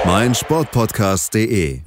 Auf 0.00 0.06
meinsportpodcast.de. 0.06 1.80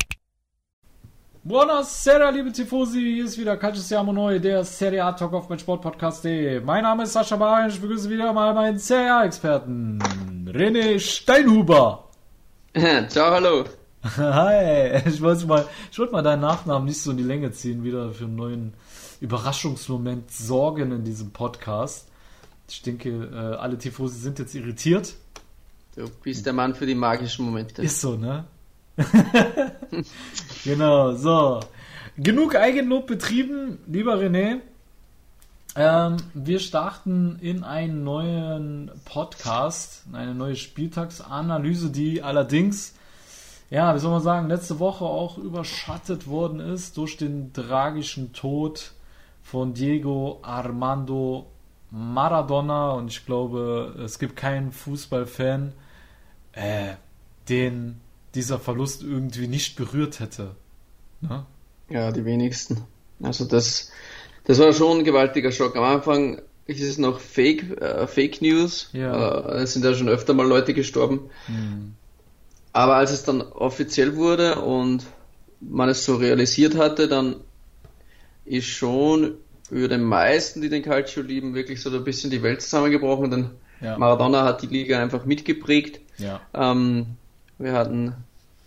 Buonasera, 1.44 2.30
liebe 2.30 2.52
Tifosi, 2.52 3.00
hier 3.00 3.26
ist 3.26 3.38
wieder 3.38 3.58
Calcius 3.58 3.90
Jamo 3.90 4.14
Neu, 4.14 4.40
der 4.40 4.64
Serie 4.64 5.04
A 5.04 5.14
Talk 5.14 5.34
auf 5.34 5.50
meinsportpodcast.de. 5.50 6.60
Mein 6.60 6.84
Name 6.84 7.04
ist 7.04 7.14
Sascha 7.14 7.36
Bayer 7.36 7.66
und 7.66 7.74
ich 7.74 7.82
begrüße 7.82 8.10
wieder 8.10 8.32
mal 8.32 8.54
meinen 8.54 8.78
Serie 8.78 9.16
A-Experten, 9.16 10.00
René 10.48 11.00
Steinhuber. 11.00 12.10
Ciao, 13.08 13.32
hallo. 13.32 13.66
Hi, 14.18 15.02
ich 15.08 15.22
wollte 15.22 15.48
mal, 15.48 15.66
ich 15.92 15.98
wollte 15.98 16.14
mal 16.14 16.24
deinen 16.24 16.42
Nachnamen 16.42 16.88
nicht 16.88 17.02
so 17.02 17.12
in 17.12 17.18
die 17.18 17.24
Länge 17.24 17.52
ziehen, 17.52 17.84
wieder 17.84 18.12
für 18.12 18.26
einen 18.26 18.36
neuen 18.36 18.74
Überraschungsmoment 19.22 20.32
sorgen 20.32 20.92
in 20.92 21.04
diesem 21.04 21.32
Podcast. 21.32 22.10
Ich 22.70 22.82
denke, 22.82 23.10
äh, 23.10 23.56
alle 23.56 23.78
Tifosi 23.78 24.20
sind 24.20 24.40
jetzt 24.40 24.54
irritiert. 24.54 25.16
Du 25.96 26.10
bist 26.24 26.46
der 26.46 26.54
Mann 26.54 26.74
für 26.74 26.88
die 26.88 26.96
magischen 26.96 27.46
Momente. 27.46 27.84
Ist 27.84 28.02
so, 28.02 28.16
ne? 28.16 28.46
genau, 30.64 31.14
so. 31.14 31.60
Genug 32.18 32.56
Eigenlob 32.56 33.06
betrieben, 33.06 33.78
lieber 33.86 34.16
René. 34.16 34.62
Ähm, 35.76 36.18
wir 36.34 36.60
starten 36.60 37.38
in 37.42 37.64
einen 37.64 38.04
neuen 38.04 38.90
Podcast, 39.06 40.04
eine 40.14 40.34
neue 40.34 40.56
Spieltagsanalyse, 40.56 41.92
die 41.92 42.24
allerdings, 42.24 42.96
ja, 43.70 43.94
wie 43.94 44.00
soll 44.00 44.12
man 44.12 44.22
sagen, 44.22 44.48
letzte 44.48 44.80
Woche 44.80 45.06
auch 45.06 45.38
überschattet 45.38 46.28
worden 46.28 46.60
ist 46.60 46.98
durch 46.98 47.18
den 47.18 47.54
tragischen 47.54 48.34
Tod 48.34 48.94
von 49.44 49.76
Diego 49.76 50.40
Armando 50.42 51.48
Maradona. 51.92 52.92
Und 52.92 53.10
ich 53.10 53.26
glaube, 53.28 53.96
es 54.04 54.18
gibt 54.18 54.36
keinen 54.36 54.72
Fußballfan, 54.72 55.74
äh, 56.54 56.94
den 57.50 58.00
dieser 58.36 58.60
Verlust 58.60 59.04
irgendwie 59.04 59.48
nicht 59.48 59.76
berührt 59.76 60.20
hätte. 60.20 60.56
Ne? 61.22 61.46
Ja, 61.90 62.12
die 62.12 62.26
wenigsten. 62.26 62.84
Also 63.22 63.46
das, 63.46 63.92
das 64.46 64.60
war 64.60 64.74
schon 64.74 65.00
ein 65.00 65.04
gewaltiger 65.04 65.52
Schock. 65.52 65.76
Am 65.76 65.84
Anfang 65.84 66.42
ist 66.66 66.82
es 66.82 66.98
noch 66.98 67.20
Fake, 67.20 67.80
äh, 67.82 68.08
Fake 68.08 68.42
News. 68.42 68.90
Ja. 68.94 69.40
Äh, 69.40 69.64
es 69.64 69.74
sind 69.74 69.86
ja 69.86 69.94
schon 69.94 70.10
öfter 70.10 70.34
mal 70.34 70.48
Leute 70.48 70.74
gestorben. 70.74 71.30
Hm. 71.46 71.94
Aber 72.72 72.96
als 72.96 73.12
es 73.12 73.24
dann 73.24 73.42
offiziell 73.42 74.16
wurde 74.16 74.62
und 74.62 75.06
man 75.60 75.90
es 75.90 76.06
so 76.06 76.16
realisiert 76.16 76.76
hatte, 76.76 77.08
dann 77.08 77.36
ist 78.46 78.68
schon 78.68 79.36
für 79.70 79.88
den 79.88 80.04
meisten, 80.04 80.62
die 80.62 80.70
den 80.70 80.84
Calcio 80.84 81.22
lieben, 81.22 81.54
wirklich 81.56 81.82
so 81.82 81.90
ein 81.90 82.04
bisschen 82.04 82.32
die 82.32 82.44
Welt 82.44 82.62
zusammengebrochen, 82.62 83.32
denn 83.32 83.50
Ja. 83.82 83.98
Maradona 83.98 84.44
hat 84.44 84.62
die 84.62 84.68
Liga 84.68 85.02
einfach 85.02 85.26
mitgeprägt. 85.26 86.00
Ja. 86.18 86.42
Ähm, 86.54 87.18
wir 87.58 87.74
hatten 87.74 88.16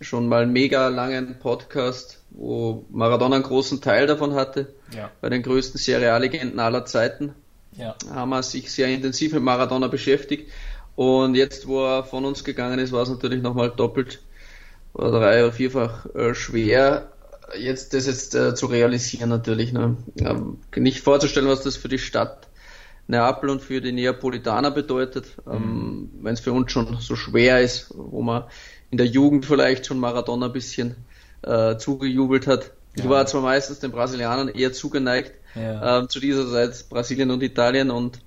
schon 0.01 0.27
mal 0.27 0.43
einen 0.43 0.53
mega 0.53 0.87
langen 0.89 1.39
Podcast, 1.39 2.21
wo 2.29 2.85
Maradona 2.91 3.35
einen 3.35 3.43
großen 3.43 3.81
Teil 3.81 4.07
davon 4.07 4.35
hatte. 4.35 4.73
Ja. 4.95 5.09
Bei 5.21 5.29
den 5.29 5.41
größten 5.41 5.79
Serie 5.79 6.13
A-Legenden 6.13 6.59
aller 6.59 6.85
Zeiten 6.85 7.33
Ja. 7.75 7.95
haben 8.13 8.29
wir 8.29 8.43
sich 8.43 8.71
sehr 8.71 8.87
intensiv 8.87 9.33
mit 9.33 9.43
Maradona 9.43 9.87
beschäftigt. 9.87 10.51
Und 10.95 11.35
jetzt, 11.35 11.67
wo 11.67 11.85
er 11.85 12.03
von 12.03 12.25
uns 12.25 12.43
gegangen 12.43 12.79
ist, 12.79 12.91
war 12.91 13.03
es 13.03 13.09
natürlich 13.09 13.41
nochmal 13.41 13.69
doppelt 13.71 14.19
oder 14.93 15.11
drei 15.11 15.43
oder 15.43 15.53
vierfach 15.53 16.07
äh, 16.15 16.33
schwer, 16.33 17.11
jetzt 17.57 17.93
das 17.93 18.07
jetzt 18.07 18.33
äh, 18.35 18.55
zu 18.55 18.65
realisieren 18.65 19.29
natürlich. 19.29 19.73
Ne? 19.73 19.95
Ähm, 20.19 20.59
nicht 20.75 21.01
vorzustellen, 21.01 21.47
was 21.47 21.61
das 21.61 21.77
für 21.77 21.87
die 21.87 21.99
Stadt 21.99 22.46
Neapel 23.07 23.49
und 23.49 23.61
für 23.61 23.79
die 23.81 23.91
Neapolitaner 23.91 24.71
bedeutet, 24.71 25.25
ähm, 25.49 26.09
wenn 26.21 26.33
es 26.33 26.39
für 26.41 26.51
uns 26.53 26.71
schon 26.71 26.97
so 26.99 27.15
schwer 27.15 27.61
ist, 27.61 27.93
wo 27.95 28.21
man 28.21 28.43
in 28.91 28.97
der 28.97 29.07
Jugend 29.07 29.45
vielleicht 29.45 29.85
schon 29.85 29.99
Maradona 29.99 30.47
ein 30.47 30.53
bisschen 30.53 30.95
äh, 31.43 31.77
zugejubelt 31.77 32.47
hat. 32.47 32.71
Ich 32.95 33.03
Ja. 33.03 33.09
war 33.09 33.25
zwar 33.27 33.41
meistens 33.41 33.79
den 33.79 33.91
Brasilianern 33.91 34.49
eher 34.49 34.73
zugeneigt, 34.73 35.33
Ja. 35.55 35.99
ähm, 35.99 36.09
zu 36.09 36.19
dieser 36.19 36.49
Zeit 36.51 36.85
Brasilien 36.89 37.31
und 37.31 37.43
Italien 37.43 37.91
und 37.91 38.19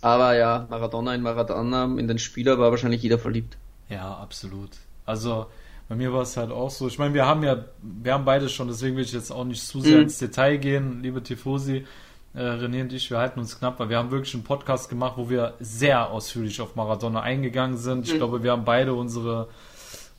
aber 0.00 0.36
ja, 0.36 0.66
Maradona 0.70 1.14
in 1.14 1.22
Maradona, 1.22 1.84
in 1.84 2.06
den 2.06 2.18
Spieler 2.18 2.58
war 2.58 2.70
wahrscheinlich 2.70 3.02
jeder 3.02 3.18
verliebt. 3.18 3.56
Ja, 3.88 4.14
absolut. 4.14 4.70
Also 5.06 5.46
bei 5.88 5.96
mir 5.96 6.12
war 6.12 6.22
es 6.22 6.36
halt 6.36 6.50
auch 6.52 6.70
so. 6.70 6.86
Ich 6.86 6.98
meine, 6.98 7.14
wir 7.14 7.26
haben 7.26 7.42
ja, 7.42 7.64
wir 7.82 8.12
haben 8.12 8.24
beide 8.24 8.48
schon, 8.48 8.68
deswegen 8.68 8.96
will 8.96 9.04
ich 9.04 9.12
jetzt 9.12 9.30
auch 9.32 9.44
nicht 9.44 9.66
zu 9.66 9.80
sehr 9.80 9.96
Mhm. 9.96 10.02
ins 10.04 10.18
Detail 10.18 10.58
gehen, 10.58 11.02
liebe 11.02 11.22
Tifosi. 11.22 11.86
Äh, 12.34 12.40
René 12.42 12.82
und 12.82 12.92
ich, 12.92 13.10
wir 13.10 13.18
halten 13.18 13.40
uns 13.40 13.58
knapp, 13.58 13.80
weil 13.80 13.88
wir 13.88 13.98
haben 13.98 14.10
wirklich 14.10 14.34
einen 14.34 14.44
Podcast 14.44 14.88
gemacht, 14.90 15.14
wo 15.16 15.28
wir 15.30 15.54
sehr 15.60 16.10
ausführlich 16.10 16.60
auf 16.60 16.76
Maradona 16.76 17.20
eingegangen 17.22 17.76
sind. 17.78 18.06
Ich 18.06 18.14
Mhm. 18.14 18.18
glaube, 18.18 18.42
wir 18.42 18.52
haben 18.52 18.64
beide 18.64 18.94
unsere, 18.94 19.48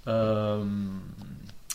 ähm, 0.06 1.02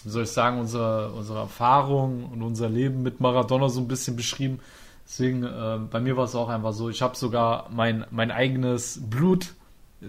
wie 0.02 0.08
soll 0.10 0.24
ich 0.24 0.30
sagen, 0.30 0.58
unsere, 0.60 1.10
unsere 1.12 1.38
Erfahrung 1.40 2.24
und 2.32 2.42
unser 2.42 2.68
Leben 2.68 3.02
mit 3.02 3.20
Maradona 3.20 3.68
so 3.68 3.80
ein 3.80 3.88
bisschen 3.88 4.16
beschrieben. 4.16 4.60
Deswegen, 5.06 5.44
äh, 5.44 5.78
bei 5.90 6.00
mir 6.00 6.16
war 6.16 6.24
es 6.24 6.34
auch 6.34 6.48
einfach 6.48 6.72
so, 6.72 6.88
ich 6.88 7.02
habe 7.02 7.16
sogar 7.16 7.68
mein, 7.70 8.04
mein 8.10 8.30
eigenes 8.30 9.00
Blut 9.08 9.52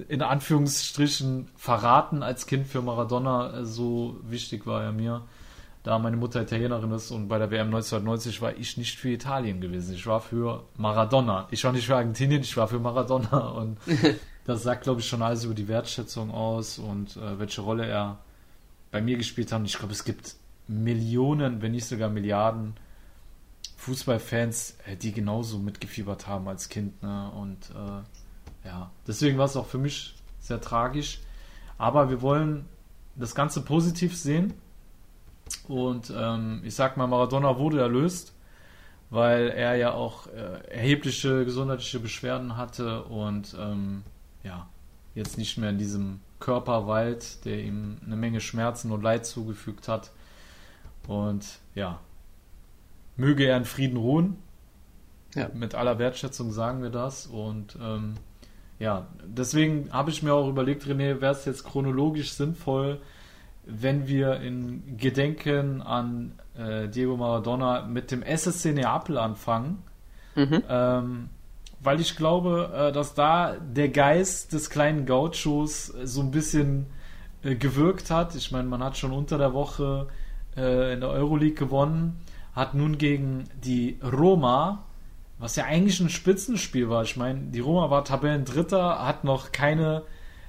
in 0.10 0.22
Anführungsstrichen 0.22 1.48
verraten 1.56 2.24
als 2.24 2.48
Kind 2.48 2.68
für 2.68 2.82
Maradona. 2.82 3.60
Äh, 3.60 3.66
So 3.66 4.18
wichtig 4.28 4.66
war 4.66 4.84
er 4.84 4.92
mir, 4.92 5.22
da 5.86 6.00
meine 6.00 6.18
Mutter 6.18 6.42
Italienerin 6.42 6.92
ist 6.94 7.12
und 7.12 7.28
bei 7.28 7.38
der 7.38 7.52
WM 7.52 7.68
1990 7.68 8.42
war 8.42 8.58
ich 8.58 8.76
nicht 8.76 8.98
für 8.98 9.10
Italien 9.10 9.62
gewesen. 9.62 9.94
Ich 9.94 10.08
war 10.08 10.20
für 10.20 10.64
Maradona. 10.78 11.48
Ich 11.52 11.64
war 11.64 11.72
nicht 11.74 11.86
für 11.86 11.96
Argentinien, 11.96 12.42
ich 12.42 12.58
war 12.58 12.68
für 12.68 12.80
Maradona. 12.80 13.50
Und 13.56 13.78
das 14.46 14.64
sagt, 14.64 14.84
glaube 14.86 15.02
ich, 15.02 15.08
schon 15.08 15.22
alles 15.22 15.44
über 15.44 15.54
die 15.54 15.68
Wertschätzung 15.68 16.32
aus 16.32 16.80
und 16.80 17.18
äh, 17.18 17.38
welche 17.38 17.62
Rolle 17.62 17.86
er 17.86 18.18
bei 18.90 19.00
mir 19.00 19.16
gespielt 19.16 19.52
hat. 19.52 19.60
Und 19.60 19.66
ich 19.66 19.78
glaube, 19.78 19.94
es 19.94 20.04
gibt 20.04 20.36
Millionen, 20.68 21.62
wenn 21.62 21.74
nicht 21.74 21.86
sogar 21.86 22.10
Milliarden 22.10 22.74
Fußballfans, 23.78 24.78
äh, 24.88 24.96
die 24.96 25.12
genauso 25.12 25.60
mitgefiebert 25.60 26.26
haben 26.26 26.48
als 26.48 26.68
Kind. 26.68 27.04
Ne? 27.04 27.30
Und 27.30 27.70
äh, 27.70 28.68
ja, 28.68 28.90
deswegen 29.08 29.38
war 29.38 29.46
es 29.46 29.56
auch 29.56 29.68
für 29.68 29.78
mich 29.78 30.16
sehr 30.40 30.60
tragisch. 30.60 31.20
Aber 31.78 32.10
wir 32.10 32.24
wollen 32.24 32.66
das 33.16 33.36
Ganze 33.36 33.62
positiv 33.62 34.18
sehen. 34.18 34.56
Und 35.68 36.14
ähm, 36.16 36.62
ich 36.64 36.76
sag 36.76 36.98
mal, 36.98 37.08
Maradona 37.08 37.58
wurde 37.58 37.80
erlöst, 37.80 38.34
weil 39.10 39.50
er 39.50 39.76
ja 39.76 39.94
auch 39.94 40.28
äh, 40.28 40.68
erhebliche 40.70 41.46
gesundheitliche 41.46 42.00
Beschwerden 42.00 42.58
hatte 42.58 43.04
und 43.04 43.56
ähm, 43.60 44.04
ja, 44.44 44.68
jetzt 45.14 45.38
nicht 45.38 45.58
mehr 45.58 45.70
in 45.70 45.78
diesem 45.78 46.20
Körper 46.40 46.88
weilt, 46.88 47.46
der 47.46 47.60
ihm 47.60 47.98
eine 48.06 48.16
Menge 48.16 48.42
Schmerzen 48.42 48.92
und 48.92 49.02
Leid 49.02 49.26
zugefügt 49.26 49.88
hat. 49.88 50.12
Und 51.08 51.60
ja, 51.74 52.00
möge 53.16 53.46
er 53.46 53.58
in 53.58 53.66
Frieden 53.66 53.98
ruhen. 53.98 54.38
Ja. 55.36 55.50
Mit 55.54 55.76
aller 55.76 56.00
Wertschätzung 56.00 56.52
sagen 56.52 56.82
wir 56.82 56.90
das. 56.90 57.28
Und 57.28 57.78
ähm, 57.82 58.16
ja, 58.80 59.08
deswegen 59.26 59.92
habe 59.92 60.12
ich 60.12 60.24
mir 60.24 60.34
auch 60.34 60.50
überlegt, 60.50 60.84
René, 60.84 61.22
wäre 61.22 61.34
es 61.34 61.46
jetzt 61.46 61.64
chronologisch 61.64 62.34
sinnvoll, 62.34 63.00
wenn 63.66 64.08
wir 64.08 64.42
in 64.42 64.98
Gedenken 64.98 65.82
an 65.82 66.34
äh, 66.58 66.88
Diego 66.88 67.18
Maradona 67.18 67.84
mit 67.84 68.12
dem 68.12 68.24
SSC 68.24 68.74
Neapel 68.74 69.18
anfangen. 69.18 69.84
Mhm. 70.36 70.64
Ähm, 70.70 71.30
weil 71.82 72.00
ich 72.00 72.16
glaube, 72.16 72.72
äh, 72.74 72.92
dass 72.92 73.14
da 73.14 73.56
der 73.58 73.90
Geist 73.90 74.54
des 74.54 74.70
kleinen 74.70 75.06
Gauchos 75.06 75.94
äh, 75.94 76.06
so 76.06 76.22
ein 76.22 76.32
bisschen 76.32 76.88
äh, 77.44 77.56
gewirkt 77.56 78.12
hat. 78.12 78.36
Ich 78.36 78.52
meine, 78.52 78.68
man 78.68 78.84
hat 78.84 78.98
schon 78.98 79.12
unter 79.12 79.38
der 79.38 79.54
Woche 79.54 80.08
äh, 80.58 80.94
in 80.94 81.02
der 81.02 81.10
Euroleague 81.10 81.56
gewonnen, 81.56 82.20
hat 82.54 82.74
nun 82.74 82.98
gegen 82.98 83.46
die 83.64 84.00
Roma, 84.04 84.84
was 85.38 85.56
ja 85.56 85.66
eigentlich 85.66 86.00
ein 86.00 86.10
Spitzenspiel 86.10 86.90
war. 86.90 87.04
Ich 87.04 87.18
meine, 87.18 87.40
die 87.52 87.60
Roma 87.60 87.90
war 87.90 88.04
Tabellendritter, 88.04 89.06
hat 89.06 89.24
noch 89.24 89.52
keine 89.52 90.04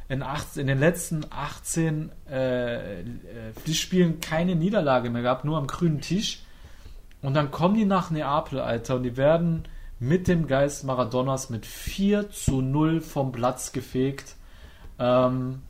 in, 0.09 0.23
acht, 0.23 0.57
in 0.57 0.67
den 0.67 0.79
letzten 0.79 1.25
18 1.31 2.11
äh, 2.31 3.01
äh, 3.01 4.13
keine 4.21 4.55
Niederlage 4.55 5.11
mehr 5.11 5.23
gehabt, 5.23 5.45
nur 5.45 5.59
am 5.59 5.67
grünen 5.67 6.01
Tisch. 6.01 6.43
Und 7.23 7.35
dann 7.35 7.51
kommen 7.51 7.75
die 7.75 7.85
nach 7.85 8.11
Neapel, 8.11 8.61
Alter, 8.61 8.97
und 8.97 9.03
die 9.03 9.17
werden 9.17 9.65
mit 9.99 10.29
dem 10.29 10.47
Geist 10.47 10.85
Maradonas 10.85 11.51
mit 11.51 11.67
4 11.67 12.31
zu 12.31 12.61
0 12.61 13.01
vom 13.01 13.33
Platz 13.33 13.73
gefegt. 13.73 14.37
Ähm, 14.99 15.63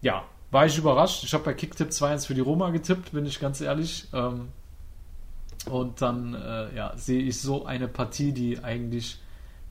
ja, 0.00 0.24
war 0.50 0.66
ich 0.66 0.78
überrascht. 0.78 1.24
Ich 1.24 1.34
habe 1.34 1.44
bei 1.44 1.54
Kicktipp 1.54 1.88
2-1 1.88 2.26
für 2.26 2.34
die 2.34 2.40
Roma 2.40 2.70
getippt, 2.70 3.12
bin 3.12 3.26
ich 3.26 3.40
ganz 3.40 3.60
ehrlich. 3.60 4.08
Ähm, 4.12 4.48
und 5.68 6.00
dann 6.00 6.34
äh, 6.34 6.74
ja, 6.74 6.92
sehe 6.96 7.20
ich 7.20 7.40
so 7.40 7.66
eine 7.66 7.88
Partie, 7.88 8.32
die 8.32 8.62
eigentlich 8.62 9.18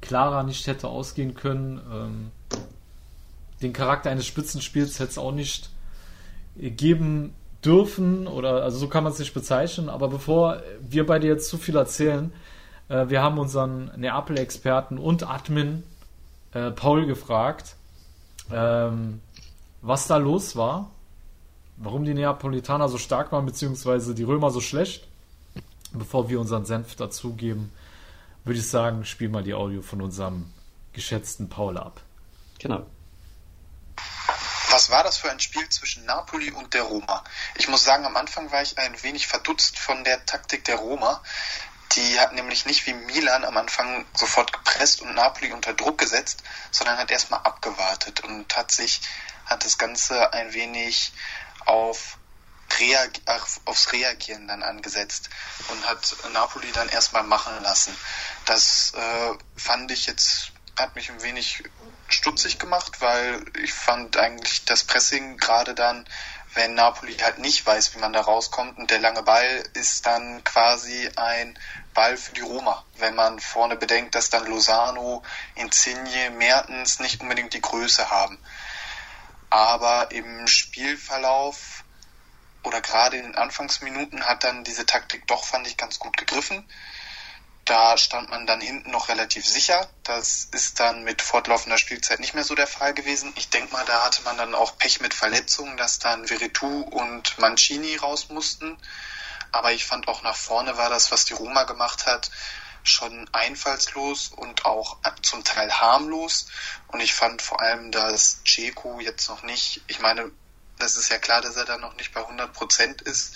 klarer 0.02 0.44
nicht 0.44 0.68
hätte 0.68 0.90
ausgehen 0.90 1.34
können. 1.34 1.82
Ähm, 1.92 2.32
den 3.66 3.74
Charakter 3.74 4.12
eines 4.12 4.26
Spitzenspiels 4.26 5.00
hätte 5.00 5.12
es 5.12 5.18
auch 5.18 5.32
nicht 5.32 5.70
geben 6.56 7.34
dürfen 7.64 8.28
oder 8.28 8.64
also 8.64 8.78
so 8.78 8.88
kann 8.88 9.04
man 9.04 9.12
es 9.12 9.20
nicht 9.20 9.34
bezeichnen. 9.34 9.90
Aber 9.90 10.08
bevor 10.08 10.62
wir 10.80 11.06
beide 11.06 11.28
jetzt 11.28 11.50
zu 11.50 11.58
viel 11.58 11.76
erzählen, 11.76 12.32
äh, 12.90 13.10
wir 13.10 13.22
haben 13.22 13.40
unseren 13.40 13.92
Neapel-Experten 13.98 14.98
und 14.98 15.28
Admin 15.28 15.84
äh, 16.54 16.72
Paul 16.72 17.06
gefragt, 17.06 17.76
ähm, 18.52 19.20
was 19.82 20.08
da 20.08 20.18
los 20.18 20.56
war, 20.56 20.92
warum 21.78 22.06
die 22.06 22.14
Neapolitaner 22.14 22.88
so 22.88 22.98
stark 22.98 23.32
waren, 23.32 23.46
beziehungsweise 23.46 24.16
die 24.16 24.24
Römer 24.24 24.52
so 24.52 24.62
schlecht. 24.62 25.08
Bevor 25.94 26.30
wir 26.30 26.42
unseren 26.42 26.66
Senf 26.66 26.96
dazugeben, 26.96 27.72
würde 28.44 28.60
ich 28.60 28.68
sagen, 28.68 29.06
spiel 29.06 29.30
mal 29.30 29.44
die 29.44 29.54
Audio 29.54 29.82
von 29.82 30.02
unserem 30.02 30.46
geschätzten 30.92 31.48
Paul 31.48 31.78
ab. 31.78 32.02
Genau. 32.60 32.86
Was 34.86 34.92
war 34.92 35.04
das 35.04 35.18
für 35.18 35.32
ein 35.32 35.40
Spiel 35.40 35.68
zwischen 35.70 36.06
Napoli 36.06 36.52
und 36.52 36.76
der 36.76 36.84
Roma? 36.84 37.24
Ich 37.56 37.68
muss 37.68 37.84
sagen, 37.84 38.06
am 38.06 38.16
Anfang 38.18 38.52
war 38.52 38.62
ich 38.62 38.78
ein 38.78 39.02
wenig 39.02 39.26
verdutzt 39.26 39.80
von 39.80 40.04
der 40.04 40.28
Taktik 40.28 40.64
der 40.64 40.76
Roma. 40.76 41.24
Die 41.94 42.20
hat 42.20 42.34
nämlich 42.34 42.68
nicht 42.68 42.86
wie 42.86 42.94
Milan 42.94 43.46
am 43.46 43.58
Anfang 43.58 44.06
sofort 44.14 44.54
gepresst 44.54 45.02
und 45.02 45.16
Napoli 45.16 45.54
unter 45.54 45.74
Druck 45.74 45.98
gesetzt, 45.98 46.44
sondern 46.70 47.00
hat 47.00 47.10
erstmal 47.10 47.40
abgewartet 47.40 48.20
und 48.26 48.56
hat 48.56 48.72
sich, 48.72 49.02
hat 49.48 49.66
das 49.66 49.80
Ganze 49.80 50.34
ein 50.34 50.54
wenig 50.54 51.14
auf 51.66 52.20
Reag 52.78 53.22
aufs 53.66 53.92
Reagieren 53.92 54.48
dann 54.48 54.62
angesetzt 54.62 55.32
und 55.70 55.84
hat 55.88 56.16
Napoli 56.32 56.72
dann 56.74 56.90
erstmal 56.90 57.24
machen 57.24 57.60
lassen. 57.64 57.98
Das 58.46 58.94
äh, 58.94 59.34
fand 59.56 59.90
ich 59.90 60.06
jetzt, 60.06 60.52
hat 60.78 60.94
mich 60.94 61.10
ein 61.10 61.24
wenig 61.24 61.64
stutzig 62.08 62.60
gemacht, 62.60 63.02
weil 63.02 63.44
ich 63.62 63.74
fand 63.74 64.18
eigentlich 64.18 64.66
das 64.66 64.84
Pressing 64.84 65.38
gerade 65.38 65.74
dann, 65.74 66.08
wenn 66.54 66.74
Napoli 66.74 67.16
halt 67.18 67.40
nicht 67.40 67.66
weiß, 67.66 67.96
wie 67.96 68.00
man 68.00 68.14
da 68.14 68.22
rauskommt 68.22 68.78
und 68.78 68.90
der 68.90 69.00
lange 69.00 69.24
Ball 69.24 69.64
ist 69.74 70.06
dann 70.06 70.44
quasi 70.44 71.10
ein 71.18 71.60
Ball 71.94 72.16
für 72.18 72.34
die 72.34 72.42
Roma, 72.42 72.84
wenn 72.98 73.16
man 73.16 73.40
vorne 73.40 73.76
bedenkt, 73.76 74.16
dass 74.16 74.30
dann 74.30 74.46
Lozano, 74.46 75.24
Insigne, 75.56 76.32
Mertens 76.32 77.00
nicht 77.00 77.22
unbedingt 77.22 77.54
die 77.54 77.62
Größe 77.62 78.10
haben. 78.10 78.40
Aber 79.50 80.12
im 80.12 80.48
Spielverlauf 80.48 81.84
oder 82.64 82.82
gerade 82.82 83.18
in 83.18 83.24
den 83.24 83.36
Anfangsminuten 83.36 84.26
hat 84.26 84.44
dann 84.44 84.64
diese 84.64 84.86
Taktik 84.86 85.28
doch, 85.28 85.46
fand 85.46 85.68
ich, 85.68 85.78
ganz 85.78 86.00
gut 86.00 86.18
gegriffen. 86.18 86.68
Da 87.66 87.98
stand 87.98 88.30
man 88.30 88.46
dann 88.46 88.62
hinten 88.62 88.92
noch 88.92 89.10
relativ 89.10 89.44
sicher. 89.44 89.90
Das 90.04 90.48
ist 90.52 90.80
dann 90.80 91.04
mit 91.04 91.24
fortlaufender 91.24 91.80
Spielzeit 91.80 92.20
nicht 92.20 92.36
mehr 92.36 92.44
so 92.44 92.54
der 92.54 92.68
Fall 92.68 92.94
gewesen. 92.94 93.34
Ich 93.38 93.50
denke 93.50 93.74
mal, 93.74 93.84
da 93.86 94.06
hatte 94.06 94.22
man 94.22 94.38
dann 94.38 94.54
auch 94.54 94.78
Pech 94.78 95.02
mit 95.02 95.16
Verletzungen, 95.16 95.76
dass 95.76 95.98
dann 95.98 96.28
Veretout 96.28 96.84
und 96.84 97.40
Mancini 97.40 97.96
raus 97.96 98.30
mussten. 98.30 98.78
Aber 99.52 99.72
ich 99.72 99.84
fand 99.84 100.08
auch 100.08 100.22
nach 100.22 100.36
vorne 100.36 100.78
war 100.78 100.92
das, 100.92 101.12
was 101.12 101.26
die 101.26 101.34
Roma 101.34 101.64
gemacht 101.64 102.06
hat, 102.06 102.30
schon 102.84 103.28
einfallslos 103.34 104.28
und 104.28 104.66
auch 104.66 104.98
zum 105.24 105.44
Teil 105.44 105.72
harmlos. 105.72 106.48
Und 106.90 107.00
ich 107.00 107.16
fand 107.16 107.42
vor 107.42 107.62
allem, 107.62 107.92
dass 107.92 108.42
Ceku 108.46 109.00
jetzt 109.00 109.28
noch 109.28 109.42
nicht, 109.42 109.82
ich 109.88 110.00
meine, 110.00 110.30
das 110.78 110.98
ist 110.98 111.10
ja 111.10 111.18
klar, 111.18 111.42
dass 111.42 111.56
er 111.56 111.66
da 111.66 111.78
noch 111.78 111.96
nicht 111.96 112.14
bei 112.14 112.22
100 112.22 112.54
Prozent 112.54 113.02
ist, 113.02 113.36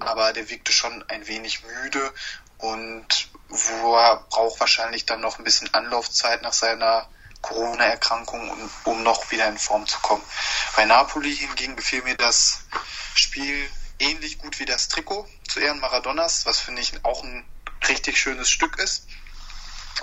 aber 0.00 0.34
der 0.34 0.50
wirkte 0.50 0.72
schon 0.72 1.02
ein 1.08 1.26
wenig 1.26 1.62
müde 1.62 2.12
und 2.60 3.28
wo 3.48 3.96
er 3.96 4.24
braucht 4.30 4.60
wahrscheinlich 4.60 5.06
dann 5.06 5.20
noch 5.20 5.38
ein 5.38 5.44
bisschen 5.44 5.72
Anlaufzeit 5.74 6.42
nach 6.42 6.52
seiner 6.52 7.08
Corona-Erkrankung, 7.42 8.50
um, 8.50 8.70
um 8.84 9.02
noch 9.02 9.30
wieder 9.30 9.48
in 9.48 9.58
Form 9.58 9.86
zu 9.86 9.98
kommen. 10.00 10.22
Bei 10.76 10.84
Napoli 10.84 11.34
hingegen 11.34 11.76
gefiel 11.76 12.02
mir 12.02 12.16
das 12.16 12.64
Spiel 13.14 13.68
ähnlich 13.98 14.38
gut 14.38 14.58
wie 14.60 14.66
das 14.66 14.88
Trikot 14.88 15.28
zu 15.48 15.60
Ehren 15.60 15.80
Maradonas, 15.80 16.46
was 16.46 16.58
finde 16.58 16.82
ich 16.82 17.04
auch 17.04 17.22
ein 17.22 17.44
richtig 17.88 18.20
schönes 18.20 18.50
Stück 18.50 18.78
ist. 18.78 19.06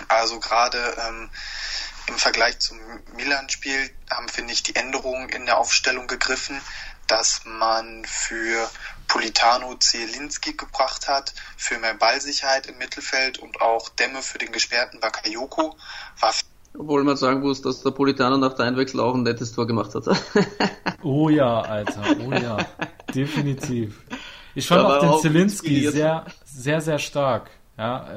Also 0.08 0.40
gerade 0.40 0.96
ähm, 1.08 1.30
im 2.08 2.18
Vergleich 2.18 2.60
zum 2.60 2.80
Milan-Spiel 3.16 3.94
haben, 4.10 4.30
finde 4.30 4.54
ich, 4.54 4.64
die 4.64 4.76
Änderungen 4.76 5.30
in 5.30 5.46
der 5.46 5.58
Aufstellung 5.58 6.08
gegriffen, 6.08 6.62
dass 7.08 7.42
man 7.46 8.06
für 8.06 8.70
Politano 9.08 9.76
Zielinski 9.76 10.54
gebracht 10.54 11.08
hat, 11.08 11.34
für 11.56 11.78
mehr 11.80 11.94
Ballsicherheit 11.96 12.68
im 12.68 12.78
Mittelfeld 12.78 13.40
und 13.40 13.62
auch 13.62 13.90
Dämme 13.90 14.22
für 14.22 14.38
den 14.38 14.52
gesperrten 14.52 15.00
Bakayoko. 15.00 15.76
War 16.20 16.34
obwohl 16.80 17.04
man 17.04 17.18
sagen 17.18 17.42
muss, 17.42 17.62
dass 17.62 17.82
der 17.82 17.92
Politano 17.92 18.38
nach 18.38 18.54
der 18.54 18.66
Einwechsel 18.66 19.00
auch 19.00 19.16
ein 19.16 19.24
nettes 19.24 19.52
Tor 19.52 19.66
gemacht 19.66 19.96
hat. 19.96 20.06
oh 21.04 21.30
ja, 21.30 21.62
Alter, 21.62 22.04
oh 22.24 22.32
ja, 22.32 22.58
definitiv. 23.16 24.04
Ich 24.54 24.68
fand 24.68 24.86
auch 24.86 25.00
den 25.00 25.20
Zielinski 25.22 25.90
sehr, 25.90 26.26
sehr, 26.46 26.82
sehr 26.82 27.00
stark. 27.00 27.50
Ja, 27.78 28.08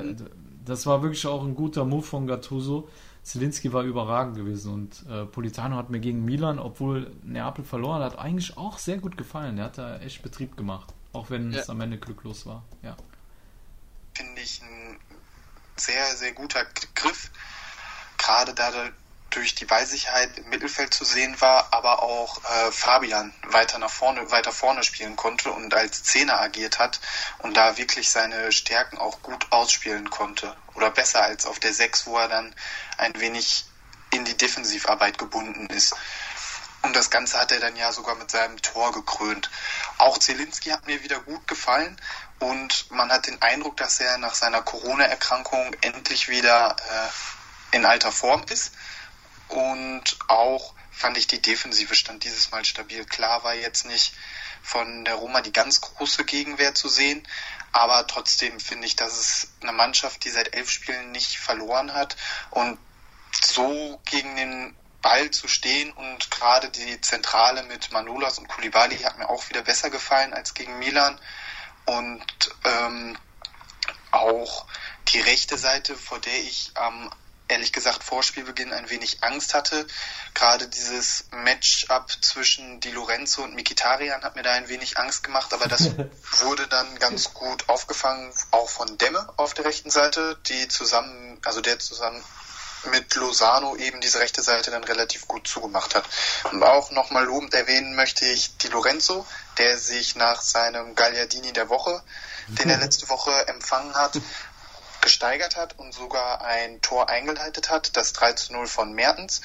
das 0.64 0.87
war 0.87 1.02
wirklich 1.02 1.26
auch 1.26 1.42
ein 1.42 1.54
guter 1.54 1.84
Move 1.84 2.02
von 2.02 2.26
Gattuso. 2.26 2.88
Zelinski 3.22 3.72
war 3.72 3.82
überragend 3.82 4.37
gewesen 4.37 4.72
und 4.72 5.06
äh, 5.08 5.26
Politano 5.26 5.76
hat 5.76 5.90
mir 5.90 6.00
gegen 6.00 6.25
Milan, 6.25 6.58
obwohl 6.58 7.14
Neapel 7.22 7.64
verloren 7.64 8.02
hat, 8.02 8.19
eigentlich 8.19 8.56
auch 8.56 8.78
sehr 8.78 8.99
gut 8.99 9.17
gefallen. 9.17 9.56
Der 9.56 9.67
hat 9.67 9.78
da 9.78 9.99
echt 9.99 10.22
Betrieb 10.22 10.56
gemacht, 10.56 10.93
auch 11.12 11.31
wenn 11.31 11.52
ja. 11.52 11.61
es 11.61 11.70
am 11.70 11.81
Ende 11.81 11.99
glücklos 11.99 12.46
war. 12.46 12.64
Ja. 12.82 12.96
Finde 14.14 14.40
ich 14.40 14.62
ein 14.62 14.99
sehr, 15.76 16.05
sehr 16.17 16.32
guter 16.32 16.64
Griff. 16.94 17.31
Gerade 18.19 18.55
da 18.55 18.70
durch 19.31 19.55
die 19.55 19.65
Ballsicherheit 19.65 20.38
im 20.38 20.49
Mittelfeld 20.49 20.93
zu 20.93 21.05
sehen 21.05 21.41
war, 21.41 21.69
aber 21.73 22.03
auch 22.03 22.43
äh, 22.44 22.73
Fabian 22.73 23.32
weiter 23.47 23.79
nach 23.79 23.91
vorne, 23.91 24.31
weiter 24.31 24.53
vorne 24.53 24.82
spielen 24.82 25.17
konnte 25.17 25.50
und 25.53 25.73
als 25.73 26.03
Zehner 26.03 26.41
agiert 26.41 26.79
hat 26.79 27.00
und 27.38 27.56
da 27.56 27.79
wirklich 27.79 28.11
seine 28.11 28.50
Stärken 28.53 28.99
auch 28.99 29.23
gut 29.23 29.47
ausspielen 29.50 30.11
konnte. 30.11 30.56
Oder 30.75 30.91
besser 30.91 31.23
als 31.23 31.47
auf 31.47 31.61
der 31.61 31.73
Sechs, 31.73 32.06
wo 32.06 32.19
er 32.19 32.29
dann 32.29 32.55
ein 32.99 33.19
wenig 33.21 33.65
in 34.11 34.25
die 34.25 34.37
Defensivarbeit 34.37 35.19
gebunden 35.19 35.67
ist. 35.69 35.94
Und 36.83 36.97
das 36.97 37.11
Ganze 37.11 37.38
hat 37.38 37.53
er 37.53 37.61
dann 37.61 37.76
ja 37.76 37.93
sogar 37.93 38.17
mit 38.17 38.31
seinem 38.31 38.61
Tor 38.62 38.93
gekrönt. 38.93 39.50
Auch 39.99 40.19
Zelinski 40.19 40.71
hat 40.71 40.87
mir 40.87 41.03
wieder 41.03 41.21
gut 41.21 41.47
gefallen 41.47 42.00
und 42.38 42.91
man 42.91 43.12
hat 43.12 43.26
den 43.26 43.41
Eindruck, 43.43 43.76
dass 43.76 44.00
er 44.00 44.19
nach 44.19 44.35
seiner 44.35 44.62
Corona-Erkrankung 44.62 45.76
endlich 45.83 46.28
wieder 46.28 46.75
äh, 46.78 47.76
in 47.76 47.85
alter 47.85 48.11
Form 48.11 48.43
ist 48.49 48.73
und 49.50 50.16
auch 50.28 50.75
fand 50.90 51.16
ich 51.16 51.26
die 51.26 51.40
Defensive 51.40 51.95
stand 51.95 52.25
dieses 52.25 52.50
Mal 52.50 52.64
stabil. 52.64 53.04
Klar 53.04 53.42
war 53.45 53.54
jetzt 53.54 53.87
nicht 53.87 54.12
von 54.62 55.04
der 55.04 55.14
Roma 55.14 55.40
die 55.40 55.52
ganz 55.52 55.80
große 55.80 56.25
Gegenwehr 56.25 56.75
zu 56.75 56.88
sehen, 56.88 57.26
aber 57.73 58.07
trotzdem 58.07 58.61
finde 58.61 58.87
ich, 58.87 58.97
dass 58.97 59.19
es 59.19 59.49
eine 59.62 59.73
Mannschaft, 59.73 60.25
die 60.25 60.30
seit 60.30 60.54
elf 60.54 60.71
Spielen 60.71 61.12
nicht 61.12 61.38
verloren 61.38 61.95
hat 61.95 62.16
und 62.50 62.78
so 63.33 64.00
gegen 64.04 64.37
den 64.37 64.76
Ball 65.02 65.30
zu 65.30 65.49
stehen 65.49 65.92
und 65.92 66.30
gerade 66.30 66.69
die 66.69 67.00
Zentrale 67.00 67.62
mit 67.62 67.90
Manolas 67.92 68.38
und 68.38 68.49
Koulibaly 68.49 68.99
hat 68.99 69.19
mir 69.19 69.30
auch 69.30 69.49
wieder 69.49 69.62
besser 69.62 69.88
gefallen 69.88 70.35
als 70.35 70.52
gegen 70.52 70.78
Milan 70.78 71.19
und 71.87 72.25
ähm, 72.64 73.16
auch 74.11 74.66
die 75.09 75.21
rechte 75.21 75.57
Seite, 75.57 75.97
vor 75.97 76.19
der 76.19 76.38
ich 76.40 76.73
am 76.75 77.11
ehrlich 77.50 77.73
gesagt 77.73 78.04
vor 78.04 78.23
Spielbeginn 78.23 78.73
ein 78.73 78.88
wenig 78.90 79.23
Angst 79.23 79.54
hatte. 79.54 79.87
Gerade 80.35 80.69
dieses 80.69 81.25
Matchup 81.33 82.11
zwischen 82.23 82.80
Di 82.80 82.90
Lorenzo 82.90 83.42
und 83.42 83.54
Mikitarian 83.54 84.23
hat 84.23 84.37
mir 84.37 84.42
da 84.42 84.52
ein 84.52 84.69
wenig 84.69 84.99
Angst 84.99 85.23
gemacht, 85.23 85.52
aber 85.52 85.66
das 85.66 85.90
wurde 86.40 86.66
dann 86.69 86.99
ganz 86.99 87.35
gut 87.35 87.69
aufgefangen, 87.69 88.33
auch 88.50 88.69
von 88.69 88.97
Demme 88.99 89.33
auf 89.37 89.54
der 89.54 89.64
rechten 89.64 89.90
Seite, 89.90 90.38
die 90.47 90.69
zusammen, 90.69 91.38
also 91.45 91.61
der 91.61 91.78
zusammen 91.78 92.23
mit 92.87 93.14
Lozano 93.14 93.76
eben 93.76 94.00
diese 94.00 94.21
rechte 94.21 94.42
Seite 94.42 94.71
dann 94.71 94.85
relativ 94.85 95.28
gut 95.28 95.47
zugemacht 95.47 95.95
hat. 95.95 96.04
Und 96.50 96.62
auch 96.62 96.90
nochmal 96.90 97.25
lobend 97.25 97.52
erwähnen 97.54 97.95
möchte 97.95 98.25
ich 98.25 98.57
Di 98.57 98.69
Lorenzo, 98.69 99.26
der 99.59 99.76
sich 99.76 100.16
nach 100.16 100.40
seinem 100.40 100.95
Gagliardini 100.95 101.52
der 101.52 101.69
Woche, 101.69 102.02
den 102.49 102.71
er 102.71 102.78
letzte 102.78 103.09
Woche 103.09 103.49
empfangen 103.49 103.95
hat, 103.95 104.19
gesteigert 105.00 105.57
hat 105.57 105.78
und 105.78 105.92
sogar 105.92 106.42
ein 106.42 106.80
Tor 106.80 107.09
eingeleitet 107.09 107.71
hat, 107.71 107.97
das 107.97 108.12
3 108.12 108.33
zu 108.35 108.52
0 108.52 108.66
von 108.66 108.92
Mertens 108.92 109.40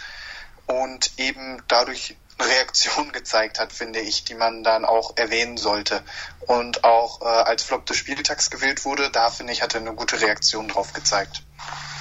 und 0.65 1.11
eben 1.17 1.63
dadurch 1.67 2.15
Reaktion 2.39 3.11
gezeigt 3.13 3.59
hat, 3.59 3.71
finde 3.71 3.99
ich, 3.99 4.23
die 4.25 4.35
man 4.35 4.63
dann 4.63 4.85
auch 4.85 5.15
erwähnen 5.17 5.57
sollte. 5.57 6.03
Und 6.41 6.83
auch 6.83 7.21
äh, 7.21 7.25
als 7.25 7.63
Flop 7.63 7.85
des 7.85 7.97
Spieltags 7.97 8.49
gewählt 8.49 8.85
wurde, 8.85 9.09
da 9.09 9.29
finde 9.29 9.53
ich, 9.53 9.61
hat 9.61 9.73
er 9.73 9.81
eine 9.81 9.93
gute 9.93 10.19
Reaktion 10.19 10.67
drauf 10.67 10.93
gezeigt. 10.93 11.43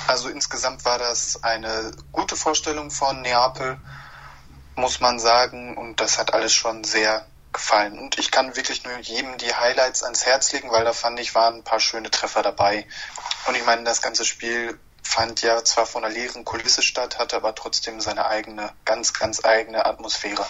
Also 0.06 0.28
insgesamt 0.28 0.84
war 0.84 0.98
das 0.98 1.42
eine 1.42 1.92
gute 2.12 2.36
Vorstellung 2.36 2.90
von 2.90 3.22
Neapel 3.22 3.78
muss 4.76 5.00
man 5.00 5.18
sagen. 5.18 5.76
Und 5.76 6.00
das 6.00 6.18
hat 6.18 6.34
alles 6.34 6.52
schon 6.52 6.84
sehr 6.84 7.26
gefallen. 7.54 7.98
Und 7.98 8.18
ich 8.18 8.30
kann 8.30 8.56
wirklich 8.56 8.84
nur 8.84 8.98
jedem 8.98 9.38
die 9.38 9.54
Highlights 9.54 10.02
ans 10.02 10.26
Herz 10.26 10.52
legen, 10.52 10.70
weil 10.70 10.84
da 10.84 10.92
fand 10.92 11.18
ich, 11.18 11.34
waren 11.34 11.56
ein 11.56 11.64
paar 11.64 11.80
schöne 11.80 12.10
Treffer 12.10 12.42
dabei. 12.42 12.86
Und 13.48 13.56
ich 13.56 13.64
meine, 13.64 13.84
das 13.84 14.02
ganze 14.02 14.26
Spiel 14.26 14.78
fand 15.02 15.42
ja 15.42 15.64
zwar 15.64 15.86
von 15.86 16.04
einer 16.04 16.12
leeren 16.12 16.44
Kulisse 16.44 16.82
statt, 16.82 17.18
hatte 17.18 17.36
aber 17.36 17.54
trotzdem 17.54 18.00
seine 18.00 18.26
eigene, 18.26 18.70
ganz, 18.84 19.12
ganz 19.12 19.44
eigene 19.44 19.86
Atmosphäre. 19.86 20.44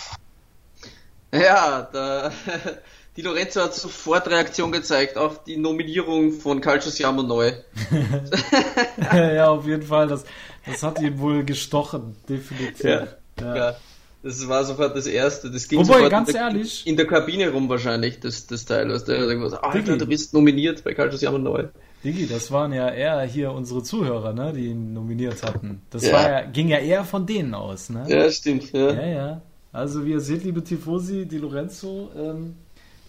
Ja, 1.32 1.82
da, 1.82 2.32
die 3.16 3.22
Lorenzo 3.22 3.62
hat 3.62 3.74
sofort 3.74 4.28
Reaktion 4.28 4.72
gezeigt 4.72 5.16
auf 5.16 5.44
die 5.44 5.56
Nominierung 5.56 6.32
von 6.32 6.60
Calcio 6.60 6.90
Siamo 6.90 7.22
Neu. 7.22 7.52
ja, 9.12 9.48
auf 9.48 9.66
jeden 9.66 9.82
Fall. 9.82 10.08
Das, 10.08 10.24
das 10.64 10.82
hat 10.82 11.00
ihn 11.00 11.18
wohl 11.18 11.44
gestochen, 11.44 12.16
definitiv. 12.28 12.84
Ja, 12.84 13.06
ja. 13.40 13.56
ja. 13.56 13.76
Das 14.24 14.48
war 14.48 14.64
sofort 14.64 14.96
das 14.96 15.06
erste. 15.06 15.50
Das 15.50 15.68
ging 15.68 15.86
Wobei, 15.86 16.08
ganz 16.08 16.28
in 16.30 16.34
der, 16.34 16.42
ehrlich. 16.44 16.86
In 16.86 16.96
der 16.96 17.06
Kabine 17.06 17.50
rum 17.50 17.68
wahrscheinlich, 17.68 18.20
das, 18.20 18.46
das 18.46 18.64
Teil. 18.64 18.88
Was 18.88 19.04
der 19.04 19.26
gesagt 19.26 19.62
Alter, 19.62 19.98
du 19.98 20.06
bist 20.06 20.32
nominiert 20.32 20.82
bei 20.82 20.94
Calcio 20.94 21.18
Siamo 21.18 21.36
Neu. 21.36 21.68
Digi, 22.02 22.26
das 22.26 22.50
waren 22.50 22.72
ja 22.72 22.88
eher 22.88 23.20
hier 23.22 23.52
unsere 23.52 23.82
Zuhörer, 23.82 24.32
ne, 24.32 24.54
die 24.54 24.68
ihn 24.68 24.94
nominiert 24.94 25.42
hatten. 25.42 25.82
Das 25.90 26.06
ja. 26.06 26.12
War 26.14 26.30
ja, 26.30 26.40
ging 26.42 26.68
ja 26.68 26.78
eher 26.78 27.04
von 27.04 27.26
denen 27.26 27.52
aus, 27.52 27.90
ne? 27.90 28.06
Ja, 28.08 28.30
stimmt, 28.30 28.72
ja. 28.72 28.92
Ja, 28.92 29.06
ja. 29.06 29.42
Also 29.72 30.06
wie 30.06 30.12
ihr 30.12 30.20
seht, 30.20 30.42
liebe 30.42 30.64
Tifosi, 30.64 31.26
die 31.26 31.38
Lorenzo, 31.38 32.10
ähm, 32.16 32.56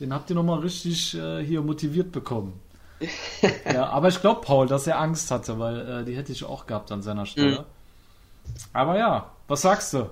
den 0.02 0.14
habt 0.14 0.30
ihr 0.30 0.36
nochmal 0.36 0.60
richtig 0.60 1.16
äh, 1.16 1.42
hier 1.42 1.62
motiviert 1.62 2.12
bekommen. 2.12 2.60
ja, 3.74 3.88
aber 3.88 4.10
ich 4.10 4.20
glaube, 4.20 4.42
Paul, 4.42 4.68
dass 4.68 4.86
er 4.86 5.00
Angst 5.00 5.32
hatte, 5.32 5.60
weil 5.60 5.80
äh, 5.80 6.04
die 6.04 6.16
hätte 6.18 6.34
ich 6.34 6.44
auch 6.44 6.66
gehabt 6.66 6.92
an 6.92 7.02
seiner 7.02 7.26
Stelle. 7.26 7.60
Mhm. 7.60 8.56
Aber 8.74 8.98
ja, 8.98 9.32
was 9.48 9.62
sagst 9.62 9.94
du? 9.94 10.10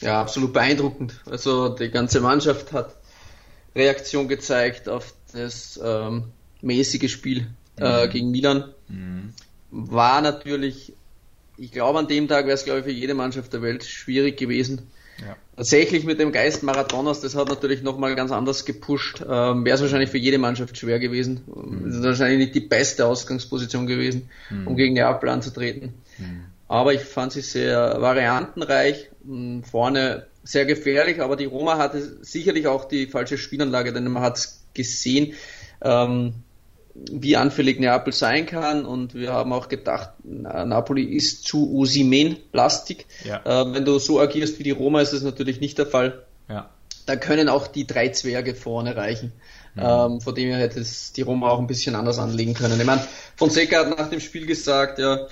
Ja, 0.00 0.20
absolut 0.20 0.52
beeindruckend. 0.52 1.20
Also 1.26 1.70
die 1.70 1.90
ganze 1.90 2.20
Mannschaft 2.20 2.72
hat 2.72 2.96
Reaktion 3.74 4.28
gezeigt 4.28 4.88
auf 4.88 5.14
das 5.32 5.78
ähm, 5.82 6.24
mäßige 6.62 7.10
Spiel 7.10 7.48
äh, 7.78 8.06
mhm. 8.06 8.10
gegen 8.10 8.30
Milan. 8.30 8.64
Mhm. 8.88 9.34
War 9.70 10.20
natürlich, 10.20 10.92
ich 11.56 11.72
glaube, 11.72 11.98
an 11.98 12.08
dem 12.08 12.28
Tag 12.28 12.46
wäre 12.46 12.54
es, 12.54 12.64
glaube 12.64 12.80
ich, 12.80 12.84
für 12.86 12.92
jede 12.92 13.14
Mannschaft 13.14 13.52
der 13.52 13.62
Welt 13.62 13.84
schwierig 13.84 14.38
gewesen. 14.38 14.88
Ja. 15.20 15.36
Tatsächlich 15.56 16.04
mit 16.04 16.20
dem 16.20 16.30
Geist 16.30 16.62
Maradhonas, 16.62 17.20
das 17.20 17.34
hat 17.34 17.48
natürlich 17.48 17.82
nochmal 17.82 18.14
ganz 18.14 18.30
anders 18.30 18.64
gepusht. 18.64 19.20
Ähm, 19.28 19.64
wäre 19.64 19.74
es 19.74 19.82
wahrscheinlich 19.82 20.10
für 20.10 20.18
jede 20.18 20.38
Mannschaft 20.38 20.78
schwer 20.78 21.00
gewesen. 21.00 21.42
Mhm. 21.46 22.02
Wahrscheinlich 22.04 22.38
nicht 22.38 22.54
die 22.54 22.68
beste 22.68 23.06
Ausgangsposition 23.06 23.86
gewesen, 23.86 24.30
mhm. 24.50 24.68
um 24.68 24.76
gegen 24.76 24.94
Neapel 24.94 25.28
anzutreten. 25.28 25.94
Aber 26.68 26.92
ich 26.92 27.00
fand 27.00 27.32
sie 27.32 27.40
sehr 27.40 28.00
variantenreich, 28.00 29.10
vorne 29.70 30.26
sehr 30.44 30.66
gefährlich, 30.66 31.20
aber 31.20 31.36
die 31.36 31.46
Roma 31.46 31.78
hatte 31.78 32.18
sicherlich 32.22 32.66
auch 32.66 32.84
die 32.84 33.06
falsche 33.06 33.38
Spielanlage, 33.38 33.92
denn 33.92 34.06
man 34.08 34.22
hat 34.22 34.48
gesehen, 34.74 35.34
ähm, 35.82 36.34
wie 36.94 37.36
anfällig 37.36 37.78
Neapel 37.78 38.12
sein 38.12 38.46
kann 38.46 38.84
und 38.84 39.14
wir 39.14 39.32
haben 39.32 39.52
auch 39.52 39.68
gedacht, 39.68 40.10
Napoli 40.24 41.04
ist 41.04 41.46
zu 41.46 41.70
Usimen-lastig. 41.72 43.06
Ja. 43.24 43.40
Äh, 43.44 43.72
wenn 43.74 43.84
du 43.84 43.98
so 43.98 44.20
agierst 44.20 44.58
wie 44.58 44.64
die 44.64 44.72
Roma, 44.72 45.00
ist 45.00 45.12
das 45.12 45.22
natürlich 45.22 45.60
nicht 45.60 45.78
der 45.78 45.86
Fall. 45.86 46.24
Ja. 46.48 46.70
Da 47.06 47.16
können 47.16 47.48
auch 47.48 47.66
die 47.66 47.86
drei 47.86 48.08
Zwerge 48.08 48.54
vorne 48.54 48.96
reichen. 48.96 49.32
Mhm. 49.74 49.82
Ähm, 49.82 50.20
von 50.20 50.34
dem 50.34 50.48
her 50.48 50.58
hätte 50.58 50.80
es 50.80 51.12
die 51.12 51.22
Roma 51.22 51.50
auch 51.50 51.60
ein 51.60 51.66
bisschen 51.66 51.94
anders 51.94 52.18
anlegen 52.18 52.54
können. 52.54 52.78
Ich 52.80 52.86
meine, 52.86 53.06
Fonseca 53.36 53.80
hat 53.80 53.96
nach 53.96 54.10
dem 54.10 54.20
Spiel 54.20 54.46
gesagt, 54.46 54.98
ja, 54.98 55.28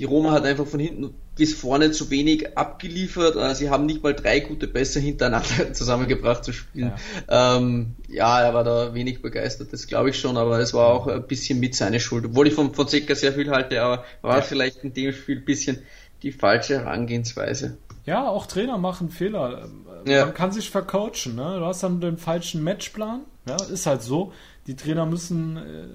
die 0.00 0.06
Roma 0.06 0.32
hat 0.32 0.46
einfach 0.46 0.66
von 0.66 0.80
hinten 0.80 1.14
bis 1.36 1.52
vorne 1.52 1.90
zu 1.90 2.08
wenig 2.08 2.56
abgeliefert. 2.56 3.36
Äh, 3.36 3.54
sie 3.54 3.68
haben 3.68 3.84
nicht 3.84 4.02
mal 4.02 4.14
drei 4.14 4.40
gute 4.40 4.66
Pässe 4.66 4.98
hintereinander 4.98 5.72
zusammengebracht 5.74 6.42
zu 6.42 6.54
spielen. 6.54 6.94
Ja. 7.28 7.58
Ähm, 7.58 7.96
ja, 8.08 8.40
er 8.40 8.54
war 8.54 8.64
da 8.64 8.94
wenig 8.94 9.20
begeistert, 9.20 9.74
das 9.74 9.86
glaube 9.86 10.08
ich 10.08 10.18
schon, 10.18 10.38
aber 10.38 10.58
es 10.58 10.72
war 10.72 10.86
auch 10.86 11.06
ein 11.06 11.26
bisschen 11.26 11.60
mit 11.60 11.74
seiner 11.74 12.00
Schuld. 12.00 12.24
Obwohl 12.24 12.48
ich 12.48 12.54
von 12.54 12.72
Fonseca 12.72 13.14
sehr 13.14 13.34
viel 13.34 13.50
halte, 13.50 13.82
aber 13.82 14.04
war 14.22 14.36
ja. 14.36 14.42
vielleicht 14.42 14.82
in 14.82 14.94
dem 14.94 15.12
Spiel 15.12 15.36
ein 15.36 15.44
bisschen 15.44 15.80
die 16.22 16.32
falsche 16.32 16.78
Herangehensweise. 16.78 17.76
Ja, 18.06 18.26
auch 18.26 18.46
Trainer 18.46 18.78
machen 18.78 19.10
Fehler. 19.10 19.68
Ja. 20.06 20.24
Man 20.24 20.34
kann 20.34 20.50
sich 20.50 20.70
vercoachen, 20.70 21.34
ne? 21.34 21.56
Du 21.58 21.66
hast 21.66 21.82
dann 21.82 22.00
den 22.00 22.16
falschen 22.16 22.64
Matchplan, 22.64 23.20
ja, 23.46 23.56
ist 23.56 23.84
halt 23.84 24.00
so 24.00 24.32
die 24.66 24.76
Trainer 24.76 25.06
müssen 25.06 25.56
äh, 25.56 25.88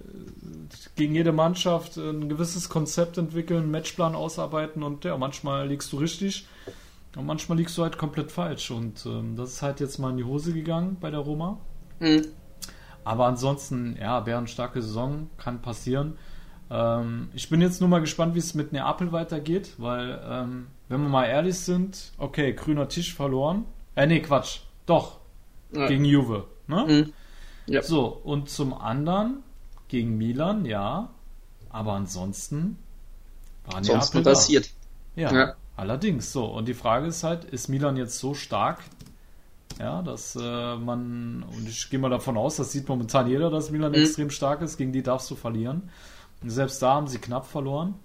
gegen 0.96 1.16
jede 1.16 1.32
Mannschaft 1.32 1.98
ein 1.98 2.30
gewisses 2.30 2.70
Konzept 2.70 3.18
entwickeln, 3.18 3.64
einen 3.64 3.72
Matchplan 3.72 4.16
ausarbeiten 4.16 4.84
und 4.84 5.06
ja, 5.06 5.18
manchmal 5.18 5.68
liegst 5.68 5.92
du 5.94 5.98
richtig 5.98 6.48
und 7.16 7.26
manchmal 7.26 7.58
liegst 7.58 7.78
du 7.78 7.84
halt 7.84 7.98
komplett 7.98 8.32
falsch. 8.32 8.72
Und 8.72 9.06
ähm, 9.06 9.36
das 9.36 9.54
ist 9.54 9.62
halt 9.62 9.80
jetzt 9.80 10.00
mal 10.00 10.10
in 10.10 10.18
die 10.18 10.24
Hose 10.24 10.54
gegangen 10.54 10.98
bei 11.00 11.12
der 11.12 11.22
Roma. 11.22 11.60
Mhm. 12.00 12.26
Aber 13.04 13.28
ansonsten, 13.28 13.98
ja, 14.00 14.20
bärenstarke 14.20 14.82
Saison, 14.82 15.30
kann 15.38 15.62
passieren. 15.62 16.18
Ähm, 16.70 17.30
ich 17.34 17.50
bin 17.50 17.62
jetzt 17.62 17.80
nur 17.80 17.90
mal 17.90 18.02
gespannt, 18.02 18.34
wie 18.34 18.40
es 18.40 18.56
mit 18.56 18.74
Neapel 18.74 19.12
weitergeht, 19.12 19.76
weil, 19.78 20.20
ähm, 20.28 20.68
wenn 20.90 21.02
wir 21.02 21.10
mal 21.10 21.26
ehrlich 21.26 21.60
sind, 21.60 22.12
okay, 22.18 22.54
grüner 22.54 22.90
Tisch 22.90 23.14
verloren. 23.14 23.66
Äh, 23.96 24.08
nee, 24.08 24.22
Quatsch. 24.22 24.62
Doch. 24.86 25.20
Ja. 25.72 25.88
Gegen 25.88 26.06
Juve. 26.06 26.46
Ne? 26.68 26.86
Mhm. 26.88 27.14
Ja. 27.68 27.82
So, 27.82 28.08
und 28.08 28.50
zum 28.50 28.74
anderen 28.74 29.44
gegen 29.88 30.18
Milan, 30.18 30.66
ja. 30.66 31.10
Aber 31.70 31.94
ansonsten 31.94 32.78
war 33.66 33.82
Neapel 33.82 34.24
passiert. 34.24 34.70
Ja, 35.16 35.34
ja, 35.34 35.56
allerdings 35.76 36.32
so. 36.32 36.46
Und 36.46 36.68
die 36.68 36.74
Frage 36.74 37.08
ist 37.08 37.24
halt, 37.24 37.46
ist 37.46 37.68
Milan 37.68 37.98
jetzt 37.98 38.20
so 38.20 38.34
stark, 38.34 38.82
ja, 39.80 40.02
dass 40.02 40.36
äh, 40.36 40.76
man, 40.78 41.44
und 41.44 41.68
ich 41.68 41.90
gehe 41.90 42.00
mal 42.00 42.10
davon 42.10 42.38
aus, 42.38 42.56
das 42.56 42.72
sieht 42.72 42.88
momentan 42.88 43.28
jeder, 43.28 43.50
dass 43.50 43.72
Milan 43.72 43.92
mhm. 43.92 44.00
extrem 44.00 44.30
stark 44.30 44.62
ist, 44.62 44.78
gegen 44.78 44.94
die 44.94 45.04
darfst 45.04 45.30
du 45.32 45.36
verlieren. 45.36 45.90
Und 46.42 46.50
selbst 46.50 46.82
da 46.82 46.94
haben 46.94 47.08
sie 47.08 47.18
knapp 47.20 47.46
verloren. 47.46 47.96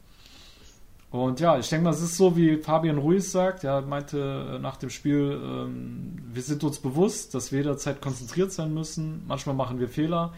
Und 1.11 1.41
ja, 1.41 1.59
ich 1.59 1.69
denke 1.69 1.85
mal, 1.85 1.91
es 1.91 2.03
ist 2.03 2.17
so, 2.17 2.37
wie 2.37 2.57
Fabian 2.59 2.99
Ruiz 2.99 3.33
sagt. 3.33 3.65
Er 3.65 3.83
meinte 3.83 4.55
äh, 4.55 4.59
nach 4.61 4.77
dem 4.77 4.91
Spiel, 4.91 5.41
ähm, 5.43 6.17
wir 6.33 6.43
sind 6.43 6.63
uns 6.63 6.79
bewusst, 6.79 7.35
dass 7.35 7.51
wir 7.51 7.59
jederzeit 7.59 8.01
konzentriert 8.01 8.53
sein 8.53 8.73
müssen. 8.73 9.25
Manchmal 9.27 9.57
machen 9.57 9.81
wir 9.81 9.89
Fehler. 9.89 10.33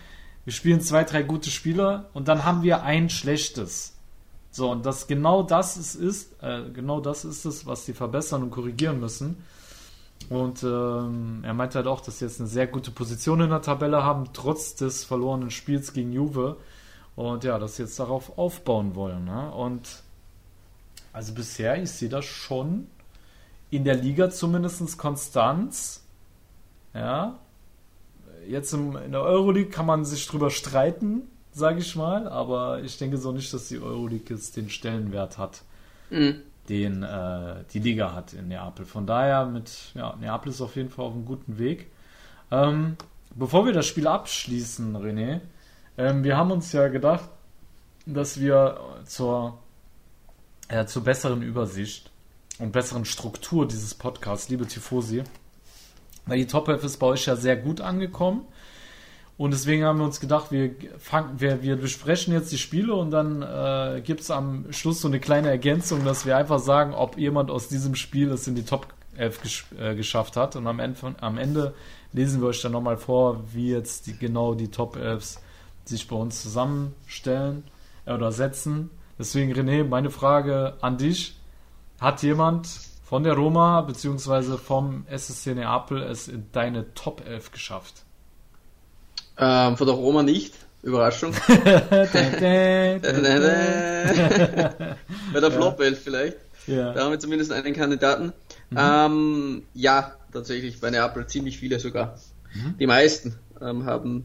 Wir 0.44 0.52
spielen 0.52 0.80
zwei, 0.80 1.04
drei 1.04 1.22
gute 1.22 1.50
Spieler 1.50 2.08
und 2.14 2.26
dann 2.26 2.44
haben 2.44 2.62
wir 2.62 2.82
ein 2.82 3.10
schlechtes. 3.10 3.94
So, 4.50 4.70
und 4.70 4.84
das 4.84 5.06
genau 5.06 5.42
das 5.42 5.76
ist, 5.76 5.94
ist 5.94 6.42
äh, 6.42 6.62
genau 6.72 7.00
das 7.00 7.24
ist 7.24 7.44
es, 7.44 7.66
was 7.66 7.86
sie 7.86 7.92
verbessern 7.92 8.42
und 8.42 8.50
korrigieren 8.50 8.98
müssen. 8.98 9.44
Und 10.30 10.62
ähm, 10.62 11.40
er 11.42 11.54
meinte 11.54 11.76
halt 11.76 11.86
auch, 11.86 12.00
dass 12.00 12.18
sie 12.18 12.24
jetzt 12.24 12.40
eine 12.40 12.48
sehr 12.48 12.66
gute 12.66 12.90
Position 12.90 13.40
in 13.40 13.50
der 13.50 13.62
Tabelle 13.62 14.04
haben, 14.04 14.28
trotz 14.32 14.74
des 14.74 15.04
verlorenen 15.04 15.50
Spiels 15.50 15.92
gegen 15.92 16.12
Juve. 16.12 16.56
Und 17.14 17.44
ja, 17.44 17.58
dass 17.58 17.76
sie 17.76 17.82
jetzt 17.82 17.98
darauf 17.98 18.38
aufbauen 18.38 18.94
wollen. 18.94 19.24
Ne? 19.26 19.50
Und 19.52 20.01
also 21.12 21.34
bisher, 21.34 21.82
ich 21.82 21.90
sehe 21.90 22.08
das 22.08 22.24
schon 22.24 22.86
in 23.70 23.84
der 23.84 23.94
Liga 23.94 24.30
zumindest 24.30 24.98
Konstanz. 24.98 26.04
Ja. 26.94 27.38
Jetzt 28.46 28.72
im, 28.72 28.96
in 28.96 29.12
der 29.12 29.22
Euroleague 29.22 29.70
kann 29.70 29.86
man 29.86 30.04
sich 30.04 30.26
drüber 30.26 30.50
streiten, 30.50 31.22
sage 31.52 31.78
ich 31.80 31.96
mal, 31.96 32.28
aber 32.28 32.82
ich 32.82 32.98
denke 32.98 33.16
so 33.16 33.32
nicht, 33.32 33.52
dass 33.54 33.68
die 33.68 33.78
Euroleague 33.78 34.34
jetzt 34.34 34.56
den 34.56 34.68
Stellenwert 34.68 35.38
hat, 35.38 35.62
mhm. 36.10 36.40
den 36.68 37.02
äh, 37.02 37.64
die 37.72 37.78
Liga 37.78 38.14
hat 38.14 38.32
in 38.32 38.48
Neapel. 38.48 38.84
Von 38.84 39.06
daher 39.06 39.46
mit, 39.46 39.70
ja, 39.94 40.16
Neapel 40.20 40.50
ist 40.50 40.60
auf 40.60 40.76
jeden 40.76 40.90
Fall 40.90 41.06
auf 41.06 41.14
einem 41.14 41.24
guten 41.24 41.58
Weg. 41.58 41.90
Ähm, 42.50 42.96
bevor 43.34 43.64
wir 43.64 43.72
das 43.72 43.86
Spiel 43.86 44.06
abschließen, 44.06 44.96
René, 44.96 45.40
ähm, 45.96 46.24
wir 46.24 46.36
haben 46.36 46.50
uns 46.50 46.72
ja 46.72 46.88
gedacht, 46.88 47.28
dass 48.06 48.40
wir 48.40 48.80
zur 49.04 49.61
äh, 50.72 50.86
zur 50.86 51.04
besseren 51.04 51.42
Übersicht 51.42 52.10
und 52.58 52.72
besseren 52.72 53.04
Struktur 53.04 53.68
dieses 53.68 53.94
Podcasts, 53.94 54.48
liebe 54.48 54.66
Tifosi. 54.66 55.22
Weil 56.26 56.38
die 56.38 56.46
Top 56.46 56.68
11 56.68 56.84
ist 56.84 56.96
bei 56.96 57.06
euch 57.08 57.26
ja 57.26 57.36
sehr 57.36 57.56
gut 57.56 57.80
angekommen. 57.80 58.46
Und 59.36 59.50
deswegen 59.50 59.84
haben 59.84 59.98
wir 59.98 60.04
uns 60.04 60.20
gedacht, 60.20 60.52
wir, 60.52 60.74
fangen, 60.98 61.40
wir, 61.40 61.62
wir 61.62 61.76
besprechen 61.76 62.32
jetzt 62.32 62.52
die 62.52 62.58
Spiele 62.58 62.94
und 62.94 63.10
dann 63.10 63.42
äh, 63.42 64.00
gibt 64.02 64.20
es 64.20 64.30
am 64.30 64.72
Schluss 64.72 65.00
so 65.00 65.08
eine 65.08 65.20
kleine 65.20 65.48
Ergänzung, 65.48 66.04
dass 66.04 66.26
wir 66.26 66.36
einfach 66.36 66.60
sagen, 66.60 66.94
ob 66.94 67.18
jemand 67.18 67.50
aus 67.50 67.68
diesem 67.68 67.94
Spiel 67.94 68.30
es 68.30 68.46
in 68.46 68.54
die 68.54 68.64
Top 68.64 68.86
11 69.16 69.42
gesch 69.42 69.66
äh, 69.78 69.94
geschafft 69.94 70.36
hat. 70.36 70.54
Und 70.56 70.66
am 70.66 70.78
Ende, 70.78 71.14
am 71.20 71.38
Ende 71.38 71.74
lesen 72.12 72.40
wir 72.40 72.48
euch 72.48 72.62
dann 72.62 72.72
nochmal 72.72 72.98
vor, 72.98 73.42
wie 73.52 73.70
jetzt 73.70 74.06
die, 74.06 74.16
genau 74.16 74.54
die 74.54 74.68
Top 74.68 74.96
11 74.96 75.38
sich 75.84 76.06
bei 76.06 76.16
uns 76.16 76.40
zusammenstellen 76.40 77.64
äh, 78.06 78.12
oder 78.12 78.32
setzen. 78.32 78.90
Deswegen, 79.22 79.52
René, 79.52 79.84
meine 79.84 80.10
Frage 80.10 80.74
an 80.80 80.98
dich. 80.98 81.36
Hat 82.00 82.24
jemand 82.24 82.66
von 83.04 83.22
der 83.22 83.34
Roma 83.34 83.82
bzw. 83.82 84.56
vom 84.56 85.06
SSC 85.08 85.54
Neapel 85.54 86.02
es 86.02 86.26
in 86.26 86.46
deine 86.50 86.92
Top 86.94 87.22
11 87.24 87.52
geschafft? 87.52 88.02
Ähm, 89.38 89.76
von 89.76 89.86
der 89.86 89.94
Roma 89.94 90.24
nicht. 90.24 90.54
Überraschung. 90.82 91.34
Bei 91.46 92.98
der 95.40 95.52
Flop 95.52 95.78
11 95.78 96.02
vielleicht. 96.02 96.38
Ja. 96.66 96.92
Da 96.92 97.04
haben 97.04 97.12
wir 97.12 97.20
zumindest 97.20 97.52
einen 97.52 97.74
Kandidaten. 97.74 98.32
Mhm. 98.70 98.76
Ähm, 98.76 99.62
ja, 99.72 100.16
tatsächlich 100.32 100.80
bei 100.80 100.90
Neapel 100.90 101.28
ziemlich 101.28 101.58
viele 101.58 101.78
sogar. 101.78 102.18
Mhm. 102.54 102.76
Die 102.76 102.88
meisten 102.88 103.38
ähm, 103.60 103.86
haben 103.86 104.24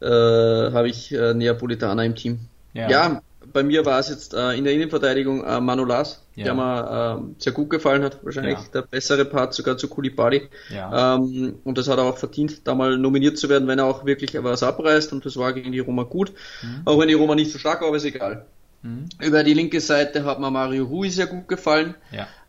äh, 0.00 0.06
habe 0.06 0.88
ich 0.88 1.14
äh, 1.14 1.34
Neapolitaner 1.34 2.04
im 2.04 2.16
Team. 2.16 2.40
Ja. 2.74 2.90
ja, 2.90 3.22
bei 3.52 3.62
mir 3.62 3.84
war 3.86 3.98
es 3.98 4.08
jetzt 4.08 4.34
äh, 4.34 4.52
in 4.52 4.64
der 4.64 4.72
Innenverteidigung 4.72 5.44
äh, 5.44 5.60
Manolas, 5.60 6.24
ja. 6.34 6.44
der 6.44 6.54
mir 6.54 7.20
äh, 7.20 7.42
sehr 7.42 7.52
gut 7.52 7.70
gefallen 7.70 8.02
hat. 8.02 8.24
Wahrscheinlich 8.24 8.58
ja. 8.58 8.64
der 8.74 8.82
bessere 8.82 9.24
Part 9.24 9.54
sogar 9.54 9.76
zu 9.76 9.88
Koulibaly. 9.88 10.48
Ja. 10.72 11.16
Ähm, 11.16 11.56
und 11.64 11.78
das 11.78 11.88
hat 11.88 11.98
er 11.98 12.04
auch 12.04 12.18
verdient, 12.18 12.66
da 12.66 12.74
mal 12.74 12.98
nominiert 12.98 13.38
zu 13.38 13.48
werden, 13.48 13.68
wenn 13.68 13.78
er 13.78 13.86
auch 13.86 14.04
wirklich 14.04 14.32
was 14.42 14.62
abreißt. 14.62 15.12
Und 15.12 15.24
das 15.24 15.36
war 15.36 15.52
gegen 15.52 15.72
die 15.72 15.78
Roma 15.78 16.04
gut. 16.04 16.32
Mhm. 16.62 16.82
Auch 16.84 16.98
wenn 16.98 17.08
die 17.08 17.14
Roma 17.14 17.34
nicht 17.34 17.52
so 17.52 17.58
stark 17.58 17.80
war, 17.80 17.88
aber 17.88 17.96
ist 17.96 18.04
egal. 18.04 18.46
Mhm. 18.82 19.08
Über 19.20 19.44
die 19.44 19.54
linke 19.54 19.80
Seite 19.80 20.24
hat 20.24 20.40
mir 20.40 20.50
Mario 20.50 20.84
Rui 20.84 21.10
sehr 21.10 21.26
gut 21.26 21.48
gefallen. 21.48 21.94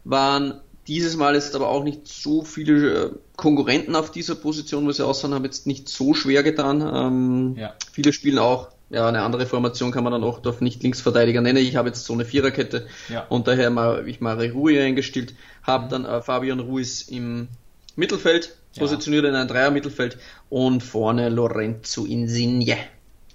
Waren 0.04 0.62
dieses 0.88 1.16
Mal 1.16 1.36
ist 1.36 1.56
aber 1.56 1.70
auch 1.70 1.84
nicht 1.84 2.08
so 2.08 2.42
viele 2.42 2.94
äh, 2.94 3.12
Konkurrenten 3.36 3.96
auf 3.96 4.12
dieser 4.12 4.34
Position, 4.34 4.88
wo 4.88 4.92
sie 4.92 5.06
aussehen, 5.06 5.36
haben 5.36 5.46
jetzt 5.46 5.68
nicht 5.68 5.88
so 5.88 6.16
schwer 6.16 6.42
getan. 6.42 6.82
Ähm. 6.82 7.56
Viele 7.92 8.12
spielen 8.12 8.40
auch 8.40 8.70
ja, 8.90 9.08
eine 9.08 9.22
andere 9.22 9.46
Formation 9.46 9.92
kann 9.92 10.04
man 10.04 10.14
dann 10.14 10.24
auch 10.24 10.44
auf 10.46 10.62
nicht 10.62 10.82
Linksverteidiger 10.82 11.42
nennen. 11.42 11.60
Ich 11.60 11.76
habe 11.76 11.90
jetzt 11.90 12.06
so 12.06 12.14
eine 12.14 12.26
Viererkette 12.26 12.88
ja. 13.08 13.26
und 13.30 13.48
daher 13.48 13.74
habe 13.74 14.10
ich 14.10 14.20
Mare 14.20 14.52
Rui 14.52 14.80
eingestellt, 14.80 15.36
habe 15.64 15.86
mhm. 15.86 15.90
dann 15.90 16.06
äh, 16.06 16.22
Fabian 16.22 16.60
Ruiz 16.60 17.04
im 17.04 17.50
Mittelfeld, 17.96 18.56
ja. 18.74 18.82
positioniert 18.82 19.26
in 19.26 19.36
ein 19.36 19.48
Dreier-Mittelfeld 19.48 20.18
und 20.50 20.82
vorne 20.82 21.30
Lorenzo 21.30 22.06
Insigne. 22.06 22.78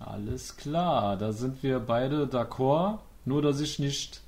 Alles 0.01 0.57
klar, 0.57 1.17
da 1.17 1.33
sind 1.33 1.63
wir 1.63 1.79
beide 1.79 2.27
d'accord. 2.27 2.99
Nur, 3.25 3.41
dass 3.41 3.61
ich 3.61 3.79
nicht 3.79 4.21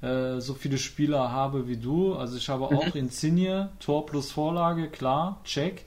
äh, 0.00 0.40
so 0.40 0.54
viele 0.54 0.78
Spieler 0.78 1.30
habe 1.30 1.68
wie 1.68 1.76
du. 1.76 2.14
Also 2.14 2.36
ich 2.38 2.48
habe 2.48 2.64
auch 2.64 2.94
mhm. 2.94 3.00
Insigne, 3.00 3.68
Tor 3.78 4.06
plus 4.06 4.32
Vorlage, 4.32 4.88
klar, 4.88 5.40
check. 5.44 5.84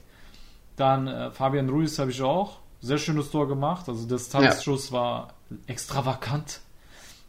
Dann 0.76 1.08
äh, 1.08 1.30
Fabian 1.32 1.68
Ruiz 1.68 1.98
habe 1.98 2.12
ich 2.12 2.22
auch 2.22 2.60
sehr 2.80 2.98
schönes 2.98 3.30
Tor 3.30 3.48
gemacht. 3.48 3.88
Also 3.88 4.06
der 4.06 4.18
Distanzschuss 4.18 4.90
ja. 4.90 4.96
war 4.96 5.28
extravagant. 5.66 6.60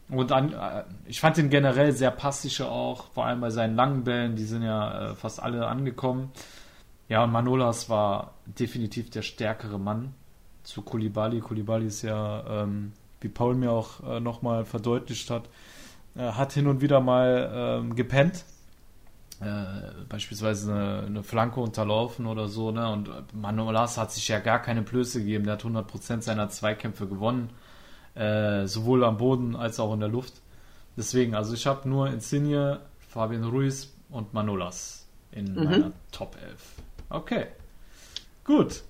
Und 0.10 0.32
an, 0.32 0.54
äh, 0.54 0.84
ich 1.06 1.22
fand 1.22 1.38
ihn 1.38 1.50
generell 1.50 1.94
sehr 1.94 2.12
passisch 2.12 2.62
auch, 2.62 3.06
vor 3.14 3.26
allem 3.26 3.42
bei 3.42 3.50
seinen 3.50 3.76
langen 3.76 4.04
Bällen, 4.04 4.36
die 4.36 4.44
sind 4.44 4.64
ja 4.64 5.12
äh, 5.12 5.16
fast 5.16 5.42
alle 5.42 5.68
angekommen. 5.68 6.32
Ja, 7.08 7.24
und 7.24 7.32
Manolas 7.32 7.90
war 7.90 8.34
definitiv 8.46 9.10
der 9.10 9.22
stärkere 9.22 9.80
Mann 9.80 10.14
zu 10.64 10.82
Kulibali. 10.82 11.40
Kulibali 11.40 11.88
ist 11.88 12.02
ja, 12.02 12.64
ähm, 12.64 12.94
wie 13.20 13.30
Paul 13.30 13.56
mir 13.56 13.72
auch 13.72 14.02
äh, 14.04 14.20
nochmal 14.20 14.66
verdeutlicht 14.66 15.30
hat, 15.30 15.50
äh, 16.16 16.32
hat 16.32 16.54
hin 16.54 16.68
und 16.68 16.82
wieder 16.82 17.00
mal 17.00 17.52
ähm, 17.54 17.96
gepennt 17.96 18.46
äh, 19.42 20.06
beispielsweise 20.08 20.72
eine, 20.72 21.04
eine, 21.08 21.24
Flanke 21.24 21.60
unterlaufen 21.60 22.28
oder 22.28 22.48
so, 22.48 22.72
ne? 22.72 22.92
Und 22.92 23.10
Manolas 23.34 23.98
hat 23.98 24.12
sich 24.12 24.28
ja 24.28 24.40
gar 24.40 24.62
keine 24.62 24.84
Blöße 24.84 25.20
gegeben. 25.20 25.46
Der 25.46 25.54
hat 25.54 25.64
100% 25.64 26.22
seiner 26.22 26.50
Zweikämpfe 26.50 27.08
gewonnen, 27.08 27.50
äh, 28.14 28.68
sowohl 28.68 29.04
am 29.04 29.18
Boden 29.18 29.56
als 29.56 29.80
auch 29.80 29.94
in 29.94 30.00
der 30.00 30.10
Luft. 30.10 30.42
Deswegen, 30.96 31.34
also 31.34 31.56
ich 31.56 31.66
habe 31.66 31.90
nur 31.90 32.08
Insigne, 32.10 32.82
Fabian 33.10 33.44
Ruiz 33.44 33.92
und 34.10 34.34
Manolas 34.34 35.08
in 35.32 35.56
mhm. 35.56 35.64
meiner 35.64 35.92
Top 36.12 36.38
11. 36.44 36.76
Okay, 37.10 37.48
gut. 38.44 38.84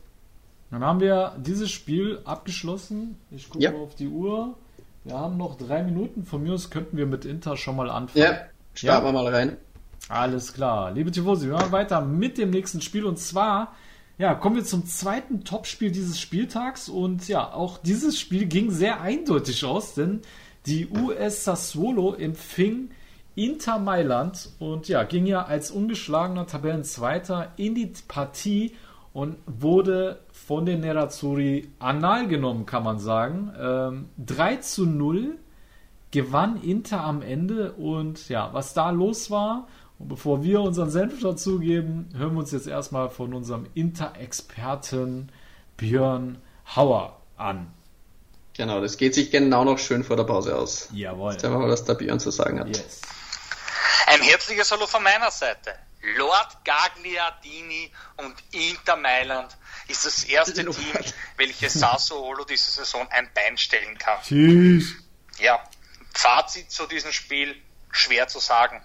Dann 0.70 0.84
haben 0.84 1.00
wir 1.00 1.36
dieses 1.38 1.70
Spiel 1.72 2.20
abgeschlossen. 2.25 3.17
Ich 3.29 3.50
gucke 3.50 3.63
ja. 3.63 3.74
auf 3.74 3.96
die 3.96 4.08
Uhr. 4.08 4.55
Wir 5.03 5.17
haben 5.17 5.38
noch 5.38 5.58
drei 5.58 5.84
Minuten. 5.84 6.24
Von 6.24 6.43
mir 6.43 6.53
aus 6.53 6.70
könnten 6.70 6.98
wir 6.98 7.05
mit 7.05 7.25
Inter 7.25 7.58
schon 7.58 7.75
mal 7.75 7.89
anfangen. 7.89 8.25
Ja, 8.25 8.39
starten 8.74 9.05
ja. 9.05 9.13
wir 9.13 9.13
mal 9.13 9.27
rein. 9.27 9.58
Alles 10.10 10.53
klar. 10.53 10.91
Liebe 10.91 11.12
Tifosi, 11.12 11.48
wir 11.48 11.53
machen 11.53 11.72
weiter 11.72 12.01
mit 12.01 12.38
dem 12.38 12.50
nächsten 12.50 12.81
Spiel 12.81 13.05
und 13.05 13.17
zwar 13.20 13.74
ja, 14.22 14.36
kommen 14.36 14.55
wir 14.55 14.63
zum 14.63 14.86
zweiten 14.86 15.43
Topspiel 15.43 15.89
dieses 15.91 16.20
Spieltags 16.20 16.89
und 16.89 17.27
ja, 17.27 17.53
auch 17.53 17.79
dieses 17.79 18.20
Spiel 18.20 18.46
ging 18.46 18.70
sehr 18.70 19.01
eindeutig 19.01 19.65
aus, 19.65 19.96
denn 19.96 20.22
die 20.67 20.88
US 20.89 21.43
Sassuolo 21.43 22.13
empfing 22.13 22.91
Inter 23.34 23.80
Mailand 23.80 24.49
und 24.60 24.88
ja, 24.88 25.06
ging 25.06 25.25
ja 25.25 25.45
als 25.45 25.71
ungeschlagener 25.71 26.45
Tabellenzweiter 26.45 27.54
in 27.56 27.73
die 27.73 27.91
Partie 28.08 28.73
und 29.12 29.38
wurde 29.47 30.19
von 30.32 30.67
den 30.67 30.82
Nerazzurri 30.82 31.69
anal 31.80 32.28
genommen, 32.28 32.67
kann 32.67 32.84
man 32.84 32.99
sagen. 32.99 33.52
Ähm, 33.60 34.10
3 34.23 34.58
zu 34.58 34.86
0 34.86 35.38
gewann 36.12 36.62
Inter 36.62 37.04
am 37.04 37.23
Ende 37.23 37.71
und 37.71 38.30
ja, 38.30 38.49
was 38.54 38.75
da 38.75 38.91
los 38.91 39.32
war 39.32 39.67
und 40.01 40.07
bevor 40.07 40.43
wir 40.43 40.61
unseren 40.61 40.89
Senf 40.89 41.21
dazugeben, 41.21 42.09
hören 42.17 42.33
wir 42.33 42.39
uns 42.39 42.51
jetzt 42.51 42.67
erstmal 42.67 43.09
von 43.09 43.33
unserem 43.35 43.67
Inter-Experten 43.75 45.31
Björn 45.77 46.41
Hauer 46.75 47.21
an. 47.37 47.71
Genau, 48.53 48.81
das 48.81 48.97
geht 48.97 49.13
sich 49.13 49.29
genau 49.29 49.63
noch 49.63 49.77
schön 49.77 50.03
vor 50.03 50.17
der 50.17 50.23
Pause 50.23 50.55
aus. 50.55 50.89
Jawohl. 50.91 51.33
Jetzt 51.33 51.43
wir 51.43 51.51
mal, 51.51 51.69
was 51.69 51.85
der 51.85 51.93
Björn 51.93 52.19
zu 52.19 52.31
sagen 52.31 52.59
hat. 52.59 52.67
Yes. 52.67 53.01
Ein 54.07 54.21
herzliches 54.21 54.71
Hallo 54.71 54.87
von 54.87 55.03
meiner 55.03 55.29
Seite. 55.29 55.75
Lord 56.17 56.65
Gagliardini 56.65 57.91
und 58.17 58.33
Inter 58.51 58.95
Mailand 58.95 59.55
ist 59.87 60.03
das 60.03 60.23
erste 60.23 60.65
Team, 60.65 60.93
welches 61.37 61.73
Sassuolo 61.75 62.43
diese 62.43 62.71
Saison 62.71 63.07
ein 63.11 63.29
Bein 63.35 63.55
stellen 63.55 63.97
kann. 63.99 64.19
Tschüss. 64.23 64.95
Ja, 65.37 65.63
Fazit 66.13 66.71
zu 66.71 66.87
diesem 66.87 67.11
Spiel 67.11 67.55
schwer 67.91 68.27
zu 68.27 68.39
sagen. 68.39 68.81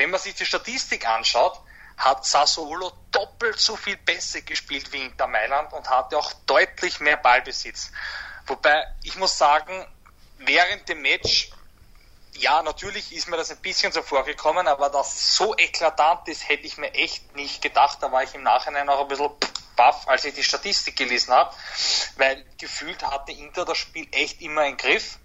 Wenn 0.00 0.08
man 0.08 0.18
sich 0.18 0.34
die 0.34 0.46
Statistik 0.46 1.06
anschaut, 1.06 1.60
hat 1.98 2.24
Sassuolo 2.24 2.90
doppelt 3.10 3.60
so 3.60 3.76
viel 3.76 3.98
Pässe 3.98 4.40
gespielt 4.40 4.90
wie 4.94 5.04
Inter 5.04 5.26
Mailand 5.26 5.74
und 5.74 5.90
hatte 5.90 6.16
auch 6.16 6.32
deutlich 6.46 7.00
mehr 7.00 7.18
Ballbesitz. 7.18 7.92
Wobei 8.46 8.82
ich 9.02 9.16
muss 9.16 9.36
sagen, 9.36 9.86
während 10.38 10.88
dem 10.88 11.02
Match, 11.02 11.50
ja, 12.32 12.62
natürlich 12.62 13.12
ist 13.12 13.28
mir 13.28 13.36
das 13.36 13.50
ein 13.50 13.58
bisschen 13.58 13.92
so 13.92 14.00
vorgekommen, 14.00 14.68
aber 14.68 14.88
dass 14.88 15.36
so 15.36 15.54
eklatant 15.58 16.26
ist, 16.28 16.48
hätte 16.48 16.66
ich 16.66 16.78
mir 16.78 16.94
echt 16.94 17.36
nicht 17.36 17.60
gedacht. 17.60 17.98
Da 18.00 18.10
war 18.10 18.22
ich 18.22 18.34
im 18.34 18.42
Nachhinein 18.42 18.88
auch 18.88 19.02
ein 19.02 19.08
bisschen 19.08 19.28
baff, 19.76 20.08
als 20.08 20.24
ich 20.24 20.32
die 20.32 20.44
Statistik 20.44 20.96
gelesen 20.96 21.34
habe, 21.34 21.54
weil 22.16 22.42
gefühlt 22.56 23.02
hatte 23.02 23.32
Inter 23.32 23.66
das 23.66 23.76
Spiel 23.76 24.08
echt 24.12 24.40
immer 24.40 24.64
im 24.64 24.78
Griff. 24.78 25.18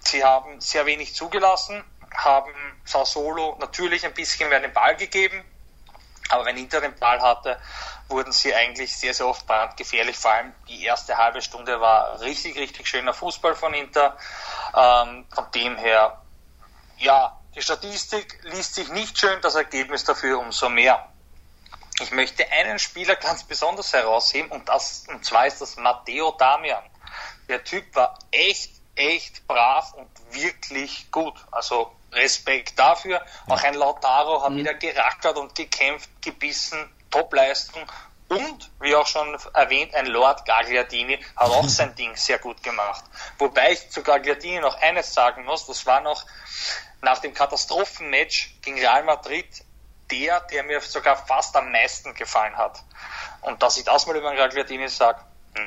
Sie 0.00 0.24
haben 0.24 0.58
sehr 0.62 0.86
wenig 0.86 1.14
zugelassen, 1.14 1.84
haben 2.14 2.52
Sassuolo 2.84 3.56
natürlich 3.60 4.04
ein 4.04 4.14
bisschen 4.14 4.48
mehr 4.48 4.60
den 4.60 4.72
Ball 4.72 4.96
gegeben, 4.96 5.44
aber 6.28 6.46
wenn 6.46 6.56
Inter 6.56 6.80
den 6.80 6.98
Ball 6.98 7.20
hatte, 7.20 7.58
wurden 8.08 8.32
sie 8.32 8.54
eigentlich 8.54 8.96
sehr, 8.96 9.12
sehr 9.12 9.26
oft 9.26 9.46
brandgefährlich. 9.46 10.16
Vor 10.16 10.30
allem 10.30 10.54
die 10.68 10.84
erste 10.84 11.16
halbe 11.16 11.42
Stunde 11.42 11.80
war 11.80 12.20
richtig, 12.20 12.56
richtig 12.56 12.88
schöner 12.88 13.12
Fußball 13.12 13.54
von 13.54 13.74
Inter. 13.74 14.16
Ähm, 14.74 15.26
von 15.34 15.50
dem 15.54 15.76
her, 15.76 16.20
ja, 16.98 17.36
die 17.54 17.62
Statistik 17.62 18.38
liest 18.44 18.74
sich 18.74 18.88
nicht 18.88 19.18
schön, 19.18 19.40
das 19.42 19.56
Ergebnis 19.56 20.04
dafür 20.04 20.38
umso 20.38 20.68
mehr. 20.68 21.06
Ich 22.00 22.10
möchte 22.10 22.50
einen 22.50 22.78
Spieler 22.78 23.16
ganz 23.16 23.44
besonders 23.44 23.92
herausheben 23.92 24.50
und 24.50 24.68
das, 24.68 25.04
und 25.08 25.24
zwar 25.24 25.46
ist 25.46 25.60
das 25.60 25.76
Matteo 25.76 26.32
Damian. 26.32 26.82
Der 27.48 27.62
Typ 27.62 27.94
war 27.94 28.18
echt, 28.30 28.72
echt 28.94 29.46
brav 29.46 29.92
und 29.94 30.08
wirklich 30.30 31.10
gut. 31.10 31.34
Also 31.50 31.94
Respekt 32.12 32.78
dafür. 32.78 33.24
Auch 33.48 33.62
ein 33.62 33.74
Lautaro 33.74 34.42
hat 34.42 34.52
mhm. 34.52 34.58
wieder 34.58 34.74
gerackert 34.74 35.36
und 35.36 35.54
gekämpft, 35.54 36.10
gebissen, 36.20 36.90
Topleistung. 37.10 37.90
Und, 38.28 38.70
wie 38.80 38.94
auch 38.94 39.06
schon 39.06 39.36
erwähnt, 39.52 39.94
ein 39.94 40.06
Lord 40.06 40.46
Gagliardini 40.46 41.18
hat 41.36 41.50
auch 41.50 41.68
sein 41.68 41.94
Ding 41.94 42.16
sehr 42.16 42.38
gut 42.38 42.62
gemacht. 42.62 43.04
Wobei 43.38 43.72
ich 43.72 43.90
zu 43.90 44.02
Gagliardini 44.02 44.60
noch 44.60 44.80
eines 44.80 45.12
sagen 45.12 45.44
muss, 45.44 45.66
das 45.66 45.84
war 45.84 46.00
noch 46.00 46.24
nach 47.02 47.18
dem 47.18 47.34
Katastrophenmatch 47.34 48.54
gegen 48.62 48.78
Real 48.78 49.04
Madrid 49.04 49.46
der, 50.10 50.40
der 50.40 50.62
mir 50.62 50.80
sogar 50.80 51.16
fast 51.16 51.56
am 51.56 51.72
meisten 51.72 52.14
gefallen 52.14 52.56
hat. 52.56 52.82
Und 53.40 53.62
dass 53.62 53.76
ich 53.76 53.84
das 53.84 54.06
mal 54.06 54.16
über 54.16 54.34
Gagliardini 54.34 54.88
sage, 54.88 55.20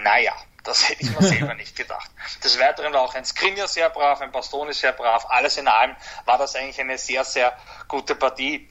naja, 0.03 0.33
das 0.65 0.89
hätte 0.89 1.03
ich 1.03 1.11
mir 1.11 1.21
selber 1.21 1.53
nicht 1.53 1.75
gedacht. 1.75 2.09
Des 2.43 2.59
Weiteren 2.59 2.91
war 2.93 3.01
auch 3.01 3.13
ein 3.13 3.23
Skriniar 3.23 3.67
sehr 3.67 3.89
brav, 3.89 4.19
ein 4.21 4.31
Bastoni 4.31 4.73
sehr 4.73 4.91
brav. 4.91 5.25
Alles 5.29 5.57
in 5.57 5.67
allem 5.67 5.95
war 6.25 6.37
das 6.37 6.55
eigentlich 6.55 6.79
eine 6.79 6.97
sehr, 6.97 7.23
sehr 7.23 7.57
gute 7.87 8.15
Partie. 8.15 8.69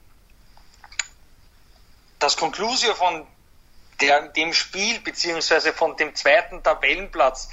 Das 2.19 2.37
Conclusio 2.37 2.95
von 2.95 3.27
der, 4.01 4.29
dem 4.29 4.53
Spiel, 4.53 5.01
beziehungsweise 5.01 5.73
von 5.73 5.97
dem 5.97 6.15
zweiten 6.15 6.63
Tabellenplatz, 6.63 7.49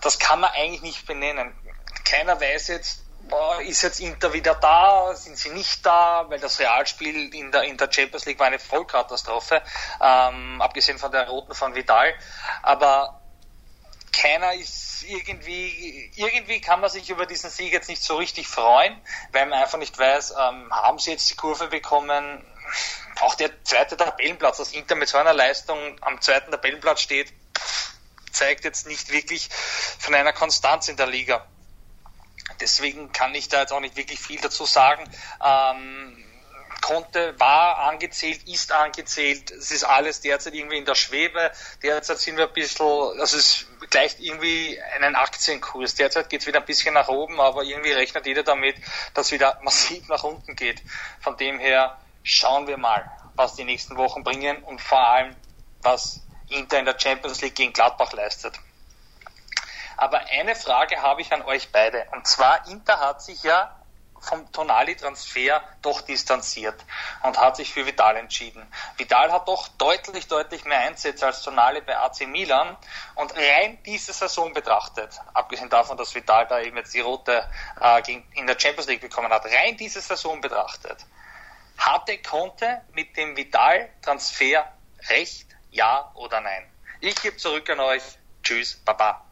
das 0.00 0.18
kann 0.18 0.40
man 0.40 0.50
eigentlich 0.52 0.82
nicht 0.82 1.06
benennen. 1.06 1.54
Keiner 2.04 2.40
weiß 2.40 2.68
jetzt, 2.68 3.02
ist 3.60 3.82
jetzt 3.82 4.00
Inter 4.00 4.32
wieder 4.32 4.54
da, 4.54 5.14
sind 5.14 5.36
sie 5.36 5.50
nicht 5.50 5.84
da, 5.84 6.24
weil 6.28 6.38
das 6.38 6.60
Realspiel 6.60 7.34
in 7.34 7.50
der, 7.50 7.64
in 7.64 7.76
der 7.76 7.90
Champions 7.90 8.24
League 8.24 8.38
war 8.38 8.46
eine 8.46 8.58
Vollkatastrophe, 8.58 9.60
ähm, 10.00 10.62
abgesehen 10.62 10.98
von 10.98 11.10
der 11.10 11.28
roten 11.28 11.54
von 11.54 11.74
Vidal. 11.74 12.14
Aber 12.62 13.20
keiner 14.16 14.54
ist 14.54 15.04
irgendwie, 15.06 16.10
irgendwie 16.16 16.60
kann 16.60 16.80
man 16.80 16.90
sich 16.90 17.10
über 17.10 17.26
diesen 17.26 17.50
Sieg 17.50 17.72
jetzt 17.72 17.88
nicht 17.88 18.02
so 18.02 18.16
richtig 18.16 18.48
freuen, 18.48 18.98
weil 19.32 19.46
man 19.46 19.60
einfach 19.60 19.78
nicht 19.78 19.98
weiß, 19.98 20.32
ähm, 20.32 20.72
haben 20.72 20.98
sie 20.98 21.12
jetzt 21.12 21.30
die 21.30 21.36
Kurve 21.36 21.68
bekommen, 21.68 22.44
auch 23.20 23.34
der 23.34 23.50
zweite 23.64 23.96
Tabellenplatz, 23.96 24.56
dass 24.56 24.72
Inter 24.72 24.94
mit 24.94 25.08
so 25.08 25.18
einer 25.18 25.34
Leistung 25.34 25.78
am 26.02 26.20
zweiten 26.20 26.50
Tabellenplatz 26.50 27.02
steht, 27.02 27.32
zeigt 28.32 28.64
jetzt 28.64 28.86
nicht 28.86 29.12
wirklich 29.12 29.48
von 29.98 30.14
einer 30.14 30.32
Konstanz 30.32 30.88
in 30.88 30.96
der 30.96 31.06
Liga. 31.06 31.46
Deswegen 32.60 33.12
kann 33.12 33.34
ich 33.34 33.48
da 33.48 33.60
jetzt 33.60 33.72
auch 33.72 33.80
nicht 33.80 33.96
wirklich 33.96 34.18
viel 34.18 34.40
dazu 34.40 34.64
sagen. 34.64 35.04
Ähm, 35.44 36.25
konnte, 36.86 37.38
war 37.40 37.78
angezählt, 37.78 38.46
ist 38.46 38.70
angezählt. 38.70 39.50
Es 39.50 39.72
ist 39.72 39.82
alles 39.82 40.20
derzeit 40.20 40.54
irgendwie 40.54 40.78
in 40.78 40.84
der 40.84 40.94
Schwebe. 40.94 41.50
Derzeit 41.82 42.18
sind 42.20 42.36
wir 42.36 42.46
ein 42.46 42.52
bisschen, 42.52 42.86
also 43.18 43.36
es 43.36 43.66
gleicht 43.90 44.20
irgendwie 44.20 44.80
einen 44.94 45.16
Aktienkurs. 45.16 45.96
Derzeit 45.96 46.28
geht 46.28 46.42
es 46.42 46.46
wieder 46.46 46.60
ein 46.60 46.64
bisschen 46.64 46.94
nach 46.94 47.08
oben, 47.08 47.40
aber 47.40 47.64
irgendwie 47.64 47.90
rechnet 47.90 48.24
jeder 48.26 48.44
damit, 48.44 48.76
dass 49.14 49.32
wieder 49.32 49.58
massiv 49.62 50.06
nach 50.08 50.22
unten 50.22 50.54
geht. 50.54 50.80
Von 51.20 51.36
dem 51.36 51.58
her 51.58 51.98
schauen 52.22 52.68
wir 52.68 52.76
mal, 52.76 53.10
was 53.34 53.56
die 53.56 53.64
nächsten 53.64 53.96
Wochen 53.96 54.22
bringen 54.22 54.62
und 54.62 54.80
vor 54.80 55.00
allem, 55.00 55.34
was 55.82 56.20
Inter 56.50 56.78
in 56.78 56.84
der 56.84 56.96
Champions 56.96 57.40
League 57.40 57.56
gegen 57.56 57.72
Gladbach 57.72 58.12
leistet. 58.12 58.54
Aber 59.96 60.20
eine 60.30 60.54
Frage 60.54 61.02
habe 61.02 61.20
ich 61.20 61.32
an 61.32 61.42
euch 61.42 61.72
beide. 61.72 62.06
Und 62.12 62.28
zwar, 62.28 62.68
Inter 62.68 63.00
hat 63.00 63.22
sich 63.22 63.42
ja 63.42 63.74
vom 64.26 64.50
Tonali-Transfer 64.52 65.62
doch 65.82 66.00
distanziert 66.00 66.84
und 67.22 67.38
hat 67.38 67.56
sich 67.56 67.72
für 67.72 67.86
Vidal 67.86 68.16
entschieden. 68.16 68.66
Vidal 68.96 69.32
hat 69.32 69.48
doch 69.48 69.68
deutlich, 69.68 70.26
deutlich 70.28 70.64
mehr 70.64 70.80
Einsätze 70.80 71.26
als 71.26 71.42
Tonali 71.42 71.80
bei 71.80 71.96
AC 71.96 72.26
Milan 72.26 72.76
und 73.14 73.34
rein 73.36 73.78
diese 73.84 74.12
Saison 74.12 74.52
betrachtet, 74.52 75.20
abgesehen 75.34 75.70
davon, 75.70 75.96
dass 75.96 76.14
Vidal 76.14 76.46
da 76.46 76.60
eben 76.60 76.76
jetzt 76.76 76.94
die 76.94 77.00
rote 77.00 77.48
äh, 77.80 78.02
in 78.34 78.46
der 78.46 78.58
Champions 78.58 78.88
League 78.88 79.00
bekommen 79.00 79.32
hat, 79.32 79.44
rein 79.46 79.76
diese 79.76 80.00
Saison 80.00 80.40
betrachtet, 80.40 81.04
hatte 81.78 82.18
Conte 82.18 82.82
mit 82.92 83.16
dem 83.16 83.36
Vidal-Transfer 83.36 84.72
recht, 85.08 85.46
ja 85.70 86.10
oder 86.14 86.40
nein? 86.40 86.64
Ich 87.00 87.20
gebe 87.20 87.36
zurück 87.36 87.68
an 87.70 87.80
euch. 87.80 88.02
Tschüss, 88.42 88.76
Baba. 88.84 89.25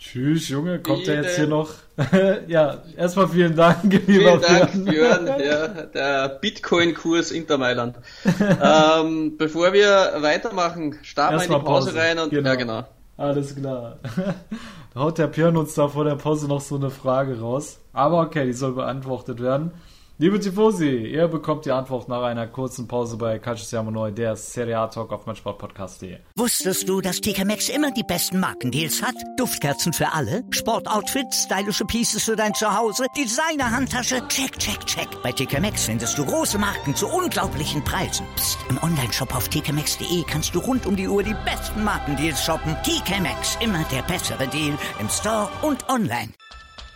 Tschüss, 0.00 0.48
Junge, 0.48 0.78
kommt 0.78 1.06
er 1.08 1.22
jetzt 1.22 1.36
hier 1.36 1.46
noch? 1.46 1.68
ja, 2.48 2.78
erstmal 2.96 3.28
vielen 3.28 3.54
Dank, 3.54 3.82
lieber 4.06 4.40
Vielen 4.40 4.40
Dank, 4.40 4.84
Björn. 4.86 5.26
Ja, 5.26 5.68
der 5.68 6.28
Bitcoin-Kurs 6.40 7.30
Inter 7.30 7.58
Mailand. 7.58 7.96
ähm, 8.24 9.36
bevor 9.36 9.74
wir 9.74 10.14
weitermachen, 10.20 10.98
starten 11.02 11.36
wir 11.36 11.44
in 11.44 11.52
die 11.52 11.58
Pause, 11.58 11.90
Pause, 11.90 11.96
rein 11.96 12.18
und 12.18 12.30
genau. 12.30 12.48
ja, 12.48 12.54
genau. 12.54 12.84
Alles 13.18 13.54
klar. 13.54 13.98
da 14.94 15.00
haut 15.00 15.18
der 15.18 15.26
Björn 15.26 15.58
uns 15.58 15.74
da 15.74 15.88
vor 15.88 16.04
der 16.04 16.16
Pause 16.16 16.48
noch 16.48 16.62
so 16.62 16.76
eine 16.76 16.88
Frage 16.88 17.38
raus. 17.38 17.78
Aber 17.92 18.22
okay, 18.22 18.46
die 18.46 18.54
soll 18.54 18.72
beantwortet 18.72 19.42
werden. 19.42 19.72
Liebe 20.20 20.38
Tifosi, 20.38 20.98
ihr 21.14 21.28
bekommt 21.28 21.64
die 21.64 21.70
Antwort 21.70 22.10
nach 22.10 22.22
einer 22.22 22.46
kurzen 22.46 22.86
Pause 22.86 23.16
bei 23.16 23.38
Calcio 23.38 23.82
Neu, 23.84 24.10
der 24.10 24.36
Serie 24.36 24.78
A 24.78 24.86
Talk 24.86 25.12
auf 25.12 25.24
meinsportpodcast.de. 25.24 26.18
Wusstest 26.36 26.86
du, 26.86 27.00
dass 27.00 27.22
TK 27.22 27.46
Maxx 27.46 27.70
immer 27.70 27.90
die 27.90 28.02
besten 28.02 28.38
Markendeals 28.38 29.02
hat? 29.02 29.14
Duftkerzen 29.38 29.94
für 29.94 30.12
alle, 30.12 30.44
Sportoutfits, 30.50 31.44
stylische 31.44 31.86
Pieces 31.86 32.22
für 32.22 32.36
dein 32.36 32.52
Zuhause, 32.52 33.06
Designer-Handtasche, 33.16 34.20
check, 34.28 34.58
check, 34.58 34.84
check. 34.84 35.08
Bei 35.22 35.32
TK 35.32 35.58
Maxx 35.58 35.86
findest 35.86 36.18
du 36.18 36.26
große 36.26 36.58
Marken 36.58 36.94
zu 36.94 37.08
unglaublichen 37.08 37.82
Preisen. 37.82 38.26
Psst. 38.36 38.58
im 38.68 38.76
Onlineshop 38.82 39.34
auf 39.34 39.48
tkmaxx.de 39.48 40.22
kannst 40.28 40.54
du 40.54 40.58
rund 40.58 40.84
um 40.84 40.96
die 40.96 41.08
Uhr 41.08 41.22
die 41.22 41.36
besten 41.46 41.82
Markendeals 41.82 42.44
shoppen. 42.44 42.76
TK 42.82 43.22
Maxx, 43.22 43.56
immer 43.62 43.82
der 43.90 44.02
bessere 44.02 44.46
Deal 44.48 44.76
im 45.00 45.08
Store 45.08 45.48
und 45.62 45.88
online. 45.88 46.28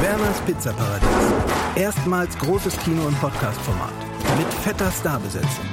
Werners 0.00 0.40
Pizzaparadies. 0.46 1.08
Erstmals 1.76 2.36
großes 2.38 2.76
Kino- 2.78 3.06
und 3.06 3.18
Podcast-Format. 3.20 3.92
Mit 4.38 4.52
fetter 4.64 4.90
Starbesetzung. 4.90 5.66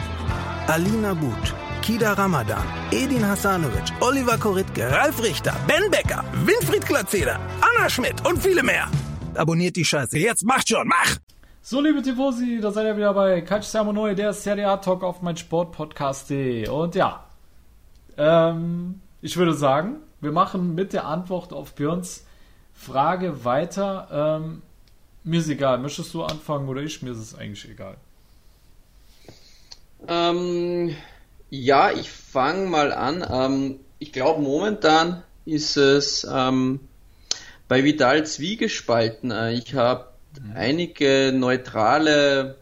Alina 0.67 1.13
But, 1.13 1.53
Kida 1.81 2.13
Ramadan, 2.13 2.63
Edin 2.91 3.25
Hasanovic, 3.25 3.91
Oliver 4.01 4.37
Koritke, 4.37 4.91
Ralf 4.91 5.23
Richter, 5.23 5.55
Ben 5.67 5.89
Becker, 5.89 6.23
Winfried 6.45 6.85
Glatzeder, 6.85 7.39
Anna 7.61 7.89
Schmidt 7.89 8.25
und 8.27 8.37
viele 8.41 8.61
mehr. 8.61 8.87
Abonniert 9.35 9.75
die 9.75 9.85
Scheiße. 9.85 10.17
Jetzt 10.19 10.45
macht 10.45 10.69
schon, 10.69 10.87
mach! 10.87 11.17
So, 11.61 11.81
liebe 11.81 12.01
Tifosi, 12.01 12.59
da 12.61 12.71
seid 12.71 12.85
ihr 12.85 12.97
wieder 12.97 13.13
bei 13.13 13.41
Calcio 13.41 13.69
Siamo 13.69 13.93
Neu, 13.93 14.15
der 14.15 14.33
Serie 14.33 14.67
A 14.67 14.77
Talk 14.77 15.03
auf 15.03 15.21
mein 15.21 15.37
Sportpodcast.de. 15.37 16.67
Und 16.69 16.95
ja, 16.95 17.23
ähm, 18.17 19.01
ich 19.21 19.37
würde 19.37 19.53
sagen, 19.53 19.97
wir 20.21 20.31
machen 20.31 20.75
mit 20.75 20.93
der 20.93 21.05
Antwort 21.05 21.53
auf 21.53 21.73
Björns 21.73 22.25
Frage 22.79 23.43
weiter. 23.43 24.39
Ähm, 24.41 24.61
mir 25.25 25.41
ist 25.41 25.49
egal. 25.49 25.79
Möchtest 25.79 26.13
du 26.13 26.23
anfangen 26.23 26.69
oder 26.69 26.81
ich? 26.81 27.01
Mir 27.01 27.11
ist 27.11 27.17
es 27.17 27.35
eigentlich 27.35 27.69
egal. 27.69 27.97
Ähm, 30.07 30.95
ja, 31.49 31.91
ich 31.91 32.09
fange 32.09 32.67
mal 32.67 32.93
an. 32.93 33.25
Ähm, 33.29 33.79
ich 33.99 34.13
glaube, 34.13 34.41
momentan 34.41 35.23
ist 35.45 35.75
es 35.75 36.25
ähm, 36.31 36.79
bei 37.67 37.83
Vidal 37.83 38.25
zwiegespalten. 38.25 39.31
Äh, 39.31 39.53
ich 39.53 39.73
habe 39.73 40.07
mhm. 40.41 40.53
einige 40.55 41.33
neutrale 41.35 42.55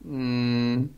mh, 0.00 0.74
hm, 0.74 0.94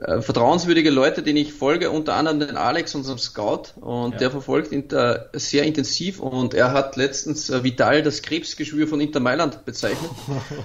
äh, 0.00 0.22
vertrauenswürdige 0.22 0.90
Leute, 0.90 1.22
denen 1.22 1.38
ich 1.38 1.52
folge, 1.52 1.90
unter 1.90 2.14
anderem 2.14 2.40
den 2.40 2.56
Alex, 2.56 2.94
unserem 2.94 3.18
Scout, 3.18 3.80
und 3.80 4.12
ja. 4.12 4.18
der 4.18 4.30
verfolgt 4.30 4.72
Inter 4.72 5.30
sehr 5.32 5.64
intensiv 5.64 6.20
und 6.20 6.54
er 6.54 6.72
hat 6.72 6.96
letztens 6.96 7.50
äh, 7.50 7.62
Vidal 7.64 8.02
das 8.02 8.22
Krebsgeschwür 8.22 8.86
von 8.88 9.00
Inter 9.00 9.20
Mailand 9.20 9.64
bezeichnet. 9.64 10.10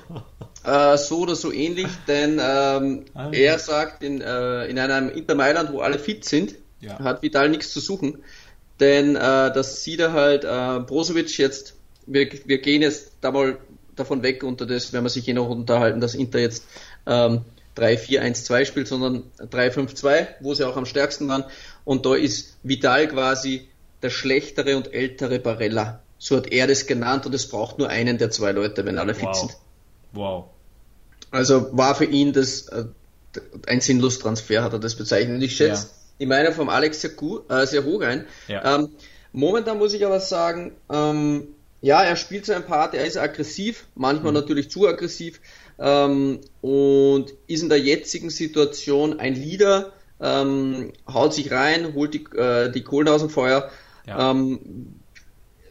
äh, 0.63 0.97
so 0.97 1.19
oder 1.19 1.35
so 1.35 1.51
ähnlich, 1.51 1.87
denn 2.07 2.39
ähm, 2.41 3.05
er 3.31 3.59
sagt, 3.59 4.03
in, 4.03 4.21
äh, 4.21 4.65
in 4.65 4.79
einem 4.79 5.09
Inter 5.09 5.35
Mailand, 5.35 5.71
wo 5.71 5.79
alle 5.81 5.99
fit 5.99 6.25
sind, 6.25 6.55
ja. 6.79 6.99
hat 6.99 7.21
Vidal 7.21 7.49
nichts 7.49 7.71
zu 7.73 7.79
suchen, 7.79 8.19
denn 8.79 9.15
äh, 9.15 9.19
das 9.19 9.83
sieht 9.83 9.99
er 9.99 10.13
halt, 10.13 10.41
Brozovic 10.87 11.37
jetzt, 11.37 11.75
wir, 12.05 12.29
wir 12.45 12.59
gehen 12.59 12.81
jetzt 12.81 13.13
da 13.21 13.31
mal 13.31 13.57
davon 13.95 14.23
weg, 14.23 14.43
unter 14.43 14.65
das, 14.65 14.93
wenn 14.93 15.03
wir 15.03 15.09
sich 15.09 15.27
eh 15.27 15.33
noch 15.33 15.49
unterhalten, 15.49 15.99
dass 15.99 16.15
Inter 16.15 16.39
jetzt 16.39 16.63
ähm, 17.05 17.41
3-4-1-2 17.77 18.65
spielt, 18.65 18.87
sondern 18.87 19.23
3-5-2, 19.39 20.27
wo 20.39 20.53
sie 20.53 20.65
auch 20.65 20.77
am 20.77 20.85
stärksten 20.85 21.27
waren. 21.27 21.45
Und 21.85 22.05
da 22.05 22.15
ist 22.15 22.57
Vidal 22.63 23.07
quasi 23.07 23.67
der 24.01 24.09
schlechtere 24.09 24.77
und 24.77 24.93
ältere 24.93 25.39
Barella. 25.39 26.01
So 26.19 26.37
hat 26.37 26.51
er 26.51 26.67
das 26.67 26.87
genannt 26.87 27.25
und 27.25 27.35
es 27.35 27.47
braucht 27.47 27.77
nur 27.77 27.89
einen 27.89 28.17
der 28.17 28.31
zwei 28.31 28.51
Leute, 28.51 28.85
wenn 28.85 28.97
alle 28.97 29.13
fit 29.13 29.27
wow. 29.27 29.35
sind. 29.35 29.57
Wow. 30.13 30.45
Also 31.31 31.77
war 31.77 31.95
für 31.95 32.05
ihn 32.05 32.33
das 32.33 32.67
äh, 32.69 32.85
ein 33.67 33.81
sinnlos 33.81 34.19
Transfer, 34.19 34.63
hat 34.63 34.73
er 34.73 34.79
das 34.79 34.95
bezeichnet. 34.95 35.35
Und 35.35 35.41
ich 35.41 35.55
schätze 35.55 35.83
ja. 35.83 35.89
die 36.19 36.25
Meinung 36.25 36.53
vom 36.53 36.69
Alex 36.69 37.01
sehr, 37.01 37.11
gut, 37.11 37.49
äh, 37.51 37.65
sehr 37.67 37.83
hoch 37.83 38.01
ein. 38.01 38.25
Ja. 38.47 38.75
Ähm, 38.75 38.89
momentan 39.31 39.77
muss 39.77 39.93
ich 39.93 40.05
aber 40.05 40.19
sagen, 40.19 40.73
ähm, 40.91 41.49
ja, 41.81 42.03
er 42.03 42.15
spielt 42.15 42.45
so 42.45 42.53
ein 42.53 42.65
Part, 42.65 42.95
er 42.95 43.05
ist 43.05 43.17
aggressiv, 43.17 43.85
manchmal 43.93 44.31
mhm. 44.31 44.39
natürlich 44.39 44.71
zu 44.71 44.87
aggressiv, 44.87 45.39
ähm, 45.79 46.39
und 46.61 47.33
ist 47.47 47.63
in 47.63 47.69
der 47.69 47.79
jetzigen 47.79 48.29
Situation 48.29 49.19
ein 49.19 49.35
Leader, 49.35 49.93
ähm, 50.19 50.93
haut 51.07 51.33
sich 51.33 51.51
rein, 51.51 51.93
holt 51.93 52.13
die, 52.13 52.25
äh, 52.35 52.71
die 52.71 52.83
Kohlen 52.83 53.07
aus 53.07 53.21
dem 53.21 53.29
Feuer. 53.29 53.69
Ja. 54.05 54.31
Ähm, 54.31 54.95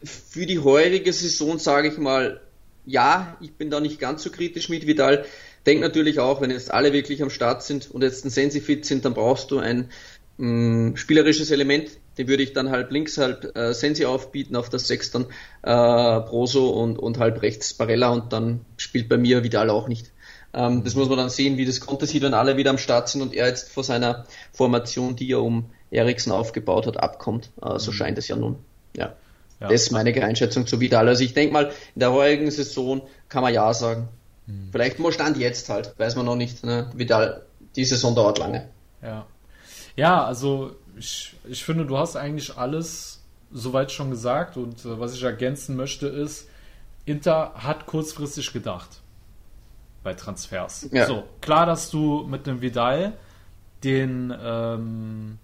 für 0.03 0.45
die 0.45 0.59
heurige 0.59 1.11
Saison 1.11 1.59
sage 1.59 1.89
ich 1.89 1.97
mal, 1.97 2.41
ja, 2.85 3.37
ich 3.41 3.53
bin 3.53 3.69
da 3.69 3.79
nicht 3.79 3.99
ganz 3.99 4.23
so 4.23 4.29
kritisch 4.29 4.69
mit 4.69 4.87
Vidal. 4.87 5.25
Denk 5.65 5.81
natürlich 5.81 6.19
auch, 6.19 6.39
wenn 6.39 6.49
jetzt 6.49 6.71
alle 6.73 6.93
wirklich 6.93 7.21
am 7.21 7.29
Start 7.29 7.61
sind 7.61 7.91
und 7.91 8.01
jetzt 8.01 8.23
ein 8.23 8.29
Sensi 8.29 8.61
fit 8.61 8.85
sind, 8.85 9.03
dann 9.03 9.13
brauchst 9.13 9.51
du 9.51 9.59
ein 9.59 9.89
mh, 10.37 10.91
mm, 10.91 10.97
spielerisches 10.97 11.51
Element. 11.51 11.89
Den 12.17 12.27
würde 12.27 12.43
ich 12.43 12.53
dann 12.53 12.69
halb 12.69 12.91
links, 12.91 13.17
halb 13.17 13.55
äh, 13.57 13.73
Sensi 13.73 14.05
aufbieten, 14.05 14.55
auf 14.55 14.69
das 14.69 14.87
Sechs 14.87 15.11
dann 15.11 15.25
äh, 15.63 16.19
Broso 16.27 16.69
und, 16.69 16.97
und 16.97 17.19
halb 17.19 17.41
rechts 17.41 17.73
Barella 17.73 18.09
und 18.09 18.33
dann 18.33 18.61
spielt 18.77 19.09
bei 19.09 19.17
mir 19.17 19.43
Vidal 19.43 19.69
auch 19.69 19.87
nicht. 19.87 20.11
Ähm, 20.53 20.83
das 20.83 20.95
muss 20.95 21.09
man 21.09 21.17
dann 21.17 21.29
sehen, 21.29 21.57
wie 21.57 21.65
das 21.65 21.79
Konto 21.79 22.05
sieht, 22.05 22.23
wenn 22.23 22.33
alle 22.33 22.57
wieder 22.57 22.71
am 22.71 22.77
Start 22.77 23.09
sind 23.09 23.21
und 23.21 23.33
er 23.33 23.47
jetzt 23.47 23.71
vor 23.71 23.83
seiner 23.83 24.25
Formation, 24.51 25.15
die 25.15 25.31
er 25.31 25.41
um 25.41 25.69
Eriksen 25.91 26.31
aufgebaut 26.31 26.87
hat, 26.87 26.97
abkommt. 26.97 27.51
Äh, 27.61 27.79
so 27.79 27.91
mhm. 27.91 27.95
scheint 27.95 28.17
es 28.17 28.27
ja 28.27 28.35
nun. 28.35 28.57
Ja. 28.95 29.13
ja. 29.59 29.67
Das 29.67 29.83
ist 29.83 29.91
meine 29.91 30.13
Einschätzung 30.23 30.65
zu 30.65 30.79
Vidal. 30.79 31.07
Also 31.07 31.23
ich 31.23 31.33
denke 31.33 31.53
mal, 31.53 31.71
in 31.95 31.99
der 31.99 32.11
heutigen 32.11 32.49
Saison 32.49 33.01
kann 33.29 33.43
man 33.43 33.53
ja 33.53 33.73
sagen. 33.73 34.09
Hm. 34.47 34.69
Vielleicht 34.71 34.99
mal 34.99 35.11
Stand 35.11 35.37
jetzt 35.37 35.69
halt, 35.69 35.93
weiß 35.97 36.15
man 36.15 36.25
noch 36.25 36.35
nicht. 36.35 36.63
Ne? 36.63 36.89
Vidal, 36.95 37.43
die 37.75 37.85
Saison 37.85 38.15
dauert 38.15 38.39
lange. 38.39 38.69
Ja. 39.03 39.27
Ja, 39.95 40.23
also 40.23 40.75
ich, 40.97 41.35
ich 41.47 41.63
finde, 41.63 41.85
du 41.85 41.97
hast 41.97 42.15
eigentlich 42.15 42.57
alles 42.57 43.23
soweit 43.51 43.91
schon 43.91 44.09
gesagt 44.09 44.57
und 44.57 44.83
äh, 44.85 44.99
was 44.99 45.13
ich 45.13 45.23
ergänzen 45.23 45.75
möchte 45.75 46.07
ist, 46.07 46.49
Inter 47.05 47.53
hat 47.55 47.85
kurzfristig 47.85 48.51
gedacht 48.51 49.01
bei 50.03 50.13
Transfers. 50.13 50.89
Ja. 50.91 51.05
So, 51.05 51.23
klar, 51.41 51.65
dass 51.65 51.89
du 51.89 52.25
mit 52.27 52.47
einem 52.47 52.61
Vidal 52.61 53.13
den 53.83 54.33
ähm, 54.41 55.37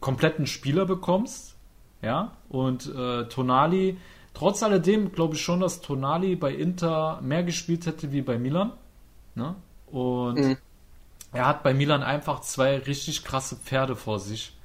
kompletten 0.00 0.46
Spieler 0.46 0.86
bekommst, 0.86 1.56
ja, 2.02 2.32
und 2.48 2.86
äh, 2.94 3.24
Tonali, 3.28 3.98
trotz 4.34 4.62
alledem 4.62 5.12
glaube 5.12 5.34
ich 5.34 5.42
schon, 5.42 5.60
dass 5.60 5.80
Tonali 5.80 6.36
bei 6.36 6.54
Inter 6.54 7.20
mehr 7.22 7.42
gespielt 7.42 7.86
hätte 7.86 8.12
wie 8.12 8.22
bei 8.22 8.38
Milan, 8.38 8.72
ne? 9.34 9.54
Und 9.86 10.38
mhm. 10.38 10.56
er 11.32 11.46
hat 11.46 11.62
bei 11.62 11.74
Milan 11.74 12.02
einfach 12.02 12.40
zwei 12.40 12.78
richtig 12.78 13.24
krasse 13.24 13.56
Pferde 13.56 13.96
vor 13.96 14.18
sich, 14.20 14.55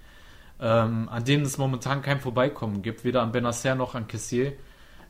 ähm, 0.61 1.09
an 1.09 1.25
denen 1.25 1.43
es 1.43 1.57
momentan 1.57 2.01
kein 2.03 2.19
Vorbeikommen 2.19 2.83
gibt, 2.83 3.03
weder 3.03 3.23
an 3.23 3.31
Benacer 3.31 3.75
noch 3.75 3.95
an 3.95 4.07
Kessier. 4.07 4.53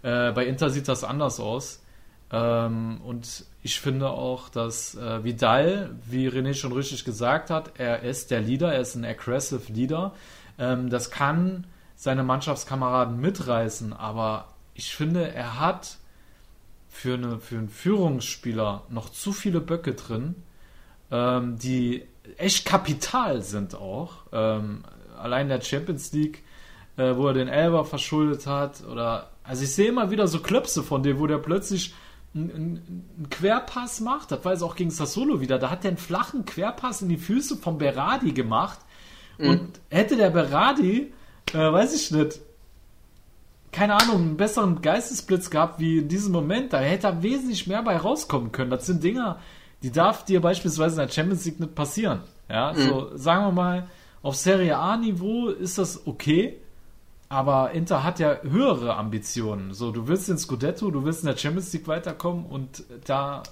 Äh, 0.02 0.32
bei 0.32 0.46
Inter 0.46 0.70
sieht 0.70 0.88
das 0.88 1.04
anders 1.04 1.40
aus. 1.40 1.84
Ähm, 2.32 3.02
und 3.04 3.46
ich 3.62 3.82
finde 3.82 4.10
auch, 4.10 4.48
dass 4.48 4.96
äh, 4.96 5.24
Vidal, 5.24 5.96
wie 6.10 6.30
René 6.30 6.54
schon 6.54 6.72
richtig 6.72 7.04
gesagt 7.04 7.50
hat, 7.50 7.74
er 7.78 8.04
ist 8.04 8.32
der 8.32 8.40
Leader, 8.40 8.74
er 8.74 8.80
ist 8.80 8.96
ein 8.96 9.04
aggressive 9.04 9.72
Leader. 9.72 10.14
Ähm, 10.58 10.90
das 10.90 11.12
kann 11.12 11.68
seine 11.96 12.24
Mannschaftskameraden 12.24 13.20
mitreißen, 13.20 13.92
aber 13.92 14.48
ich 14.74 14.96
finde, 14.96 15.34
er 15.34 15.60
hat 15.60 15.98
für, 16.88 17.16
eine, 17.16 17.40
für 17.40 17.58
einen 17.58 17.70
Führungsspieler 17.70 18.84
noch 18.90 19.10
zu 19.10 19.34
viele 19.34 19.60
Böcke 19.60 19.94
drin, 19.94 20.36
ähm, 21.12 21.60
die 21.60 22.08
echt 22.38 22.66
Kapital 22.66 23.42
sind 23.42 23.76
auch. 23.76 24.24
Ähm, 24.32 24.84
allein 25.22 25.50
der 25.50 25.62
Champions 25.62 26.12
League, 26.14 26.44
äh, 26.98 27.16
wo 27.16 27.28
er 27.28 27.34
den 27.34 27.48
Elber 27.48 27.86
verschuldet 27.86 28.48
hat, 28.48 28.84
oder 28.90 29.32
also 29.44 29.64
ich 29.64 29.74
sehe 29.74 29.90
immer 29.90 30.12
wieder 30.12 30.28
so 30.28 30.40
Klöpse 30.40 30.84
von 30.84 31.04
dem, 31.04 31.20
wo 31.20 31.28
der 31.28 31.38
plötzlich 31.38 31.94
einen, 32.34 32.52
einen 33.20 33.28
Querpass 33.30 34.00
macht. 34.00 34.32
Das 34.32 34.46
war 34.46 34.54
jetzt 34.54 34.62
auch 34.62 34.76
gegen 34.76 34.92
Sassolo 34.92 35.42
wieder. 35.42 35.60
Da 35.60 35.70
hat 35.70 35.84
der 35.84 35.90
einen 35.90 35.98
flachen 35.98 36.46
Querpass 36.46 37.02
in 37.02 37.10
die 37.10 37.18
Füße 37.18 37.58
vom 37.58 37.78
Berardi 37.78 38.32
gemacht. 38.32 38.80
Mhm. 39.38 39.50
Und 39.50 39.80
hätte 39.90 40.16
der 40.16 40.30
Berardi, 40.30 41.12
äh, 41.54 41.58
weiß 41.58 41.94
ich 41.96 42.12
nicht, 42.12 42.40
keine 43.72 43.96
Ahnung, 43.96 44.18
einen 44.18 44.38
besseren 44.38 44.82
Geistesblitz 44.82 45.50
gehabt 45.50 45.80
wie 45.80 46.00
in 46.00 46.08
diesem 46.10 46.34
Moment, 46.34 46.74
da 46.74 46.80
hätte 46.80 47.08
er 47.08 47.24
wesentlich 47.24 47.68
mehr 47.68 47.82
bei 47.82 47.96
rauskommen 47.96 48.52
können. 48.52 48.70
Das 48.70 48.86
sind 48.86 49.04
Dinger, 49.04 49.40
die 49.82 49.92
darf 49.92 50.26
dir 50.26 50.42
beispielsweise 50.42 51.02
in 51.02 51.08
der 51.08 51.14
Champions 51.14 51.46
League 51.46 51.60
nicht 51.60 51.74
passieren. 51.74 52.22
Ja, 52.50 52.74
mhm. 52.74 52.78
so 52.78 53.18
sagen 53.18 53.46
wir 53.46 53.52
mal, 53.52 53.88
auf 54.24 54.36
Serie 54.36 54.78
A 54.78 54.98
Niveau 54.98 55.50
ist 55.50 55.78
das 55.78 56.06
okay, 56.06 56.58
aber 57.30 57.72
Inter 57.72 58.04
hat 58.04 58.20
ja 58.20 58.42
höhere 58.42 58.96
Ambitionen. 58.96 59.74
So, 59.74 59.92
du 59.92 60.08
willst 60.08 60.30
in 60.30 60.38
Scudetto, 60.38 60.92
du 60.92 61.06
willst 61.06 61.24
in 61.24 61.28
der 61.28 61.38
Champions 61.38 61.72
League 61.74 61.88
weiterkommen 61.88 62.46
und 62.46 62.84
da 63.06 63.44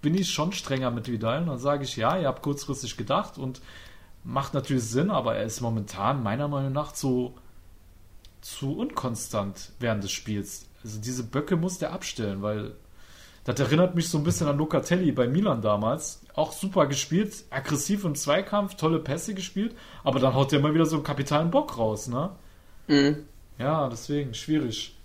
bin 0.00 0.14
ich 0.14 0.30
schon 0.30 0.52
strenger 0.52 0.90
mit 0.90 1.10
Vidal. 1.10 1.40
Und 1.40 1.48
dann 1.48 1.58
sage 1.58 1.84
ich, 1.84 1.96
ja, 1.96 2.16
ihr 2.16 2.28
habt 2.28 2.42
kurzfristig 2.42 2.96
gedacht 2.96 3.38
und 3.38 3.60
macht 4.22 4.54
natürlich 4.54 4.84
Sinn, 4.84 5.10
aber 5.10 5.36
er 5.36 5.44
ist 5.44 5.60
momentan 5.60 6.22
meiner 6.22 6.48
Meinung 6.48 6.72
nach 6.72 6.92
zu, 6.92 7.34
zu 8.40 8.78
unkonstant 8.78 9.72
während 9.80 10.04
des 10.04 10.12
Spiels. 10.12 10.66
Also 10.82 11.00
diese 11.00 11.24
Böcke 11.24 11.56
muss 11.56 11.78
der 11.78 11.92
abstellen, 11.92 12.42
weil 12.42 12.74
das 13.44 13.58
erinnert 13.60 13.94
mich 13.94 14.08
so 14.08 14.18
ein 14.18 14.24
bisschen 14.24 14.46
an 14.46 14.58
Locatelli 14.58 15.12
bei 15.12 15.26
Milan 15.26 15.60
damals. 15.60 16.23
Auch 16.34 16.52
super 16.52 16.86
gespielt, 16.86 17.32
aggressiv 17.50 18.04
im 18.04 18.16
Zweikampf, 18.16 18.74
tolle 18.74 18.98
Pässe 18.98 19.34
gespielt, 19.34 19.74
aber 20.02 20.18
dann 20.18 20.34
haut 20.34 20.50
der 20.50 20.58
mal 20.58 20.74
wieder 20.74 20.86
so 20.86 20.96
einen 20.96 21.04
kapitalen 21.04 21.50
Bock 21.50 21.78
raus, 21.78 22.08
ne? 22.08 22.30
Mhm. 22.88 23.24
Ja, 23.58 23.88
deswegen 23.88 24.34
schwierig. 24.34 24.96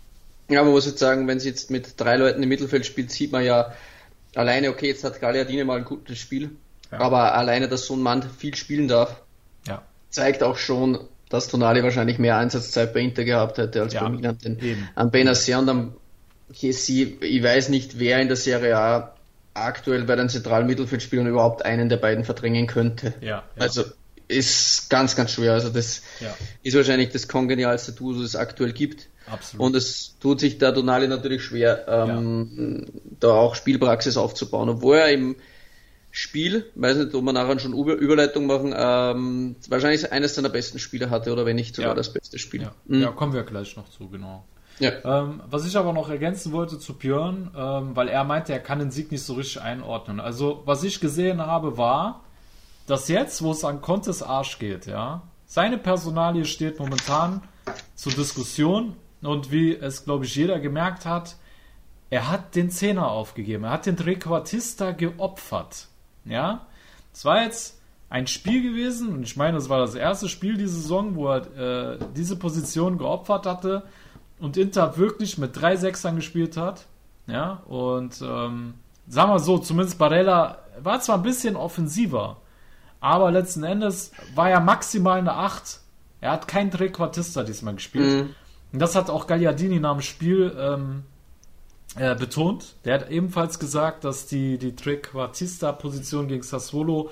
Ja, 0.50 0.64
man 0.64 0.72
muss 0.72 0.88
jetzt 0.88 0.98
sagen, 0.98 1.28
wenn 1.28 1.40
sie 1.40 1.50
jetzt 1.50 1.70
mit 1.70 2.00
drei 2.00 2.18
Leuten 2.18 2.42
im 2.42 2.50
Mittelfeld 2.50 2.86
spielt, 2.86 3.12
sieht 3.12 3.32
man 3.32 3.44
ja 3.44 3.74
alleine, 4.34 4.72
okay, 4.72 4.88
jetzt 4.88 5.04
hat 5.04 5.22
Gagliardini 5.22 5.64
mal 5.64 5.78
ein 5.78 5.86
gutes 5.86 6.18
Spiel, 6.18 6.50
ja. 6.92 7.00
aber 7.00 7.36
alleine, 7.36 7.68
dass 7.68 7.86
so 7.86 7.96
ein 7.96 8.02
Mann 8.02 8.24
viel 8.24 8.56
spielen 8.56 8.88
darf, 8.88 9.22
ja. 9.68 9.84
zeigt 10.10 10.42
auch 10.42 10.58
schon, 10.58 11.00
dass 11.30 11.48
Tonali 11.48 11.84
wahrscheinlich 11.84 12.18
mehr 12.18 12.38
Einsatzzeit 12.38 12.92
bei 12.92 13.02
Inter 13.02 13.24
gehabt 13.24 13.60
hätte 13.60 13.84
als 13.84 13.94
ja, 13.94 14.02
bei 14.02 14.10
Milan. 14.10 14.38
Denn 14.44 14.58
eben. 14.60 14.90
am 14.96 15.12
Benacer 15.12 15.60
und 15.60 15.70
am 15.70 15.94
Kessi, 16.52 17.18
ich 17.22 17.44
weiß 17.44 17.70
nicht, 17.70 18.00
wer 18.00 18.20
in 18.20 18.28
der 18.28 18.38
Serie 18.38 18.76
A 18.76 19.14
aktuell 19.66 20.04
bei 20.04 20.16
den 20.16 20.30
zentralen 20.30 20.68
Mittelfeldspielern 20.68 21.28
überhaupt 21.28 21.66
einen 21.66 21.90
der 21.90 21.98
beiden 21.98 22.24
verdrängen 22.24 22.68
könnte. 22.68 23.14
Ja, 23.22 23.28
ja. 23.28 23.44
Also 23.58 23.84
ist 24.28 24.90
ganz, 24.90 25.16
ganz 25.16 25.32
schwer. 25.32 25.54
Also 25.54 25.70
das 25.70 26.04
ja. 26.20 26.36
ist 26.64 26.76
wahrscheinlich 26.76 27.10
das 27.10 27.28
kongenialste 27.28 27.96
Tool, 27.96 28.16
das 28.16 28.24
es 28.24 28.36
aktuell 28.36 28.74
gibt. 28.74 29.08
Absolut. 29.26 29.66
Und 29.66 29.76
es 29.76 30.16
tut 30.20 30.40
sich 30.40 30.58
der 30.58 30.72
Donali 30.72 31.08
natürlich 31.08 31.44
schwer, 31.44 31.86
ähm, 31.88 32.86
da 33.20 33.32
auch 33.32 33.56
Spielpraxis 33.56 34.18
aufzubauen, 34.18 34.70
obwohl 34.70 34.98
er 34.98 35.12
im 35.12 35.36
Spiel, 36.12 36.66
weiß 36.76 36.98
nicht, 36.98 37.14
ob 37.14 37.24
wir 37.24 37.34
nachher 37.34 37.60
schon 37.60 37.74
Über 37.74 37.94
Überleitung 37.94 38.48
machen, 38.48 38.74
ähm, 38.76 39.56
wahrscheinlich 39.68 40.12
eines 40.12 40.34
seiner 40.34 40.50
besten 40.50 40.80
Spiele 40.80 41.12
hatte 41.12 41.32
oder 41.32 41.46
wenn 41.46 41.56
nicht 41.56 41.76
sogar 41.76 41.94
das 41.94 42.12
beste 42.12 42.40
Spiel. 42.40 42.70
Mhm. 42.86 43.02
ja, 43.02 43.12
kommen 43.12 43.34
wir 43.34 43.44
gleich 43.44 43.76
noch 43.76 43.90
zu, 43.90 44.10
genau. 44.10 44.46
Ähm, 45.04 45.42
was 45.50 45.66
ich 45.68 45.78
aber 45.78 45.94
noch 45.94 46.10
ergänzen 46.10 46.52
wollte 46.52 46.80
zu 46.80 46.98
Björn, 46.98 47.52
ähm, 47.56 47.96
weil 47.96 48.08
er 48.08 48.24
meinte, 48.24 48.54
er 48.54 48.60
kann 48.60 48.80
den 48.80 48.92
Sieg 48.92 49.12
nicht 49.12 49.24
so 49.24 49.34
richtig 49.34 49.62
einordnen. 49.62 50.20
Also, 50.20 50.64
was 50.66 50.84
ich 50.84 51.00
gesehen 51.00 51.42
habe, 51.42 51.78
war, 51.78 52.22
dass 52.88 53.08
jetzt, 53.08 53.42
wo 53.42 53.52
es 53.52 53.64
an 53.64 53.82
Contes 53.82 54.24
Arsch 54.24 54.58
geht, 54.58 54.86
ja, 54.86 55.22
seine 55.46 55.78
Personalie 55.78 56.46
steht 56.46 56.80
momentan 56.80 57.42
zur 57.96 58.14
Diskussion 58.14 58.96
und 59.22 59.52
wie 59.52 59.76
es, 59.76 60.06
glaube 60.06 60.26
ich, 60.26 60.36
jeder 60.36 60.60
gemerkt 60.60 61.06
hat, 61.06 61.36
er 62.10 62.30
hat 62.30 62.56
den 62.56 62.70
Zehner 62.72 63.10
aufgegeben. 63.10 63.66
Er 63.66 63.72
hat 63.72 63.86
den 63.86 63.98
Trequartista 63.98 64.92
geopfert. 64.92 65.88
Ja, 66.26 66.68
es 67.14 67.26
war 67.26 67.44
jetzt 67.44 67.80
ein 68.10 68.28
Spiel 68.28 68.64
gewesen 68.64 69.14
und 69.14 69.24
ich 69.24 69.38
meine, 69.38 69.58
es 69.58 69.70
war 69.70 69.80
das 69.80 69.94
erste 69.94 70.30
Spiel 70.30 70.58
diese 70.58 70.76
Saison, 70.76 71.16
wo 71.16 71.30
er 71.30 71.94
äh, 71.94 72.00
diese 72.16 72.38
Position 72.38 72.98
geopfert 72.98 73.46
hatte 73.46 73.84
und 74.40 74.58
Inter 74.58 74.98
wirklich 74.98 75.38
mit 75.38 75.60
drei 75.60 75.76
Sechsern 75.76 76.16
gespielt 76.16 76.58
hat. 76.58 76.86
Ja, 77.28 77.62
und 77.68 78.22
ähm, 78.22 78.76
sagen 79.08 79.32
wir 79.32 79.40
so, 79.40 79.60
zumindest 79.60 79.98
Barella 79.98 80.60
war 80.82 81.00
zwar 81.02 81.18
ein 81.18 81.24
bisschen 81.24 81.56
offensiver, 81.56 82.38
aber 83.00 83.32
letzten 83.32 83.64
Endes 83.64 84.12
war 84.36 84.50
er 84.50 84.60
maximal 84.60 85.20
eine 85.20 85.34
8. 85.34 85.80
Er 86.22 86.32
hat 86.32 86.48
keinen 86.48 86.72
Trequartista 86.72 87.44
diesmal 87.44 87.76
gespielt. 87.76 88.26
Mhm. 88.26 88.36
Und 88.74 88.80
das 88.80 88.96
hat 88.96 89.10
auch 89.10 89.28
Gagliardini 89.28 89.80
nach 89.80 89.94
dem 89.94 90.02
Spiel 90.02 90.56
ähm, 90.58 91.04
äh, 91.96 92.16
betont. 92.16 92.76
Der 92.86 92.96
hat 92.96 93.10
ebenfalls 93.10 93.60
gesagt, 93.60 94.04
dass 94.04 94.28
die, 94.28 94.58
die 94.58 94.76
Trequartista-Position 94.76 96.28
gegen 96.28 96.44
Sassuolo 96.44 97.10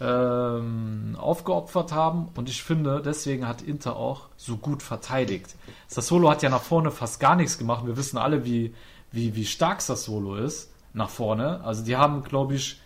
ähm, 0.00 1.16
aufgeopfert 1.18 1.92
haben. 1.92 2.28
Und 2.36 2.48
ich 2.48 2.62
finde, 2.62 3.02
deswegen 3.04 3.48
hat 3.48 3.62
Inter 3.62 3.96
auch 3.96 4.28
so 4.36 4.56
gut 4.56 4.82
verteidigt. 4.82 5.56
Sassuolo 5.88 6.30
hat 6.30 6.42
ja 6.42 6.50
nach 6.50 6.62
vorne 6.62 6.90
fast 6.90 7.20
gar 7.20 7.36
nichts 7.36 7.58
gemacht. 7.58 7.86
Wir 7.86 7.96
wissen 7.96 8.18
alle, 8.18 8.44
wie, 8.44 8.74
wie, 9.10 9.34
wie 9.34 9.46
stark 9.46 9.80
Sassuolo 9.80 10.36
ist 10.36 10.72
nach 10.92 11.10
vorne. 11.10 11.60
Also 11.64 11.84
die 11.84 11.96
haben, 11.96 12.22
glaube 12.22 12.54
ich, 12.54 12.80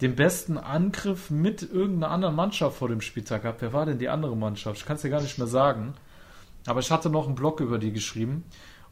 den 0.00 0.16
besten 0.16 0.58
Angriff 0.58 1.30
mit 1.30 1.62
irgendeiner 1.62 2.12
anderen 2.12 2.34
Mannschaft 2.34 2.76
vor 2.76 2.88
dem 2.88 3.00
Spieltag 3.00 3.42
gehabt. 3.42 3.62
Wer 3.62 3.72
war 3.72 3.86
denn 3.86 3.98
die 3.98 4.08
andere 4.08 4.36
Mannschaft? 4.36 4.78
Ich 4.78 4.86
kann 4.86 4.96
es 4.96 5.02
dir 5.02 5.10
gar 5.10 5.22
nicht 5.22 5.38
mehr 5.38 5.46
sagen. 5.46 5.94
Aber 6.66 6.80
ich 6.80 6.90
hatte 6.90 7.10
noch 7.10 7.26
einen 7.26 7.34
Blog 7.34 7.60
über 7.60 7.78
die 7.78 7.92
geschrieben. 7.92 8.44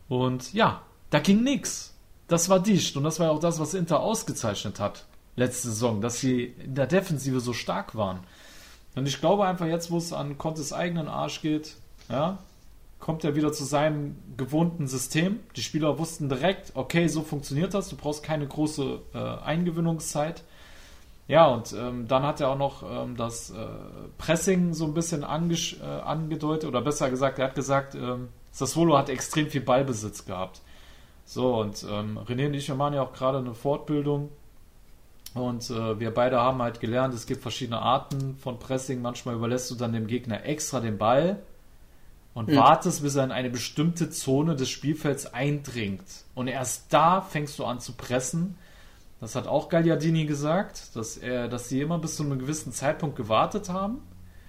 Und 0.09 0.53
ja, 0.53 0.83
da 1.11 1.21
ging 1.21 1.43
nichts. 1.43 1.95
Das 2.27 2.49
war 2.49 2.61
dicht. 2.61 2.97
Und 2.97 3.05
das 3.05 3.21
war 3.21 3.31
auch 3.31 3.41
das, 3.41 3.61
was 3.61 3.75
Inter 3.75 4.01
ausgezeichnet 4.01 4.81
hat 4.81 5.07
letzte 5.37 5.69
Saison, 5.69 6.01
dass 6.01 6.21
sie 6.21 6.45
in 6.45 6.75
der 6.75 6.87
Defensive 6.87 7.41
so 7.41 7.53
stark 7.53 7.95
waren. 7.95 8.21
Und 8.95 9.07
ich 9.07 9.21
glaube 9.21 9.47
einfach 9.47 9.67
jetzt, 9.67 9.91
wo 9.91 9.99
es 9.99 10.13
an 10.13 10.39
Contes 10.39 10.73
eigenen 10.73 11.09
Arsch 11.09 11.43
geht, 11.43 11.77
ja, 12.09 12.39
kommt 12.99 13.25
er 13.25 13.35
wieder 13.35 13.53
zu 13.53 13.65
seinem 13.65 14.17
gewohnten 14.37 14.87
System. 14.87 15.41
Die 15.57 15.63
Spieler 15.63 15.99
wussten 15.99 16.29
direkt, 16.29 16.73
okay, 16.75 17.09
so 17.09 17.23
funktioniert 17.23 17.73
das. 17.73 17.89
Du 17.89 17.97
brauchst 17.97 18.23
keine 18.23 18.47
große 18.47 19.01
äh, 19.15 19.19
Eingewöhnungszeit. 19.19 20.43
Ja, 21.27 21.47
und 21.47 21.73
ähm, 21.73 22.09
dann 22.09 22.25
hat 22.25 22.41
er 22.41 22.51
auch 22.51 22.59
noch 22.59 22.83
ähm, 22.83 23.17
das 23.17 23.51
äh, 23.51 23.67
Pressing 24.19 24.75
so 24.75 24.85
ein 24.85 24.95
bisschen 24.95 25.23
äh, 25.23 25.85
angedeutet, 25.85 26.69
oder 26.69 26.83
besser 26.83 27.09
gesagt, 27.09 27.39
er 27.39 27.47
hat 27.47 27.55
gesagt, 27.55 27.95
ähm, 27.95 28.29
Sassuolo 28.51 28.99
hat 28.99 29.09
extrem 29.09 29.47
viel 29.49 29.61
Ballbesitz 29.61 30.25
gehabt. 30.25 30.61
So, 31.25 31.61
und 31.61 31.87
ähm, 31.89 32.19
René 32.19 32.47
und 32.47 32.55
ich, 32.55 32.69
machen 32.75 32.95
ja 32.95 33.03
auch 33.03 33.13
gerade 33.13 33.39
eine 33.39 33.55
Fortbildung 33.55 34.31
und 35.35 35.71
äh, 35.71 36.01
wir 36.01 36.13
beide 36.13 36.41
haben 36.41 36.61
halt 36.61 36.81
gelernt, 36.81 37.15
es 37.15 37.27
gibt 37.27 37.43
verschiedene 37.43 37.81
Arten 37.81 38.37
von 38.37 38.59
Pressing. 38.59 39.01
Manchmal 39.01 39.37
überlässt 39.37 39.71
du 39.71 39.77
dann 39.77 39.93
dem 39.93 40.07
Gegner 40.07 40.45
extra 40.45 40.81
den 40.81 40.99
Ball 40.99 41.41
und 42.35 42.49
mhm. 42.49 42.57
wartest, 42.57 43.03
bis 43.03 43.15
er 43.15 43.25
in 43.25 43.33
eine 43.33 43.51
bestimmte 43.51 44.11
Zone 44.11 44.57
des 44.57 44.69
Spielfelds 44.69 45.33
eindringt. 45.33 46.05
Und 46.35 46.49
erst 46.49 46.93
da 46.93 47.21
fängst 47.21 47.59
du 47.59 47.65
an 47.65 47.79
zu 47.79 47.93
pressen 47.93 48.57
Das 49.21 49.37
hat 49.37 49.47
auch 49.47 49.69
Gagliardini 49.69 50.27
gesagt, 50.27 50.97
dass 50.97 51.17
er, 51.17 51.49
dass 51.49 51.69
sie 51.69 51.81
immer 51.81 51.99
bis 51.99 52.17
zu 52.17 52.25
einem 52.25 52.39
gewissen 52.39 52.73
Zeitpunkt 52.73 53.17
gewartet 53.17 53.69
haben. 53.69 53.99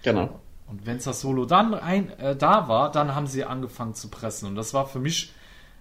Genau. 0.04 0.40
Und 0.68 0.86
wenn 0.86 1.00
Sassolo 1.00 1.46
dann 1.46 1.74
ein, 1.74 2.10
äh, 2.18 2.36
da 2.36 2.68
war, 2.68 2.92
dann 2.92 3.14
haben 3.14 3.28
sie 3.28 3.44
angefangen 3.44 3.94
zu 3.94 4.10
pressen. 4.10 4.48
Und 4.48 4.56
das 4.56 4.74
war 4.74 4.88
für 4.88 5.00
mich 5.00 5.34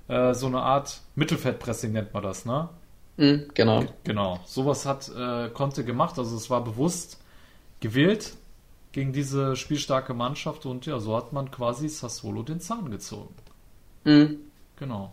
äh, 0.08 0.34
so 0.34 0.46
eine 0.46 0.60
Art 0.60 1.00
Mittelfeldpressing, 1.14 1.92
nennt 1.92 2.12
man 2.12 2.22
das, 2.22 2.44
ne? 2.44 2.68
Mhm, 3.20 3.50
genau. 3.54 3.84
Genau. 4.04 4.40
Sowas 4.46 4.86
hat 4.86 5.08
äh, 5.14 5.50
Conte 5.50 5.84
gemacht. 5.84 6.18
Also 6.18 6.36
es 6.36 6.48
war 6.48 6.64
bewusst 6.64 7.18
gewählt 7.80 8.32
gegen 8.92 9.12
diese 9.12 9.56
spielstarke 9.56 10.14
Mannschaft. 10.14 10.64
Und 10.66 10.86
ja, 10.86 10.98
so 10.98 11.16
hat 11.16 11.32
man 11.32 11.50
quasi 11.50 11.88
Sassolo 11.88 12.42
den 12.42 12.60
Zahn 12.60 12.90
gezogen. 12.90 13.34
Mhm. 14.04 14.38
Genau. 14.76 15.12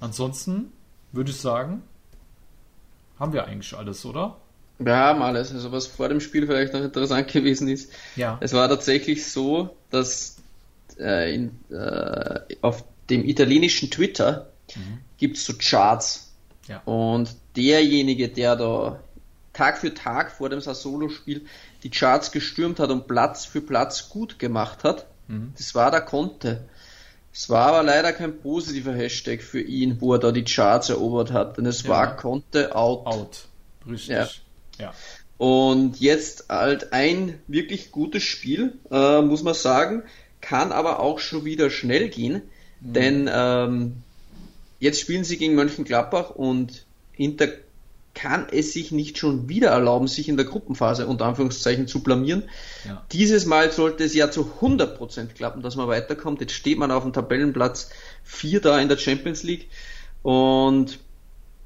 Ansonsten 0.00 0.72
würde 1.12 1.30
ich 1.30 1.36
sagen, 1.38 1.82
haben 3.18 3.32
wir 3.32 3.46
eigentlich 3.46 3.74
alles, 3.74 4.04
oder? 4.04 4.36
Wir 4.78 4.96
haben 4.96 5.22
alles. 5.22 5.52
Also 5.52 5.72
was 5.72 5.86
vor 5.86 6.08
dem 6.08 6.20
Spiel 6.20 6.46
vielleicht 6.46 6.74
noch 6.74 6.82
interessant 6.82 7.28
gewesen 7.32 7.68
ist, 7.68 7.90
Ja. 8.16 8.36
es 8.40 8.52
war 8.52 8.68
tatsächlich 8.68 9.26
so, 9.30 9.76
dass 9.90 10.36
äh, 10.98 11.34
in, 11.34 11.58
äh, 11.70 12.40
auf 12.60 12.84
dem 13.08 13.24
italienischen 13.24 13.90
Twitter 13.90 14.50
gibt 15.18 15.36
es 15.36 15.44
so 15.44 15.54
Charts. 15.58 16.31
Ja. 16.68 16.80
Und 16.84 17.34
derjenige, 17.56 18.28
der 18.28 18.56
da 18.56 19.00
Tag 19.52 19.78
für 19.78 19.92
Tag 19.92 20.32
vor 20.32 20.48
dem 20.48 20.60
Sassolo-Spiel 20.60 21.44
die 21.82 21.90
Charts 21.90 22.32
gestürmt 22.32 22.78
hat 22.78 22.90
und 22.90 23.06
Platz 23.06 23.44
für 23.44 23.60
Platz 23.60 24.08
gut 24.08 24.38
gemacht 24.38 24.84
hat, 24.84 25.06
das 25.56 25.74
war 25.74 25.90
der 25.90 26.02
Conte. 26.02 26.64
Es 27.32 27.48
war 27.48 27.68
aber 27.68 27.82
leider 27.82 28.12
kein 28.12 28.38
positiver 28.38 28.92
Hashtag 28.92 29.42
für 29.42 29.60
ihn, 29.62 30.00
wo 30.00 30.12
er 30.12 30.18
da 30.18 30.30
die 30.32 30.44
Charts 30.44 30.90
erobert 30.90 31.32
hat, 31.32 31.56
denn 31.56 31.64
es 31.64 31.84
Ja. 31.84 31.88
war 31.88 32.16
Conte 32.16 32.74
out. 32.76 33.06
Out. 33.06 33.44
Richtig. 33.88 34.10
Ja. 34.10 34.28
ja. 34.78 34.94
Und 35.38 35.98
jetzt 36.00 36.50
halt 36.50 36.92
ein 36.92 37.40
wirklich 37.48 37.90
gutes 37.92 38.22
Spiel, 38.22 38.74
äh, 38.90 39.22
muss 39.22 39.42
man 39.42 39.54
sagen, 39.54 40.02
kann 40.42 40.70
aber 40.70 41.00
auch 41.00 41.18
schon 41.18 41.44
wieder 41.46 41.70
schnell 41.70 42.08
gehen, 42.10 42.42
denn 42.80 43.30
ähm, 43.32 44.02
jetzt 44.82 45.00
spielen 45.00 45.22
sie 45.22 45.36
gegen 45.36 45.54
Mönchengladbach 45.54 46.30
und 46.30 46.86
Inter 47.16 47.46
kann 48.14 48.48
es 48.50 48.72
sich 48.72 48.90
nicht 48.90 49.16
schon 49.16 49.48
wieder 49.48 49.70
erlauben, 49.70 50.08
sich 50.08 50.28
in 50.28 50.36
der 50.36 50.44
Gruppenphase 50.44 51.06
unter 51.06 51.24
Anführungszeichen 51.24 51.86
zu 51.86 52.02
blamieren. 52.02 52.42
Ja. 52.84 53.06
Dieses 53.12 53.46
Mal 53.46 53.70
sollte 53.70 54.02
es 54.02 54.12
ja 54.12 54.30
zu 54.30 54.50
100% 54.60 55.28
klappen, 55.28 55.62
dass 55.62 55.76
man 55.76 55.86
weiterkommt. 55.86 56.40
Jetzt 56.40 56.54
steht 56.54 56.78
man 56.78 56.90
auf 56.90 57.04
dem 57.04 57.12
Tabellenplatz 57.12 57.90
4 58.24 58.60
da 58.60 58.80
in 58.80 58.88
der 58.88 58.98
Champions 58.98 59.44
League 59.44 59.68
und 60.22 60.98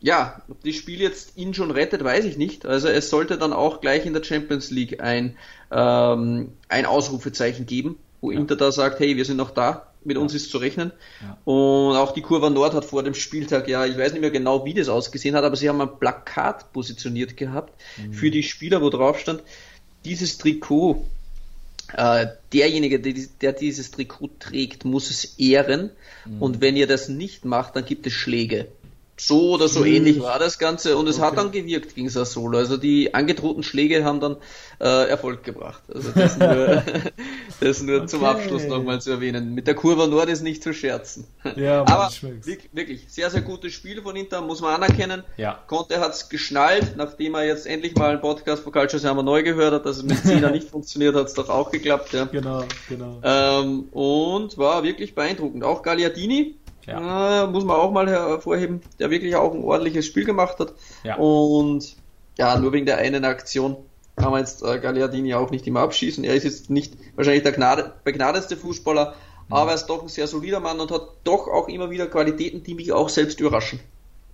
ja, 0.00 0.42
ob 0.50 0.62
das 0.62 0.74
Spiel 0.74 1.00
jetzt 1.00 1.38
ihn 1.38 1.54
schon 1.54 1.70
rettet, 1.70 2.04
weiß 2.04 2.26
ich 2.26 2.36
nicht. 2.36 2.66
Also 2.66 2.88
es 2.88 3.08
sollte 3.08 3.38
dann 3.38 3.54
auch 3.54 3.80
gleich 3.80 4.04
in 4.04 4.12
der 4.12 4.22
Champions 4.22 4.70
League 4.70 5.00
ein, 5.00 5.38
ähm, 5.70 6.52
ein 6.68 6.84
Ausrufezeichen 6.84 7.64
geben, 7.64 7.98
wo 8.20 8.30
Inter 8.30 8.56
da 8.56 8.70
sagt, 8.70 9.00
hey, 9.00 9.16
wir 9.16 9.24
sind 9.24 9.38
noch 9.38 9.52
da, 9.52 9.86
mit 10.06 10.16
uns 10.16 10.34
ist 10.34 10.50
zu 10.50 10.58
rechnen. 10.58 10.92
Ja. 11.20 11.38
Und 11.44 11.96
auch 11.96 12.12
die 12.12 12.22
Kurva 12.22 12.50
Nord 12.50 12.74
hat 12.74 12.84
vor 12.84 13.02
dem 13.02 13.14
Spieltag, 13.14 13.68
ja, 13.68 13.84
ich 13.84 13.98
weiß 13.98 14.12
nicht 14.12 14.20
mehr 14.20 14.30
genau, 14.30 14.64
wie 14.64 14.74
das 14.74 14.88
ausgesehen 14.88 15.34
hat, 15.34 15.44
aber 15.44 15.56
sie 15.56 15.68
haben 15.68 15.80
ein 15.80 15.98
Plakat 15.98 16.72
positioniert 16.72 17.36
gehabt 17.36 17.72
für 18.12 18.30
die 18.30 18.42
Spieler, 18.42 18.82
wo 18.82 18.90
drauf 18.90 19.18
stand, 19.18 19.42
dieses 20.04 20.38
Trikot, 20.38 21.04
äh, 21.92 22.26
derjenige, 22.52 23.00
der, 23.00 23.14
der 23.40 23.52
dieses 23.52 23.90
Trikot 23.90 24.30
trägt, 24.38 24.84
muss 24.84 25.10
es 25.10 25.38
ehren. 25.38 25.90
Und 26.40 26.60
wenn 26.60 26.76
ihr 26.76 26.86
das 26.86 27.08
nicht 27.08 27.44
macht, 27.44 27.76
dann 27.76 27.84
gibt 27.84 28.06
es 28.06 28.12
Schläge. 28.12 28.68
So 29.18 29.52
oder 29.54 29.66
so 29.68 29.84
ähnlich 29.84 30.20
war 30.20 30.38
das 30.38 30.58
Ganze 30.58 30.96
und 30.98 31.08
es 31.08 31.20
hat 31.20 31.38
dann 31.38 31.50
gewirkt 31.50 31.94
gegen 31.94 32.10
Sassolo. 32.10 32.58
Also 32.58 32.76
die 32.76 33.14
angedrohten 33.14 33.62
Schläge 33.62 34.04
haben 34.04 34.20
dann 34.20 34.36
äh, 34.78 35.08
Erfolg 35.08 35.42
gebracht. 35.42 35.82
Also 35.92 36.10
das 36.14 36.36
nur, 36.38 36.82
das 37.60 37.82
nur 37.82 38.06
zum 38.06 38.22
Okay. 38.22 38.30
Abschluss 38.30 38.64
nochmal 38.66 39.00
zu 39.00 39.10
erwähnen. 39.12 39.54
Mit 39.54 39.66
der 39.68 39.74
Kurve 39.74 40.06
Nord 40.06 40.28
ist 40.28 40.42
nicht 40.42 40.62
zu 40.62 40.74
scherzen. 40.74 41.26
Ja, 41.56 41.78
Mann, 41.84 41.92
Aber 41.94 42.08
ich 42.10 42.22
merk's. 42.22 42.46
wirk- 42.46 42.68
wirklich, 42.72 43.06
sehr, 43.08 43.30
sehr 43.30 43.40
gutes 43.40 43.72
Spiel 43.72 44.02
von 44.02 44.14
Inter, 44.16 44.42
muss 44.42 44.60
man 44.60 44.74
anerkennen. 44.74 45.22
Ja. 45.38 45.62
Conte 45.66 45.98
hat's 45.98 46.28
geschnallt, 46.28 46.94
nachdem 46.96 47.34
er 47.36 47.44
jetzt 47.46 47.66
endlich 47.66 47.94
mal 47.94 48.10
einen 48.10 48.20
Podcast 48.20 48.62
von 48.64 48.72
Calcio 48.72 48.98
Serma 48.98 49.22
neu 49.22 49.42
gehört 49.42 49.72
hat, 49.72 49.86
dass 49.86 49.96
es 49.96 50.02
mit 50.02 50.18
Zehner 50.18 50.50
nicht 50.52 50.68
funktioniert, 50.68 51.14
hat's 51.14 51.32
doch 51.32 51.48
auch 51.48 51.70
geklappt. 51.70 52.12
Ja. 52.12 52.26
Genau, 52.26 52.64
genau. 52.88 53.20
Ähm, 53.22 53.84
und 53.92 54.58
war 54.58 54.82
wirklich 54.82 55.14
beeindruckend. 55.14 55.64
Auch 55.64 55.82
Gagliardini, 55.82 56.56
Ja. 56.86 57.46
muss 57.46 57.64
man 57.64 57.76
auch 57.76 57.90
mal 57.92 58.08
hervorheben, 58.08 58.80
der 58.98 59.10
wirklich 59.10 59.34
auch 59.36 59.52
ein 59.54 59.62
ordentliches 59.64 60.06
Spiel 60.06 60.24
gemacht 60.24 60.58
hat. 60.58 60.72
Ja. 61.04 61.16
Und 61.16 61.96
ja, 62.38 62.58
nur 62.58 62.72
wegen 62.72 62.86
der 62.86 62.98
einen 62.98 63.24
Aktion 63.24 63.76
kann 64.16 64.30
man 64.30 64.40
jetzt 64.40 64.62
äh, 64.62 64.78
Gagliardini 64.78 65.34
auch 65.34 65.50
nicht 65.50 65.66
immer 65.66 65.80
abschießen. 65.80 66.24
Er 66.24 66.34
ist 66.34 66.44
jetzt 66.44 66.70
nicht 66.70 66.94
wahrscheinlich 67.16 67.42
der 67.42 67.52
Gnade, 67.52 67.92
begnadetste 68.04 68.56
Fußballer, 68.56 69.14
Mhm. 69.48 69.54
aber 69.54 69.70
er 69.70 69.74
ist 69.76 69.86
doch 69.86 70.02
ein 70.02 70.08
sehr 70.08 70.26
solider 70.26 70.58
Mann 70.60 70.80
und 70.80 70.90
hat 70.90 71.02
doch 71.24 71.46
auch 71.48 71.68
immer 71.68 71.90
wieder 71.90 72.06
Qualitäten, 72.08 72.62
die 72.64 72.74
mich 72.74 72.92
auch 72.92 73.08
selbst 73.08 73.38
überraschen. 73.40 73.78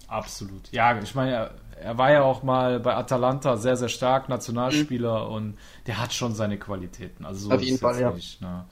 Absolut. 0.08 0.70
Ja, 0.72 0.98
ich 1.02 1.14
meine, 1.14 1.32
er, 1.32 1.50
er 1.82 1.98
war 1.98 2.12
ja 2.12 2.22
auch 2.22 2.42
mal 2.42 2.80
bei 2.80 2.94
Atalanta 2.94 3.56
sehr, 3.56 3.76
sehr 3.76 3.88
stark, 3.88 4.28
Nationalspieler 4.28 5.28
und 5.28 5.58
der 5.86 6.00
hat 6.00 6.12
schon 6.12 6.34
seine 6.34 6.58
Qualitäten. 6.58 7.24
Also 7.26 7.48
so 7.48 7.54
Auf 7.54 7.60
jeden 7.62 7.78
Fall, 7.78 8.00
ja. 8.00 8.10
nicht. 8.10 8.40
Ne? 8.40 8.64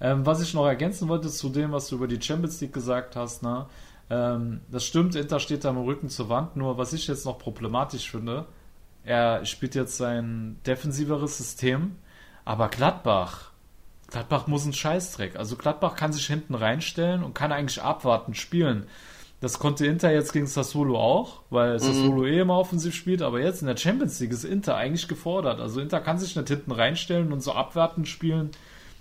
Ähm, 0.00 0.26
was 0.26 0.42
ich 0.42 0.54
noch 0.54 0.66
ergänzen 0.66 1.08
wollte 1.08 1.28
zu 1.28 1.48
dem, 1.48 1.72
was 1.72 1.88
du 1.88 1.96
über 1.96 2.06
die 2.06 2.20
Champions 2.20 2.60
League 2.60 2.72
gesagt 2.72 3.16
hast, 3.16 3.42
ne? 3.42 3.66
ähm, 4.10 4.60
das 4.70 4.84
stimmt, 4.84 5.14
Inter 5.14 5.40
steht 5.40 5.64
da 5.64 5.70
im 5.70 5.78
Rücken 5.78 6.08
zur 6.08 6.28
Wand, 6.28 6.56
nur 6.56 6.78
was 6.78 6.92
ich 6.92 7.06
jetzt 7.06 7.24
noch 7.24 7.38
problematisch 7.38 8.10
finde, 8.10 8.46
er 9.04 9.44
spielt 9.44 9.74
jetzt 9.74 9.96
sein 9.96 10.58
defensiveres 10.66 11.38
System, 11.38 11.96
aber 12.44 12.68
Gladbach, 12.68 13.52
Gladbach 14.08 14.46
muss 14.46 14.66
ein 14.66 14.72
Scheißdreck. 14.72 15.36
Also 15.36 15.56
Gladbach 15.56 15.96
kann 15.96 16.12
sich 16.12 16.26
hinten 16.26 16.54
reinstellen 16.54 17.22
und 17.22 17.34
kann 17.34 17.52
eigentlich 17.52 17.82
abwarten, 17.82 18.34
spielen. 18.34 18.86
Das 19.40 19.58
konnte 19.58 19.86
Inter 19.86 20.12
jetzt 20.12 20.32
gegen 20.32 20.46
Sassuolo 20.46 20.98
auch, 20.98 21.42
weil 21.50 21.78
Sassuolo 21.78 22.24
eh 22.24 22.40
immer 22.40 22.58
offensiv 22.58 22.94
spielt, 22.94 23.20
aber 23.20 23.40
jetzt 23.40 23.60
in 23.60 23.66
der 23.66 23.76
Champions 23.76 24.18
League 24.18 24.32
ist 24.32 24.44
Inter 24.44 24.76
eigentlich 24.76 25.08
gefordert. 25.08 25.60
Also 25.60 25.80
Inter 25.80 26.00
kann 26.00 26.18
sich 26.18 26.34
nicht 26.34 26.48
hinten 26.48 26.72
reinstellen 26.72 27.32
und 27.32 27.42
so 27.42 27.52
abwarten 27.52 28.06
spielen 28.06 28.50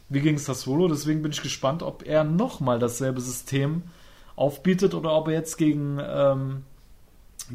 wie 0.09 0.21
gegen 0.21 0.37
Sassuolo. 0.37 0.87
Deswegen 0.87 1.21
bin 1.21 1.31
ich 1.31 1.41
gespannt, 1.41 1.83
ob 1.83 2.05
er 2.05 2.23
nochmal 2.23 2.79
dasselbe 2.79 3.21
System 3.21 3.83
aufbietet 4.35 4.93
oder 4.93 5.13
ob 5.13 5.27
er 5.27 5.33
jetzt 5.33 5.57
gegen, 5.57 5.99
ähm, 6.05 6.63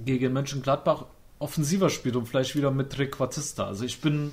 gegen 0.04 0.32
Mönchengladbach 0.32 1.04
offensiver 1.38 1.90
spielt 1.90 2.16
und 2.16 2.26
vielleicht 2.26 2.54
wieder 2.56 2.70
mit 2.70 2.90
Trequartista. 2.90 3.66
Also 3.66 3.84
ich 3.84 4.00
bin 4.00 4.32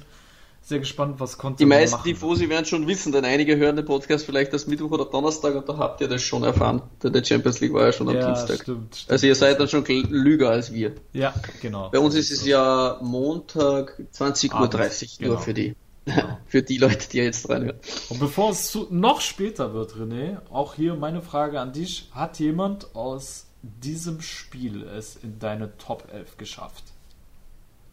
sehr 0.62 0.80
gespannt, 0.80 1.22
was 1.22 1.38
Conte 1.38 1.60
Die 1.60 1.66
meisten. 1.66 2.04
Tifosi 2.04 2.50
werden 2.50 2.66
schon 2.66 2.88
wissen, 2.88 3.14
denn 3.14 3.24
einige 3.24 3.56
hören 3.56 3.78
den 3.78 3.86
Podcast 3.86 4.26
vielleicht 4.26 4.52
das 4.52 4.68
Mittwoch 4.68 4.92
oder 4.92 5.06
Donnerstag 5.06 5.56
und 5.56 5.70
da 5.70 5.78
habt 5.78 6.02
ihr 6.02 6.10
das 6.10 6.22
schon 6.22 6.44
erfahren. 6.44 6.82
Denn 7.02 7.14
der 7.14 7.24
Champions 7.24 7.62
League 7.62 7.74
war 7.74 7.86
ja 7.86 7.94
schon 7.94 8.10
am 8.10 8.16
Ja, 8.16 8.26
Dienstag. 8.34 8.64
stimmt, 8.64 8.94
stimmt. 8.98 9.12
Also 9.12 9.28
ihr 9.28 9.36
seid 9.36 9.62
dann 9.62 9.70
schon 9.70 9.86
gl- 9.86 10.08
lüger 10.10 10.50
als 10.50 10.74
wir. 10.74 10.92
Ja, 11.14 11.34
genau. 11.62 11.90
Bei 11.90 12.00
uns 12.00 12.16
ist 12.16 12.32
es 12.32 12.46
ja 12.46 12.98
Montag 13.02 13.98
20.30 14.14 14.52
Uhr, 14.52 14.60
nur 14.60 15.30
genau. 15.30 15.38
für 15.40 15.54
die. 15.54 15.76
Für 16.48 16.62
die 16.62 16.78
Leute, 16.78 17.10
die 17.10 17.18
jetzt 17.18 17.50
reinhören. 17.50 17.80
Und 18.10 18.20
bevor 18.20 18.52
es 18.52 18.72
zu, 18.72 18.88
noch 18.90 19.22
später 19.22 19.74
wird, 19.74 19.94
René, 19.94 20.38
auch 20.50 20.76
hier 20.76 20.96
meine 20.96 21.22
Frage 21.22 21.60
an 21.60 21.74
dich. 21.74 22.10
Hat 22.12 22.40
jemand 22.40 22.96
aus 22.96 23.46
diesem 23.62 24.22
Spiel 24.22 24.84
es 24.84 25.18
in 25.22 25.40
deine 25.40 25.78
Top 25.78 26.08
11 26.14 26.38
geschafft? 26.38 26.84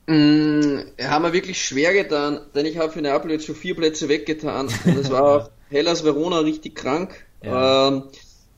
Mm, 0.07 0.81
haben 1.01 1.25
wir 1.25 1.33
wirklich 1.33 1.65
schwer 1.65 1.93
getan, 1.95 2.41
denn 2.55 2.67
ich 2.67 2.77
habe 2.77 2.93
für 2.93 3.01
Neapel 3.01 3.31
jetzt 3.31 3.47
schon 3.47 3.55
vier 3.55 3.75
Plätze 3.75 4.09
weggetan. 4.09 4.69
Und 4.85 4.99
es 4.99 5.11
war 5.11 5.23
auch 5.25 5.51
Hellas 5.71 6.05
Verona 6.05 6.41
richtig 6.41 6.75
krank. 6.75 7.25
Ja. 7.43 7.89
Ähm, 7.89 8.05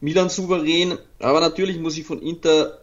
Milan 0.00 0.28
souverän, 0.28 0.98
aber 1.18 1.40
natürlich 1.40 1.78
muss 1.78 1.96
ich 1.96 2.04
von 2.04 2.20
Inter 2.20 2.78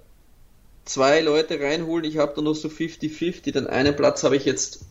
zwei 0.85 1.21
Leute 1.21 1.59
reinholen. 1.59 2.05
Ich 2.05 2.17
habe 2.17 2.33
da 2.35 2.41
noch 2.41 2.55
so 2.55 2.67
50-50. 2.67 3.51
Den 3.51 3.67
einen 3.67 3.95
Platz 3.95 4.23
habe 4.23 4.35
ich 4.35 4.45
jetzt 4.45 4.85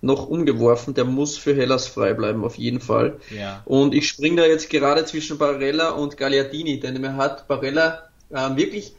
noch 0.00 0.28
umgeworfen. 0.28 0.94
Der 0.94 1.04
muss 1.04 1.36
für 1.36 1.54
Hellas 1.54 1.86
frei 1.88 2.14
bleiben, 2.14 2.44
auf 2.44 2.56
jeden 2.56 2.80
Fall. 2.80 3.18
Ja. 3.30 3.62
Und 3.64 3.94
ich 3.94 4.08
springe 4.08 4.36
da 4.42 4.46
jetzt 4.46 4.70
gerade 4.70 5.04
zwischen 5.04 5.38
Barella 5.38 5.90
und 5.90 6.16
Gagliardini, 6.16 6.80
denn 6.80 7.00
mir 7.00 7.16
hat 7.16 7.48
Barella 7.48 8.08
äh, 8.30 8.56
wirklich 8.56 8.94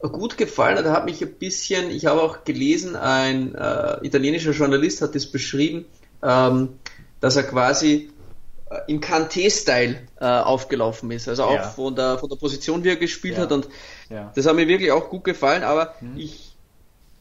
gut 0.00 0.36
gefallen. 0.38 0.82
Da 0.82 0.92
hat 0.92 1.04
mich 1.04 1.22
ein 1.22 1.34
bisschen, 1.34 1.90
ich 1.90 2.06
habe 2.06 2.22
auch 2.22 2.44
gelesen, 2.44 2.96
ein 2.96 3.54
äh, 3.54 3.98
italienischer 4.04 4.52
Journalist 4.52 5.02
hat 5.02 5.14
das 5.14 5.26
beschrieben, 5.26 5.84
ähm, 6.22 6.70
dass 7.20 7.36
er 7.36 7.42
quasi 7.44 8.10
äh, 8.70 8.78
im 8.88 9.00
Kanté-Style 9.00 9.96
äh, 10.20 10.24
aufgelaufen 10.24 11.10
ist. 11.10 11.28
Also 11.28 11.44
auch 11.44 11.54
Ja. 11.54 11.62
von 11.62 11.94
der 11.94 12.18
von 12.18 12.28
der 12.30 12.36
Position, 12.36 12.82
wie 12.82 12.88
er 12.88 12.96
gespielt 12.96 13.36
Ja. 13.36 13.42
hat. 13.42 13.52
Und 13.52 13.68
Ja. 14.08 14.32
das 14.34 14.46
hat 14.46 14.56
mir 14.56 14.66
wirklich 14.68 14.90
auch 14.90 15.10
gut 15.10 15.24
gefallen. 15.24 15.62
Aber 15.64 15.94
ich 16.16 16.49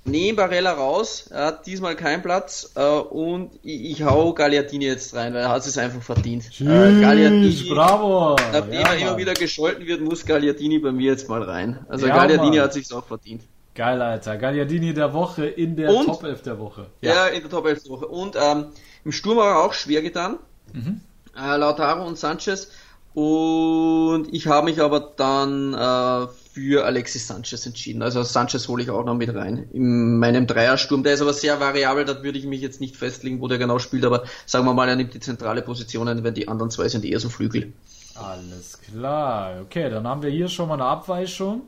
nehme 0.06 0.36
Barella 0.38 0.74
raus. 0.74 1.28
Er 1.30 1.46
hat 1.48 1.66
diesmal 1.68 1.96
keinen 1.96 2.22
Platz 2.22 2.72
äh, 2.76 2.82
und 2.84 3.52
ich, 3.64 3.92
ich 3.92 4.04
hau 4.04 4.34
Gagliardini 4.34 4.86
jetzt 4.86 5.14
rein, 5.14 5.34
weil 5.34 5.42
er 5.42 5.50
hat 5.50 5.66
es 5.66 5.78
einfach 5.78 6.02
verdient. 6.02 6.46
Äh, 6.46 6.50
Tschüss, 6.50 7.70
bravo! 7.70 8.36
Nachdem 8.52 8.74
Ja, 8.74 8.94
er 8.94 8.98
immer 8.98 9.18
wieder 9.18 9.34
gescholten 9.34 9.86
wird, 9.86 10.02
muss 10.02 10.26
Gagliardini 10.26 10.80
bei 10.80 10.92
mir 10.92 11.12
jetzt 11.12 11.30
mal 11.30 11.44
rein. 11.44 11.86
Also 11.90 12.08
Ja, 12.08 12.16
Gagliardini 12.16 12.58
Mann. 12.58 12.66
hat 12.66 12.74
sich's 12.74 12.92
auch 12.92 13.06
verdient. 13.06 13.44
Geil, 13.76 14.02
Alter. 14.02 14.38
Gagliardini 14.38 14.94
der 14.94 15.14
Woche 15.14 15.46
in 15.46 15.76
der 15.76 15.90
Und? 15.90 16.06
Top 16.08 16.24
11 16.24 16.42
der 16.42 16.60
Woche. 16.60 16.88
Ja, 17.02 17.28
in 17.28 17.42
der 17.42 17.50
Top 17.50 17.66
11 17.66 17.84
der 17.84 17.92
Woche. 17.92 18.08
Und 18.08 18.36
ähm, 18.36 18.66
im 19.06 19.12
Sturm 19.12 19.38
war 19.38 19.52
er 19.52 19.60
auch 19.64 19.74
schwer 19.74 20.02
getan. 20.02 20.38
Mhm. 20.74 21.02
Äh, 21.38 21.56
Lautaro 21.56 22.06
und 22.06 22.18
Sanchez. 22.18 22.72
Und 23.14 24.28
ich 24.32 24.48
habe 24.48 24.66
mich 24.66 24.82
aber 24.82 25.00
dann 25.00 25.74
äh, 25.74 26.28
für 26.54 26.86
Alexis 26.86 27.28
Sanchez 27.28 27.66
entschieden. 27.66 28.02
Also 28.02 28.22
Sanchez 28.24 28.68
hole 28.68 28.84
ich 28.84 28.90
auch 28.90 29.04
noch 29.04 29.16
mit 29.16 29.34
rein 29.34 29.68
in 29.74 30.20
meinem 30.20 30.46
Dreiersturm. 30.46 31.04
Der 31.04 31.14
ist 31.14 31.22
aber 31.22 31.34
sehr 31.34 31.60
variabel, 31.60 32.06
da 32.06 32.22
würde 32.22 32.38
ich 32.38 32.46
mich 32.46 32.62
jetzt 32.62 32.82
nicht 32.82 32.96
festlegen, 32.96 33.42
wo 33.42 33.48
der 33.48 33.58
genau 33.58 33.80
spielt, 33.80 34.06
aber 34.06 34.24
sagen 34.46 34.66
wir 34.66 34.74
mal, 34.74 34.90
er 34.90 34.96
nimmt 34.96 35.14
die 35.14 35.20
zentrale 35.20 35.62
Position 35.62 36.08
ein, 36.08 36.24
wenn 36.24 36.34
die 36.34 36.48
anderen 36.48 36.70
zwei 36.70 36.88
sind 36.88 37.04
eher 37.06 37.20
so 37.20 37.30
Flügel. 37.30 37.74
Alles 38.16 38.80
klar. 38.82 39.62
Okay, 39.62 39.90
dann 39.90 40.08
haben 40.08 40.22
wir 40.22 40.30
hier 40.30 40.50
schon 40.50 40.68
mal 40.68 40.76
eine 40.76 40.86
Abweichung. 40.86 41.62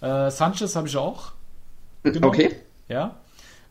Äh, 0.00 0.30
Sanchez 0.30 0.76
habe 0.76 0.88
ich 0.88 0.96
auch. 0.96 1.32
genommen. 2.02 2.24
Okay. 2.24 2.56
Ja. 2.88 3.16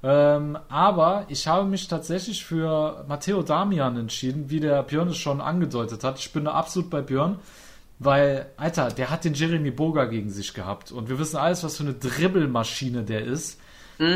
Ähm, 0.04 0.58
aber 0.70 1.26
ich 1.28 1.48
habe 1.48 1.66
mich 1.66 1.88
tatsächlich 1.88 2.46
für 2.46 3.06
Matteo 3.08 3.42
Damian 3.42 3.98
entschieden, 3.98 4.50
wie 4.50 4.60
der 4.60 4.84
Björn 4.84 5.10
es 5.10 5.18
schon 5.18 5.42
angedeutet 5.42 6.04
hat. 6.04 6.20
Ich 6.20 6.32
bin 6.32 6.46
da 6.46 6.52
absolut 6.52 6.90
bei 6.90 7.02
Björn, 7.02 7.40
weil, 8.00 8.48
Alter, 8.58 8.90
der 8.90 9.10
hat 9.10 9.26
den 9.26 9.34
Jeremy 9.34 9.72
Boga 9.72 10.06
gegen 10.06 10.30
sich 10.30 10.54
gehabt. 10.54 10.92
Und 10.92 11.10
wir 11.10 11.18
wissen 11.18 11.38
alles, 11.38 11.64
was 11.64 11.78
für 11.78 11.84
eine 11.84 11.94
Dribbelmaschine 11.94 13.04
der 13.04 13.26
ist. 13.26 13.60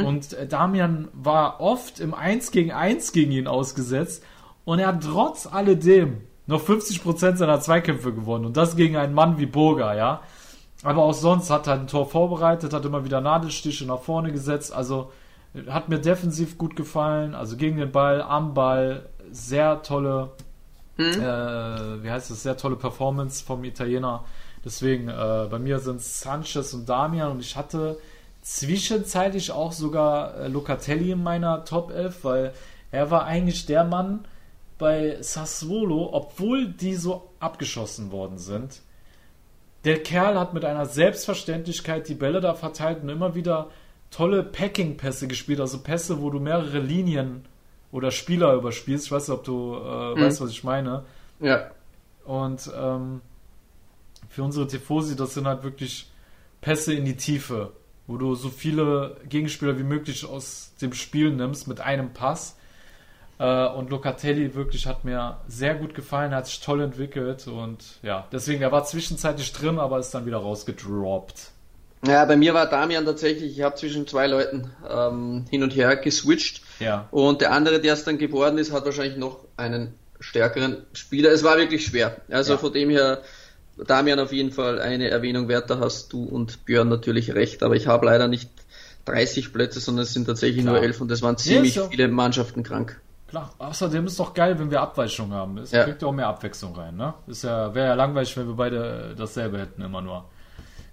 Und 0.06 0.34
äh, 0.34 0.48
Damian 0.48 1.08
war 1.14 1.60
oft 1.60 2.00
im 2.00 2.14
1 2.14 2.52
gegen 2.52 2.72
1 2.72 3.12
gegen 3.12 3.32
ihn 3.32 3.48
ausgesetzt. 3.48 4.24
Und 4.64 4.80
er 4.80 4.88
hat 4.88 5.04
trotz 5.04 5.48
alledem 5.48 6.22
noch 6.46 6.62
50% 6.62 7.38
seiner 7.38 7.60
Zweikämpfe 7.60 8.14
gewonnen. 8.14 8.46
Und 8.46 8.58
das 8.58 8.76
gegen 8.76 8.98
einen 8.98 9.14
Mann 9.14 9.40
wie 9.40 9.48
Boga, 9.48 9.96
ja. 9.96 10.22
Aber 10.84 11.04
auch 11.04 11.14
sonst 11.14 11.50
hat 11.50 11.68
er 11.68 11.74
ein 11.74 11.88
Tor 11.88 12.08
vorbereitet, 12.08 12.74
hat 12.74 12.86
immer 12.86 13.06
wieder 13.06 13.22
Nadelstiche 13.22 13.86
nach 13.86 14.02
vorne 14.02 14.32
gesetzt. 14.32 14.74
Also 14.74 15.12
hat 15.68 15.90
mir 15.90 16.00
defensiv 16.00 16.58
gut 16.58 16.76
gefallen. 16.76 17.36
Also 17.36 17.58
gegen 17.58 17.78
den 17.78 17.92
Ball, 17.92 18.22
am 18.22 18.54
Ball, 18.54 19.10
sehr 19.32 19.82
tolle, 19.82 20.32
äh, 20.98 21.04
wie 21.04 22.10
heißt 22.10 22.32
es, 22.32 22.44
sehr 22.44 22.58
tolle 22.58 22.76
Performance 22.76 23.44
vom 23.44 23.64
Italiener. 23.64 24.26
Deswegen, 24.64 25.10
äh, 25.10 25.48
bei 25.50 25.60
mir 25.60 25.80
sind 25.80 26.02
Sanchez 26.02 26.74
und 26.74 26.88
Damian 26.88 27.32
und 27.32 27.40
ich 27.40 27.56
hatte 27.56 27.98
zwischenzeitlich 28.42 29.52
auch 29.52 29.72
sogar 29.72 30.36
äh, 30.36 30.48
Locatelli 30.48 31.12
in 31.12 31.24
meiner 31.24 31.66
Top 31.66 31.92
11, 31.92 32.24
weil 32.24 32.54
er 32.92 33.10
war 33.10 33.26
eigentlich 33.26 33.66
der 33.66 33.84
Mann 33.84 34.26
bei 34.78 35.18
Sassuolo, 35.22 36.10
obwohl 36.12 36.68
die 36.68 36.96
so 36.96 37.30
abgeschossen 37.40 38.12
worden 38.12 38.38
sind. 38.38 38.82
Der 39.86 40.02
Kerl 40.04 40.40
hat 40.40 40.54
mit 40.54 40.66
einer 40.66 40.86
Selbstverständlichkeit 40.86 42.08
die 42.08 42.16
Bälle 42.16 42.42
da 42.42 42.54
verteilt 42.54 43.02
und 43.02 43.10
immer 43.10 43.34
wieder 43.34 43.70
tolle 44.12 44.44
Packing-Pässe 44.44 45.28
gespielt, 45.28 45.60
also 45.60 45.80
Pässe, 45.80 46.22
wo 46.22 46.30
du 46.30 46.40
mehrere 46.40 46.80
Linien 46.80 47.46
oder 47.92 48.12
Spieler 48.12 48.54
überspielst. 48.54 49.06
Ich 49.06 49.12
weiß 49.12 49.30
nicht, 49.30 49.38
ob 49.38 49.44
du 49.44 49.76
äh, 49.76 50.22
weißt, 50.22 50.42
was 50.42 50.52
ich 50.52 50.64
meine. 50.64 51.06
Ja. 51.40 51.72
Und 52.26 52.70
ähm, 52.78 53.22
für 54.30 54.44
unsere 54.44 54.68
Tifosi, 54.68 55.16
das 55.16 55.34
sind 55.34 55.48
halt 55.48 55.64
wirklich 55.64 56.10
Pässe 56.62 56.94
in 56.94 57.06
die 57.06 57.18
Tiefe, 57.18 57.72
wo 58.08 58.18
du 58.18 58.36
so 58.36 58.50
viele 58.50 59.18
Gegenspieler 59.28 59.78
wie 59.80 59.84
möglich 59.84 60.26
aus 60.26 60.74
dem 60.82 60.94
Spiel 60.94 61.32
nimmst 61.32 61.68
mit 61.68 61.82
einem 61.82 62.14
Pass. 62.14 62.58
Äh, 63.40 63.68
und 63.68 63.90
Locatelli 63.90 64.54
wirklich 64.54 64.88
hat 64.88 65.04
mir 65.04 65.38
sehr 65.48 65.76
gut 65.76 65.96
gefallen, 65.96 66.36
hat 66.36 66.48
sich 66.48 66.60
toll 66.60 66.82
entwickelt 66.82 67.48
und 67.48 68.00
ja, 68.04 68.28
deswegen, 68.32 68.62
er 68.62 68.72
war 68.72 68.84
zwischenzeitlich 68.84 69.52
drin, 69.52 69.80
aber 69.80 70.00
ist 70.00 70.12
dann 70.12 70.26
wieder 70.26 70.38
rausgedroppt. 70.38 71.52
Ja, 72.06 72.26
bei 72.26 72.36
mir 72.36 72.54
war 72.54 72.66
Damian 72.68 73.06
tatsächlich, 73.06 73.58
ich 73.58 73.62
habe 73.64 73.76
zwischen 73.76 74.08
zwei 74.08 74.26
Leuten 74.28 74.72
ähm, 74.90 75.46
hin 75.50 75.62
und 75.62 75.76
her 75.76 75.96
geswitcht. 75.98 76.62
Ja. 76.80 77.08
Und 77.12 77.42
der 77.42 77.52
andere, 77.52 77.80
der 77.80 77.94
es 77.94 78.04
dann 78.04 78.18
geworden 78.18 78.58
ist, 78.58 78.72
hat 78.72 78.86
wahrscheinlich 78.86 79.18
noch 79.18 79.46
einen 79.56 79.94
stärkeren 80.20 80.78
Spieler. 80.94 81.32
Es 81.32 81.44
war 81.44 81.58
wirklich 81.58 81.86
schwer. 81.86 82.18
Also 82.30 82.54
Ja. 82.54 82.58
von 82.58 82.74
dem 82.74 82.90
her, 82.90 83.22
Damian 83.86 84.20
auf 84.20 84.34
jeden 84.34 84.52
Fall 84.52 84.80
eine 84.82 85.10
Erwähnung 85.10 85.48
wert, 85.48 85.70
da 85.70 85.80
hast 85.80 86.12
du 86.14 86.24
und 86.24 86.66
Björn 86.66 86.90
natürlich 86.90 87.34
recht. 87.36 87.62
Aber 87.62 87.76
ich 87.76 87.86
habe 87.88 88.08
leider 88.08 88.28
nicht 88.28 88.50
30 89.06 89.54
Plätze, 89.54 89.80
sondern 89.80 90.04
es 90.04 90.14
sind 90.14 90.26
tatsächlich 90.26 90.64
Klar. 90.64 90.76
nur 90.76 90.84
11 90.84 91.02
und 91.02 91.12
es 91.12 91.22
waren 91.22 91.38
ziemlich 91.38 91.76
ja- 91.76 91.88
viele 91.88 92.08
Mannschaften 92.08 92.64
krank. 92.64 93.00
Klar, 93.28 93.54
außerdem 93.60 94.08
ist 94.08 94.20
doch 94.20 94.34
geil, 94.34 94.60
wenn 94.60 94.70
wir 94.72 94.82
Abweichungen 94.82 95.34
haben. 95.34 95.58
Es 95.60 95.72
Ja. 95.72 95.84
kriegt 95.86 96.02
ja 96.02 96.08
auch 96.08 96.12
mehr 96.12 96.28
Abwechslung 96.28 96.76
rein, 96.76 96.98
ne? 96.98 97.14
Ist 97.28 97.44
ja, 97.44 97.74
wäre 97.74 97.88
ja 97.88 97.94
langweilig, 97.94 98.36
wenn 98.36 98.48
wir 98.48 98.56
beide 98.56 99.16
dasselbe 99.18 99.58
hätten, 99.60 99.82
immer 99.82 100.02
nur. 100.02 100.26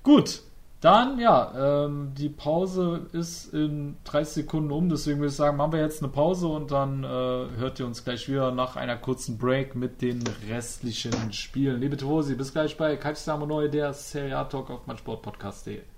Gut, 0.04 0.40
dann, 0.80 1.18
ja, 1.18 1.86
ähm, 1.86 2.12
die 2.16 2.28
Pause 2.28 3.08
ist 3.12 3.52
in 3.52 3.96
30 4.04 4.44
Sekunden 4.44 4.70
um, 4.70 4.88
deswegen 4.88 5.18
würde 5.18 5.30
ich 5.30 5.36
sagen, 5.36 5.56
machen 5.56 5.72
wir 5.72 5.80
jetzt 5.80 6.02
eine 6.02 6.12
Pause 6.12 6.46
und 6.46 6.70
dann 6.70 7.02
äh, 7.02 7.06
hört 7.06 7.80
ihr 7.80 7.86
uns 7.86 8.04
gleich 8.04 8.28
wieder 8.28 8.52
nach 8.52 8.76
einer 8.76 8.96
kurzen 8.96 9.38
Break 9.38 9.74
mit 9.74 10.02
den 10.02 10.22
restlichen 10.48 11.32
Spielen. 11.32 11.80
Liebe 11.80 11.96
Tosi, 11.96 12.36
bis 12.36 12.52
gleich 12.52 12.76
bei 12.76 12.96
Calcio 12.96 13.44
Neu, 13.44 13.68
der 13.68 13.92
Serie 13.92 14.36
A 14.36 14.44
Talk 14.44 14.70
auf 14.70 14.86
meinsportpodcast.de. 14.86 15.97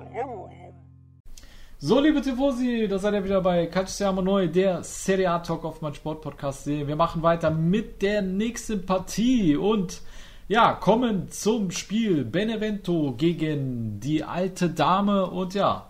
So, 1.83 1.99
liebe 1.99 2.21
Tifosi, 2.21 2.87
da 2.87 2.99
seid 2.99 3.15
ihr 3.15 3.23
wieder 3.23 3.41
bei 3.41 3.65
Calciamo 3.65 4.21
Neu, 4.21 4.47
der 4.47 4.83
Serie 4.83 5.31
A 5.31 5.39
Talk 5.39 5.65
auf 5.65 5.81
mein 5.81 5.95
Sportpodcast. 5.95 6.67
Wir 6.67 6.95
machen 6.95 7.23
weiter 7.23 7.49
mit 7.49 8.03
der 8.03 8.21
nächsten 8.21 8.85
Partie 8.85 9.55
und 9.55 10.01
ja, 10.47 10.73
kommen 10.73 11.31
zum 11.31 11.71
Spiel 11.71 12.23
Benevento 12.23 13.15
gegen 13.17 13.99
die 13.99 14.23
alte 14.23 14.69
Dame 14.69 15.25
und 15.25 15.55
ja, 15.55 15.89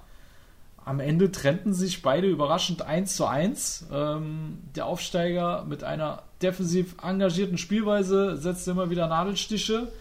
am 0.85 1.01
Ende 1.01 1.29
trennten 1.29 1.73
sich 1.73 2.01
beide 2.01 2.27
überraschend 2.27 2.83
1 2.83 3.13
zu 3.17 3.25
1. 3.25 3.87
Ähm, 3.91 4.59
der 4.73 4.85
Aufsteiger 4.85 5.65
mit 5.67 5.83
einer 5.83 6.23
defensiv 6.41 6.95
engagierten 7.03 7.57
Spielweise 7.57 8.37
setzte 8.37 8.71
immer 8.71 8.91
wieder 8.91 9.07
Nadelstiche 9.07 9.91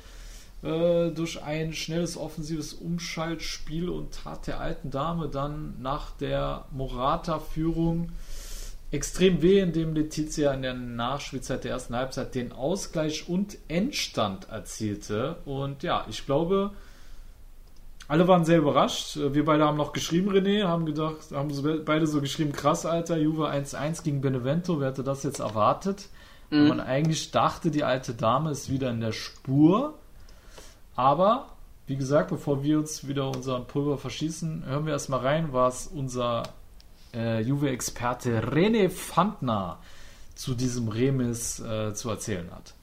äh, 0.63 1.11
durch 1.11 1.43
ein 1.43 1.73
schnelles 1.73 2.17
offensives 2.17 2.75
Umschaltspiel 2.75 3.89
und 3.89 4.13
tat 4.13 4.47
der 4.47 4.61
alten 4.61 4.91
Dame 4.91 5.29
dann 5.29 5.75
nach 5.81 6.11
der 6.13 6.67
Morata-Führung 6.73 8.11
extrem 8.91 9.41
weh, 9.41 9.61
indem 9.61 9.95
Letizia 9.95 10.53
in 10.53 10.63
der 10.63 10.75
Nachspielzeit 10.75 11.65
der 11.65 11.73
ersten 11.73 11.95
Halbzeit 11.95 12.35
den 12.35 12.53
Ausgleich 12.53 13.29
und 13.29 13.57
Endstand 13.69 14.49
erzielte. 14.49 15.37
Und 15.45 15.83
ja, 15.83 16.05
ich 16.11 16.27
glaube, 16.27 16.73
alle 18.09 18.27
waren 18.27 18.45
sehr 18.45 18.59
überrascht. 18.59 19.17
Wir 19.17 19.45
beide 19.45 19.65
haben 19.65 19.77
noch 19.77 19.93
geschrieben, 19.93 20.31
René, 20.33 20.65
haben 20.65 20.87
gedacht, 20.87 21.31
haben 21.33 21.85
beide 21.85 22.09
so 22.09 22.21
geschrieben, 22.21 22.51
krass, 22.51 22.85
Alter, 22.85 23.17
Juve 23.17 23.49
1-1 23.49 24.03
gegen 24.03 24.21
Benevento, 24.21 24.81
wer 24.81 24.89
hätte 24.89 25.05
das 25.05 25.23
jetzt 25.23 25.39
erwartet? 25.39 26.09
Weil 26.51 26.67
man 26.67 26.81
eigentlich 26.81 27.31
dachte, 27.31 27.71
die 27.71 27.85
alte 27.85 28.13
Dame 28.13 28.51
ist 28.51 28.71
wieder 28.71 28.91
in 28.91 29.01
der 29.01 29.13
Spur. 29.13 30.00
Aber, 31.01 31.49
wie 31.87 31.97
gesagt, 31.97 32.29
bevor 32.29 32.63
wir 32.63 32.79
uns 32.79 33.09
wieder 33.09 33.27
unseren 33.31 33.67
Pulver 33.67 33.97
verschießen, 33.97 34.67
hören 34.67 34.85
wir 34.85 34.93
erstmal 34.93 35.21
rein, 35.21 35.51
was 35.51 35.87
unser 35.87 36.43
äh, 37.15 37.41
Juve-Experte 37.41 38.43
René 38.43 38.91
Fandner 38.91 39.79
zu 40.35 40.55
diesem 40.55 40.89
Remis 40.89 41.59
äh, 41.59 41.95
zu 41.95 42.11
erzählen 42.11 42.51
hat. 42.55 42.75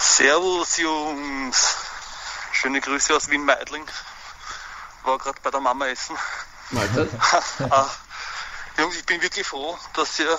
Servus 0.00 0.78
Jungs, 0.78 1.76
schöne 2.52 2.80
Grüße 2.80 3.14
aus 3.14 3.28
Wien 3.28 3.44
Meidling. 3.44 3.84
War 5.04 5.18
gerade 5.18 5.38
bei 5.42 5.50
der 5.50 5.60
Mama 5.60 5.88
essen. 5.88 6.16
Ah, 7.70 7.90
Jungs, 8.78 8.96
ich 8.96 9.04
bin 9.04 9.20
wirklich 9.20 9.46
froh, 9.46 9.76
dass 9.92 10.18
ihr 10.20 10.38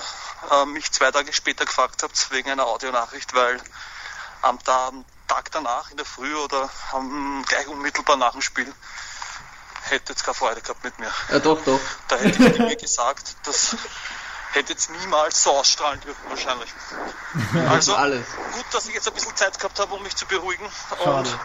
äh, 0.50 0.66
mich 0.66 0.90
zwei 0.90 1.12
Tage 1.12 1.32
später 1.32 1.64
gefragt 1.64 2.02
habt 2.02 2.32
wegen 2.32 2.50
einer 2.50 2.66
Audionachricht, 2.66 3.32
weil 3.34 3.60
am, 4.42 4.62
Ta- 4.62 4.88
am 4.88 5.04
Tag 5.28 5.50
danach, 5.52 5.90
in 5.90 5.96
der 5.96 6.06
Früh 6.06 6.34
oder 6.36 6.68
am, 6.92 7.44
gleich 7.48 7.66
unmittelbar 7.68 8.16
nach 8.16 8.32
dem 8.32 8.42
Spiel, 8.42 8.72
hättet 9.84 10.18
ihr 10.20 10.24
keine 10.24 10.34
Freude 10.34 10.60
gehabt 10.60 10.84
mit 10.84 10.98
mir. 10.98 11.10
Ja, 11.30 11.38
doch, 11.38 11.62
doch. 11.64 11.80
Da 12.08 12.16
hätte 12.16 12.42
ich 12.42 12.58
mir 12.58 12.76
gesagt, 12.76 13.34
das 13.44 13.76
hätte 14.52 14.72
jetzt 14.72 14.90
niemals 14.90 15.42
so 15.42 15.50
ausstrahlen 15.52 16.00
dürfen 16.02 16.28
wahrscheinlich. 16.28 16.70
Also 17.70 17.94
Alles. 17.96 18.26
gut, 18.52 18.66
dass 18.72 18.86
ich 18.86 18.94
jetzt 18.94 19.08
ein 19.08 19.14
bisschen 19.14 19.34
Zeit 19.34 19.58
gehabt 19.58 19.78
habe, 19.80 19.94
um 19.94 20.02
mich 20.02 20.14
zu 20.14 20.26
beruhigen 20.26 20.70
Schade. 20.90 21.10
und 21.10 21.38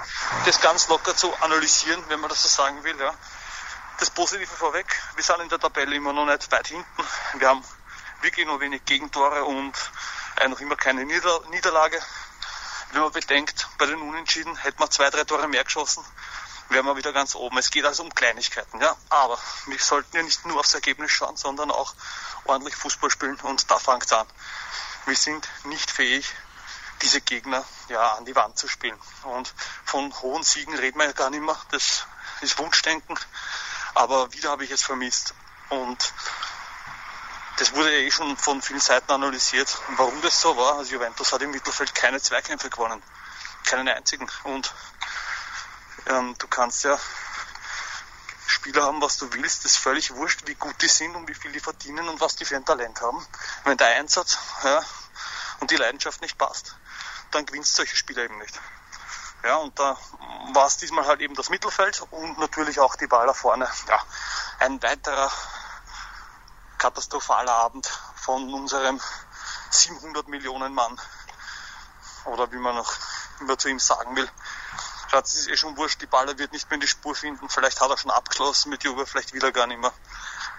das 0.45 0.59
ganz 0.59 0.87
locker 0.89 1.15
zu 1.15 1.33
analysieren, 1.37 2.03
wenn 2.09 2.19
man 2.19 2.29
das 2.29 2.43
so 2.43 2.49
sagen 2.49 2.83
will. 2.83 2.99
Ja. 2.99 3.13
Das 3.99 4.09
Positive 4.09 4.47
vorweg, 4.53 4.85
wir 5.15 5.23
sind 5.23 5.39
in 5.39 5.49
der 5.49 5.59
Tabelle 5.59 5.95
immer 5.95 6.11
noch 6.11 6.25
nicht 6.25 6.51
weit 6.51 6.67
hinten. 6.67 7.03
Wir 7.35 7.47
haben 7.47 7.63
wirklich 8.21 8.45
nur 8.45 8.59
wenig 8.59 8.83
Gegentore 8.85 9.45
und 9.45 9.73
äh, 10.41 10.47
noch 10.49 10.59
immer 10.59 10.75
keine 10.75 11.05
Nieder 11.05 11.39
Niederlage. 11.49 11.99
Wenn 12.91 13.01
man 13.01 13.11
bedenkt, 13.11 13.67
bei 13.77 13.85
den 13.85 14.01
Unentschieden 14.01 14.55
hätten 14.55 14.79
wir 14.79 14.89
zwei, 14.89 15.09
drei 15.09 15.23
Tore 15.23 15.47
mehr 15.47 15.63
geschossen, 15.63 16.03
wären 16.69 16.85
wir 16.85 16.95
wieder 16.95 17.13
ganz 17.13 17.35
oben. 17.35 17.57
Es 17.57 17.69
geht 17.69 17.85
also 17.85 18.03
um 18.03 18.13
Kleinigkeiten, 18.13 18.81
ja. 18.81 18.95
Aber 19.09 19.39
wir 19.65 19.79
sollten 19.79 20.15
ja 20.15 20.23
nicht 20.23 20.45
nur 20.45 20.59
aufs 20.59 20.73
Ergebnis 20.73 21.11
schauen, 21.11 21.38
sondern 21.38 21.71
auch 21.71 21.93
ordentlich 22.45 22.75
Fußball 22.75 23.09
spielen 23.09 23.39
und 23.41 23.69
da 23.69 23.79
fängt 23.79 24.05
es 24.05 24.13
an. 24.13 24.27
Wir 25.05 25.15
sind 25.15 25.47
nicht 25.65 25.91
fähig, 25.91 26.33
diese 27.01 27.21
Gegner 27.21 27.63
ja 27.89 28.13
an 28.15 28.25
die 28.25 28.35
Wand 28.35 28.57
zu 28.57 28.67
spielen. 28.67 28.99
Und 29.23 29.53
von 29.85 30.13
hohen 30.21 30.43
Siegen 30.43 30.75
reden 30.75 30.97
wir 30.97 31.05
ja 31.05 31.11
gar 31.11 31.29
nicht 31.29 31.43
mehr. 31.43 31.57
Das 31.71 32.05
ist 32.41 32.57
Wunschdenken. 32.57 33.17
Aber 33.93 34.33
wieder 34.33 34.51
habe 34.51 34.63
ich 34.63 34.71
es 34.71 34.83
vermisst. 34.83 35.33
Und 35.69 36.13
das 37.57 37.73
wurde 37.73 37.91
ja 37.91 38.05
eh 38.05 38.11
schon 38.11 38.37
von 38.37 38.61
vielen 38.61 38.79
Seiten 38.79 39.11
analysiert, 39.11 39.77
warum 39.97 40.21
das 40.21 40.39
so 40.39 40.55
war. 40.55 40.77
Also 40.77 40.93
Juventus 40.93 41.33
hat 41.33 41.41
im 41.41 41.51
Mittelfeld 41.51 41.93
keine 41.93 42.21
Zweikämpfe 42.21 42.69
gewonnen. 42.69 43.01
Keinen 43.65 43.89
einzigen. 43.89 44.27
Und 44.43 44.73
ähm, 46.07 46.35
du 46.37 46.47
kannst 46.47 46.83
ja 46.83 46.97
Spieler 48.47 48.83
haben, 48.83 49.01
was 49.01 49.17
du 49.17 49.31
willst, 49.33 49.65
das 49.65 49.73
ist 49.73 49.77
völlig 49.77 50.13
wurscht, 50.13 50.47
wie 50.47 50.55
gut 50.55 50.81
die 50.81 50.87
sind 50.87 51.15
und 51.15 51.27
wie 51.27 51.33
viel 51.33 51.51
die 51.51 51.59
verdienen 51.59 52.07
und 52.07 52.21
was 52.21 52.35
die 52.35 52.45
für 52.45 52.55
ein 52.55 52.65
Talent 52.65 53.01
haben. 53.01 53.25
Wenn 53.65 53.77
der 53.77 53.87
Einsatz 53.87 54.37
ja, 54.63 54.81
und 55.59 55.69
die 55.71 55.75
Leidenschaft 55.75 56.21
nicht 56.21 56.37
passt, 56.37 56.75
dann 57.31 57.45
gewinnst 57.45 57.75
solche 57.75 57.95
Spiele 57.95 58.23
eben 58.23 58.37
nicht. 58.37 58.59
Ja, 59.43 59.57
und 59.57 59.77
da 59.77 59.97
war 60.53 60.67
es 60.67 60.77
diesmal 60.77 61.05
halt 61.05 61.21
eben 61.21 61.35
das 61.35 61.49
Mittelfeld 61.49 62.01
und 62.11 62.39
natürlich 62.39 62.79
auch 62.79 62.95
die 62.95 63.07
Baller 63.07 63.33
vorne. 63.33 63.69
Ja, 63.87 64.01
ein 64.59 64.81
weiterer 64.81 65.31
katastrophaler 66.78 67.53
Abend 67.53 67.88
von 68.15 68.53
unserem 68.53 68.99
700 69.71 70.28
Millionen 70.28 70.73
Mann. 70.73 70.99
Oder 72.25 72.51
wie 72.51 72.57
man 72.57 72.75
noch 72.75 72.93
immer 73.39 73.57
zu 73.57 73.69
ihm 73.69 73.80
sagen 73.80 74.15
will. 74.15 74.30
Schaut, 75.09 75.25
es 75.25 75.36
ist 75.36 75.47
eh 75.47 75.55
schon 75.55 75.78
wurscht, 75.78 76.01
die 76.01 76.05
Baller 76.05 76.38
wird 76.38 76.51
nicht 76.51 76.69
mehr 76.69 76.75
in 76.75 76.82
die 76.82 76.88
Spur 76.88 77.15
finden. 77.15 77.47
Vielleicht 77.49 77.80
hat 77.80 77.89
er 77.89 77.97
schon 77.97 78.11
abgeschlossen 78.11 78.69
mit 78.69 78.84
Juve, 78.84 79.05
vielleicht 79.05 79.34
will 79.34 79.43
er 79.43 79.53
gar 79.53 79.67
nicht 79.67 79.80
mehr. 79.80 79.93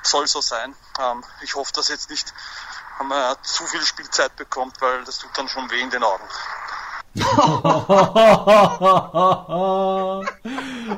Soll 0.02 0.26
so 0.26 0.40
sein. 0.40 0.74
Ähm, 0.98 1.24
ich 1.42 1.54
hoffe, 1.54 1.72
dass 1.72 1.88
jetzt 1.88 2.08
nicht 2.08 2.32
er 2.98 3.42
zu 3.42 3.66
viel 3.66 3.84
Spielzeit 3.84 4.34
bekommt, 4.36 4.80
weil 4.80 5.04
das 5.04 5.18
tut 5.18 5.36
dann 5.36 5.48
schon 5.48 5.70
weh 5.70 5.80
in 5.80 5.90
den 5.90 6.02
Augen. 6.02 6.28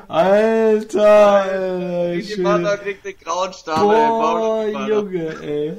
Alter, 0.09 1.01
Alter. 1.43 2.17
Die 2.17 2.43
Vater 2.43 2.79
kriegt 2.79 3.05
den 3.05 3.17
grauen 3.23 3.53
Stab. 3.53 3.81
Boah, 3.81 4.67
Junge, 4.89 5.41
ey. 5.41 5.77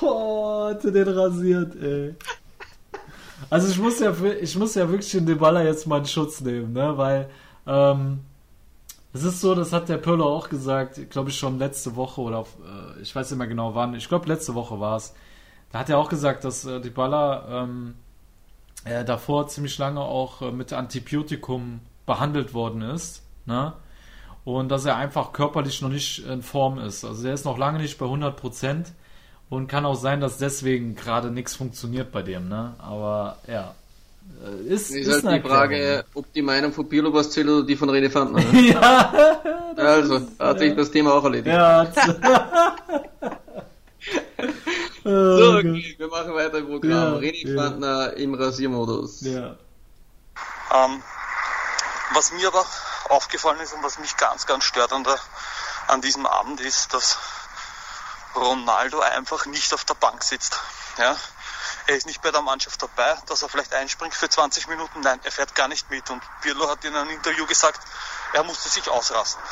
Boah, 0.00 0.70
hat 0.70 0.84
den 0.84 1.08
rasiert, 1.08 1.74
ey. 1.76 2.14
Also 3.50 3.68
ich 3.68 3.78
muss 3.78 4.00
ja, 4.00 4.12
ich 4.40 4.56
muss 4.56 4.74
ja 4.74 4.88
wirklich 4.88 5.10
den 5.10 5.26
Deballa 5.26 5.62
jetzt 5.62 5.86
mal 5.86 5.98
in 5.98 6.06
Schutz 6.06 6.40
nehmen, 6.40 6.72
ne, 6.72 6.96
weil 6.96 7.28
ähm, 7.66 8.20
es 9.12 9.22
ist 9.22 9.40
so, 9.40 9.54
das 9.54 9.72
hat 9.72 9.88
der 9.88 9.98
Pirlo 9.98 10.24
auch 10.24 10.48
gesagt, 10.48 11.10
glaube 11.10 11.30
ich 11.30 11.38
schon 11.38 11.58
letzte 11.58 11.94
Woche 11.94 12.20
oder 12.20 12.40
äh, 12.40 13.00
ich 13.00 13.14
weiß 13.14 13.30
nicht 13.30 13.38
mehr 13.38 13.46
genau 13.46 13.74
wann, 13.74 13.94
ich 13.94 14.08
glaube 14.08 14.28
letzte 14.28 14.54
Woche 14.54 14.80
war 14.80 14.96
es. 14.96 15.14
Da 15.72 15.80
hat 15.80 15.90
er 15.90 15.98
auch 15.98 16.08
gesagt, 16.08 16.44
dass 16.44 16.64
äh, 16.64 16.80
Dybala 16.80 17.64
ähm, 17.64 17.94
äh, 18.84 19.04
davor 19.04 19.48
ziemlich 19.48 19.78
lange 19.78 20.00
auch 20.00 20.42
äh, 20.42 20.50
mit 20.50 20.72
Antibiotikum 20.72 21.80
behandelt 22.06 22.54
worden 22.54 22.82
ist, 22.82 23.22
ne? 23.46 23.72
Und 24.44 24.68
dass 24.68 24.84
er 24.84 24.96
einfach 24.96 25.32
körperlich 25.32 25.80
noch 25.80 25.88
nicht 25.88 26.18
in 26.26 26.42
Form 26.42 26.78
ist. 26.78 27.02
Also 27.04 27.26
er 27.26 27.32
ist 27.32 27.46
noch 27.46 27.56
lange 27.56 27.78
nicht 27.78 27.96
bei 27.96 28.04
100 28.04 28.36
Prozent 28.36 28.92
und 29.48 29.68
kann 29.68 29.86
auch 29.86 29.94
sein, 29.94 30.20
dass 30.20 30.36
deswegen 30.36 30.94
gerade 30.94 31.30
nichts 31.30 31.56
funktioniert 31.56 32.12
bei 32.12 32.22
dem, 32.22 32.48
ne? 32.48 32.74
Aber 32.78 33.38
ja. 33.48 33.74
Äh, 34.42 34.72
ist, 34.72 34.90
ist, 34.90 35.06
ist 35.06 35.24
halt 35.24 35.44
die 35.44 35.48
Frage, 35.48 36.04
ob 36.14 36.32
die 36.32 36.42
Meinung 36.42 36.72
von 36.72 36.88
Pirlo 36.88 37.12
was 37.12 37.30
zählt 37.30 37.48
oder 37.48 37.64
die 37.64 37.76
von 37.76 37.90
René 37.90 38.10
Fandner. 38.10 38.40
Ne? 38.40 38.60
ja. 38.72 39.12
Also, 39.76 40.20
hat 40.38 40.60
sich 40.60 40.72
das 40.76 40.88
Thema 40.92 41.14
auch 41.14 41.24
erledigt. 41.24 41.48
Ja. 41.48 41.84
so, 45.38 45.58
okay, 45.58 45.94
wir 45.98 46.08
machen 46.08 46.34
weiter 46.34 46.58
im 46.58 46.66
Programm. 46.66 46.90
Ja, 46.90 47.18
René 47.18 47.48
ja. 47.48 47.62
Fandner 47.62 48.16
im 48.16 48.34
Rasiermodus. 48.34 49.20
Ja. 49.20 49.56
Ähm, 50.72 51.02
was 52.14 52.32
mir 52.32 52.48
aber 52.48 52.64
aufgefallen 53.10 53.60
ist 53.60 53.74
und 53.74 53.82
was 53.82 53.98
mich 53.98 54.16
ganz, 54.16 54.46
ganz 54.46 54.64
stört 54.64 54.92
an, 54.92 55.04
der, 55.04 55.18
an 55.88 56.00
diesem 56.00 56.26
Abend 56.26 56.60
ist, 56.60 56.94
dass 56.94 57.18
Ronaldo 58.34 59.00
einfach 59.00 59.46
nicht 59.46 59.74
auf 59.74 59.84
der 59.84 59.94
Bank 59.94 60.22
sitzt. 60.22 60.58
Ja? 60.98 61.16
Er 61.86 61.96
ist 61.96 62.06
nicht 62.06 62.22
bei 62.22 62.30
der 62.30 62.40
Mannschaft 62.40 62.82
dabei, 62.82 63.16
dass 63.26 63.42
er 63.42 63.48
vielleicht 63.48 63.74
einspringt 63.74 64.14
für 64.14 64.28
20 64.28 64.68
Minuten. 64.68 65.00
Nein, 65.00 65.20
er 65.22 65.30
fährt 65.30 65.54
gar 65.54 65.68
nicht 65.68 65.90
mit. 65.90 66.08
Und 66.08 66.22
Pirlo 66.40 66.68
hat 66.68 66.82
in 66.84 66.96
einem 66.96 67.10
Interview 67.10 67.46
gesagt, 67.46 67.80
er 68.34 68.42
musste 68.42 68.68
sich 68.68 68.88
ausrasten. 68.88 69.42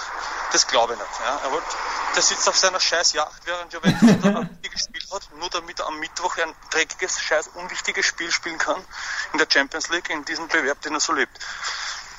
Das 0.53 0.66
glaube 0.66 0.95
ich 0.95 0.99
nicht. 0.99 1.20
Ja? 1.20 1.41
Er 1.45 1.53
wollte, 1.53 1.66
der 2.14 2.22
sitzt 2.22 2.49
auf 2.49 2.57
seiner 2.57 2.80
scheiß 2.80 3.12
Yacht, 3.14 3.41
während 3.45 3.72
Juventus 3.72 4.03
ein 4.03 4.51
wichtiges 4.62 4.85
Spiel 4.85 5.03
hat, 5.12 5.28
nur 5.37 5.49
damit 5.51 5.80
er 5.80 5.87
am 5.87 5.99
Mittwoch 5.99 6.37
ein 6.37 6.55
dreckiges, 6.70 7.20
scheiß 7.20 7.49
unwichtiges 7.55 8.05
Spiel 8.05 8.30
spielen 8.30 8.59
kann 8.59 8.85
in 9.33 9.39
der 9.39 9.47
Champions 9.51 9.89
League, 9.89 10.11
in 10.11 10.24
diesem 10.24 10.49
Bewerb, 10.49 10.80
den 10.83 10.95
er 10.95 11.01
so 11.01 11.12
lebt. 11.12 11.39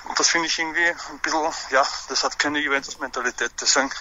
Und 0.05 0.19
das 0.19 0.29
finde 0.29 0.47
ich 0.47 0.57
irgendwie 0.57 0.87
ein 0.87 1.19
bisschen, 1.19 1.53
ja, 1.69 1.85
das 2.09 2.23
hat 2.23 2.39
keine 2.39 2.59
Juventus-Mentalität. 2.59 3.51
Deswegen 3.59 3.91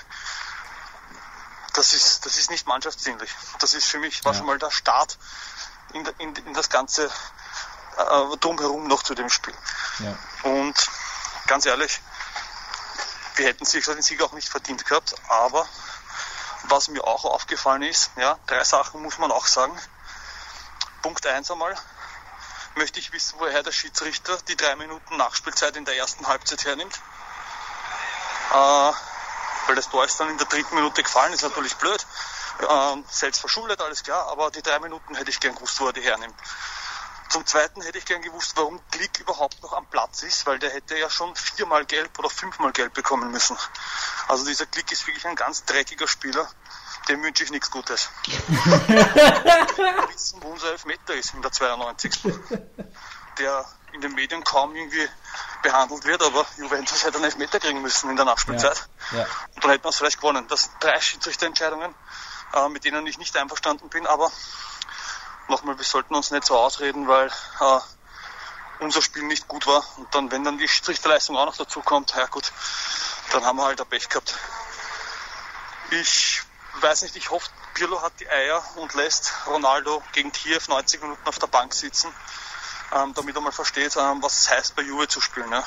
das 1.75 1.93
ist, 1.93 2.27
das 2.27 2.37
ist 2.37 2.51
nicht 2.51 2.67
mannschaftsdienlich. 2.67 3.31
Das 3.59 3.75
ist 3.75 3.87
für 3.87 3.99
mich, 3.99 4.25
war 4.25 4.33
ja. 4.33 4.39
schon 4.39 4.47
mal 4.47 4.59
der 4.59 4.71
Start 4.71 5.19
in, 5.95 6.07
in, 6.19 6.37
in 6.37 6.55
das 6.55 6.69
ganze 6.69 7.07
äh, 7.07 8.37
drumherum 8.41 8.87
noch 8.89 9.03
zu 9.03 9.15
dem 9.15 9.29
Spiel. 9.31 9.55
Ja. 9.99 10.17
Und 10.51 10.75
ganz 11.47 11.67
ehrlich, 11.67 12.01
wir 13.37 13.47
hätten 13.47 13.65
sich 13.65 13.85
den 13.85 14.03
Sieg 14.03 14.23
auch 14.23 14.33
nicht 14.33 14.49
verdient 14.49 14.85
gehabt, 14.85 15.15
aber 15.29 15.67
was 16.65 16.89
mir 16.89 17.05
auch 17.05 17.25
aufgefallen 17.25 17.83
ist, 17.83 18.11
ja, 18.17 18.39
drei 18.47 18.63
Sachen 18.65 19.03
muss 19.03 19.19
man 19.19 19.33
auch 19.33 19.47
sagen. 19.47 19.77
Punkt 21.03 21.27
eins 21.27 21.51
einmal, 21.51 21.75
möchte 22.77 23.01
ich 23.01 23.13
wissen, 23.13 23.39
woher 23.39 23.63
der 23.63 23.73
Schiedsrichter 23.73 24.39
die 24.49 24.57
drei 24.57 24.77
Minuten 24.77 25.17
Nachspielzeit 25.17 25.77
in 25.77 25.85
der 25.85 25.97
ersten 25.97 26.27
Halbzeit 26.27 26.65
hernimmt. 26.65 26.95
Äh, 28.53 28.93
weil 29.67 29.77
das 29.77 29.89
Tor 29.89 30.05
ist 30.05 30.19
dann 30.21 30.31
in 30.31 30.39
der 30.39 30.47
dritten 30.47 30.75
Minute 30.75 31.03
gefallen, 31.03 31.33
ist 31.33 31.43
natürlich 31.43 31.75
blöd. 31.77 32.07
Ähm, 32.69 33.05
selbst 33.09 33.41
verschuldet, 33.41 33.81
alles 33.81 34.03
klar, 34.03 34.29
aber 34.29 34.51
die 34.51 34.63
drei 34.63 34.79
Minuten 34.79 35.15
hätte 35.15 35.31
ich 35.31 35.41
gern 35.41 35.55
gewusst, 35.55 35.81
wo 35.81 35.87
er 35.87 35.93
die 35.93 36.03
hernimmt. 36.03 36.35
Zum 37.33 37.47
Zweiten 37.47 37.81
hätte 37.81 37.97
ich 37.97 38.05
gern 38.05 38.21
gewusst, 38.21 38.53
warum 38.57 38.79
Glick 38.91 39.19
überhaupt 39.19 39.63
noch 39.63 39.73
am 39.73 39.87
Platz 39.87 40.23
ist, 40.23 40.45
weil 40.45 40.59
der 40.59 40.69
hätte 40.69 40.99
ja 40.99 41.09
schon 41.09 41.35
viermal 41.35 41.87
gelb 41.87 42.19
oder 42.19 42.29
fünfmal 42.29 42.73
gelb 42.73 42.93
bekommen 42.93 43.31
müssen. 43.31 43.57
Also 44.29 44.45
dieser 44.45 44.67
Glick 44.67 44.93
ist 44.93 45.07
wirklich 45.07 45.27
ein 45.27 45.35
ganz 45.35 45.65
dreckiger 45.65 46.07
Spieler. 46.07 46.47
Dem 47.09 47.23
wünsche 47.23 47.43
ich 47.43 47.51
nichts 47.51 47.71
Gutes. 47.71 48.11
wissen, 50.13 50.43
wo 50.43 50.49
unser 50.49 50.73
Elfmeter 50.73 51.15
ist 51.15 51.33
in 51.33 51.41
der 51.41 51.51
92. 51.51 52.21
Der 53.39 53.65
in 53.93 54.03
den 54.03 54.13
Medien 54.13 54.45
kaum 54.45 54.77
irgendwie 54.77 55.09
behandelt 55.63 56.05
wird, 56.05 56.23
aber 56.23 56.45
Juventus 56.59 57.03
hätte 57.03 57.17
einen 57.17 57.25
Elfmeter 57.25 57.61
kriegen 57.61 57.81
müssen 57.81 58.11
in 58.11 58.17
der 58.17 58.27
Nachspielzeit. 58.27 58.91
Ja, 59.13 59.21
ja. 59.21 59.27
Und 59.55 59.65
dann 59.65 59.71
hätten 59.71 59.85
wir 59.85 59.89
es 59.89 59.97
vielleicht 59.97 60.19
gewonnen. 60.19 60.47
Das 60.49 60.65
sind 60.65 60.75
drei 60.81 61.01
Schiedsrichterentscheidungen, 61.01 61.95
äh, 62.53 62.69
mit 62.69 62.85
denen 62.85 63.07
ich 63.07 63.17
nicht 63.17 63.35
einverstanden 63.39 63.89
bin, 63.89 64.07
aber 64.07 64.31
nochmal, 65.49 65.79
wir 65.79 65.85
sollten 65.85 66.15
uns 66.15 66.31
nicht 66.31 66.45
so 66.45 66.57
ausreden, 66.59 67.09
weil 67.09 67.29
äh, 67.29 67.81
unser 68.81 69.03
Spiel 69.03 69.25
nicht 69.25 69.49
gut 69.49 69.67
war. 69.67 69.85
Und 69.97 70.15
dann, 70.15 70.31
wenn 70.31 70.45
dann 70.45 70.59
die 70.59 70.69
Schiedsrichterleistung 70.69 71.37
auch 71.37 71.47
noch 71.47 71.57
dazu 71.57 71.81
kommt, 71.81 72.15
ja 72.17 72.27
gut, 72.27 72.53
dann 73.33 73.45
haben 73.45 73.57
wir 73.57 73.65
halt 73.65 73.81
ein 73.81 73.87
Pech 73.87 74.09
gehabt. 74.09 74.37
Ich 75.91 76.43
weiß 76.81 77.03
nicht, 77.03 77.17
ich 77.17 77.31
hoffe, 77.31 77.49
Pirlo 77.75 78.03
hat 78.03 78.13
die 78.21 78.29
Eier 78.29 78.63
und 78.77 78.95
lässt 78.95 79.33
Ronaldo 79.47 80.03
gegen 80.13 80.33
Kiew 80.33 80.61
90 80.67 81.03
Minuten 81.03 81.27
auf 81.27 81.39
der 81.39 81.47
Bank 81.47 81.75
sitzen 81.75 82.13
ähm, 82.95 83.15
damit 83.15 83.35
er 83.35 83.41
mal 83.41 83.53
versteht, 83.53 83.97
ähm, 83.97 84.23
was 84.23 84.41
es 84.41 84.51
heißt, 84.51 84.77
bei 84.77 84.83
Juve 84.83 85.09
zu 85.09 85.21
spielen. 85.21 85.51
Ja. 85.51 85.65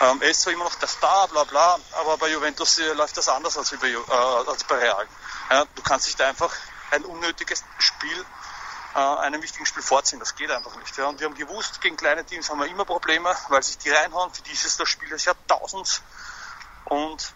Ähm, 0.00 0.20
er 0.20 0.30
ist 0.30 0.42
zwar 0.42 0.52
immer 0.52 0.64
noch 0.64 0.74
der 0.74 0.88
Star, 0.88 1.28
bla 1.28 1.44
bla, 1.44 1.78
aber 2.00 2.16
bei 2.18 2.28
Juventus 2.28 2.78
äh, 2.78 2.92
läuft 2.92 3.16
das 3.16 3.28
anders 3.28 3.56
als 3.56 3.70
bei, 3.70 3.88
äh, 3.88 4.48
als 4.48 4.64
bei 4.64 4.76
Real. 4.76 5.06
Ja, 5.50 5.64
du 5.74 5.82
kannst 5.82 6.06
nicht 6.06 6.20
einfach 6.20 6.52
ein 6.90 7.04
unnötiges 7.04 7.62
Spiel 7.78 8.26
äh, 8.94 8.98
einem 8.98 9.42
wichtigen 9.42 9.66
Spiel 9.66 9.82
vorziehen. 9.82 10.18
Das 10.20 10.34
geht 10.34 10.50
einfach 10.50 10.74
nicht. 10.76 10.96
Ja. 10.96 11.06
Und 11.06 11.20
wir 11.20 11.26
haben 11.26 11.34
gewusst, 11.34 11.80
gegen 11.80 11.96
kleine 11.96 12.24
Teams 12.24 12.50
haben 12.50 12.60
wir 12.60 12.66
immer 12.66 12.84
Probleme, 12.84 13.34
weil 13.48 13.62
sich 13.62 13.78
die 13.78 13.90
reinhauen. 13.90 14.32
Für 14.32 14.42
dieses 14.42 14.76
das 14.76 14.88
Spiel 14.88 15.08
des 15.08 15.24
Jahrtausends. 15.24 16.02
Und 16.84 17.32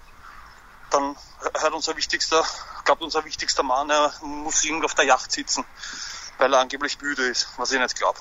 dann 0.90 1.16
hört 1.58 1.72
unser 1.72 1.96
wichtigster, 1.96 2.44
glaubt 2.84 3.02
unser 3.02 3.24
wichtigster 3.24 3.62
Mann, 3.62 3.90
er 3.90 4.12
muss 4.22 4.62
irgendwo 4.64 4.86
auf 4.86 4.94
der 4.94 5.04
Yacht 5.04 5.32
sitzen, 5.32 5.64
weil 6.38 6.52
er 6.52 6.60
angeblich 6.60 7.00
müde 7.00 7.26
ist, 7.26 7.48
was 7.56 7.72
ich 7.72 7.80
nicht 7.80 7.96
glaube. 7.96 8.18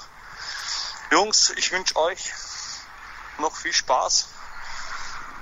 Jungs, 1.12 1.52
ich 1.52 1.72
wünsche 1.72 1.96
euch 1.96 2.34
noch 3.38 3.56
viel 3.56 3.74
Spaß. 3.74 4.30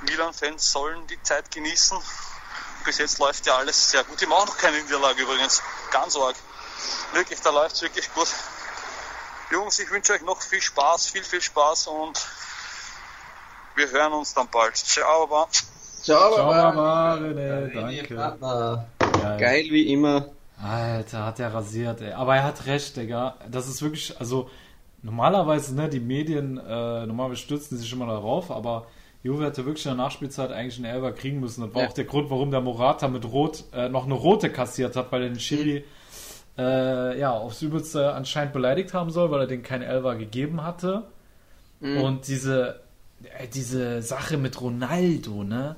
Milan-Fans 0.02 0.72
sollen 0.72 1.08
die 1.08 1.22
Zeit 1.24 1.50
genießen 1.52 2.02
bis 2.84 2.98
jetzt 2.98 3.20
läuft 3.20 3.46
ja 3.46 3.58
alles 3.58 3.92
sehr 3.92 4.04
gut. 4.04 4.20
Die 4.22 4.26
machen 4.26 4.48
noch 4.48 4.58
keine 4.58 4.82
Niederlage 4.82 5.22
übrigens. 5.22 5.62
Ganz 5.92 6.16
arg. 6.16 6.36
Wirklich, 7.14 7.40
da 7.42 7.52
läuft 7.52 7.76
es 7.76 7.82
wirklich 7.82 8.12
gut. 8.14 8.28
Jungs, 9.52 9.78
ich 9.80 9.90
wünsche 9.92 10.14
euch 10.14 10.22
noch 10.22 10.42
viel 10.42 10.62
Spaß, 10.62 11.08
viel, 11.08 11.24
viel 11.24 11.42
Spaß 11.42 11.88
und 11.88 12.20
wir 13.76 13.90
hören 13.92 14.14
uns 14.14 14.34
dann 14.34 14.48
bald. 14.52 14.76
Ciao, 14.76 15.28
Baba. 15.28 15.48
Ciao, 16.02 16.34
Ciao, 16.34 16.48
Baba. 16.48 17.18
Danke. 17.18 18.16
Geil. 18.16 19.38
Geil 19.40 19.66
wie 19.70 19.92
immer. 19.94 20.30
Alter, 20.62 21.26
hat 21.26 21.40
er 21.40 21.54
rasiert, 21.54 22.02
ey. 22.02 22.14
Aber 22.14 22.36
er 22.36 22.44
hat 22.44 22.66
recht, 22.66 22.96
Digga. 22.96 23.36
Das 23.50 23.68
ist 23.68 23.82
wirklich, 23.82 24.18
also 24.20 24.50
normalerweise, 25.02 25.76
ne, 25.76 25.90
die 25.90 26.00
Medien, 26.00 26.58
äh, 26.58 27.06
normalerweise 27.06 27.42
stürzen 27.42 27.78
sich 27.78 27.92
immer 27.92 28.08
darauf, 28.08 28.50
aber 28.50 28.88
Juve 29.24 29.46
hätte 29.46 29.66
wirklich 29.66 29.86
in 29.86 29.96
der 29.96 30.04
Nachspielzeit 30.04 30.52
eigentlich 30.52 30.78
einen 30.78 30.86
Elber 30.86 31.12
kriegen 31.12 31.40
müssen. 31.40 31.62
Das 31.66 31.74
war 31.74 31.84
Ja. 31.84 31.90
auch 31.90 31.94
der 31.94 32.06
Grund, 32.06 32.30
warum 32.30 32.52
der 32.52 32.62
Morata 32.62 33.08
mit 33.08 33.26
Rot 33.26 33.64
äh, 33.74 33.90
noch 33.90 34.06
eine 34.06 34.14
rote 34.14 34.50
kassiert 34.50 34.96
hat, 34.96 35.12
weil 35.12 35.24
er 35.24 35.30
den 35.30 35.40
Schiri 35.40 35.84
äh, 36.58 37.20
ja, 37.20 37.32
aufs 37.32 37.62
Übelste 37.62 38.14
anscheinend 38.14 38.54
beleidigt 38.54 38.94
haben 38.94 39.10
soll, 39.10 39.32
weil 39.32 39.42
er 39.42 39.48
den 39.48 39.64
keinen 39.64 39.84
Elber 39.84 40.16
gegeben 40.16 40.64
hatte. 40.64 41.04
Mhm. 41.80 41.98
Und 42.02 42.28
diese, 42.28 42.82
äh, 43.24 43.48
diese 43.48 44.02
Sache 44.02 44.38
mit 44.38 44.60
Ronaldo, 44.62 45.44
ne, 45.44 45.76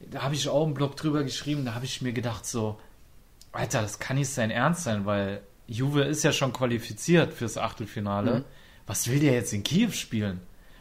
da 0.00 0.22
habe 0.22 0.34
ich 0.34 0.48
auch 0.48 0.64
einen 0.64 0.74
Blog 0.74 0.96
drüber 0.96 1.22
geschrieben, 1.22 1.64
da 1.64 1.74
habe 1.74 1.84
ich 1.84 2.02
mir 2.02 2.12
gedacht 2.12 2.46
so, 2.46 2.78
Alter, 3.52 3.82
das 3.82 3.98
kann 3.98 4.16
nicht 4.16 4.30
sein 4.30 4.50
Ernst 4.50 4.84
sein, 4.84 5.06
weil 5.06 5.40
Juve 5.66 6.02
ist 6.02 6.22
ja 6.24 6.32
schon 6.32 6.52
qualifiziert 6.52 7.32
fürs 7.32 7.56
Achtelfinale. 7.56 8.40
Mhm. 8.40 8.44
Was 8.86 9.08
will 9.08 9.20
der 9.20 9.34
jetzt 9.34 9.52
in 9.52 9.62
Kiew 9.62 9.92
spielen? 9.92 10.40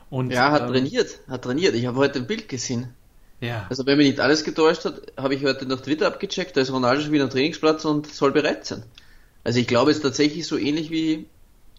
Und, 0.09 0.31
Ja, 0.31 0.51
hat 0.51 0.63
ähm, 0.63 0.69
trainiert, 0.69 1.19
hat 1.27 1.43
trainiert. 1.43 1.75
Ich 1.75 1.85
habe 1.85 1.97
heute 1.97 2.19
ein 2.19 2.27
Bild 2.27 2.49
gesehen. 2.49 2.93
Ja. 3.39 3.67
Also 3.69 3.85
wenn 3.85 3.97
mich 3.97 4.07
nicht 4.07 4.19
alles 4.19 4.43
getäuscht 4.43 4.85
hat, 4.85 5.01
habe 5.15 5.35
ich 5.35 5.45
heute 5.45 5.65
noch 5.65 5.81
Twitter 5.81 6.07
abgecheckt, 6.07 6.57
da 6.57 6.61
ist 6.61 6.71
Ronaldo 6.71 7.03
schon 7.03 7.11
wieder 7.11 7.23
am 7.23 7.29
Trainingsplatz 7.29 7.85
und 7.85 8.07
soll 8.07 8.31
bereit 8.31 8.65
sein. 8.65 8.83
Also 9.43 9.59
ich 9.59 9.67
glaube, 9.67 9.91
es 9.91 9.97
ist 9.97 10.03
tatsächlich 10.03 10.45
so 10.47 10.57
ähnlich 10.57 10.91
wie 10.91 11.25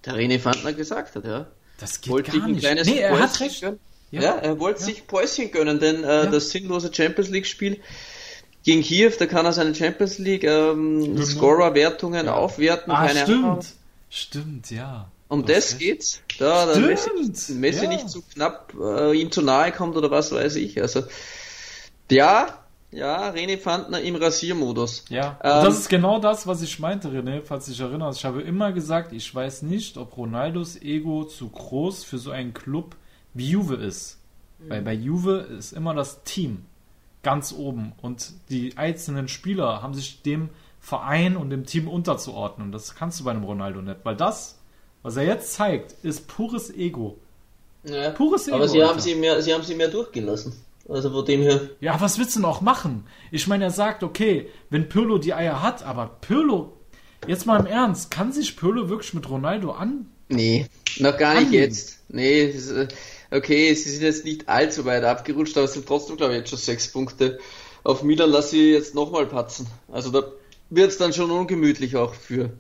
der 0.05 0.15
René 0.15 0.39
Fandner 0.39 0.73
gesagt 0.73 1.17
hat, 1.17 1.25
ja. 1.25 1.47
Das 1.79 2.01
geht 2.01 2.13
Wollte 2.13 2.31
gar 2.31 2.35
sich 2.37 2.45
ein 2.45 2.51
nicht. 2.53 2.61
kleines 2.63 2.87
Nee, 2.87 2.99
er 2.99 3.19
hat 3.19 3.41
recht. 3.41 3.61
gönnen. 3.61 3.79
Ja. 4.11 4.23
Ja, 4.23 4.31
er 4.37 4.59
wollte 4.59 4.81
Ja. 4.81 4.87
sich 4.87 5.07
Päuschen 5.07 5.51
gönnen, 5.53 5.79
denn 5.79 6.03
äh, 6.05 6.25
Ja. 6.25 6.27
das 6.27 6.51
sinnlose 6.51 6.91
Champions 6.93 7.31
League 7.31 7.47
Spiel 7.47 7.81
gegen 8.65 8.83
Kiew, 8.83 9.13
da 9.19 9.27
kann 9.27 9.47
er 9.47 9.53
seine 9.53 9.75
Champions 9.75 10.19
League 10.19 10.45
ähm, 10.45 11.03
Hymne. 11.03 11.25
Scorer-Wertungen 11.27 12.29
aufwerten. 12.29 12.93
Ah, 12.93 13.07
keine 13.07 13.21
stimmt. 13.23 13.45
Ahnung. 13.45 13.61
Stimmt, 14.11 14.71
ja. 14.71 15.11
Um 15.29 15.47
das 15.47 15.71
recht. 15.73 15.79
geht's. 15.79 16.21
Da, 16.39 16.67
da 16.67 16.79
Messi, 16.81 17.53
Messi 17.55 17.87
nicht 17.87 18.11
zu 18.11 18.23
knapp 18.35 18.75
äh, 18.81 19.17
ihm 19.17 19.31
zu 19.31 19.43
nahe 19.43 19.71
kommt 19.71 19.97
oder 19.97 20.11
was 20.11 20.33
weiß 20.33 20.57
ich. 20.57 20.81
Also 20.83 21.05
ja, 22.11 22.60
ja, 22.93 23.31
René 23.31 23.57
Fandner 23.59 24.01
im 24.01 24.17
Rasiermodus. 24.17 25.05
Ja, 25.09 25.39
Ähm, 25.43 25.65
das 25.65 25.79
ist 25.79 25.89
genau 25.89 26.19
das, 26.19 26.47
was 26.47 26.63
ich 26.63 26.79
meinte, 26.79 27.09
René, 27.09 27.43
falls 27.43 27.67
du 27.67 27.71
dich 27.73 27.81
erinnerst. 27.81 28.19
Ich 28.19 28.25
habe 28.25 28.43
immer 28.43 28.73
gesagt, 28.73 29.13
ich 29.13 29.33
weiß 29.35 29.63
nicht, 29.63 29.97
ob 29.97 30.17
Ronaldos 30.17 30.81
Ego 30.83 31.25
zu 31.25 31.49
groß 31.49 32.05
für 32.05 32.19
so 32.19 32.31
einen 32.31 32.53
Club 32.55 32.97
wie 33.35 33.51
Juve 33.51 33.77
ist. 33.77 34.19
Weil 34.69 34.83
bei 34.83 34.93
Juve 34.93 35.39
ist 35.59 35.73
immer 35.73 35.95
das 35.95 36.23
Team 36.25 36.67
ganz 37.23 37.53
oben 37.53 37.93
und 38.03 38.33
die 38.51 38.77
einzelnen 38.77 39.27
Spieler 39.29 39.83
haben 39.83 39.95
sich 39.95 40.21
dem 40.23 40.51
Verein 40.81 41.37
und 41.37 41.49
dem 41.51 41.65
Team 41.65 41.89
unterzuordnen. 41.89 42.69
Und 42.69 42.73
das 42.73 42.95
kannst 42.95 43.21
du 43.21 43.25
bei 43.25 43.31
einem 43.31 43.45
Ronaldo 43.45 43.81
nicht, 43.81 43.99
weil 44.05 44.17
das, 44.17 44.59
was 45.03 45.17
er 45.17 45.25
jetzt 45.25 45.55
zeigt, 45.55 45.93
ist 46.03 46.29
pures 46.29 46.71
Ego. 46.75 47.17
Ja, 47.85 48.11
Pures 48.11 48.49
Ego. 48.49 48.57
aber 48.57 48.69
sie 48.69 48.83
haben 48.83 49.01
sie 49.01 49.15
mehr, 49.15 49.41
sie 49.41 49.55
haben 49.55 49.63
sie 49.63 49.75
mehr 49.75 49.89
durchgelassen. 49.89 50.53
Also 50.89 51.11
von 51.11 51.25
dem 51.25 51.43
her. 51.43 51.71
Ja, 51.81 52.01
was 52.01 52.19
willst 52.19 52.37
du 52.37 52.41
noch 52.41 52.61
machen? 52.61 53.07
Ich 53.31 53.47
meine, 53.47 53.65
er 53.65 53.71
sagt, 53.71 54.03
okay, 54.03 54.49
wenn 54.71 54.89
Pirlo 54.89 55.19
die 55.19 55.35
Eier 55.35 55.63
hat, 55.63 55.83
aber 55.85 56.19
Pirlo, 56.21 56.77
jetzt 57.27 57.47
mal 57.47 57.61
im 57.61 57.67
Ernst, 57.67 58.11
kann 58.11 58.33
sich 58.33 58.57
Pirlo 58.57 58.89
wirklich 58.89 59.15
mit 59.15 59.29
Ronaldo 59.29 59.73
an? 59.73 60.07
Nee, 60.29 60.67
noch 60.99 61.17
gar 61.17 61.35
nicht 61.35 61.47
Anliegen. 61.47 61.63
jetzt. 61.65 62.01
Nee, 62.09 62.43
äh, 62.43 62.89
okay, 63.31 63.75
sie 63.75 63.91
sind 63.91 64.03
jetzt 64.03 64.25
nicht 64.25 64.49
allzu 64.49 64.85
weit 64.85 65.05
abgerutscht, 65.05 65.57
aber 65.57 65.65
es 65.65 65.75
sind 65.75 65.87
trotzdem, 65.87 66.17
glaube 66.17 66.33
ich, 66.33 66.41
jetzt 66.41 66.51
schon 66.51 66.59
sechs 66.59 66.91
Punkte. 66.91 67.39
Auf 67.83 68.03
Milan 68.03 68.31
lasse 68.31 68.57
ich 68.57 68.73
jetzt 68.73 68.95
nochmal 68.95 69.27
patzen. 69.27 69.67
Also 69.91 70.11
da 70.11 70.25
wird 70.71 70.91
es 70.91 70.99
dann 70.99 71.13
schon 71.13 71.31
ungemütlich 71.31 71.97
auch 71.97 72.15
für, 72.15 72.51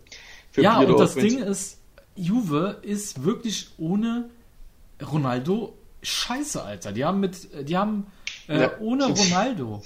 für 0.51 0.63
ja, 0.63 0.79
Pirlo, 0.79 0.95
und 0.95 1.01
das 1.01 1.15
Ding 1.15 1.39
ist, 1.39 1.79
Juve 2.17 2.79
ist 2.83 3.25
wirklich 3.25 3.71
ohne 3.79 4.31
Ronaldo 5.01 5.75
scheiße, 6.03 6.63
Alter. 6.63 6.93
Die 6.93 7.05
haben 7.05 7.21
mit, 7.21 7.69
die 7.69 7.77
haben 7.77 8.07
äh, 8.49 8.61
Ja. 8.63 8.79
ohne 8.81 9.07
Ronaldo 9.07 9.83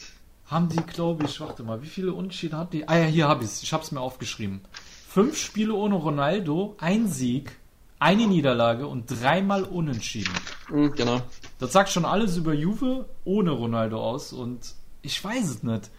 haben 0.47 0.69
die, 0.69 0.77
glaube 0.77 1.25
ich, 1.25 1.41
warte 1.41 1.62
mal, 1.62 1.83
wie 1.83 1.87
viele 1.89 2.12
Unentschieden 2.12 2.57
hat 2.59 2.73
die? 2.73 2.87
Ah 2.87 2.97
ja, 2.99 3.05
hier 3.07 3.29
habe 3.29 3.45
ich 3.45 3.51
es. 3.51 3.62
Ich 3.62 3.73
habe 3.73 3.83
es 3.83 3.93
mir 3.93 4.01
aufgeschrieben. 4.01 4.61
Fünf 5.09 5.37
Spiele 5.39 5.75
ohne 5.75 5.95
Ronaldo, 5.95 6.77
ein 6.79 7.09
Sieg, 7.09 7.57
eine 7.99 8.27
Niederlage 8.27 8.87
und 8.87 9.07
dreimal 9.07 9.62
Unentschieden. 9.65 10.35
Mhm, 10.69 10.93
genau. 10.93 11.23
Das 11.59 11.73
sagt 11.73 11.89
schon 11.91 12.05
alles 12.05 12.37
über 12.37 12.53
Juve 12.53 13.09
ohne 13.25 13.53
Ronaldo 13.53 14.03
aus 14.03 14.33
und 14.33 14.61
ich 15.03 15.23
weiß 15.23 15.49
es 15.49 15.62
nicht. 15.62 15.91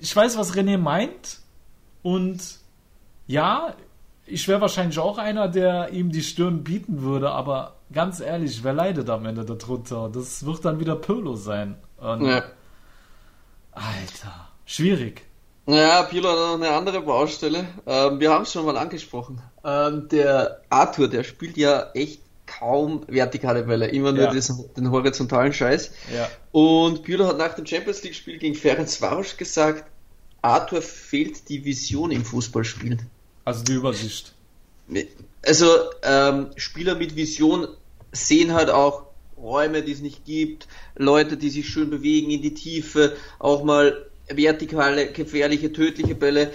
Ich 0.00 0.14
weiß, 0.16 0.36
was 0.36 0.54
René 0.56 0.78
meint 0.78 1.38
und 2.02 2.40
ja, 3.28 3.74
ich 4.26 4.46
wäre 4.48 4.60
wahrscheinlich 4.60 4.98
auch 4.98 5.18
einer, 5.18 5.48
der 5.48 5.90
ihm 5.90 6.10
die 6.10 6.22
Stirn 6.22 6.62
bieten 6.64 7.02
würde, 7.02 7.30
aber 7.30 7.76
ganz 7.92 8.20
ehrlich, 8.20 8.62
wer 8.64 8.72
leidet 8.72 9.10
am 9.10 9.26
Ende 9.26 9.44
darunter? 9.44 10.10
Das 10.12 10.44
wird 10.46 10.64
dann 10.64 10.80
wieder 10.80 10.96
Pirlo 10.96 11.36
sein. 11.36 11.76
Und 11.98 12.26
Ja. 12.26 12.42
Alter, 13.72 14.48
schwierig. 14.66 15.22
Ja, 15.66 16.02
Pirlo 16.02 16.28
hat 16.30 16.36
noch 16.36 16.54
eine 16.54 16.70
andere 16.76 17.00
Baustelle. 17.02 17.66
Ähm, 17.86 18.18
wir 18.20 18.30
haben 18.32 18.42
es 18.42 18.52
schon 18.52 18.66
mal 18.66 18.76
angesprochen. 18.76 19.40
Ähm, 19.64 20.08
der 20.10 20.60
Arthur, 20.70 21.08
der 21.08 21.22
spielt 21.24 21.56
ja 21.56 21.90
echt 21.94 22.20
kaum 22.46 23.04
vertikale 23.06 23.62
Bälle, 23.62 23.86
immer 23.86 24.12
nur 24.12 24.24
Ja. 24.24 24.30
diesen, 24.32 24.68
den 24.74 24.90
horizontalen 24.90 25.52
Scheiß. 25.52 25.92
Ja. 26.14 26.28
Und 26.50 27.02
Pirlo 27.04 27.26
hat 27.28 27.38
nach 27.38 27.54
dem 27.54 27.64
Champions 27.64 28.02
League 28.02 28.14
Spiel 28.16 28.38
gegen 28.38 28.54
Ferencvaros 28.56 29.36
gesagt, 29.36 29.84
Arthur 30.42 30.82
fehlt 30.82 31.48
die 31.48 31.64
Vision 31.64 32.10
im 32.10 32.24
Fußballspielen. 32.24 33.08
Also 33.44 33.64
die 33.64 33.72
Übersicht. 33.72 34.32
Also 35.44 35.66
ähm, 36.02 36.50
Spieler 36.56 36.94
mit 36.94 37.16
Vision 37.16 37.66
sehen 38.12 38.52
halt 38.52 38.70
auch 38.70 39.04
Räume, 39.36 39.82
die 39.82 39.92
es 39.92 40.00
nicht 40.00 40.24
gibt, 40.24 40.68
Leute, 40.96 41.36
die 41.36 41.50
sich 41.50 41.68
schön 41.68 41.90
bewegen 41.90 42.30
in 42.30 42.42
die 42.42 42.54
Tiefe, 42.54 43.16
auch 43.38 43.64
mal 43.64 44.06
vertikale, 44.28 45.08
gefährliche, 45.12 45.72
tödliche 45.72 46.14
Bälle. 46.14 46.52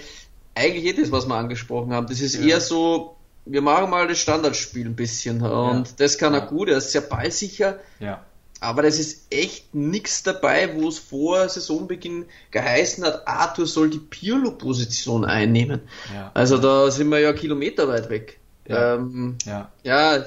Eigentlich 0.54 0.96
das, 0.96 1.12
was 1.12 1.26
wir 1.26 1.34
angesprochen 1.34 1.92
haben. 1.92 2.06
Das 2.06 2.20
ist 2.20 2.34
Ja. 2.36 2.46
eher 2.46 2.60
so, 2.60 3.16
wir 3.44 3.60
machen 3.60 3.90
mal 3.90 4.08
das 4.08 4.18
Standardspiel 4.18 4.86
ein 4.86 4.96
bisschen 4.96 5.42
und 5.42 5.88
Ja. 5.88 5.94
das 5.98 6.16
kann 6.16 6.32
er 6.34 6.40
gut, 6.42 6.68
er 6.68 6.78
ist 6.78 6.92
sehr 6.92 7.02
ballsicher. 7.02 7.78
Ja. 8.00 8.24
Aber 8.60 8.82
das 8.82 8.98
ist 8.98 9.26
echt 9.30 9.74
nichts 9.74 10.24
dabei, 10.24 10.74
wo 10.74 10.88
es 10.88 10.98
vor 10.98 11.48
Saisonbeginn 11.48 12.26
geheißen 12.50 13.04
hat, 13.04 13.28
Arthur 13.28 13.66
soll 13.66 13.90
die 13.90 13.98
Pirlo-Position 13.98 15.24
einnehmen. 15.24 15.82
Ja. 16.12 16.32
Also 16.34 16.58
da 16.58 16.90
sind 16.90 17.08
wir 17.08 17.20
ja 17.20 17.32
kilometerweit 17.32 18.10
weg. 18.10 18.38
Ja. 18.66 18.96
Ähm, 18.96 19.36
Ja. 19.46 19.70
ja, 19.84 20.24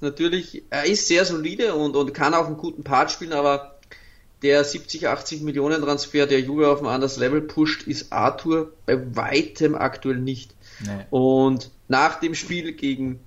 natürlich, 0.00 0.62
er 0.68 0.84
ist 0.84 1.08
sehr 1.08 1.24
solide 1.24 1.74
und, 1.74 1.96
und 1.96 2.12
kann 2.12 2.34
auch 2.34 2.46
einen 2.46 2.58
guten 2.58 2.84
Part 2.84 3.10
spielen, 3.10 3.32
aber 3.32 3.78
der 4.42 4.64
70, 4.64 5.08
80 5.08 5.42
Millionen 5.42 5.80
Transfer, 5.80 6.26
der 6.26 6.40
Juve 6.40 6.68
auf 6.68 6.80
ein 6.80 6.88
anderes 6.88 7.16
Level 7.16 7.40
pusht, 7.40 7.86
ist 7.86 8.12
Arthur 8.12 8.72
bei 8.86 9.00
weitem 9.16 9.74
aktuell 9.74 10.18
nicht. 10.18 10.54
Nee. 10.80 11.06
Und 11.10 11.70
nach 11.88 12.20
dem 12.20 12.34
Spiel 12.34 12.72
gegen, 12.72 13.20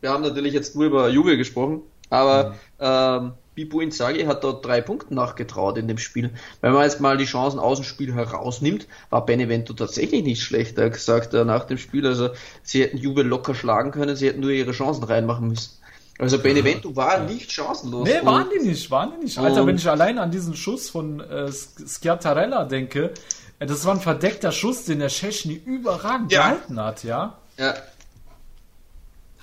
wir 0.00 0.10
haben 0.10 0.22
natürlich 0.22 0.54
jetzt 0.54 0.74
nur 0.74 0.86
über 0.86 1.08
Juve 1.08 1.36
gesprochen, 1.36 1.82
aber 2.08 2.56
ähm, 2.80 3.32
Bipo 3.54 3.80
Inzaghi 3.80 4.24
hat 4.24 4.44
dort 4.44 4.64
drei 4.64 4.80
Punkte 4.80 5.14
nachgetraut 5.14 5.76
in 5.76 5.86
dem 5.88 5.98
Spiel. 5.98 6.30
Wenn 6.62 6.72
man 6.72 6.84
jetzt 6.84 7.00
mal 7.00 7.16
die 7.18 7.26
Chancen 7.26 7.58
aus 7.58 7.78
dem 7.78 7.84
Spiel 7.84 8.14
herausnimmt, 8.14 8.86
war 9.10 9.26
Benevento 9.26 9.74
tatsächlich 9.74 10.22
nicht 10.24 10.42
schlecht. 10.42 10.78
Er 10.78 10.86
hat 10.86 10.92
gesagt 10.94 11.34
äh, 11.34 11.44
nach 11.44 11.64
dem 11.64 11.76
Spiel, 11.78 12.06
also 12.06 12.30
sie 12.62 12.82
hätten 12.82 12.96
Juve 12.96 13.22
locker 13.22 13.54
schlagen 13.54 13.90
können, 13.90 14.16
sie 14.16 14.28
hätten 14.28 14.40
nur 14.40 14.50
ihre 14.50 14.72
Chancen 14.72 15.04
reinmachen 15.04 15.48
müssen. 15.48 15.72
Also 16.18 16.38
Benevento 16.38 16.94
war 16.94 17.20
nicht 17.20 17.50
chancenlos. 17.50 18.08
Nee, 18.08 18.24
waren 18.24 18.46
die 18.56 18.66
nicht, 18.66 18.90
waren 18.90 19.12
die 19.18 19.24
nicht. 19.24 19.38
Alter, 19.38 19.66
wenn 19.66 19.76
ich 19.76 19.88
allein 19.88 20.18
an 20.18 20.30
diesen 20.30 20.54
Schuss 20.54 20.88
von 20.88 21.20
äh, 21.20 21.50
Schiattarella 21.50 22.64
denke, 22.64 23.12
äh, 23.58 23.66
das 23.66 23.84
war 23.84 23.94
ein 23.94 24.00
verdeckter 24.00 24.52
Schuss, 24.52 24.84
den 24.84 25.00
der 25.00 25.08
Szczesny 25.08 25.54
überragend 25.54 26.30
Ja. 26.32 26.42
gehalten 26.50 26.80
hat, 26.80 27.02
ja? 27.04 27.38
Ja. 27.58 27.74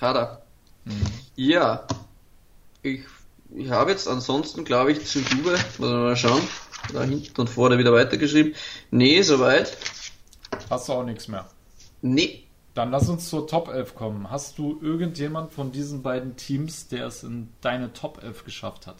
Hat 0.00 0.16
er. 0.16 0.42
Ja. 1.36 1.84
Ich, 2.82 3.02
ich 3.54 3.70
habe 3.70 3.90
jetzt 3.90 4.08
ansonsten, 4.08 4.64
glaube 4.64 4.92
ich, 4.92 5.04
zu 5.06 5.20
Juve, 5.20 5.52
muss 5.52 5.78
man 5.78 6.02
mal 6.02 6.16
schauen, 6.16 6.42
da 6.92 7.02
hinten 7.02 7.40
und 7.40 7.50
vorne 7.50 7.78
wieder 7.78 7.92
weitergeschrieben. 7.92 8.54
Nee, 8.90 9.22
soweit. 9.22 9.76
Hast 10.68 10.88
du 10.88 10.92
auch 10.92 11.04
nichts 11.04 11.28
mehr. 11.28 11.48
Nee. 12.02 12.44
Dann 12.74 12.92
lass 12.92 13.08
uns 13.08 13.28
zur 13.28 13.48
Top 13.48 13.68
11 13.68 13.96
kommen. 13.96 14.30
Hast 14.30 14.58
du 14.58 14.78
irgendjemand 14.80 15.52
von 15.52 15.72
diesen 15.72 16.02
beiden 16.02 16.36
Teams, 16.36 16.86
der 16.86 17.06
es 17.06 17.24
in 17.24 17.48
deine 17.60 17.92
Top 17.92 18.22
11 18.22 18.44
geschafft 18.44 18.86
hat? 18.86 18.96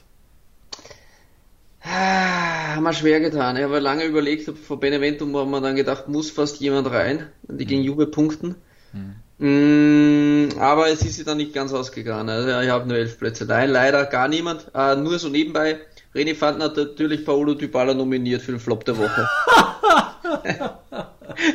Ah, 1.82 2.74
haben 2.74 2.82
wir 2.82 2.92
schwer 2.92 3.20
getan. 3.20 3.57
Ich 3.57 3.62
habe 3.62 3.78
lange 3.78 4.05
überlegt, 4.05 4.51
vor 4.59 4.80
Beneventum 4.80 5.34
haben 5.36 5.51
wir 5.51 5.61
dann 5.61 5.76
gedacht, 5.76 6.09
muss 6.09 6.30
fast 6.30 6.61
jemand 6.61 6.90
rein, 6.90 7.28
die 7.42 7.64
gegen 7.64 7.82
Juve 7.82 8.07
punkten. 8.07 8.57
Mm, 8.92 9.12
aber 9.41 10.88
es 10.91 11.03
ist 11.03 11.16
sich 11.16 11.24
dann 11.24 11.38
nicht 11.38 11.55
ganz 11.55 11.72
ausgegangen. 11.72 12.28
Also 12.28 12.61
ich 12.61 12.68
habe 12.68 12.86
nur 12.86 12.97
elf 12.99 13.18
Plätze. 13.18 13.47
Nein, 13.47 13.70
leider 13.70 14.05
gar 14.07 14.28
niemand. 14.28 14.66
Äh, 14.74 14.97
nur 14.97 15.18
so 15.18 15.28
nebenbei. 15.28 15.78
René 16.14 16.34
Fanden 16.34 16.62
hat 16.62 16.76
natürlich 16.76 17.24
Paolo 17.24 17.55
Dybala 17.55 17.95
nominiert 17.95 18.43
für 18.43 18.53
den 18.53 18.61
Flop 18.61 18.84
der 18.84 18.99
Woche. 18.99 19.28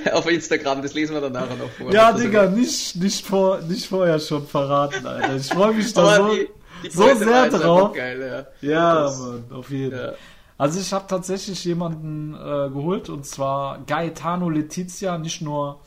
Auf 0.14 0.30
Instagram, 0.30 0.82
das 0.82 0.94
lesen 0.94 1.14
wir 1.14 1.22
dann 1.22 1.34
nachher 1.34 1.56
noch 1.58 1.70
vor. 1.70 1.92
Ja, 1.92 2.12
Digga, 2.14 2.48
nicht, 2.50 2.96
nicht, 2.96 3.26
vor, 3.26 3.60
nicht 3.62 3.86
vorher 3.88 4.18
schon 4.20 4.48
verraten, 4.48 5.06
Alter. 5.06 5.36
Ich 5.36 5.48
freue 5.48 5.74
mich 5.74 5.94
da 5.94 6.16
so, 6.16 6.30
die- 6.34 6.48
die 6.84 6.90
so 6.90 7.14
sehr 7.16 7.50
drauf. 7.50 7.94
geil, 7.94 8.46
ja. 8.62 8.70
ja 8.70 9.02
Das- 9.04 9.20
Mann, 9.20 9.44
auf 9.52 9.70
jeden 9.70 9.98
Ja. 9.98 10.14
Also 10.58 10.80
ich 10.80 10.94
habe 10.94 11.06
tatsächlich 11.08 11.66
jemanden 11.66 12.34
äh, 12.34 12.70
geholt 12.70 13.10
und 13.10 13.26
zwar 13.26 13.80
Gaetano 13.86 14.50
Letizia, 14.50 15.18
nicht 15.18 15.42
nur 15.42 15.82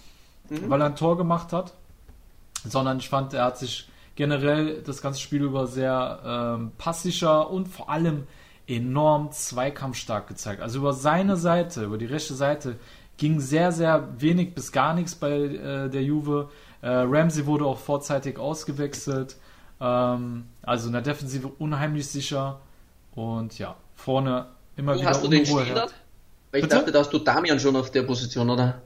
Mhm. 0.50 0.70
weil 0.70 0.80
er 0.80 0.86
ein 0.86 0.96
Tor 0.96 1.16
gemacht 1.18 1.52
hat, 1.52 1.72
sondern 2.70 2.98
ich 2.98 3.08
fand, 3.08 3.34
er 3.34 3.44
hat 3.44 3.58
sich 3.58 3.88
generell 4.16 4.82
das 4.82 5.00
ganze 5.02 5.20
Spiel 5.20 5.42
über 5.42 5.66
sehr 5.66 6.20
ähm, 6.24 6.72
passsicher 6.78 7.50
und 7.50 7.68
vor 7.68 7.88
allem 7.90 8.26
enorm 8.66 9.30
zweikampfstark 9.32 10.26
gezeigt. 10.28 10.60
Also 10.62 10.78
über 10.80 10.92
seine 10.92 11.36
Seite, 11.36 11.84
über 11.84 11.98
die 11.98 12.06
rechte 12.06 12.34
Seite 12.34 12.76
ging 13.16 13.40
sehr, 13.40 13.72
sehr 13.72 14.08
wenig 14.20 14.54
bis 14.54 14.72
gar 14.72 14.94
nichts 14.94 15.14
bei 15.14 15.32
äh, 15.32 15.88
der 15.88 16.02
Juve. 16.02 16.50
Äh, 16.82 16.88
Ramsey 16.88 17.46
wurde 17.46 17.64
auch 17.64 17.78
vorzeitig 17.78 18.38
ausgewechselt. 18.38 19.36
Ähm, 19.80 20.46
also 20.62 20.86
in 20.88 20.92
der 20.92 21.02
Defensive 21.02 21.48
unheimlich 21.58 22.08
sicher. 22.08 22.60
Und 23.14 23.58
ja, 23.58 23.76
vorne 23.94 24.46
immer 24.76 24.94
Wo 24.94 25.00
wieder 25.00 25.10
hast 25.10 25.24
du 25.24 25.28
den 25.28 25.46
Spieler? 25.46 25.86
herrscht. 25.86 25.94
Weil 26.50 26.60
ich 26.60 26.68
Bitte? 26.68 26.76
dachte, 26.76 26.92
da 26.92 27.00
hast 27.00 27.12
du 27.12 27.18
Damian 27.18 27.58
schon 27.60 27.76
auf 27.76 27.90
der 27.90 28.02
Position, 28.04 28.50
oder? 28.50 28.82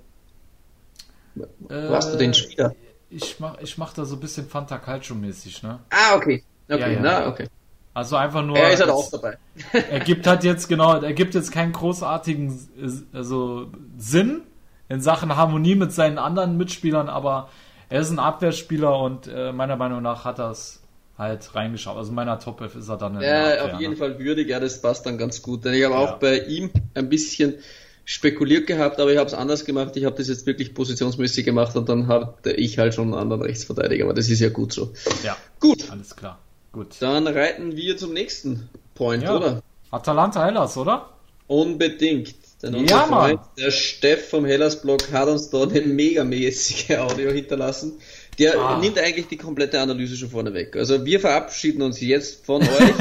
Wo 1.34 1.94
hast 1.94 2.12
du 2.12 2.18
den 2.18 2.30
Äh, 2.30 2.34
Spieler? 2.34 2.74
Ich 3.14 3.40
mach, 3.40 3.58
ich 3.60 3.78
mach 3.78 3.92
da 3.92 4.04
so 4.04 4.16
ein 4.16 4.20
bisschen 4.20 4.48
Fanta 4.48 4.78
Calcio-mäßig, 4.78 5.62
ne? 5.62 5.80
Ah, 5.90 6.16
okay. 6.16 6.42
Okay, 6.70 6.90
Ja, 6.90 6.90
ja. 6.90 7.02
na, 7.02 7.26
okay. 7.28 7.48
Also 7.94 8.16
einfach 8.16 8.44
nur. 8.44 8.64
Er 8.64 8.72
ist 8.72 8.80
halt 8.80 8.90
auch 8.90 9.10
dabei. 9.10 9.38
er 9.88 10.00
gibt 10.00 10.26
halt 10.26 10.44
jetzt, 10.44 10.68
genau, 10.68 10.94
er 11.00 11.12
gibt 11.12 11.34
jetzt 11.34 11.52
keinen 11.52 11.72
großartigen 11.72 13.08
also 13.12 13.70
Sinn 13.98 14.42
in 14.88 15.00
Sachen 15.00 15.36
Harmonie 15.36 15.74
mit 15.74 15.92
seinen 15.92 16.18
anderen 16.18 16.56
Mitspielern, 16.56 17.08
aber 17.08 17.50
er 17.88 18.00
ist 18.00 18.10
ein 18.10 18.18
Abwehrspieler 18.18 18.98
und 19.00 19.28
äh, 19.28 19.52
meiner 19.52 19.76
Meinung 19.76 20.02
nach 20.02 20.24
hat 20.24 20.38
er 20.38 20.50
es 20.50 20.82
halt 21.18 21.54
reingeschaut. 21.54 21.96
Also 21.96 22.10
in 22.10 22.14
meiner 22.16 22.38
Top 22.40 22.60
11 22.60 22.76
ist 22.76 22.88
er 22.88 22.98
dann 22.98 23.16
in 23.16 23.28
der 23.28 23.42
Ja, 23.46 23.64
Abwehr, 23.64 23.64
auf 23.64 23.78
jeden 23.78 23.94
ne? 23.94 23.96
Fall 23.96 24.18
würdig, 24.18 24.48
ja, 24.48 24.58
das 24.60 24.82
passt 24.82 25.06
dann 25.06 25.16
ganz 25.18 25.42
gut. 25.42 25.64
Denn 25.64 25.74
ich 25.74 25.84
habe 25.84 25.94
Ja. 25.94 25.98
auch 25.98 26.18
bei 26.18 26.38
ihm 26.40 26.70
ein 26.94 27.08
bisschen 27.08 27.56
spekuliert 28.04 28.66
gehabt, 28.66 28.98
aber 29.00 29.12
ich 29.12 29.18
habe 29.18 29.28
es 29.28 29.34
anders 29.34 29.64
gemacht. 29.64 29.96
Ich 29.96 30.04
habe 30.04 30.16
das 30.16 30.28
jetzt 30.28 30.46
wirklich 30.46 30.74
positionsmäßig 30.74 31.44
gemacht 31.44 31.76
und 31.76 31.88
dann 31.88 32.08
hatte 32.08 32.52
ich 32.52 32.78
halt 32.78 32.94
schon 32.94 33.04
einen 33.08 33.14
anderen 33.14 33.42
Rechtsverteidiger, 33.42 34.04
aber 34.04 34.14
das 34.14 34.28
ist 34.28 34.40
ja 34.40 34.48
gut 34.48 34.72
so. 34.72 34.92
Ja, 35.22 35.36
Gut. 35.60 35.90
alles 35.90 36.16
klar. 36.16 36.38
Gut. 36.72 36.96
Dann 37.00 37.26
reiten 37.26 37.76
wir 37.76 37.96
zum 37.96 38.12
nächsten 38.12 38.68
Point, 38.94 39.22
Ja. 39.22 39.36
oder? 39.36 39.62
Atalanta 39.90 40.44
Hellas, 40.44 40.76
oder? 40.76 41.10
Unbedingt. 41.46 42.34
Denn 42.62 42.74
Ja, 42.74 42.80
unser 42.80 42.96
Mann. 43.08 43.08
Freund, 43.30 43.40
der 43.58 43.70
Steff 43.70 44.30
vom 44.30 44.44
Hellas-Blog 44.44 45.12
hat 45.12 45.28
uns 45.28 45.50
da 45.50 45.62
eine 45.64 45.80
megamäßige 45.82 46.92
Audio 46.98 47.30
hinterlassen. 47.30 47.94
Der 48.38 48.58
Ah. 48.58 48.78
nimmt 48.78 48.98
eigentlich 48.98 49.28
die 49.28 49.36
komplette 49.36 49.78
Analyse 49.80 50.16
schon 50.16 50.30
vorne 50.30 50.54
weg. 50.54 50.74
Also 50.76 51.04
wir 51.04 51.20
verabschieden 51.20 51.82
uns 51.82 52.00
jetzt 52.00 52.46
von 52.46 52.62
euch. 52.62 53.00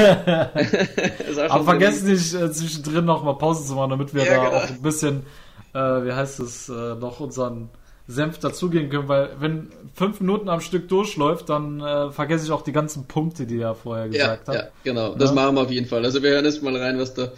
Aber 1.50 1.64
vergesst 1.64 2.06
nicht, 2.06 2.34
äh, 2.34 2.52
zwischendrin 2.52 3.06
noch 3.06 3.24
mal 3.24 3.34
Pause 3.38 3.66
zu 3.66 3.76
machen, 3.76 3.92
damit 3.92 4.14
wir 4.14 4.24
Ja, 4.26 4.36
da 4.36 4.44
genau. 4.46 4.58
auch 4.58 4.70
ein 4.70 4.82
bisschen, 4.82 5.24
äh, 5.74 5.80
wie 5.80 6.12
heißt 6.12 6.40
es, 6.42 6.68
äh, 6.70 6.74
noch 6.96 7.20
unseren 7.22 7.70
Senf 8.08 8.40
dazugeben 8.40 8.90
können, 8.90 9.08
weil 9.08 9.30
wenn 9.40 9.70
fünf 9.96 10.20
Minuten 10.20 10.50
am 10.50 10.60
Stück 10.60 10.90
durchläuft, 10.90 11.48
dann 11.50 11.80
äh, 11.80 12.12
vergesse 12.12 12.46
ich 12.46 12.52
auch 12.52 12.62
die 12.64 12.74
ganzen 12.74 13.06
Punkte, 13.06 13.46
die 13.46 13.60
er 13.62 13.74
vorher 13.76 14.08
Ja, 14.08 14.12
gesagt 14.12 14.48
hat. 14.50 14.56
ja, 14.56 14.64
genau. 14.84 15.16
Das 15.16 15.30
Ja. 15.30 15.36
machen 15.36 15.56
wir 15.56 15.62
auf 15.62 15.72
jeden 15.72 15.88
Fall. 15.88 16.04
Also 16.04 16.22
wir 16.22 16.32
hören 16.32 16.44
jetzt 16.46 16.62
mal 16.62 16.76
rein, 16.76 17.00
was 17.00 17.14
da 17.14 17.30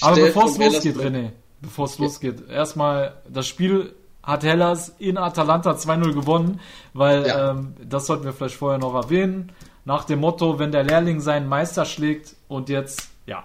Aber 0.00 0.16
bevor 0.16 0.46
es 0.46 0.56
losgeht, 0.56 0.96
René, 0.96 1.30
bevor 1.60 1.84
es 1.84 1.98
losgeht, 1.98 2.48
erstmal 2.48 3.12
das 3.28 3.46
Spiel 3.46 3.92
hat 4.22 4.44
Hellas 4.44 4.94
in 4.98 5.18
Atalanta 5.18 5.72
2-0 5.72 6.12
gewonnen, 6.14 6.60
weil 6.94 7.26
Ja. 7.26 7.50
ähm, 7.50 7.74
das 7.84 8.06
sollten 8.06 8.24
wir 8.24 8.32
vielleicht 8.32 8.54
vorher 8.56 8.78
noch 8.78 8.94
erwähnen. 8.94 9.52
Nach 9.84 10.04
dem 10.04 10.20
Motto, 10.20 10.58
wenn 10.60 10.70
der 10.70 10.84
Lehrling 10.84 11.20
seinen 11.20 11.48
Meister 11.48 11.84
schlägt 11.84 12.36
und 12.48 12.68
jetzt, 12.68 13.08
ja, 13.26 13.44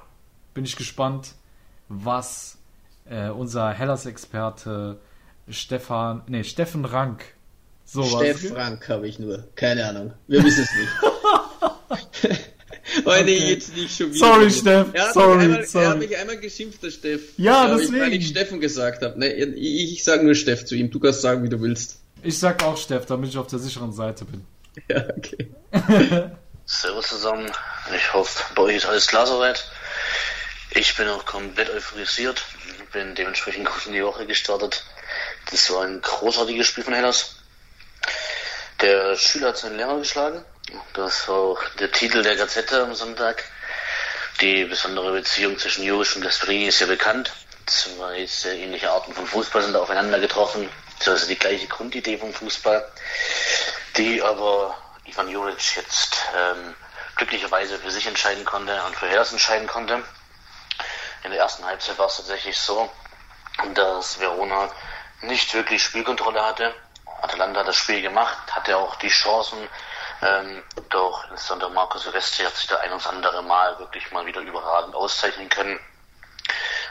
bin 0.54 0.66
ich 0.66 0.76
gespannt, 0.76 1.34
was 1.90 2.58
äh, 3.10 3.30
unser 3.30 3.70
Hellas-Experte 3.72 5.00
Stefan, 5.50 6.22
nee, 6.28 6.44
Steffen 6.44 6.86
Rank, 6.86 7.24
so 7.86 8.04
Steff 8.04 8.44
was. 8.44 8.52
Frank 8.52 8.90
habe 8.90 9.08
ich 9.08 9.18
nur. 9.18 9.46
Keine 9.56 9.88
Ahnung. 9.88 10.14
Wir 10.28 10.44
wissen 10.44 10.64
es 10.64 10.76
nicht. 10.76 12.42
Nee, 12.96 13.02
Okay. 13.06 13.50
jetzt 13.50 13.76
nicht 13.76 13.98
schon 13.98 14.14
wieder. 14.14 14.26
Sorry, 14.26 14.52
Steff. 14.52 14.88
Er 14.94 15.04
hat, 15.08 15.14
Sorry, 15.14 15.36
mich 15.36 15.44
einmal, 15.46 15.66
sorry. 15.68 15.84
er 15.86 15.90
hat 15.92 16.00
mich 16.00 16.18
einmal 16.18 16.38
geschimpft, 16.38 16.84
der 16.84 16.92
Steff. 16.92 17.22
Ja, 17.38 17.66
Glaub 17.68 17.80
ich, 17.80 17.86
deswegen. 17.88 18.02
Weil 18.04 18.14
ich 18.14 18.28
Steffen 18.28 18.60
gesagt 18.62 19.02
habe. 19.04 19.20
Nee, 19.20 19.28
ich, 19.28 19.94
ich 19.94 20.04
sage 20.04 20.24
nur 20.24 20.36
Steff 20.36 20.66
zu 20.66 20.76
ihm. 20.76 20.90
Du 20.90 21.00
kannst 21.00 21.22
sagen, 21.22 21.44
wie 21.44 21.50
du 21.50 21.60
willst. 21.62 21.98
Ich 22.24 22.40
sag 22.40 22.64
auch 22.64 22.78
Steff, 22.78 23.06
damit 23.06 23.30
ich 23.30 23.38
auf 23.38 23.48
der 23.48 23.60
sicheren 23.60 23.92
Seite 23.94 24.26
bin. 24.26 24.46
Ja, 24.90 25.04
okay. 25.18 25.50
Servus 26.66 27.08
zusammen. 27.08 27.52
Ich 27.96 28.14
hoffe, 28.14 28.44
bei 28.56 28.62
euch 28.64 28.76
ist 28.78 28.86
alles 28.86 29.08
klar 29.08 29.26
soweit. 29.26 29.66
Ich 30.72 30.96
bin 30.96 31.08
auch 31.08 31.26
komplett 31.26 31.70
euphorisiert. 31.72 32.44
Bin 32.94 33.16
dementsprechend 33.16 33.66
gut 33.66 33.88
in 33.88 33.94
die 33.94 34.04
Woche 34.04 34.28
gestartet. 34.28 34.84
Das 35.50 35.72
war 35.72 35.84
ein 35.84 36.00
großartiges 36.02 36.68
Spiel 36.68 36.84
von 36.84 36.94
Hellas. 36.94 37.38
Der 38.82 39.16
Schüler 39.16 39.48
hat 39.50 39.58
seinen 39.58 39.78
Lehrer 39.78 39.98
geschlagen. 39.98 40.44
Das 40.94 41.28
war 41.28 41.36
auch 41.36 41.64
der 41.80 41.92
Titel 41.92 42.24
der 42.24 42.36
Gazette 42.36 42.84
am 42.84 42.94
Sonntag. 42.94 43.44
Die 44.42 44.66
besondere 44.66 45.14
Beziehung 45.14 45.58
zwischen 45.58 45.84
Juric 45.84 46.16
und 46.16 46.22
Gasperini 46.22 46.68
ist 46.68 46.80
ja 46.80 46.88
bekannt. 46.88 47.32
Zwei 47.66 48.26
sehr 48.26 48.54
ähnliche 48.54 48.92
Arten 48.92 49.14
von 49.14 49.26
Fußball 49.26 49.64
sind 49.64 49.76
aufeinander 49.76 50.20
getroffen. 50.20 50.70
Also 51.06 51.28
die 51.28 51.38
gleiche 51.38 51.68
Grundidee 51.68 52.18
vom 52.18 52.34
Fußball, 52.34 52.86
die 53.96 54.22
aber 54.22 54.76
Ivan 55.06 55.30
Juric 55.30 55.76
jetzt 55.76 56.18
ähm, 56.36 56.76
glücklicherweise 57.16 57.78
für 57.80 57.92
sich 57.92 58.06
entscheiden 58.08 58.44
konnte 58.46 58.82
und 58.84 58.96
für 58.96 59.08
Hellas 59.08 59.32
entscheiden 59.32 59.68
konnte. 59.68 60.04
In 61.24 61.32
der 61.32 61.40
ersten 61.40 61.66
Halbzeit 61.66 61.98
war 61.98 62.08
es 62.08 62.18
tatsächlich 62.18 62.60
so, 62.60 62.92
dass 63.74 64.20
Verona 64.20 64.70
nicht 65.22 65.54
wirklich 65.54 65.84
Spielkontrolle 65.84 66.44
hatte. 66.44 66.74
Atalanta 67.22 67.62
hat 67.62 67.68
das 67.68 67.76
Spiel 67.76 68.02
gemacht, 68.02 68.38
hatte 68.52 68.78
auch 68.78 68.96
die 68.98 69.10
Chancen, 69.10 69.58
ähm, 70.22 70.64
doch 70.90 71.30
insbesondere 71.30 71.72
Marco 71.72 71.98
Silvestri 71.98 72.44
hat 72.44 72.56
sich 72.56 72.68
da 72.68 72.78
ein 72.78 72.92
und 72.92 73.06
andere 73.08 73.42
Mal 73.44 73.78
wirklich 73.80 74.12
mal 74.12 74.26
wieder 74.26 74.42
überragend 74.42 74.96
auszeichnen 74.96 75.50
können. 75.50 75.80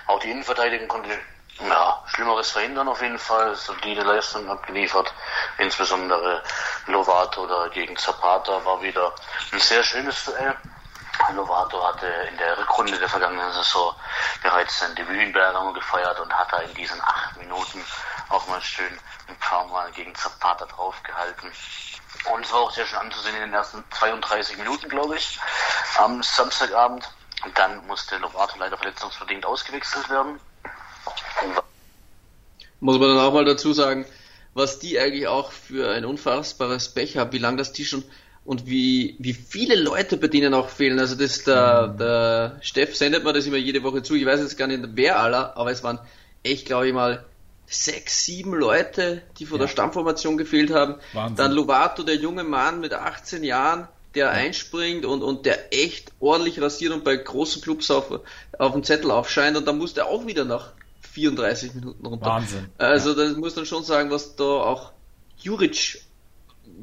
Auch 0.06 0.20
die 0.20 0.30
Innenverteidigung 0.30 0.88
konnte 0.88 1.18
ja, 1.60 2.02
Schlimmeres 2.06 2.50
verhindern 2.50 2.88
auf 2.88 3.00
jeden 3.00 3.18
Fall, 3.18 3.54
solide 3.56 4.02
Leistung 4.02 4.48
abgeliefert. 4.48 5.12
Insbesondere 5.58 6.42
Lovato 6.86 7.46
da 7.46 7.68
gegen 7.68 7.96
Zapata 7.96 8.64
war 8.64 8.80
wieder 8.82 9.12
ein 9.52 9.60
sehr 9.60 9.82
schönes 9.82 10.24
Duell. 10.24 10.54
Lovato 11.32 11.82
hatte 11.82 12.06
in 12.06 12.36
der 12.36 12.58
Rückrunde 12.58 12.98
der 12.98 13.08
vergangenen 13.08 13.52
Saison 13.52 13.94
bereits 14.42 14.78
sein 14.78 14.94
Debüt 14.94 15.20
in 15.20 15.32
Bergamo 15.32 15.72
gefeiert 15.72 16.20
und 16.20 16.32
hat 16.32 16.52
da 16.52 16.58
in 16.58 16.74
diesen 16.74 17.00
acht 17.00 17.36
Minuten 17.38 17.84
auch 18.28 18.46
mal 18.48 18.60
schön 18.60 19.00
ein 19.28 19.38
paar 19.38 19.64
Mal 19.66 19.90
gegen 19.92 20.14
Zapata 20.14 20.66
draufgehalten. 20.66 21.50
Und 22.32 22.44
es 22.44 22.52
war 22.52 22.60
auch 22.60 22.70
sehr 22.70 22.86
schön 22.86 22.98
anzusehen 22.98 23.34
in 23.36 23.42
den 23.42 23.52
ersten 23.52 23.84
32 23.98 24.58
Minuten, 24.58 24.88
glaube 24.88 25.16
ich, 25.16 25.38
am 25.98 26.22
Samstagabend. 26.22 27.08
Und 27.44 27.56
dann 27.58 27.86
musste 27.86 28.16
Lovato 28.18 28.58
leider 28.58 28.76
verletzungsbedingt 28.76 29.44
ausgewechselt 29.44 30.08
werden. 30.08 30.40
Muss 32.80 32.98
man 32.98 33.08
dann 33.08 33.18
auch 33.18 33.32
mal 33.32 33.44
dazu 33.44 33.72
sagen, 33.72 34.06
was 34.54 34.78
die 34.78 34.98
eigentlich 34.98 35.28
auch 35.28 35.52
für 35.52 35.92
ein 35.92 36.04
unfassbares 36.04 36.88
Pech 36.94 37.16
haben, 37.16 37.32
wie 37.32 37.38
lange 37.38 37.58
das 37.58 37.72
die 37.72 37.84
schon 37.84 38.04
und 38.44 38.66
wie, 38.66 39.16
wie 39.18 39.34
viele 39.34 39.74
Leute 39.74 40.16
bei 40.16 40.28
denen 40.28 40.54
auch 40.54 40.68
fehlen. 40.68 40.98
Also 40.98 41.14
das 41.14 41.44
der, 41.44 41.88
der 41.88 42.58
Steff 42.62 42.96
sendet 42.96 43.24
mir 43.24 43.32
das 43.32 43.46
immer 43.46 43.56
jede 43.56 43.82
Woche 43.82 44.02
zu. 44.02 44.14
Ich 44.14 44.24
weiß 44.24 44.40
jetzt 44.40 44.56
gar 44.56 44.66
nicht 44.66 44.82
wer 44.94 45.18
aller, 45.18 45.56
aber 45.56 45.72
es 45.72 45.82
waren 45.82 45.98
echt, 46.42 46.66
glaube 46.66 46.86
ich 46.86 46.94
mal, 46.94 47.24
sechs, 47.66 48.24
sieben 48.24 48.54
Leute, 48.54 49.22
die 49.38 49.46
von 49.46 49.58
Ja. 49.58 49.64
der 49.64 49.68
Stammformation 49.72 50.36
gefehlt 50.36 50.70
haben. 50.70 50.96
Wahnsinn. 51.12 51.36
Dann 51.36 51.52
Lovato, 51.52 52.02
der 52.02 52.16
junge 52.16 52.44
Mann 52.44 52.80
mit 52.80 52.92
18 52.92 53.42
Jahren, 53.44 53.88
der 54.14 54.30
einspringt 54.30 55.04
und, 55.04 55.22
und 55.22 55.44
der 55.46 55.74
echt 55.74 56.12
ordentlich 56.20 56.60
rasiert 56.60 56.92
und 56.92 57.04
bei 57.04 57.16
großen 57.16 57.60
Clubs 57.60 57.90
auf, 57.90 58.20
auf 58.58 58.72
dem 58.72 58.82
Zettel 58.82 59.10
aufscheint 59.10 59.56
und 59.56 59.66
dann 59.66 59.78
musste 59.78 60.00
er 60.00 60.06
auch 60.06 60.26
wieder 60.26 60.44
nach 60.44 60.72
34 61.12 61.74
Minuten 61.74 62.06
runter. 62.06 62.26
Wahnsinn. 62.26 62.66
Also 62.78 63.14
das 63.14 63.36
muss 63.36 63.56
man 63.56 63.66
schon 63.66 63.82
sagen, 63.84 64.10
was 64.10 64.36
da 64.36 64.44
auch 64.44 64.92
Juric 65.38 66.00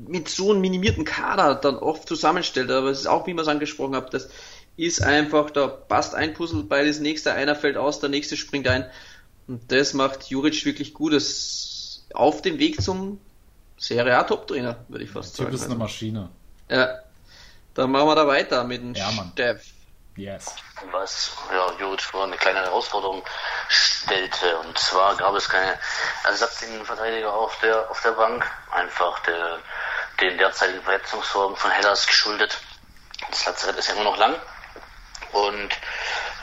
mit 0.07 0.29
so 0.29 0.51
einem 0.51 0.61
minimierten 0.61 1.05
Kader 1.05 1.55
dann 1.55 1.75
oft 1.77 2.07
zusammenstellt. 2.07 2.69
Aber 2.71 2.89
es 2.89 3.01
ist 3.01 3.07
auch, 3.07 3.25
wie 3.27 3.33
man 3.33 3.43
es 3.43 3.47
angesprochen 3.49 3.95
hat, 3.95 4.13
dass 4.13 4.29
ist 4.75 5.03
einfach, 5.03 5.51
da 5.51 5.67
passt 5.67 6.15
ein 6.15 6.33
Puzzle 6.33 6.63
bei 6.63 6.83
das 6.83 6.99
nächste, 6.99 7.33
einer 7.33 7.55
fällt 7.55 7.77
aus, 7.77 7.99
der 7.99 8.09
nächste 8.09 8.37
springt 8.37 8.67
ein. 8.67 8.89
Und 9.47 9.71
das 9.71 9.93
macht 9.93 10.25
Juric 10.25 10.65
wirklich 10.65 10.93
gut. 10.93 11.13
Das 11.13 12.05
auf 12.13 12.41
dem 12.41 12.59
Weg 12.59 12.81
zum 12.81 13.19
Serie 13.77 14.17
A 14.17 14.23
Top-Trainer, 14.23 14.85
würde 14.87 15.03
ich 15.03 15.11
fast 15.11 15.37
Der 15.37 15.45
sagen. 15.45 15.51
Typ 15.51 15.59
ist 15.59 15.65
eine 15.65 15.75
Maschine. 15.75 16.29
Ja. 16.69 16.99
Dann 17.73 17.91
machen 17.91 18.07
wir 18.07 18.15
da 18.15 18.27
weiter 18.27 18.63
mit 18.63 18.81
dem 18.81 18.93
Ja. 18.93 19.11
Steff. 19.33 19.65
Yes. 20.15 20.53
was 20.91 21.31
ja, 21.51 21.71
Juric 21.79 22.01
vor 22.01 22.25
eine 22.25 22.37
kleine 22.37 22.59
Herausforderung 22.59 23.23
stellte. 23.67 24.57
Und 24.59 24.77
zwar 24.77 25.15
gab 25.15 25.33
es 25.35 25.49
keine 25.49 25.79
Ersatzinnenverteidiger 26.23 27.33
auf 27.33 27.57
der, 27.61 27.89
auf 27.89 27.99
der 28.01 28.11
Bank, 28.11 28.45
einfach 28.71 29.19
der, 29.21 29.57
den 30.21 30.37
derzeitigen 30.37 30.83
Verletzungssorgen 30.83 31.57
von 31.57 31.71
Hellas 31.71 32.05
geschuldet. 32.05 32.59
Das 33.31 33.45
Lazarett 33.45 33.77
ist 33.77 33.87
ja 33.87 33.95
immer 33.95 34.03
noch 34.03 34.17
lang. 34.17 34.35
Und 35.33 35.69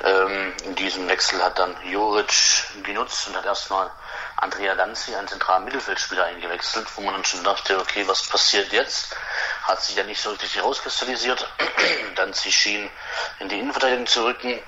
ähm, 0.05 0.53
in 0.64 0.74
diesem 0.74 1.09
Wechsel 1.09 1.43
hat 1.43 1.59
dann 1.59 1.76
Juric 1.84 2.64
genutzt 2.82 3.28
und 3.28 3.36
hat 3.36 3.45
erstmal 3.45 3.91
Andrea 4.36 4.74
Danzi, 4.74 5.14
einen 5.14 5.28
zentralen 5.28 5.64
Mittelfeldspieler, 5.64 6.24
eingewechselt, 6.24 6.86
wo 6.97 7.03
man 7.03 7.14
dann 7.14 7.24
schon 7.24 7.45
dachte, 7.45 7.78
okay, 7.78 8.07
was 8.09 8.26
passiert 8.28 8.72
jetzt? 8.72 9.14
Hat 9.62 9.82
sich 9.82 9.97
ja 9.97 10.03
nicht 10.05 10.20
so 10.20 10.30
richtig 10.30 10.57
herauskristallisiert. 10.57 11.47
Danzi 12.16 12.51
schien 12.51 12.91
in 13.38 13.49
die 13.49 13.59
Innenverteidigung 13.59 14.07
zu 14.07 14.24
rücken, 14.24 14.61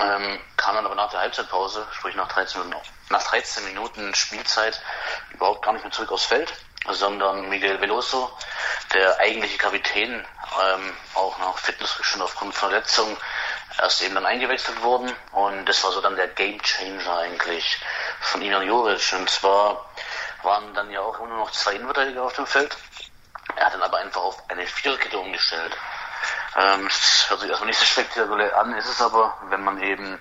ähm, 0.00 0.40
kam 0.56 0.74
dann 0.74 0.86
aber 0.86 0.94
nach 0.94 1.10
der 1.10 1.20
Halbzeitpause, 1.20 1.86
sprich 1.92 2.16
nach 2.16 2.28
13 2.28 2.62
Minuten, 2.62 2.88
nach 3.10 3.22
13 3.22 3.64
Minuten 3.66 4.14
Spielzeit, 4.14 4.80
überhaupt 5.30 5.62
gar 5.64 5.72
nicht 5.72 5.82
mehr 5.84 5.92
zurück 5.92 6.12
aufs 6.12 6.24
Feld, 6.24 6.52
sondern 6.90 7.48
Miguel 7.48 7.80
Veloso, 7.80 8.30
der 8.94 9.18
eigentliche 9.20 9.58
Kapitän, 9.58 10.26
ähm, 10.62 10.96
auch 11.14 11.38
nach 11.38 11.58
Fitnessrückstand 11.58 12.22
aufgrund 12.22 12.54
Verletzung, 12.54 13.16
erst 13.78 14.02
eben 14.02 14.14
dann 14.14 14.26
eingewechselt 14.26 14.82
worden 14.82 15.14
und 15.32 15.66
das 15.66 15.82
war 15.84 15.92
so 15.92 16.00
dann 16.00 16.16
der 16.16 16.28
Game 16.28 16.60
Changer 16.62 17.18
eigentlich 17.18 17.80
von 18.20 18.42
Ivan 18.42 18.66
Juric 18.66 19.12
und 19.16 19.30
zwar 19.30 19.84
waren 20.42 20.74
dann 20.74 20.90
ja 20.90 21.00
auch 21.00 21.18
immer 21.18 21.28
nur 21.28 21.38
noch 21.38 21.50
zwei 21.52 21.74
Innenverteidiger 21.74 22.22
auf 22.22 22.32
dem 22.34 22.46
Feld. 22.46 22.76
Er 23.56 23.66
hat 23.66 23.74
dann 23.74 23.82
aber 23.82 23.98
einfach 23.98 24.22
auf 24.22 24.50
eine 24.50 24.66
Viererkette 24.66 25.18
umgestellt. 25.18 25.76
Ähm, 26.56 26.84
das 26.84 27.26
hört 27.28 27.40
sich 27.40 27.50
erstmal 27.50 27.68
nicht 27.68 27.78
so 27.78 27.84
spektakulär 27.84 28.56
an, 28.56 28.74
ist 28.74 28.88
es 28.88 29.00
aber, 29.00 29.36
wenn 29.48 29.62
man 29.62 29.82
eben 29.82 30.20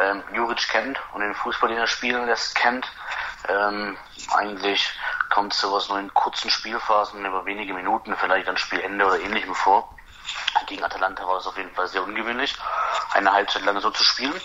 ähm, 0.00 0.22
Juric 0.32 0.68
kennt 0.68 0.98
und 1.12 1.20
den 1.20 1.34
Fußball, 1.34 1.68
den 1.68 1.78
er 1.78 1.86
spielen 1.86 2.26
lässt, 2.26 2.54
kennt. 2.54 2.86
Ähm, 3.48 3.96
eigentlich 4.32 4.92
kommt 5.30 5.54
sowas 5.54 5.88
nur 5.88 5.98
in 5.98 6.12
kurzen 6.14 6.50
Spielphasen 6.50 7.24
über 7.24 7.44
wenige 7.44 7.74
Minuten, 7.74 8.16
vielleicht 8.16 8.48
an 8.48 8.56
Spielende 8.56 9.04
oder 9.06 9.20
ähnlichem 9.20 9.54
vor. 9.54 9.94
Gegen 10.66 10.84
Atalanta 10.84 11.26
war 11.26 11.38
es 11.38 11.46
auf 11.46 11.56
jeden 11.56 11.74
Fall 11.74 11.88
sehr 11.88 12.02
ungewöhnlich, 12.02 12.54
eine 13.12 13.32
Halbzeit 13.32 13.64
lang 13.64 13.80
so 13.80 13.90
zu 13.90 14.04
spielen. 14.04 14.38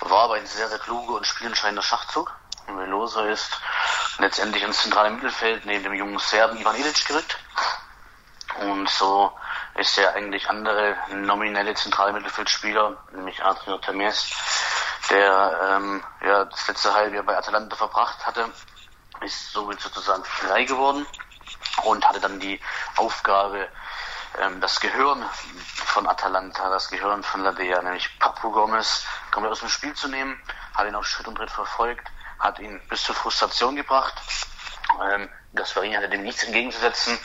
War 0.00 0.24
aber 0.24 0.34
ein 0.34 0.46
sehr, 0.46 0.68
sehr 0.68 0.78
kluger 0.78 1.14
und 1.14 1.26
spielentscheidender 1.26 1.82
Schachzug. 1.82 2.34
Veloso 2.66 3.24
ist 3.24 3.60
letztendlich 4.18 4.62
ins 4.62 4.82
zentrale 4.82 5.10
Mittelfeld 5.10 5.66
neben 5.66 5.84
dem 5.84 5.94
jungen 5.94 6.18
Serben 6.18 6.58
Ivan 6.58 6.76
Ilic 6.76 7.06
gerückt. 7.06 7.38
Und 8.60 8.88
so 8.88 9.32
ist 9.76 9.96
der 9.96 10.14
eigentlich 10.14 10.48
andere 10.48 10.96
nominelle 11.10 11.74
zentrale 11.74 12.12
Mittelfeldspieler, 12.12 12.96
nämlich 13.12 13.44
Adrian 13.44 13.80
Temes, 13.82 14.30
der 15.10 15.60
ähm, 15.62 16.04
ja, 16.24 16.44
das 16.44 16.68
letzte 16.68 16.94
Halbjahr 16.94 17.24
bei 17.24 17.36
Atalanta 17.36 17.76
verbracht 17.76 18.24
hatte, 18.26 18.48
ist 19.24 19.52
somit 19.52 19.80
sozusagen 19.80 20.24
frei 20.24 20.64
geworden 20.64 21.06
und 21.84 22.06
hatte 22.06 22.20
dann 22.20 22.38
die 22.40 22.60
Aufgabe, 22.96 23.68
ähm, 24.40 24.60
das 24.60 24.80
Gehirn 24.80 25.24
von 25.86 26.06
Atalanta, 26.06 26.68
das 26.70 26.88
Gehirn 26.88 27.22
von 27.22 27.42
Ladea, 27.42 27.82
nämlich 27.82 28.18
Papu 28.18 28.50
Gomez, 28.50 29.04
komplett 29.30 29.52
aus 29.52 29.60
dem 29.60 29.68
Spiel 29.68 29.94
zu 29.94 30.08
nehmen, 30.08 30.40
hat 30.74 30.86
ihn 30.86 30.94
auf 30.94 31.06
Schritt 31.06 31.28
und 31.28 31.36
Tritt 31.36 31.50
verfolgt, 31.50 32.08
hat 32.38 32.58
ihn 32.58 32.80
bis 32.88 33.02
zur 33.02 33.14
Frustration 33.14 33.76
gebracht. 33.76 34.14
Ähm, 35.02 35.28
Gasparini 35.54 35.94
hatte 35.94 36.08
dem 36.08 36.22
nichts 36.22 36.42
entgegenzusetzen. 36.42 37.18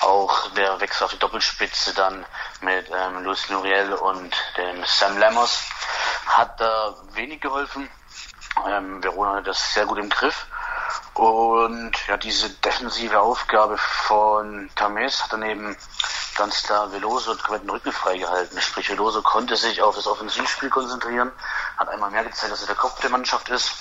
Auch 0.00 0.50
der 0.52 0.80
Wechsel 0.80 1.04
auf 1.04 1.10
die 1.10 1.18
Doppelspitze 1.18 1.94
dann 1.94 2.24
mit 2.60 2.90
ähm, 2.90 3.24
Luis 3.24 3.48
Muriel 3.48 3.94
und 3.94 4.36
dem 4.56 4.84
Sam 4.84 5.18
Lammers 5.18 5.62
hat 6.26 6.60
da 6.60 6.94
wenig 7.12 7.40
geholfen. 7.40 7.90
Ähm, 8.66 9.02
Verona 9.02 9.34
hatte 9.34 9.44
das 9.44 9.74
sehr 9.74 9.86
gut 9.86 9.98
im 9.98 10.08
Griff. 10.08 10.46
Und 11.14 11.92
ja, 12.08 12.16
diese 12.16 12.50
defensive 12.50 13.20
Aufgabe 13.20 13.76
von 13.78 14.70
Tames 14.74 15.22
hat 15.22 15.32
dann 15.32 15.42
eben 15.42 15.76
ganz 16.36 16.62
klar 16.62 16.92
Veloso 16.92 17.34
den 17.34 17.70
Rücken 17.70 17.92
freigehalten. 17.92 18.60
Sprich, 18.60 18.88
Veloso 18.88 19.22
konnte 19.22 19.56
sich 19.56 19.82
auf 19.82 19.96
das 19.96 20.06
Offensivspiel 20.06 20.70
konzentrieren, 20.70 21.30
hat 21.76 21.88
einmal 21.88 22.10
mehr 22.10 22.24
gezeigt, 22.24 22.52
dass 22.52 22.62
er 22.62 22.68
der 22.68 22.76
Kopf 22.76 23.00
der 23.00 23.10
Mannschaft 23.10 23.48
ist, 23.50 23.72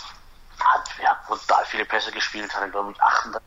hat 0.59 0.89
ja, 1.01 1.17
brutal 1.27 1.63
viele 1.65 1.85
Pässe 1.85 2.11
gespielt, 2.11 2.53
hat 2.53 2.69
glaube 2.71 2.91
ich 2.91 3.01
38 3.01 3.41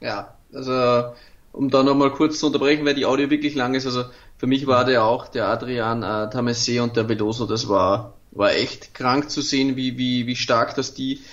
Ja, 0.00 0.34
also 0.54 1.14
um 1.52 1.70
da 1.70 1.82
nochmal 1.82 2.12
kurz 2.12 2.38
zu 2.38 2.46
unterbrechen, 2.46 2.86
weil 2.86 2.94
die 2.94 3.06
Audio 3.06 3.30
wirklich 3.30 3.54
lang 3.54 3.74
ist. 3.74 3.86
Also 3.86 4.04
für 4.38 4.46
mich 4.46 4.66
war 4.66 4.84
der 4.84 5.04
auch 5.04 5.28
der 5.28 5.48
Adrian 5.48 6.02
äh, 6.02 6.30
Tamese 6.30 6.82
und 6.82 6.96
der 6.96 7.08
Veloso, 7.08 7.46
das 7.46 7.68
war 7.68 8.14
war 8.32 8.52
echt 8.52 8.94
krank 8.94 9.30
zu 9.30 9.40
sehen, 9.40 9.76
wie 9.76 9.96
wie 9.98 10.26
wie 10.26 10.36
stark 10.36 10.74
das 10.74 10.94
die 10.94 11.24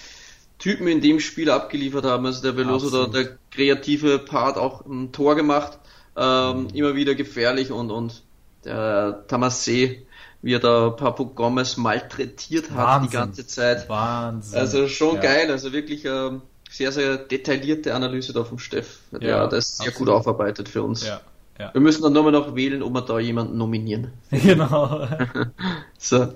Typen 0.64 0.88
in 0.88 1.02
dem 1.02 1.20
Spiel 1.20 1.50
abgeliefert 1.52 2.06
haben. 2.06 2.26
Also 2.26 2.42
der 2.42 2.56
Veloso 2.56 2.90
da 2.90 3.12
der 3.12 3.38
kreative 3.52 4.18
Part 4.18 4.58
auch 4.58 4.86
ein 4.86 5.12
Tor 5.12 5.36
gemacht, 5.36 5.78
ähm, 6.16 6.70
immer 6.74 6.96
wieder 6.96 7.16
gefährlich 7.16 7.70
und 7.74 7.92
und 7.92 8.24
der 8.64 9.26
Tamase, 9.28 9.98
wie 10.42 10.54
er 10.54 10.60
da 10.60 10.90
Papu 10.92 11.26
Gomez 11.26 11.76
malträtiert 11.76 12.72
hat 12.72 12.78
Wahnsinn. 12.78 13.10
die 13.10 13.16
ganze 13.18 13.46
Zeit. 13.48 13.90
Wahnsinn. 13.90 14.58
Also 14.58 14.88
schon 14.88 15.16
Ja. 15.16 15.22
geil, 15.22 15.52
also 15.52 15.74
wirklich 15.74 16.06
ähm, 16.06 16.42
sehr, 16.72 16.94
sehr 16.94 17.18
detaillierte 17.18 17.94
Analyse 17.94 18.32
da 18.32 18.46
vom 18.46 18.58
Steff. 18.58 19.00
Ja, 19.12 19.20
Ja, 19.20 19.48
das 19.48 19.76
sehr 19.80 19.90
absolut. 19.90 20.08
gut 20.08 20.16
aufarbeitet 20.18 20.70
für 20.70 20.82
uns. 20.82 21.06
Ja, 21.06 21.20
ja. 21.60 21.74
Wir 21.74 21.82
müssen 21.82 22.02
dann 22.04 22.14
nur 22.14 22.32
noch 22.32 22.56
wählen, 22.56 22.82
ob 22.84 22.94
wir 22.94 23.02
da 23.02 23.20
jemanden 23.20 23.58
nominieren. 23.58 24.14
Genau. 24.32 25.06
so. 25.98 26.22
ähm, 26.22 26.32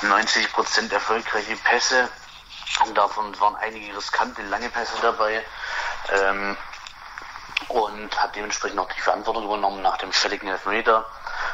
90% 0.00 0.90
erfolgreiche 0.94 1.56
Pässe. 1.62 2.08
Und 2.84 2.96
davon 2.96 3.38
waren 3.40 3.56
einige 3.56 3.96
riskante, 3.96 4.42
lange 4.42 4.70
Pässe 4.70 4.94
dabei. 5.02 5.44
Ähm, 6.12 6.56
und 7.68 8.20
hat 8.20 8.34
dementsprechend 8.34 8.78
auch 8.78 8.90
die 8.92 9.00
Verantwortung 9.00 9.44
übernommen 9.44 9.82
nach 9.82 9.98
dem 9.98 10.12
fälligen 10.12 10.48
Elfmeter. 10.48 11.04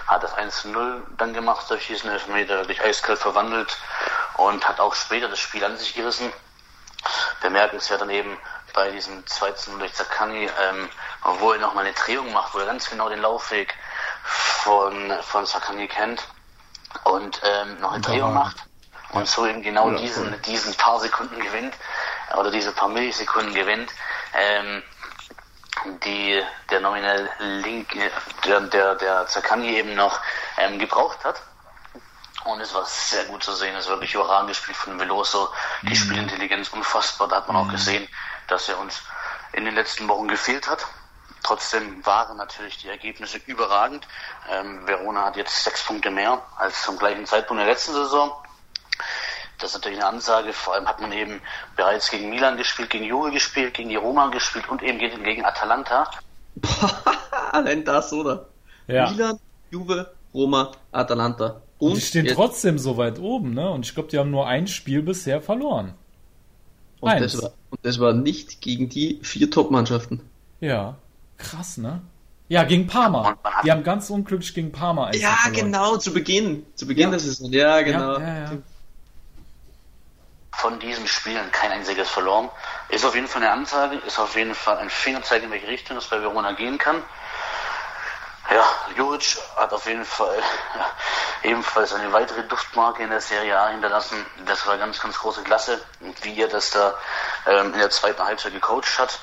Hat 0.07 0.23
das 0.23 0.37
1-0 0.37 1.03
dann 1.17 1.35
gemacht 1.35 1.69
durch 1.69 1.87
diesen 1.89 2.11
Elfmeter, 2.11 2.59
wirklich 2.59 2.81
eiskalt 2.81 3.19
verwandelt 3.19 3.77
und 4.37 4.67
hat 4.67 4.81
auch 4.81 4.95
später 4.95 5.29
das 5.29 5.39
Spiel 5.39 5.65
an 5.65 5.77
sich 5.77 5.95
gerissen. 5.95 6.33
Bemerkenswert 7.41 8.01
dann 8.01 8.11
eben 8.11 8.39
bei 8.73 8.91
diesem 8.91 9.25
2-0 9.25 9.79
durch 9.79 9.95
Zakani, 9.95 10.49
ähm, 10.63 10.89
wo 11.41 11.53
er 11.53 11.59
nochmal 11.59 11.85
eine 11.85 11.95
Drehung 11.95 12.33
macht, 12.33 12.55
wo 12.55 12.59
er 12.59 12.67
ganz 12.67 12.89
genau 12.89 13.09
den 13.09 13.21
Laufweg 13.21 13.75
von, 14.23 15.13
von 15.23 15.47
Zakani 15.47 15.89
kennt 15.89 16.27
und 17.05 17.41
ähm, 17.45 17.81
noch 17.81 17.93
eine 17.93 18.01
Drehung 18.01 18.35
macht 18.35 18.66
und 19.13 19.29
so 19.29 19.47
eben 19.47 19.63
genau 19.63 19.91
Ja, 19.91 19.99
diesen, 19.99 20.29
voll. 20.31 20.39
diesen 20.41 20.75
paar 20.75 21.01
Sekunden 21.01 21.41
gewinnt 21.41 21.75
oder 22.37 22.51
diese 22.51 22.73
paar 22.73 22.89
Millisekunden 22.89 23.55
gewinnt, 23.55 23.91
ähm, 24.35 24.83
die 26.05 26.43
der 26.71 26.81
nominell 26.81 27.29
linke, 27.39 28.11
der, 28.45 28.61
der, 28.63 28.95
der 28.97 29.27
Zakani 29.27 29.69
eben 29.77 29.95
noch 29.95 30.21
ähm, 30.59 30.79
gebraucht 30.79 31.25
hat. 31.25 31.41
Und 32.45 32.61
es 32.61 32.73
war 32.75 32.85
sehr 32.87 33.25
gut 33.25 33.43
zu 33.43 33.53
sehen, 33.55 33.75
es 33.75 33.87
war 33.89 33.97
wirklich 33.97 34.15
überragend 34.15 34.49
gespielt 34.49 34.77
von 34.77 34.99
Veloso, 35.01 35.49
die 35.83 35.97
Spielintelligenz 35.97 36.69
unfassbar, 36.69 37.27
da 37.27 37.37
hat 37.37 37.49
man 37.49 37.57
auch 37.57 37.69
gesehen, 37.69 38.07
dass 38.47 38.69
er 38.69 38.79
uns 38.79 39.03
in 39.53 39.65
den 39.65 39.75
letzten 39.75 40.07
Wochen 40.09 40.29
gefehlt 40.29 40.69
hat. 40.69 40.87
Trotzdem 41.43 42.05
waren 42.07 42.37
natürlich 42.37 42.79
die 42.79 42.89
Ergebnisse 42.89 43.39
überragend. 43.47 44.07
Ähm, 44.49 44.87
Verona 44.87 45.25
hat 45.27 45.37
jetzt 45.37 45.65
sechs 45.65 45.83
Punkte 45.83 46.11
mehr 46.11 46.43
als 46.57 46.83
zum 46.83 46.99
gleichen 46.99 47.27
Zeitpunkt 47.27 47.61
der 47.61 47.69
letzten 47.69 47.95
Saison. 47.95 48.33
Das 49.59 49.71
ist 49.71 49.77
natürlich 49.77 49.99
eine 49.99 50.09
Ansage. 50.09 50.53
Vor 50.53 50.75
allem 50.75 50.87
hat 50.87 51.01
man 51.01 51.13
eben 51.13 51.41
bereits 51.77 52.11
gegen 52.11 52.31
Milan 52.31 52.57
gespielt, 52.57 52.91
gegen 52.91 53.05
Juve 53.05 53.31
gespielt, 53.31 53.75
gegen 53.75 53.89
die 53.89 53.97
Roma 53.97 54.29
gespielt 54.29 54.69
und 54.69 54.83
eben 54.83 54.99
gegen, 54.99 55.23
gegen 55.25 55.45
Atalanta. 55.45 56.11
Allein 57.53 57.85
das, 57.85 58.13
oder? 58.13 58.47
Ja. 58.87 59.11
Milan, 59.11 59.39
Juve, 59.71 60.13
Roma, 60.35 60.73
Atalanta. 60.93 61.61
Und 61.79 61.91
Und 61.91 61.97
die 61.97 62.01
stehen 62.03 62.25
jetzt- 62.27 62.35
trotzdem 62.37 62.79
so 62.79 62.97
weit 62.97 63.19
oben, 63.19 63.55
ne? 63.55 63.69
Und 63.71 63.85
ich 63.87 63.95
glaube, 63.95 64.09
die 64.09 64.19
haben 64.19 64.31
nur 64.31 64.47
ein 64.47 64.67
Spiel 64.67 65.03
bisher 65.03 65.41
verloren. 65.43 65.95
und 67.01 67.11
eins. 67.11 67.33
das, 67.33 67.43
war, 67.43 67.51
und 67.71 67.81
das 67.85 67.99
war 68.01 68.13
nicht 68.15 68.61
gegen 68.63 68.89
die 68.89 69.19
vier 69.23 69.51
Top-Mannschaften. 69.51 70.21
Ja, 70.61 70.97
krass, 71.37 71.77
ne? 71.77 72.01
Ja, 72.49 72.63
gegen 72.65 72.87
Parma. 72.87 73.37
Die 73.65 73.73
haben 73.73 73.83
ganz 73.83 74.09
unglücklich 74.09 74.55
gegen 74.55 74.71
Parma 74.73 75.13
Ja, 75.15 75.31
verloren. 75.33 75.65
genau, 75.65 75.97
zu 75.97 76.13
Beginn. 76.15 76.65
Zu 76.77 76.87
Beginn 76.87 77.05
Ja. 77.05 77.11
der 77.11 77.19
Saison. 77.21 77.53
Ja, 77.53 77.83
genau. 77.83 78.19
Ja, 78.19 78.21
ja, 78.21 78.45
ja. 78.45 78.53
Von 80.57 80.79
diesen 80.79 81.07
Spielen 81.07 81.51
kein 81.53 81.71
einziges 81.71 82.09
verloren. 82.09 82.51
Ist 82.89 83.05
auf 83.05 83.15
jeden 83.15 83.29
Fall 83.29 83.43
eine 83.43 83.53
Ansage, 83.53 83.97
ist 83.97 84.19
auf 84.19 84.37
jeden 84.37 84.55
Fall 84.55 84.79
ein 84.79 84.91
Fingerzeig, 84.91 85.43
in 85.43 85.51
welche 85.51 85.69
Richtung 85.69 85.97
es 85.97 86.07
bei 86.07 86.21
Verona 86.21 86.53
gehen 86.53 86.79
kann. 86.79 87.03
Ja, 88.51 88.65
Juric 88.97 89.39
hat 89.57 89.73
auf 89.73 89.87
jeden 89.87 90.05
Fall 90.05 90.41
ebenfalls 91.43 91.93
eine 91.93 92.13
weitere 92.13 92.45
Duftmarke 92.45 93.03
in 93.03 93.11
der 93.11 93.21
Serie 93.21 93.59
A 93.59 93.69
hinterlassen. 93.69 94.25
Das 94.47 94.67
war 94.67 94.79
ganz, 94.79 95.01
ganz 95.01 95.19
große 95.19 95.43
Klasse. 95.43 95.85
Und 96.01 96.25
wie 96.25 96.41
er 96.41 96.49
das 96.49 96.71
da 96.71 96.95
ähm, 97.47 97.73
in 97.73 97.79
der 97.79 97.91
zweiten 97.91 98.23
Halbzeit 98.23 98.53
gecoacht 98.53 98.99
hat, 98.99 99.19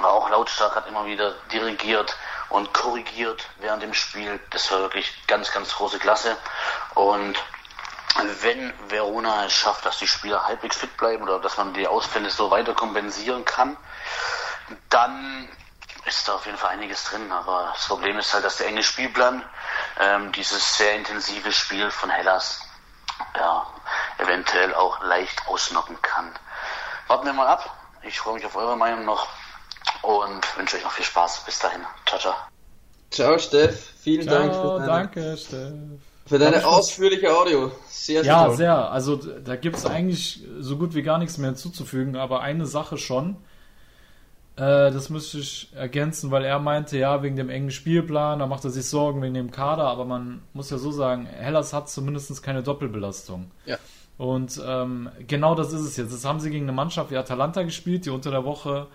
war 0.00 0.10
auch 0.10 0.30
lautstark, 0.30 0.74
hat 0.74 0.88
immer 0.88 1.04
wieder 1.06 1.32
dirigiert 1.52 2.16
und 2.48 2.72
korrigiert 2.72 3.46
während 3.58 3.82
dem 3.82 3.94
Spiel. 3.94 4.40
Das 4.50 4.70
war 4.70 4.80
wirklich 4.80 5.12
ganz, 5.26 5.52
ganz 5.52 5.74
große 5.74 5.98
Klasse. 5.98 6.36
Und 6.94 7.36
wenn 8.42 8.72
Verona 8.88 9.46
es 9.46 9.52
schafft, 9.52 9.84
dass 9.84 9.98
die 9.98 10.08
Spieler 10.08 10.44
halbwegs 10.46 10.76
fit 10.76 10.96
bleiben 10.96 11.22
oder 11.24 11.40
dass 11.40 11.56
man 11.56 11.74
die 11.74 11.86
Ausfälle 11.86 12.30
so 12.30 12.50
weiter 12.50 12.74
kompensieren 12.74 13.44
kann, 13.44 13.76
dann 14.90 15.48
ist 16.06 16.28
da 16.28 16.34
auf 16.34 16.46
jeden 16.46 16.58
Fall 16.58 16.70
einiges 16.70 17.04
drin. 17.04 17.30
Aber 17.32 17.72
das 17.74 17.86
Problem 17.86 18.18
ist 18.18 18.32
halt, 18.32 18.44
dass 18.44 18.56
der 18.58 18.68
enge 18.68 18.82
Spielplan 18.82 19.42
ähm, 20.00 20.32
dieses 20.32 20.76
sehr 20.76 20.94
intensive 20.94 21.52
Spiel 21.52 21.90
von 21.90 22.10
Hellas 22.10 22.60
ja, 23.34 23.66
eventuell 24.18 24.74
auch 24.74 25.02
leicht 25.02 25.46
ausnocken 25.46 26.00
kann. 26.02 26.32
Warten 27.08 27.26
wir 27.26 27.32
mal 27.32 27.46
ab. 27.46 27.76
Ich 28.02 28.18
freue 28.18 28.34
mich 28.34 28.46
auf 28.46 28.56
eure 28.56 28.76
Meinung 28.76 29.04
noch 29.04 29.28
und 30.02 30.56
wünsche 30.56 30.76
euch 30.76 30.84
noch 30.84 30.92
viel 30.92 31.04
Spaß. 31.04 31.44
Bis 31.44 31.58
dahin. 31.58 31.84
Ciao, 32.06 32.20
ciao. 32.20 32.34
Ciao, 33.10 33.38
Steff. 33.38 33.92
Vielen 34.00 34.28
Ciao, 34.28 34.38
Dank 34.38 34.54
für 34.54 34.78
deine, 34.78 34.86
danke, 34.86 35.36
Steff. 35.36 36.05
Für 36.26 36.38
deine 36.38 36.66
ausführliche 36.66 37.34
Audio. 37.36 37.70
Sehr, 37.88 38.22
sehr 38.22 38.32
Ja, 38.32 38.46
toll. 38.46 38.56
sehr. 38.56 38.90
Also 38.90 39.16
da 39.16 39.56
gibt 39.56 39.76
es 39.76 39.86
eigentlich 39.86 40.42
so 40.58 40.76
gut 40.76 40.94
wie 40.94 41.02
gar 41.02 41.18
nichts 41.18 41.38
mehr 41.38 41.50
hinzuzufügen, 41.50 42.16
aber 42.16 42.40
eine 42.40 42.66
Sache 42.66 42.98
schon. 42.98 43.36
Äh, 44.56 44.90
das 44.90 45.10
müsste 45.10 45.38
ich 45.38 45.68
ergänzen, 45.74 46.30
weil 46.30 46.44
er 46.44 46.58
meinte, 46.58 46.98
ja, 46.98 47.22
wegen 47.22 47.36
dem 47.36 47.50
engen 47.50 47.70
Spielplan, 47.70 48.38
da 48.38 48.46
macht 48.46 48.64
er 48.64 48.70
sich 48.70 48.86
Sorgen 48.86 49.22
wegen 49.22 49.34
dem 49.34 49.50
Kader, 49.50 49.84
aber 49.84 50.04
man 50.04 50.42
muss 50.52 50.70
ja 50.70 50.78
so 50.78 50.90
sagen, 50.90 51.26
Hellas 51.26 51.72
hat 51.72 51.88
zumindest 51.90 52.42
keine 52.42 52.62
Doppelbelastung. 52.62 53.50
Ja. 53.66 53.76
Und 54.18 54.60
ähm, 54.66 55.10
genau 55.26 55.54
das 55.54 55.72
ist 55.74 55.82
es 55.82 55.96
jetzt. 55.98 56.12
Das 56.12 56.24
haben 56.24 56.40
sie 56.40 56.50
gegen 56.50 56.64
eine 56.64 56.72
Mannschaft 56.72 57.10
wie 57.10 57.16
Atalanta 57.18 57.62
gespielt, 57.64 58.06
die 58.06 58.10
unter 58.10 58.30
der 58.30 58.44
Woche 58.44 58.86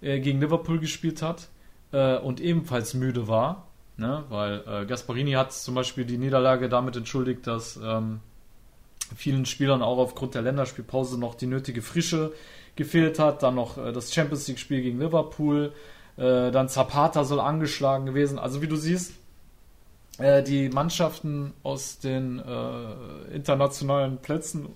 äh, 0.00 0.20
gegen 0.20 0.40
Liverpool 0.40 0.78
gespielt 0.80 1.20
hat 1.20 1.48
äh, 1.92 2.16
und 2.16 2.40
ebenfalls 2.40 2.94
müde 2.94 3.28
war. 3.28 3.66
Ne? 4.00 4.24
Weil 4.30 4.64
äh, 4.66 4.86
Gasparini 4.86 5.32
hat 5.32 5.52
zum 5.52 5.74
Beispiel 5.74 6.06
die 6.06 6.16
Niederlage 6.16 6.70
damit 6.70 6.96
entschuldigt, 6.96 7.46
dass 7.46 7.78
ähm, 7.84 8.20
vielen 9.14 9.44
Spielern 9.44 9.82
auch 9.82 9.98
aufgrund 9.98 10.34
der 10.34 10.40
Länderspielpause 10.40 11.20
noch 11.20 11.34
die 11.34 11.46
nötige 11.46 11.82
Frische 11.82 12.32
gefehlt 12.76 13.18
hat. 13.18 13.42
Dann 13.42 13.56
noch 13.56 13.76
äh, 13.76 13.92
das 13.92 14.14
Champions 14.14 14.48
League-Spiel 14.48 14.80
gegen 14.80 14.98
Liverpool. 15.00 15.74
Äh, 16.16 16.50
dann 16.50 16.70
Zapata 16.70 17.24
soll 17.24 17.40
angeschlagen 17.40 18.06
gewesen. 18.06 18.38
Also 18.38 18.62
wie 18.62 18.68
du 18.68 18.76
siehst, 18.76 19.12
äh, 20.16 20.42
die 20.42 20.70
Mannschaften 20.70 21.52
aus 21.62 21.98
den 21.98 22.38
äh, 22.38 23.34
internationalen 23.34 24.16
Plätzen, 24.16 24.70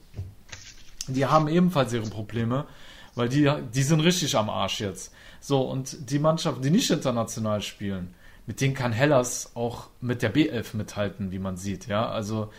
die 1.08 1.24
haben 1.24 1.48
ebenfalls 1.48 1.94
ihre 1.94 2.10
Probleme, 2.10 2.66
weil 3.14 3.30
die, 3.30 3.50
die 3.72 3.82
sind 3.82 4.00
richtig 4.00 4.36
am 4.36 4.50
Arsch 4.50 4.80
jetzt. 4.82 5.14
So, 5.40 5.62
und 5.62 6.10
die 6.10 6.18
Mannschaften, 6.18 6.60
die 6.60 6.70
nicht 6.70 6.90
international 6.90 7.62
spielen, 7.62 8.14
mit 8.46 8.60
denen 8.60 8.74
kann 8.74 8.92
Hellas 8.92 9.52
auch 9.54 9.88
mit 10.00 10.22
der 10.22 10.34
B11 10.34 10.76
mithalten, 10.76 11.30
wie 11.32 11.38
man 11.38 11.56
sieht, 11.56 11.86
ja. 11.86 12.08
Also, 12.08 12.50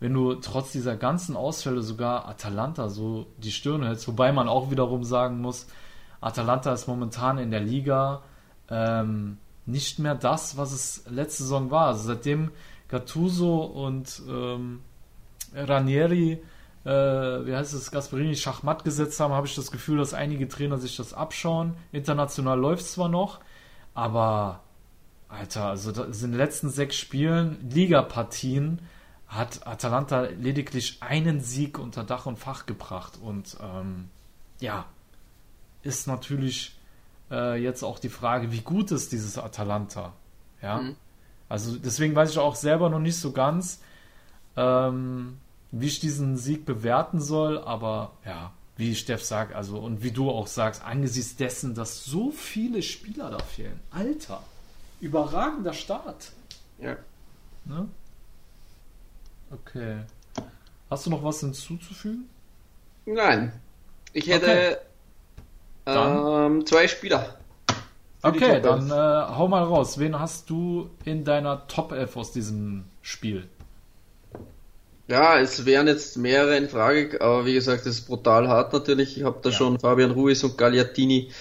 wenn 0.00 0.14
du 0.14 0.34
trotz 0.34 0.72
dieser 0.72 0.96
ganzen 0.96 1.36
Ausfälle 1.36 1.82
sogar 1.82 2.28
Atalanta 2.28 2.88
so 2.88 3.26
die 3.38 3.52
Stirn 3.52 3.84
hältst, 3.84 4.08
wobei 4.08 4.32
man 4.32 4.48
auch 4.48 4.70
wiederum 4.70 5.04
sagen 5.04 5.40
muss, 5.40 5.66
Atalanta 6.20 6.72
ist 6.72 6.88
momentan 6.88 7.38
in 7.38 7.50
der 7.50 7.60
Liga 7.60 8.22
ähm, 8.68 9.38
nicht 9.66 9.98
mehr 9.98 10.14
das, 10.14 10.56
was 10.56 10.72
es 10.72 11.04
letzte 11.08 11.44
Saison 11.44 11.70
war. 11.70 11.86
Also 11.88 12.04
seitdem 12.04 12.50
Gattuso 12.88 13.62
und 13.62 14.22
ähm, 14.28 14.80
Ranieri, 15.54 16.42
äh, 16.84 16.90
wie 16.90 17.54
heißt 17.54 17.74
es, 17.74 17.90
Gasperini 17.90 18.36
Schachmatt 18.36 18.84
gesetzt 18.84 19.20
haben, 19.20 19.32
habe 19.34 19.46
ich 19.46 19.54
das 19.54 19.70
Gefühl, 19.70 19.98
dass 19.98 20.14
einige 20.14 20.48
Trainer 20.48 20.78
sich 20.78 20.96
das 20.96 21.14
abschauen. 21.14 21.74
International 21.92 22.58
läuft 22.58 22.82
es 22.82 22.92
zwar 22.92 23.08
noch, 23.08 23.40
aber 23.94 24.60
Alter, 25.32 25.66
also 25.66 25.90
in 26.04 26.12
den 26.12 26.34
letzten 26.34 26.68
sechs 26.68 26.96
Spielen, 26.96 27.70
Ligapartien, 27.70 28.80
hat 29.26 29.66
Atalanta 29.66 30.24
lediglich 30.24 30.98
einen 31.00 31.40
Sieg 31.40 31.78
unter 31.78 32.04
Dach 32.04 32.26
und 32.26 32.38
Fach 32.38 32.66
gebracht. 32.66 33.18
Und 33.20 33.56
ähm, 33.62 34.10
ja, 34.60 34.84
ist 35.82 36.06
natürlich 36.06 36.78
äh, 37.30 37.60
jetzt 37.60 37.82
auch 37.82 37.98
die 37.98 38.10
Frage, 38.10 38.52
wie 38.52 38.60
gut 38.60 38.90
ist 38.90 39.12
dieses 39.12 39.38
Atalanta? 39.38 40.12
Ja. 40.60 40.82
Mhm. 40.82 40.96
Also 41.48 41.76
deswegen 41.78 42.14
weiß 42.14 42.30
ich 42.30 42.38
auch 42.38 42.54
selber 42.54 42.90
noch 42.90 43.00
nicht 43.00 43.16
so 43.16 43.32
ganz, 43.32 43.80
ähm, 44.56 45.38
wie 45.70 45.86
ich 45.86 46.00
diesen 46.00 46.36
Sieg 46.36 46.66
bewerten 46.66 47.20
soll, 47.20 47.58
aber 47.58 48.12
ja, 48.26 48.52
wie 48.76 48.94
Steff 48.94 49.24
sagt, 49.24 49.54
also 49.54 49.78
und 49.78 50.02
wie 50.02 50.10
du 50.10 50.30
auch 50.30 50.46
sagst, 50.46 50.84
angesichts 50.84 51.36
dessen, 51.36 51.74
dass 51.74 52.04
so 52.04 52.30
viele 52.30 52.82
Spieler 52.82 53.30
da 53.30 53.38
fehlen. 53.38 53.80
Alter, 53.90 54.42
überragender 55.02 55.74
Start. 55.74 56.32
Ja. 56.78 56.96
Ne? 57.66 57.88
Okay. 59.50 59.98
Hast 60.88 61.06
du 61.06 61.10
noch 61.10 61.22
was 61.22 61.40
hinzuzufügen? 61.40 62.28
Nein. 63.04 63.52
Ich 64.14 64.28
hätte 64.28 64.78
Okay. 65.84 66.46
Ähm, 66.46 66.64
zwei 66.64 66.86
Spieler. 66.86 67.36
Okay, 68.22 68.60
dann 68.60 68.88
äh, 68.88 69.36
hau 69.36 69.48
mal 69.48 69.64
raus. 69.64 69.98
Wen 69.98 70.18
hast 70.18 70.48
du 70.48 70.90
in 71.04 71.24
deiner 71.24 71.66
Top 71.66 71.90
11 71.90 72.16
aus 72.16 72.32
diesem 72.32 72.84
Spiel? 73.02 73.48
Ja, 75.08 75.40
es 75.40 75.64
wären 75.66 75.88
jetzt 75.88 76.16
mehrere 76.16 76.56
in 76.56 76.68
Frage, 76.68 77.20
aber 77.20 77.44
wie 77.44 77.54
gesagt, 77.54 77.80
das 77.80 77.96
ist 77.96 78.06
brutal 78.06 78.48
hart 78.48 78.72
natürlich. 78.72 79.18
Ich 79.18 79.24
habe 79.24 79.40
da 79.42 79.50
schon 79.50 79.80
Fabian 79.80 80.12
Ruiz 80.12 80.44
und 80.44 80.56
Gagliardini 80.56 81.32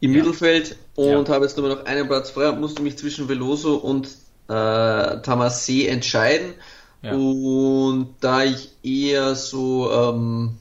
im 0.00 0.12
Mittelfeld 0.12 0.76
und 0.94 1.28
habe 1.28 1.44
jetzt 1.44 1.56
nur 1.56 1.68
noch 1.68 1.84
einen 1.84 2.06
Platz 2.06 2.30
frei 2.30 2.48
und 2.50 2.60
musste 2.60 2.82
mich 2.82 2.98
zwischen 2.98 3.28
Veloso 3.28 3.74
und 3.74 4.08
äh, 4.48 4.52
Tamasé 4.52 5.88
entscheiden. 5.88 6.54
Ja. 7.02 7.12
Und 7.12 8.14
da 8.20 8.44
ich 8.44 8.70
eher 8.82 9.34
so 9.34 9.90
ähm, 9.92 10.58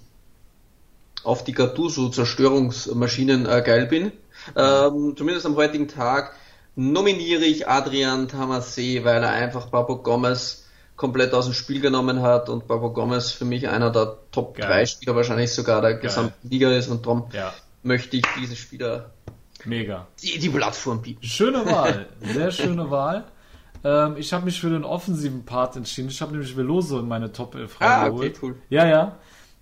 auf 1.23 1.43
die 1.43 1.53
Gattuso-Zerstörungsmaschinen 1.53 3.45
äh, 3.45 3.61
geil 3.65 3.87
bin, 3.87 4.11
ähm, 4.55 5.15
zumindest 5.17 5.45
am 5.45 5.55
heutigen 5.55 5.87
Tag, 5.87 6.33
nominiere 6.75 7.43
ich 7.43 7.67
Adrian 7.67 8.27
Tamasé, 8.27 9.03
weil 9.03 9.23
er 9.23 9.31
einfach 9.31 9.71
Papo 9.71 9.97
Gomez 9.97 10.65
komplett 10.95 11.33
aus 11.33 11.45
dem 11.45 11.53
Spiel 11.53 11.81
genommen 11.81 12.21
hat 12.21 12.49
und 12.49 12.67
Papo 12.67 12.91
Gomez 12.91 13.31
für 13.31 13.45
mich 13.45 13.67
einer 13.67 13.91
der 13.91 14.17
Top 14.31 14.55
Geil. 14.55 14.67
3 14.67 14.85
Spieler 14.85 15.15
wahrscheinlich 15.15 15.53
sogar 15.53 15.81
der 15.81 15.95
gesamten 15.95 16.49
Liga 16.49 16.71
ist 16.71 16.87
und 16.87 17.05
darum 17.05 17.25
Ja. 17.33 17.53
Möchte 17.83 18.17
ich 18.17 18.23
diese 18.39 18.55
Spieler 18.55 19.11
Mega. 19.65 20.07
die, 20.21 20.39
die 20.39 20.49
Plattform 20.49 21.01
bieten. 21.01 21.23
Schöne 21.23 21.65
Wahl. 21.65 22.07
Sehr 22.21 22.51
schöne 22.51 22.89
Wahl. 22.91 23.25
Ähm, 23.83 24.15
ich 24.17 24.33
habe 24.33 24.45
mich 24.45 24.59
für 24.59 24.69
den 24.69 24.83
offensiven 24.83 25.45
Part 25.45 25.75
entschieden. 25.75 26.09
Ich 26.09 26.21
habe 26.21 26.31
nämlich 26.31 26.55
Veloso 26.55 26.99
in 26.99 27.07
meine 27.07 27.31
Top 27.31 27.55
11 27.55 27.77
Ah, 27.79 28.07
okay, 28.07 28.33
cool. 28.41 28.55
Ja, 28.69 28.85
ja. 28.85 29.17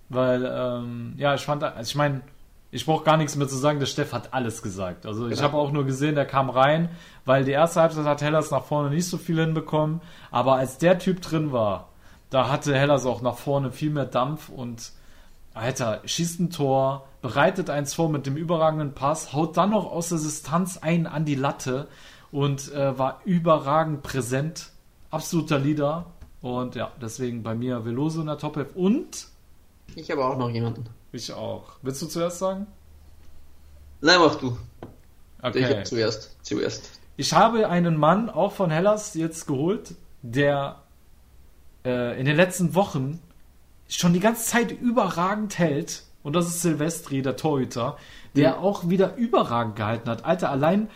Weil, 0.09 0.45
ähm, 0.45 1.13
ja, 1.17 1.33
ich 1.35 1.41
fand, 1.41 1.63
also 1.63 1.81
ich 1.89 1.95
meine, 1.95 2.21
ich 2.71 2.85
brauche 2.85 3.03
gar 3.05 3.17
nichts 3.17 3.35
mehr 3.35 3.47
zu 3.47 3.55
sagen, 3.55 3.79
der 3.79 3.85
Steff 3.85 4.11
hat 4.13 4.33
alles 4.33 4.61
gesagt. 4.61 5.05
Also 5.05 5.27
ich 5.29 5.37
Ja. 5.39 5.43
habe 5.45 5.57
auch 5.57 5.71
nur 5.71 5.85
gesehen, 5.85 6.15
der 6.15 6.25
kam 6.25 6.49
rein, 6.49 6.89
weil 7.23 7.43
die 7.45 7.51
erste 7.51 7.81
Halbzeit 7.81 8.05
hat 8.05 8.21
Hellas 8.21 8.51
nach 8.51 8.63
vorne 8.65 8.89
nicht 8.89 9.07
so 9.07 9.17
viel 9.17 9.39
hinbekommen. 9.39 10.01
Aber 10.31 10.55
als 10.55 10.77
der 10.77 10.99
Typ 10.99 11.21
drin 11.21 11.51
war, 11.51 11.89
da 12.29 12.49
hatte 12.49 12.75
Hellas 12.75 13.05
auch 13.05 13.21
nach 13.21 13.37
vorne 13.37 13.71
viel 13.71 13.91
mehr 13.91 14.05
Dampf 14.05 14.49
und 14.49 14.91
Alter, 15.55 16.01
schießt 16.03 16.41
ein 16.41 16.49
Tor, 16.49 17.07
bereitet 17.21 17.69
eins 17.69 17.93
vor 17.93 18.09
mit 18.09 18.25
dem 18.25 18.35
überragenden 18.35 18.93
Pass, 18.93 19.31
haut 19.31 19.55
dann 19.55 19.71
noch 19.71 19.89
aus 19.89 20.09
der 20.09 20.17
Distanz 20.17 20.77
einen 20.77 21.07
an 21.07 21.23
die 21.23 21.35
Latte 21.35 21.87
und 22.31 22.73
äh, 22.73 22.97
war 22.99 23.21
überragend 23.23 24.03
präsent. 24.03 24.71
Absoluter 25.11 25.57
Leader. 25.57 26.07
Und 26.41 26.75
ja, 26.75 26.91
deswegen 27.01 27.41
bei 27.41 27.55
mir 27.55 27.85
Veloso 27.85 28.19
in 28.19 28.27
der 28.27 28.37
Top 28.37 28.57
11 28.57 28.75
und 28.75 29.27
Ich 29.95 30.11
habe 30.11 30.25
auch 30.25 30.37
noch 30.37 30.49
jemanden. 30.49 30.85
ich 31.13 31.31
auch. 31.31 31.63
Willst 31.81 32.01
du 32.01 32.07
zuerst 32.07 32.39
sagen? 32.39 32.67
Nein, 34.01 34.19
mach 34.19 34.35
du. 34.35 34.57
Okay. 35.41 35.59
Ich 35.59 35.65
habe 35.69 35.83
zuerst. 35.83 36.35
Zuerst. 36.41 36.99
Ich 37.15 37.31
habe 37.31 37.69
einen 37.69 37.95
Mann 37.97 38.29
auch 38.29 38.51
von 38.51 38.69
Hellas 38.69 39.13
jetzt 39.13 39.47
geholt, 39.47 39.95
der 40.21 40.81
äh, 41.85 42.19
in 42.19 42.25
den 42.25 42.35
letzten 42.35 42.75
Wochen 42.75 43.21
schon 43.89 44.13
die 44.13 44.19
ganze 44.19 44.45
Zeit 44.45 44.71
überragend 44.71 45.57
hält. 45.59 46.03
Und 46.23 46.33
das 46.35 46.47
ist 46.47 46.61
Silvestri, 46.61 47.21
der 47.21 47.37
Torhüter, 47.37 47.97
der 48.35 48.53
Mhm. 48.57 48.63
auch 48.63 48.89
wieder 48.89 49.15
überragend 49.15 49.75
gehalten 49.75 50.09
hat. 50.09 50.25
Alter, 50.25 50.49
allein, 50.49 50.89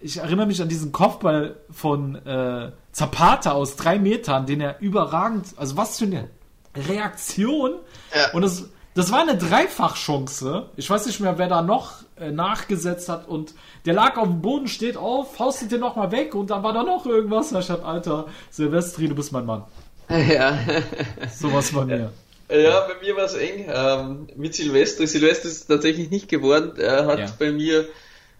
ich 0.00 0.18
erinnere 0.18 0.46
mich 0.46 0.62
an 0.62 0.68
diesen 0.68 0.92
Kopfball 0.92 1.56
von 1.70 2.14
äh, 2.24 2.70
Zapata 2.92 3.52
aus 3.52 3.74
drei 3.76 3.98
Metern, 3.98 4.46
den 4.46 4.60
er 4.60 4.80
überragend, 4.80 5.46
also 5.56 5.76
was 5.76 5.98
für 5.98 6.04
eine 6.04 6.28
Reaktion. 6.76 7.72
Und 8.32 8.42
das, 8.42 8.64
Das 8.94 9.12
war 9.12 9.20
eine 9.20 9.36
Dreifachchance. 9.36 10.66
Ich 10.76 10.88
weiß 10.90 11.06
nicht 11.06 11.20
mehr, 11.20 11.38
wer 11.38 11.46
da 11.48 11.62
noch 11.62 11.92
äh, 12.18 12.30
nachgesetzt 12.32 13.08
hat 13.08 13.28
und 13.28 13.54
der 13.84 13.94
lag 13.94 14.16
auf 14.16 14.26
dem 14.26 14.40
Boden, 14.42 14.66
steht 14.66 14.96
auf, 14.96 15.36
faustet 15.36 15.70
den 15.72 15.80
nochmal 15.80 16.10
weg 16.10 16.34
und 16.34 16.50
dann 16.50 16.62
war 16.64 16.72
da 16.72 16.82
noch 16.82 17.06
irgendwas. 17.06 17.50
Da 17.50 17.62
stand, 17.62 17.84
Alter, 17.84 18.26
Silvestri, 18.50 19.08
du 19.08 19.14
bist 19.14 19.32
mein 19.32 19.46
Mann. 19.46 19.64
Ja. 20.10 20.58
Sowas 21.36 21.70
bei 21.72 21.84
mir. 21.84 22.12
Ja, 22.50 22.86
bei 22.88 22.94
mir 23.04 23.16
war 23.16 23.24
es 23.24 23.34
eng. 23.34 23.66
Ähm, 23.68 24.28
mit 24.36 24.54
Silvestri. 24.54 25.06
Silvestri 25.06 25.48
ist 25.48 25.66
tatsächlich 25.66 26.10
nicht 26.10 26.28
geworden. 26.28 26.72
Er 26.78 27.06
hat 27.06 27.18
Ja. 27.18 27.26
bei 27.38 27.52
mir 27.52 27.86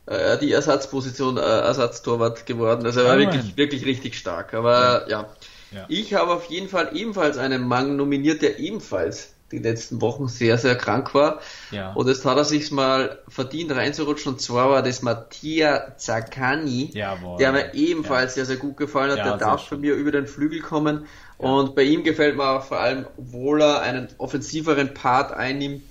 äh, 0.07 0.39
die 0.39 0.53
Ersatzposition 0.53 1.37
äh, 1.37 1.41
Ersatztorwart 1.41 2.47
geworden. 2.47 2.87
Also 2.87 3.01
er 3.01 3.07
war 3.07 3.15
Ah, 3.17 3.19
wirklich, 3.19 3.57
wirklich 3.57 3.85
richtig 3.85 4.17
stark. 4.17 4.55
Aber 4.55 5.07
ja. 5.09 5.29
Ja. 5.71 5.85
Ich 5.89 6.15
habe 6.15 6.33
auf 6.33 6.47
jeden 6.47 6.69
Fall 6.71 6.97
ebenfalls 6.97 7.37
einen 7.37 7.63
Mann 7.69 7.97
nominiert, 7.97 8.41
der 8.41 8.59
ebenfalls 8.59 9.35
die 9.53 9.59
letzten 9.59 10.01
Wochen 10.01 10.29
sehr, 10.29 10.57
sehr 10.57 10.77
krank 10.77 11.15
war. 11.15 11.41
Ja. 11.71 11.93
Und 11.93 12.07
jetzt 12.09 12.25
hat 12.25 12.37
er 12.39 12.45
sich 12.45 12.71
mal 12.71 13.19
verdient 13.29 13.73
reinzurutschen. 13.73 14.33
Und 14.33 14.41
zwar 14.41 14.71
war 14.71 14.83
das 14.83 15.03
Mattia 15.03 15.95
Zaccani, 15.99 16.91
Jawohl. 16.95 17.37
der 17.39 17.53
mir 17.53 17.75
ebenfalls 17.75 18.35
sehr, 18.35 18.47
sehr 18.47 18.57
gut 18.57 18.79
gefallen 18.79 19.11
hat. 19.11 19.19
Ja, 19.19 19.25
der 19.25 19.37
darf 19.37 19.69
bei 19.69 19.77
mir 19.77 19.95
über 19.95 20.11
den 20.11 20.27
Flügel 20.27 20.61
kommen. 20.61 21.07
Und 21.39 21.77
bei 21.77 21.83
ihm 21.83 22.03
gefällt 22.03 22.37
mir 22.37 22.49
auch 22.49 22.65
vor 22.65 22.81
allem, 22.81 23.07
obwohl 23.17 23.63
er 23.63 23.81
einen 23.81 24.09
offensiveren 24.19 24.93
Part 24.93 25.33
einnimmt, 25.33 25.83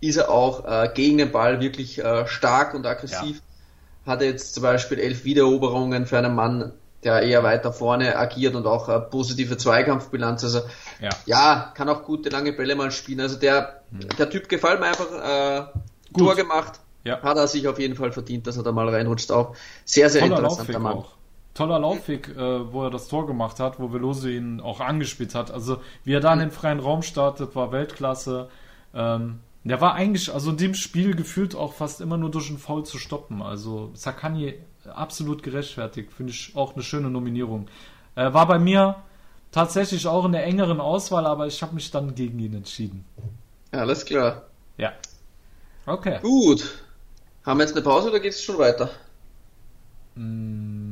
ist 0.00 0.16
er 0.16 0.30
auch 0.30 0.64
äh, 0.64 0.90
gegen 0.94 1.18
den 1.18 1.30
Ball 1.30 1.60
wirklich 1.60 2.02
äh, 2.02 2.26
stark 2.26 2.74
und 2.74 2.86
aggressiv. 2.86 3.42
Hat 4.06 4.20
er 4.20 4.28
jetzt 4.28 4.54
zum 4.54 4.62
Beispiel 4.62 4.98
elf 4.98 5.24
Wiedereroberungen 5.24 6.06
für 6.06 6.18
einen 6.18 6.34
Mann, 6.34 6.72
der 7.04 7.22
eher 7.22 7.42
weiter 7.42 7.72
vorne 7.72 8.16
agiert 8.16 8.54
und 8.54 8.66
auch 8.66 8.88
äh, 8.88 8.98
positive 9.00 9.56
Zweikampfbilanz. 9.56 10.44
Also 10.44 10.60
Ja. 11.00 11.10
ja, 11.26 11.72
kann 11.74 11.88
auch 11.88 12.02
gute 12.02 12.30
lange 12.30 12.52
Bälle 12.52 12.74
mal 12.74 12.90
spielen. 12.90 13.20
Also 13.20 13.36
der, 13.36 13.82
der 14.18 14.30
Typ 14.30 14.48
gefällt 14.48 14.80
mir 14.80 14.86
einfach. 14.86 15.10
Äh, 15.10 15.66
Gut. 16.12 16.22
Tor 16.22 16.34
gemacht. 16.34 16.80
Ja. 17.04 17.20
Hat 17.22 17.36
er 17.36 17.46
sich 17.48 17.68
auf 17.68 17.78
jeden 17.78 17.96
Fall 17.96 18.12
verdient, 18.12 18.46
dass 18.46 18.56
er 18.56 18.62
da 18.62 18.72
mal 18.72 18.88
reinrutscht. 18.88 19.30
Auch 19.30 19.54
sehr, 19.84 20.08
sehr 20.08 20.22
Toller 20.22 20.38
interessanter 20.38 20.78
Mann. 20.78 20.94
auch. 20.94 21.13
Toller 21.54 21.78
Laufweg, 21.78 22.28
äh, 22.36 22.72
wo 22.72 22.82
er 22.82 22.90
das 22.90 23.08
Tor 23.08 23.26
gemacht 23.26 23.60
hat, 23.60 23.78
wo 23.78 23.92
Veloso 23.92 24.28
ihn 24.28 24.60
auch 24.60 24.80
angespielt 24.80 25.34
hat. 25.34 25.52
Also 25.52 25.78
wie 26.02 26.12
er 26.12 26.20
da 26.20 26.32
in 26.32 26.40
den 26.40 26.50
freien 26.50 26.80
Raum 26.80 27.02
startet, 27.02 27.54
war 27.54 27.70
Weltklasse. 27.70 28.48
Ähm, 28.92 29.38
der 29.62 29.80
war 29.80 29.94
eigentlich, 29.94 30.32
also 30.32 30.50
in 30.50 30.56
dem 30.56 30.74
Spiel 30.74 31.14
gefühlt 31.14 31.54
auch 31.54 31.72
fast 31.72 32.00
immer 32.00 32.16
nur 32.16 32.30
durch 32.30 32.48
einen 32.50 32.58
Foul 32.58 32.84
zu 32.84 32.98
stoppen. 32.98 33.40
Also 33.40 33.90
Sakani 33.94 34.54
absolut 34.92 35.42
gerechtfertigt, 35.42 36.12
finde 36.12 36.32
ich 36.32 36.52
auch 36.54 36.74
eine 36.74 36.82
schöne 36.82 37.08
Nominierung. 37.08 37.68
Äh, 38.16 38.32
war 38.34 38.46
bei 38.46 38.58
mir 38.58 38.96
tatsächlich 39.52 40.06
auch 40.06 40.24
in 40.24 40.32
der 40.32 40.44
engeren 40.44 40.80
Auswahl, 40.80 41.24
aber 41.24 41.46
ich 41.46 41.62
habe 41.62 41.74
mich 41.74 41.90
dann 41.90 42.14
gegen 42.14 42.38
ihn 42.40 42.54
entschieden. 42.54 43.04
Alles 43.70 44.04
klar. 44.04 44.42
Ja. 44.76 44.92
Okay. 45.86 46.18
Gut. 46.20 46.82
Haben 47.46 47.58
wir 47.58 47.64
jetzt 47.64 47.76
eine 47.76 47.84
Pause 47.84 48.10
oder 48.10 48.20
geht 48.20 48.32
es 48.32 48.42
schon 48.42 48.58
weiter? 48.58 48.90
Mm. 50.16 50.83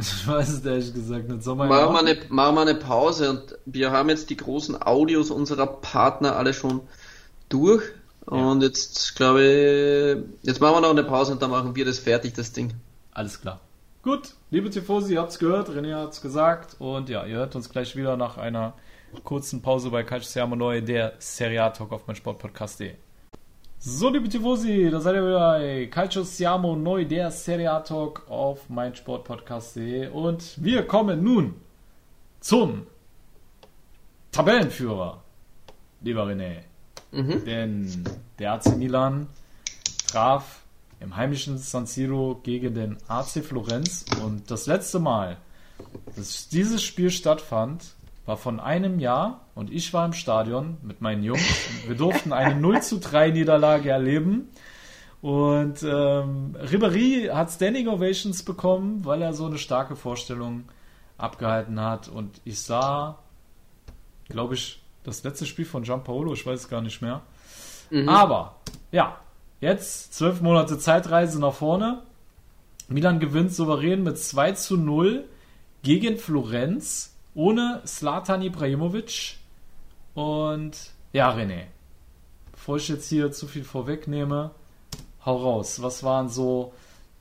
Ich 0.00 0.26
weiß 0.26 0.48
es 0.48 0.64
ehrlich 0.64 0.94
gesagt 0.94 1.28
nicht. 1.28 1.42
Soll 1.42 1.56
man 1.56 1.68
Machen 1.68 1.92
wir, 1.92 1.98
eine, 2.00 2.18
machen 2.28 2.54
wir 2.54 2.60
eine 2.62 2.74
Pause 2.74 3.30
und 3.30 3.58
wir 3.66 3.90
haben 3.90 4.08
jetzt 4.08 4.30
die 4.30 4.36
großen 4.36 4.80
Audios 4.80 5.30
unserer 5.30 5.66
Partner 5.66 6.36
alle 6.36 6.54
schon 6.54 6.80
durch. 7.48 7.82
Und 8.26 8.62
jetzt 8.62 9.16
glaube 9.16 9.42
ich, 9.42 10.46
jetzt 10.46 10.60
machen 10.60 10.76
wir 10.76 10.80
noch 10.82 10.90
eine 10.90 11.04
Pause 11.04 11.32
und 11.32 11.42
dann 11.42 11.50
machen 11.50 11.74
wir 11.74 11.84
das 11.84 11.98
fertig, 11.98 12.34
das 12.34 12.52
Ding. 12.52 12.74
Alles 13.12 13.40
klar. 13.40 13.60
Gut, 14.02 14.34
liebe 14.50 14.70
Tifosi, 14.70 15.14
ihr 15.14 15.20
habt's 15.20 15.38
gehört, 15.38 15.68
René 15.68 15.94
hat's 15.94 16.22
gesagt 16.22 16.76
und 16.78 17.08
ja, 17.10 17.26
ihr 17.26 17.36
hört 17.36 17.54
uns 17.54 17.68
gleich 17.68 17.96
wieder 17.96 18.16
nach 18.16 18.38
einer 18.38 18.74
kurzen 19.24 19.60
Pause 19.60 19.90
bei 19.90 20.04
Calcio 20.04 20.30
Siamo 20.30 20.56
Neu, 20.56 20.80
der 20.80 21.14
Serie 21.18 21.64
A 21.64 21.70
Talk 21.70 21.92
auf 21.92 22.06
mein 22.06 22.16
Sportpodcast.de. 22.16 22.94
So, 23.82 24.10
liebe 24.10 24.28
Tifosi, 24.28 24.90
da 24.90 25.00
seid 25.00 25.14
ihr 25.14 25.22
wieder 25.22 25.38
bei 25.38 25.86
Calcio 25.86 26.22
Siamo 26.22 26.76
Neu, 26.76 27.06
der 27.06 27.30
Serie 27.30 27.72
A 27.72 27.80
Talk 27.80 28.26
auf 28.28 28.68
mein 28.68 28.94
Sportpodcast.de 28.94 30.08
und 30.08 30.62
wir 30.62 30.86
kommen 30.86 31.24
nun 31.24 31.54
zum 32.40 32.86
Tabellenführer, 34.32 35.22
lieber 36.02 36.26
René. 36.26 36.56
Mhm. 37.10 37.42
Denn 37.46 38.04
der 38.38 38.52
AC 38.52 38.76
Milan 38.76 39.28
traf 40.06 40.60
im 41.00 41.16
heimischen 41.16 41.56
San 41.56 41.86
Siro 41.86 42.38
gegen 42.42 42.74
den 42.74 42.98
AC 43.08 43.42
Florenz 43.42 44.04
und 44.22 44.50
das 44.50 44.66
letzte 44.66 44.98
Mal, 44.98 45.38
dass 46.16 46.50
dieses 46.50 46.82
Spiel 46.82 47.10
stattfand, 47.10 47.94
war 48.30 48.36
von 48.36 48.60
einem 48.60 49.00
Jahr 49.00 49.40
und 49.56 49.72
ich 49.72 49.92
war 49.92 50.06
im 50.06 50.12
Stadion 50.12 50.76
mit 50.82 51.00
meinen 51.00 51.24
Jungs 51.24 51.42
wir 51.88 51.96
durften 51.96 52.32
eine 52.32 52.54
0 52.60 52.80
zu 52.80 53.00
3 53.00 53.30
Niederlage 53.30 53.90
erleben 53.90 54.50
und 55.20 55.82
ähm, 55.82 56.56
Ribéry 56.56 57.28
hat 57.32 57.50
Standing 57.50 57.88
Ovations 57.88 58.44
bekommen, 58.44 59.04
weil 59.04 59.20
er 59.20 59.32
so 59.32 59.46
eine 59.46 59.58
starke 59.58 59.96
Vorstellung 59.96 60.62
abgehalten 61.18 61.80
hat 61.80 62.06
und 62.06 62.40
ich 62.44 62.60
sah, 62.62 63.18
glaube 64.28 64.54
ich, 64.54 64.80
das 65.02 65.24
letzte 65.24 65.44
Spiel 65.44 65.64
von 65.64 65.82
Gianpaolo, 65.82 66.32
ich 66.32 66.46
weiß 66.46 66.60
es 66.60 66.68
gar 66.68 66.82
nicht 66.82 67.02
mehr. 67.02 67.22
Mhm. 67.90 68.08
Aber, 68.08 68.60
ja, 68.92 69.18
jetzt 69.60 70.14
zwölf 70.14 70.40
Monate 70.40 70.78
Zeitreise 70.78 71.40
nach 71.40 71.54
vorne. 71.54 72.02
Milan 72.86 73.18
gewinnt 73.18 73.52
souverän 73.52 74.04
mit 74.04 74.18
2 74.18 74.52
zu 74.52 74.76
0 74.76 75.24
gegen 75.82 76.16
Florenz 76.16 77.10
ohne 77.34 77.82
Slatan 77.86 78.42
Ibrahimovic. 78.42 79.36
Und 80.14 80.76
ja, 81.12 81.30
René, 81.30 81.64
bevor 82.52 82.76
ich 82.76 82.88
jetzt 82.88 83.08
hier 83.08 83.32
zu 83.32 83.46
viel 83.46 83.64
vorwegnehme, 83.64 84.50
hau 85.24 85.36
raus. 85.36 85.82
Was 85.82 86.02
waren 86.02 86.28
so 86.28 86.72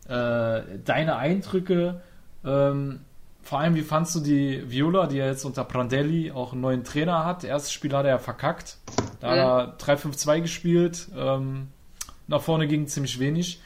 äh, 0.07 0.61
deine 0.83 1.17
Eindrücke? 1.17 2.01
Ähm, 2.43 3.01
vor 3.41 3.59
allem, 3.59 3.75
wie 3.75 3.81
fandst 3.81 4.15
du 4.15 4.19
die 4.19 4.69
Viola, 4.69 5.07
die 5.07 5.17
ja 5.17 5.25
jetzt 5.25 5.45
unter 5.45 5.63
Prandelli 5.63 6.31
auch 6.31 6.51
einen 6.51 6.61
neuen 6.61 6.83
Trainer 6.83 7.25
hat? 7.25 7.43
Erstes 7.43 7.71
Spiel 7.71 7.93
hat 7.93 8.05
er 8.05 8.11
ja 8.11 8.17
verkackt. 8.19 8.77
Da 9.19 9.29
hat 9.29 9.37
er 9.37 9.95
3-5-2 9.97 10.41
gespielt. 10.41 11.07
Ähm, 11.17 11.69
nach 12.27 12.41
vorne 12.41 12.67
ging 12.67 12.87
ziemlich 12.87 13.19
wenig. 13.19 13.61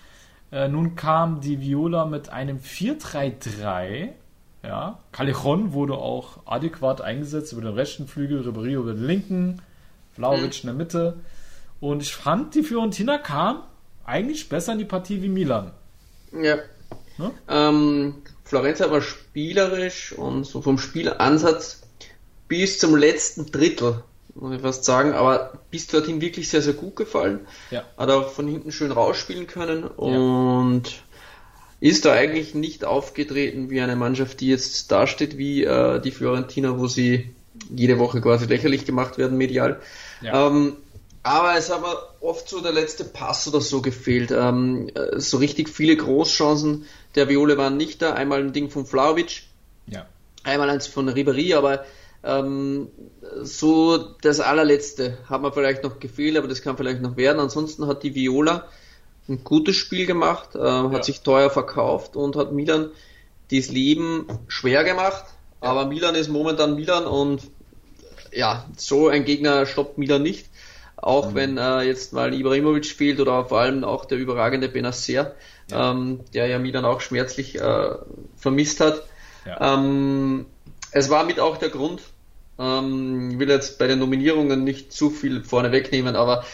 Äh, 0.52 0.68
nun 0.68 0.96
kam 0.96 1.42
die 1.42 1.60
Viola 1.60 2.06
mit 2.06 2.30
einem 2.30 2.60
4-3-3. 2.60 4.10
Ja, 4.64 5.00
Callejon 5.12 5.74
wurde 5.74 5.96
auch 5.96 6.40
adäquat 6.46 7.02
eingesetzt 7.02 7.52
über 7.52 7.62
den 7.62 7.74
rechten 7.74 8.08
Flügel, 8.08 8.48
Ribéry 8.48 8.76
über 8.76 8.94
den 8.94 9.06
linken, 9.06 9.62
Vlaovic 10.14 10.64
in 10.64 10.68
der 10.68 10.74
Mitte. 10.74 11.20
Und 11.82 12.02
ich 12.02 12.16
fand, 12.16 12.56
die 12.56 12.64
Fiorentina 12.64 13.18
kam 13.18 13.64
eigentlich 14.06 14.48
besser 14.48 14.72
in 14.72 14.80
die 14.80 14.86
Partie 14.86 15.22
wie 15.22 15.28
Milan. 15.28 15.72
Ja. 16.32 16.58
Ne? 17.18 17.32
Ähm, 17.50 18.16
Florenz 18.46 18.80
aber 18.82 19.02
spielerisch 19.02 20.14
und 20.14 20.46
so 20.46 20.62
vom 20.62 20.78
Spielansatz 20.78 21.82
bis 22.48 22.80
zum 22.80 22.96
letzten 22.96 23.52
Drittel, 23.52 24.04
muss 24.36 24.56
ich 24.56 24.62
fast 24.62 24.86
sagen, 24.86 25.14
aber 25.14 25.60
bis 25.72 25.88
dorthin 25.88 26.22
wirklich 26.22 26.50
sehr, 26.50 26.62
sehr 26.62 26.74
gut 26.74 26.96
gefallen. 26.96 27.48
Ja. 27.70 27.84
Hat 27.98 28.10
auch 28.10 28.30
von 28.30 28.48
hinten 28.48 28.72
schön 28.72 28.92
rausspielen 28.92 29.48
können 29.48 29.84
und 29.84 31.04
ist 31.84 32.06
da 32.06 32.14
eigentlich 32.14 32.56
nicht 32.56 32.86
aufgetreten 32.86 33.70
wie 33.70 33.82
eine 33.82 33.98
Mannschaft, 33.98 34.40
die 34.40 34.48
jetzt 34.48 34.90
dasteht 34.90 35.38
wie 35.38 35.66
äh, 35.66 36.00
die 36.00 36.12
Fiorentina, 36.12 36.80
wo 36.80 36.88
sie 36.88 37.36
jede 37.70 38.00
Woche 38.00 38.22
quasi 38.22 38.46
lächerlich 38.46 38.86
gemacht 38.86 39.18
werden 39.18 39.38
medial. 39.38 39.82
Ja. 40.22 40.48
Ähm, 40.48 40.78
aber 41.24 41.58
es 41.58 41.70
hat 41.70 41.82
mir 41.82 41.98
oft 42.22 42.48
so 42.48 42.62
der 42.62 42.72
letzte 42.72 43.04
Pass 43.04 43.50
oder 43.50 43.60
so 43.60 43.82
gefehlt. 43.82 44.32
Ähm, 44.32 44.92
äh, 44.96 45.20
so 45.20 45.36
richtig 45.36 45.68
viele 45.68 45.98
Großchancen 45.98 46.86
der 47.16 47.28
Viole 47.28 47.58
waren 47.58 47.76
nicht 47.76 48.02
da. 48.02 48.14
Einmal 48.14 48.40
ein 48.40 48.54
Ding 48.54 48.70
von 48.70 48.86
Vlaovic, 48.86 49.44
Ja. 49.88 50.06
einmal 50.46 50.70
eins 50.70 50.88
von 50.88 51.10
Ribéry, 51.10 51.54
aber 51.54 51.84
ähm, 52.24 52.88
so 53.42 53.98
das 54.22 54.40
allerletzte 54.40 55.18
hat 55.28 55.42
mir 55.42 55.52
vielleicht 55.52 55.84
noch 55.84 56.00
gefehlt, 56.00 56.38
aber 56.38 56.48
das 56.48 56.62
kann 56.62 56.78
vielleicht 56.78 57.02
noch 57.02 57.18
werden. 57.18 57.42
Ansonsten 57.42 57.88
hat 57.88 58.04
die 58.04 58.16
Viola 58.16 58.70
ein 59.30 59.44
gutes 59.44 59.76
Spiel 59.76 60.06
gemacht, 60.06 60.50
ähm, 60.56 60.92
hat 60.92 61.06
sich 61.06 61.22
teuer 61.22 61.50
verkauft 61.50 62.16
und 62.16 62.36
hat 62.36 62.52
Milan 62.52 62.90
das 63.52 63.70
Leben 63.70 64.28
schwer 64.48 64.84
gemacht. 64.84 65.26
Aber 65.62 65.86
Milan 65.86 66.16
ist 66.16 66.30
momentan 66.30 66.76
Milan 66.76 67.06
und 67.06 67.42
ja, 68.34 68.66
so 68.76 69.08
ein 69.08 69.26
Gegner 69.26 69.66
stoppt 69.66 69.98
Milan 69.98 70.24
nicht. 70.24 70.50
Auch 70.98 71.34
wenn 71.36 71.58
äh, 71.58 71.82
jetzt 71.82 72.14
mal 72.14 72.34
Ibrahimovic 72.34 72.86
spielt 72.86 73.20
oder 73.20 73.46
vor 73.46 73.60
allem 73.60 73.84
auch 73.84 74.06
der 74.06 74.18
überragende 74.18 74.70
Benacer, 74.70 75.36
ähm, 75.72 76.22
der 76.34 76.48
ja 76.48 76.60
Milan 76.60 76.86
auch 76.86 77.02
schmerzlich 77.02 77.60
äh, 77.60 77.96
vermisst 78.38 78.80
hat. 78.80 79.04
Ja. 79.46 79.76
Ähm, 79.76 80.46
es 80.92 81.10
war 81.10 81.26
mit 81.26 81.40
auch 81.40 81.58
der 81.58 81.70
Grund, 81.70 82.02
ähm, 82.58 83.32
ich 83.32 83.40
will 83.40 83.50
jetzt 83.50 83.80
bei 83.80 83.88
den 83.88 84.00
Nominierungen 84.00 84.64
nicht 84.64 84.94
zu 84.94 85.10
viel 85.10 85.44
vorne 85.44 85.72
wegnehmen, 85.72 86.16
aber 86.16 86.46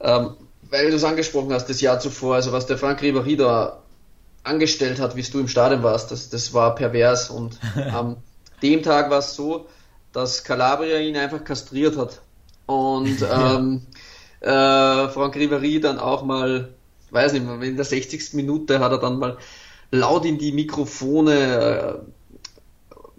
ähm, 0.00 0.36
weil 0.70 0.90
du 0.90 0.96
es 0.96 1.04
angesprochen 1.04 1.52
hast, 1.52 1.68
das 1.68 1.80
Jahr 1.80 2.00
zuvor, 2.00 2.36
also 2.36 2.52
was 2.52 2.66
der 2.66 2.78
Frank 2.78 3.00
Ribéry 3.02 3.36
da 3.36 3.82
angestellt 4.42 5.00
hat, 5.00 5.16
wie 5.16 5.22
du 5.22 5.40
im 5.40 5.48
Stadion 5.48 5.82
warst, 5.82 6.10
das, 6.10 6.30
das 6.30 6.54
war 6.54 6.74
pervers 6.74 7.30
und 7.30 7.58
am 7.92 8.16
dem 8.62 8.82
Tag 8.82 9.10
war 9.10 9.20
es 9.20 9.34
so, 9.34 9.66
dass 10.12 10.44
Calabria 10.44 10.98
ihn 10.98 11.16
einfach 11.16 11.44
kastriert 11.44 11.96
hat. 11.96 12.20
Und 12.66 13.24
ähm, 13.32 13.82
äh, 14.40 15.08
Franck 15.08 15.36
Riveri 15.36 15.80
dann 15.80 15.98
auch 15.98 16.24
mal, 16.24 16.74
weiß 17.10 17.32
nicht 17.32 17.46
mehr, 17.46 17.60
in 17.62 17.76
der 17.76 17.84
60. 17.84 18.34
Minute 18.34 18.80
hat 18.80 18.92
er 18.92 18.98
dann 18.98 19.18
mal 19.18 19.38
laut 19.90 20.24
in 20.24 20.38
die 20.38 20.52
Mikrofone 20.52 21.34
äh, 21.34 21.94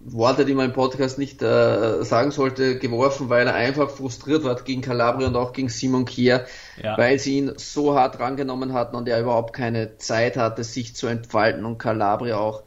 Worte, 0.05 0.45
die 0.45 0.53
man 0.53 0.67
im 0.67 0.73
Podcast 0.73 1.17
nicht 1.17 1.41
äh, 1.41 2.03
sagen 2.03 2.31
sollte, 2.31 2.79
geworfen, 2.79 3.29
weil 3.29 3.47
er 3.47 3.53
einfach 3.53 3.89
frustriert 3.89 4.43
war 4.43 4.55
gegen 4.55 4.81
Calabria 4.81 5.27
und 5.27 5.35
auch 5.35 5.53
gegen 5.53 5.69
Simon 5.69 6.05
Kier, 6.05 6.45
ja. 6.81 6.97
weil 6.97 7.19
sie 7.19 7.37
ihn 7.37 7.53
so 7.57 7.95
hart 7.95 8.19
rangenommen 8.19 8.73
hatten 8.73 8.95
und 8.95 9.07
er 9.07 9.21
überhaupt 9.21 9.53
keine 9.53 9.97
Zeit 9.97 10.37
hatte, 10.37 10.63
sich 10.63 10.95
zu 10.95 11.07
entfalten 11.07 11.65
und 11.65 11.77
Calabria 11.77 12.37
auch 12.37 12.63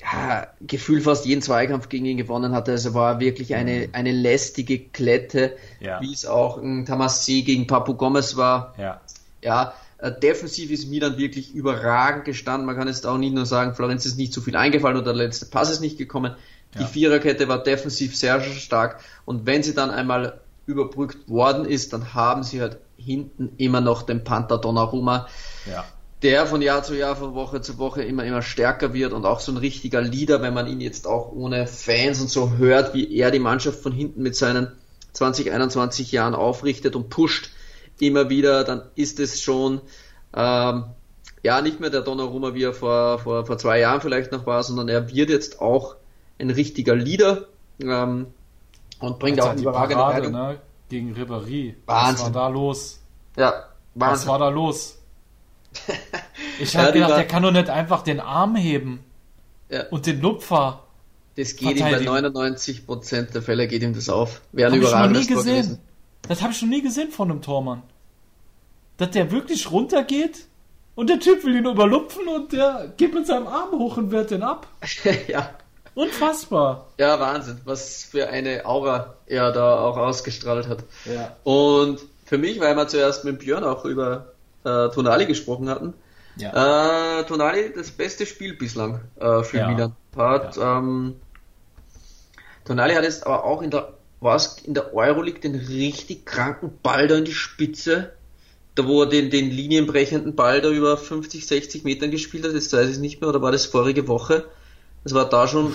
ja, 0.00 0.46
Gefühl 0.60 1.00
fast 1.00 1.26
jeden 1.26 1.42
Zweikampf 1.42 1.88
gegen 1.88 2.06
ihn 2.06 2.16
gewonnen 2.16 2.52
hatte. 2.52 2.72
Also 2.72 2.94
war 2.94 3.20
wirklich 3.20 3.54
eine, 3.54 3.88
eine 3.92 4.12
lästige 4.12 4.78
Klette, 4.78 5.56
ja. 5.80 6.00
wie 6.00 6.12
es 6.12 6.24
auch 6.24 6.58
ein 6.58 6.86
Tamassi 6.86 7.42
gegen 7.42 7.66
Papu 7.66 7.94
Gomez 7.94 8.36
war. 8.36 8.74
Ja. 8.78 9.00
Ja, 9.42 9.74
defensiv 10.00 10.70
ist 10.70 10.88
Milan 10.88 11.18
wirklich 11.18 11.54
überragend 11.54 12.24
gestanden. 12.24 12.66
Man 12.66 12.76
kann 12.76 12.86
jetzt 12.86 13.06
auch 13.06 13.18
nicht 13.18 13.34
nur 13.34 13.46
sagen, 13.46 13.74
Florenz 13.74 14.06
ist 14.06 14.16
nicht 14.16 14.32
zu 14.32 14.40
viel 14.40 14.56
eingefallen 14.56 14.96
oder 14.96 15.12
der 15.12 15.26
letzte 15.26 15.46
Pass 15.46 15.70
ist 15.70 15.80
nicht 15.80 15.98
gekommen. 15.98 16.36
Die 16.74 16.80
ja. 16.80 16.86
Viererkette 16.86 17.48
war 17.48 17.62
defensiv 17.62 18.16
sehr 18.16 18.40
stark 18.42 19.00
und 19.24 19.46
wenn 19.46 19.62
sie 19.62 19.74
dann 19.74 19.90
einmal 19.90 20.40
überbrückt 20.66 21.28
worden 21.28 21.64
ist, 21.64 21.92
dann 21.92 22.14
haben 22.14 22.42
sie 22.42 22.60
halt 22.60 22.78
hinten 22.96 23.52
immer 23.56 23.80
noch 23.80 24.02
den 24.02 24.22
Panther 24.22 24.58
Donnarumma, 24.58 25.28
ja. 25.66 25.84
der 26.22 26.46
von 26.46 26.60
Jahr 26.60 26.82
zu 26.82 26.94
Jahr, 26.94 27.16
von 27.16 27.34
Woche 27.34 27.62
zu 27.62 27.78
Woche 27.78 28.02
immer, 28.02 28.24
immer 28.24 28.42
stärker 28.42 28.92
wird 28.92 29.14
und 29.14 29.24
auch 29.24 29.40
so 29.40 29.50
ein 29.50 29.56
richtiger 29.56 30.02
Leader, 30.02 30.42
wenn 30.42 30.52
man 30.52 30.66
ihn 30.66 30.82
jetzt 30.82 31.06
auch 31.06 31.32
ohne 31.32 31.66
Fans 31.66 32.20
und 32.20 32.28
so 32.28 32.58
hört, 32.58 32.92
wie 32.92 33.16
er 33.16 33.30
die 33.30 33.38
Mannschaft 33.38 33.80
von 33.80 33.92
hinten 33.92 34.22
mit 34.22 34.36
seinen 34.36 34.68
20, 35.14 35.50
21 35.50 36.12
Jahren 36.12 36.34
aufrichtet 36.34 36.94
und 36.94 37.08
pusht 37.08 37.50
immer 38.02 38.28
wieder, 38.30 38.64
dann 38.64 38.82
ist 38.94 39.20
es 39.20 39.40
schon 39.40 39.80
ähm, 40.34 40.84
ja 41.42 41.60
nicht 41.60 41.80
mehr 41.80 41.90
der 41.90 42.02
Donnarumma, 42.02 42.54
wie 42.54 42.64
er 42.64 42.72
vor, 42.72 43.18
vor, 43.18 43.46
vor 43.46 43.58
zwei 43.58 43.80
Jahren 43.80 44.00
vielleicht 44.00 44.32
noch 44.32 44.46
war, 44.46 44.62
sondern 44.62 44.88
er 44.88 45.12
wird 45.12 45.30
jetzt 45.30 45.60
auch 45.60 45.96
ein 46.38 46.50
richtiger 46.50 46.94
Leader 46.94 47.46
ähm, 47.80 48.26
und 49.00 49.18
bringt 49.18 49.40
auch 49.40 49.50
eine 49.50 49.60
überragende 49.60 49.94
Parade, 49.94 50.30
ne? 50.30 50.60
Gegen 50.88 51.14
Ribéry. 51.14 51.74
Wahnsinn. 51.86 51.86
Was 51.86 52.22
war 52.22 52.30
da 52.30 52.48
los? 52.48 53.00
Ja, 53.36 53.64
Wahnsinn. 53.94 54.12
Was 54.12 54.26
war 54.26 54.38
da 54.38 54.48
los? 54.48 54.98
Ich 56.60 56.76
habe 56.76 56.88
ja, 56.88 56.92
gedacht, 56.92 57.16
der 57.18 57.26
kann 57.26 57.44
doch 57.44 57.52
nicht 57.52 57.70
einfach 57.70 58.02
den 58.02 58.18
Arm 58.18 58.56
heben 58.56 59.04
ja. 59.70 59.84
und 59.90 60.06
den 60.06 60.20
Lupfer. 60.20 60.82
Das 61.36 61.54
geht 61.54 61.76
ihm 61.76 61.84
bei 61.84 61.98
99% 61.98 63.30
der 63.30 63.42
Fälle 63.42 63.68
geht 63.68 63.82
ihm 63.82 63.94
das 63.94 64.08
auf. 64.08 64.40
Wäre 64.50 64.72
ein 64.72 64.78
überragendes 64.78 65.28
Tor 65.28 65.44
gewesen. 65.44 65.78
Das 66.22 66.42
habe 66.42 66.52
ich 66.52 66.58
schon 66.58 66.68
nie 66.68 66.82
gesehen 66.82 67.10
von 67.10 67.30
einem 67.30 67.42
Tormann. 67.42 67.82
Dass 68.96 69.10
der 69.10 69.30
wirklich 69.30 69.70
runtergeht 69.70 70.46
und 70.94 71.08
der 71.08 71.20
Typ 71.20 71.44
will 71.44 71.54
ihn 71.54 71.64
überlupfen 71.64 72.26
und 72.26 72.52
der 72.52 72.92
geht 72.96 73.14
mit 73.14 73.26
seinem 73.26 73.46
Arm 73.46 73.70
hoch 73.70 73.96
und 73.96 74.10
wehrt 74.10 74.30
den 74.30 74.42
ab. 74.42 74.66
ja. 75.28 75.50
Unfassbar. 75.94 76.86
Ja, 76.98 77.18
Wahnsinn, 77.18 77.60
was 77.64 78.04
für 78.04 78.28
eine 78.28 78.64
Aura 78.66 79.14
er 79.26 79.50
da 79.52 79.80
auch 79.80 79.96
ausgestrahlt 79.96 80.68
hat. 80.68 80.84
Ja. 81.04 81.36
Und 81.42 82.00
für 82.24 82.38
mich, 82.38 82.60
weil 82.60 82.76
wir 82.76 82.86
zuerst 82.86 83.24
mit 83.24 83.40
Björn 83.40 83.64
auch 83.64 83.84
über 83.84 84.32
äh, 84.64 84.88
Tonali 84.90 85.26
gesprochen 85.26 85.68
hatten, 85.68 85.94
ja. 86.36 87.20
äh, 87.20 87.24
Tonali 87.24 87.72
das 87.74 87.90
beste 87.90 88.26
Spiel 88.26 88.54
bislang 88.54 89.00
äh, 89.18 89.42
für 89.42 89.58
ja. 89.58 89.68
Milan. 89.68 89.96
Hat, 90.16 90.56
ja. 90.56 90.78
ähm, 90.78 91.16
Tonali 92.64 92.94
hat 92.94 93.04
jetzt 93.04 93.26
aber 93.26 93.44
auch 93.44 93.62
in 93.62 93.70
der 93.70 93.92
war 94.20 94.36
es 94.36 94.58
in 94.64 94.74
der 94.74 94.94
Euroleague 94.94 95.40
den 95.40 95.54
richtig 95.54 96.26
kranken 96.26 96.78
Ball 96.82 97.08
da 97.08 97.16
in 97.16 97.24
die 97.24 97.34
Spitze, 97.34 98.12
da 98.74 98.86
wo 98.86 99.02
er 99.02 99.08
den, 99.08 99.30
den 99.30 99.50
linienbrechenden 99.50 100.34
Ball 100.34 100.60
da 100.60 100.70
über 100.70 100.96
50, 100.96 101.46
60 101.46 101.84
Metern 101.84 102.10
gespielt 102.10 102.44
hat, 102.44 102.52
jetzt 102.52 102.72
weiß 102.72 102.86
ich 102.86 102.94
es 102.94 102.98
nicht 102.98 103.20
mehr, 103.20 103.30
oder 103.30 103.42
war 103.42 103.52
das 103.52 103.66
vorige 103.66 104.08
Woche? 104.08 104.46
Das 105.04 105.14
war 105.14 105.28
da 105.28 105.46
schon, 105.46 105.74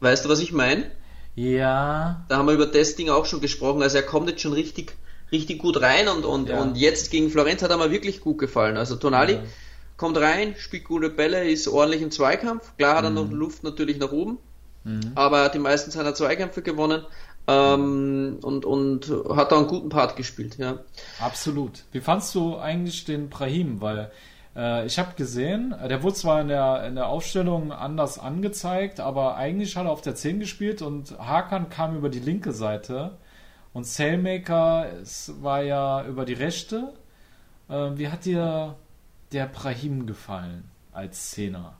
weißt 0.00 0.24
du, 0.24 0.28
was 0.28 0.40
ich 0.40 0.52
meine? 0.52 0.90
Ja. 1.34 2.24
Da 2.28 2.38
haben 2.38 2.46
wir 2.46 2.54
über 2.54 2.66
das 2.66 2.96
Ding 2.96 3.10
auch 3.10 3.26
schon 3.26 3.40
gesprochen, 3.40 3.82
also 3.82 3.96
er 3.96 4.02
kommt 4.02 4.28
jetzt 4.28 4.40
schon 4.40 4.54
richtig, 4.54 4.96
richtig 5.30 5.58
gut 5.58 5.80
rein 5.80 6.08
und, 6.08 6.24
und, 6.24 6.48
ja. 6.48 6.60
und 6.60 6.76
jetzt 6.76 7.10
gegen 7.10 7.30
Florenz 7.30 7.62
hat 7.62 7.70
er 7.70 7.76
mir 7.76 7.90
wirklich 7.90 8.20
gut 8.20 8.38
gefallen. 8.38 8.78
Also 8.78 8.96
Tonali 8.96 9.34
ja. 9.34 9.42
kommt 9.98 10.16
rein, 10.16 10.54
spielt 10.58 10.84
gute 10.84 11.10
Bälle, 11.10 11.48
ist 11.48 11.68
ordentlich 11.68 12.00
im 12.00 12.10
Zweikampf, 12.10 12.76
klar 12.78 12.96
hat 12.96 13.04
er 13.04 13.10
mhm. 13.10 13.16
noch 13.16 13.30
Luft 13.30 13.62
natürlich 13.62 13.98
nach 13.98 14.12
oben, 14.12 14.38
mhm. 14.84 15.12
aber 15.14 15.38
er 15.38 15.44
hat 15.44 15.54
die 15.54 15.58
meisten 15.58 15.90
seiner 15.90 16.14
Zweikämpfe 16.14 16.62
gewonnen 16.62 17.04
ähm, 17.48 18.38
und, 18.42 18.64
und 18.64 19.12
hat 19.30 19.52
da 19.52 19.58
einen 19.58 19.68
guten 19.68 19.88
Part 19.88 20.16
gespielt, 20.16 20.58
ja. 20.58 20.78
Absolut. 21.20 21.84
Wie 21.92 22.00
fandst 22.00 22.34
du 22.34 22.56
eigentlich 22.56 23.04
den 23.04 23.28
Brahim? 23.28 23.80
Weil 23.80 24.10
äh, 24.56 24.86
ich 24.86 24.98
habe 24.98 25.14
gesehen, 25.16 25.74
der 25.88 26.02
wurde 26.02 26.14
zwar 26.14 26.40
in 26.40 26.48
der, 26.48 26.84
in 26.86 26.94
der 26.96 27.08
Aufstellung 27.08 27.72
anders 27.72 28.18
angezeigt, 28.18 29.00
aber 29.00 29.36
eigentlich 29.36 29.76
hat 29.76 29.84
er 29.84 29.92
auf 29.92 30.00
der 30.00 30.14
10 30.14 30.40
gespielt 30.40 30.82
und 30.82 31.18
Hakan 31.18 31.68
kam 31.68 31.96
über 31.96 32.08
die 32.08 32.20
linke 32.20 32.52
Seite 32.52 33.18
und 33.72 33.86
Sailmaker 33.86 34.86
war 35.40 35.62
ja 35.62 36.04
über 36.06 36.24
die 36.24 36.32
rechte. 36.32 36.94
Äh, 37.68 37.90
wie 37.94 38.08
hat 38.08 38.24
dir 38.24 38.74
der 39.32 39.46
Brahim 39.46 40.06
gefallen 40.06 40.64
als 40.92 41.30
Zehner? 41.30 41.76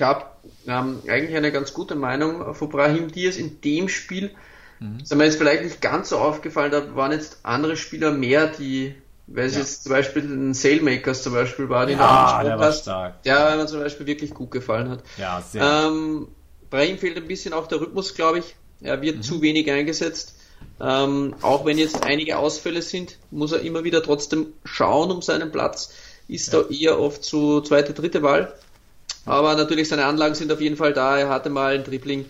Ich 0.00 0.06
habe 0.06 0.24
ähm, 0.66 1.02
eigentlich 1.08 1.36
eine 1.36 1.52
ganz 1.52 1.74
gute 1.74 1.94
Meinung 1.94 2.54
von 2.54 2.70
Brahim 2.70 3.12
Diaz 3.12 3.36
in 3.36 3.60
dem 3.60 3.90
Spiel. 3.90 4.30
Mhm. 4.78 5.00
Ist 5.02 5.14
mir 5.14 5.26
jetzt 5.26 5.36
vielleicht 5.36 5.62
nicht 5.62 5.82
ganz 5.82 6.08
so 6.08 6.16
aufgefallen, 6.16 6.72
da 6.72 6.96
waren 6.96 7.12
jetzt 7.12 7.40
andere 7.42 7.76
Spieler 7.76 8.10
mehr, 8.10 8.46
die, 8.46 8.94
weil 9.26 9.44
es 9.44 9.54
ja. 9.54 9.60
jetzt 9.60 9.82
zum 9.82 9.92
Beispiel 9.92 10.22
ein 10.22 10.54
Sailmakers 10.54 11.22
zum 11.22 11.34
Beispiel 11.34 11.68
war, 11.68 11.84
den 11.84 11.98
ja, 11.98 12.42
der 12.42 12.58
war 12.58 12.72
stark. 12.72 13.22
der 13.24 13.56
mir 13.56 13.66
zum 13.66 13.80
Beispiel 13.80 14.06
wirklich 14.06 14.32
gut 14.32 14.50
gefallen 14.50 14.88
hat. 14.88 15.02
Ja, 15.18 15.42
sehr. 15.42 15.62
Ähm, 15.62 16.28
Brahim 16.70 16.96
fehlt 16.96 17.18
ein 17.18 17.28
bisschen 17.28 17.52
auch 17.52 17.66
der 17.66 17.82
Rhythmus, 17.82 18.14
glaube 18.14 18.38
ich. 18.38 18.56
Er 18.80 19.02
wird 19.02 19.18
mhm. 19.18 19.22
zu 19.22 19.42
wenig 19.42 19.70
eingesetzt. 19.70 20.34
Ähm, 20.80 21.34
auch 21.42 21.66
wenn 21.66 21.76
jetzt 21.76 22.04
einige 22.04 22.38
Ausfälle 22.38 22.80
sind, 22.80 23.18
muss 23.30 23.52
er 23.52 23.60
immer 23.60 23.84
wieder 23.84 24.02
trotzdem 24.02 24.54
schauen 24.64 25.10
um 25.10 25.20
seinen 25.20 25.52
Platz. 25.52 25.92
Ist 26.26 26.54
ja. 26.54 26.62
da 26.62 26.68
eher 26.70 26.98
oft 26.98 27.22
so 27.22 27.60
zweite, 27.60 27.92
dritte 27.92 28.22
Wahl. 28.22 28.54
Aber 29.26 29.54
natürlich, 29.54 29.88
seine 29.88 30.06
Anlagen 30.06 30.34
sind 30.34 30.52
auf 30.52 30.60
jeden 30.60 30.76
Fall 30.76 30.92
da. 30.92 31.18
Er 31.18 31.28
hatte 31.28 31.50
mal 31.50 31.74
ein 31.74 31.84
Dribbling, 31.84 32.24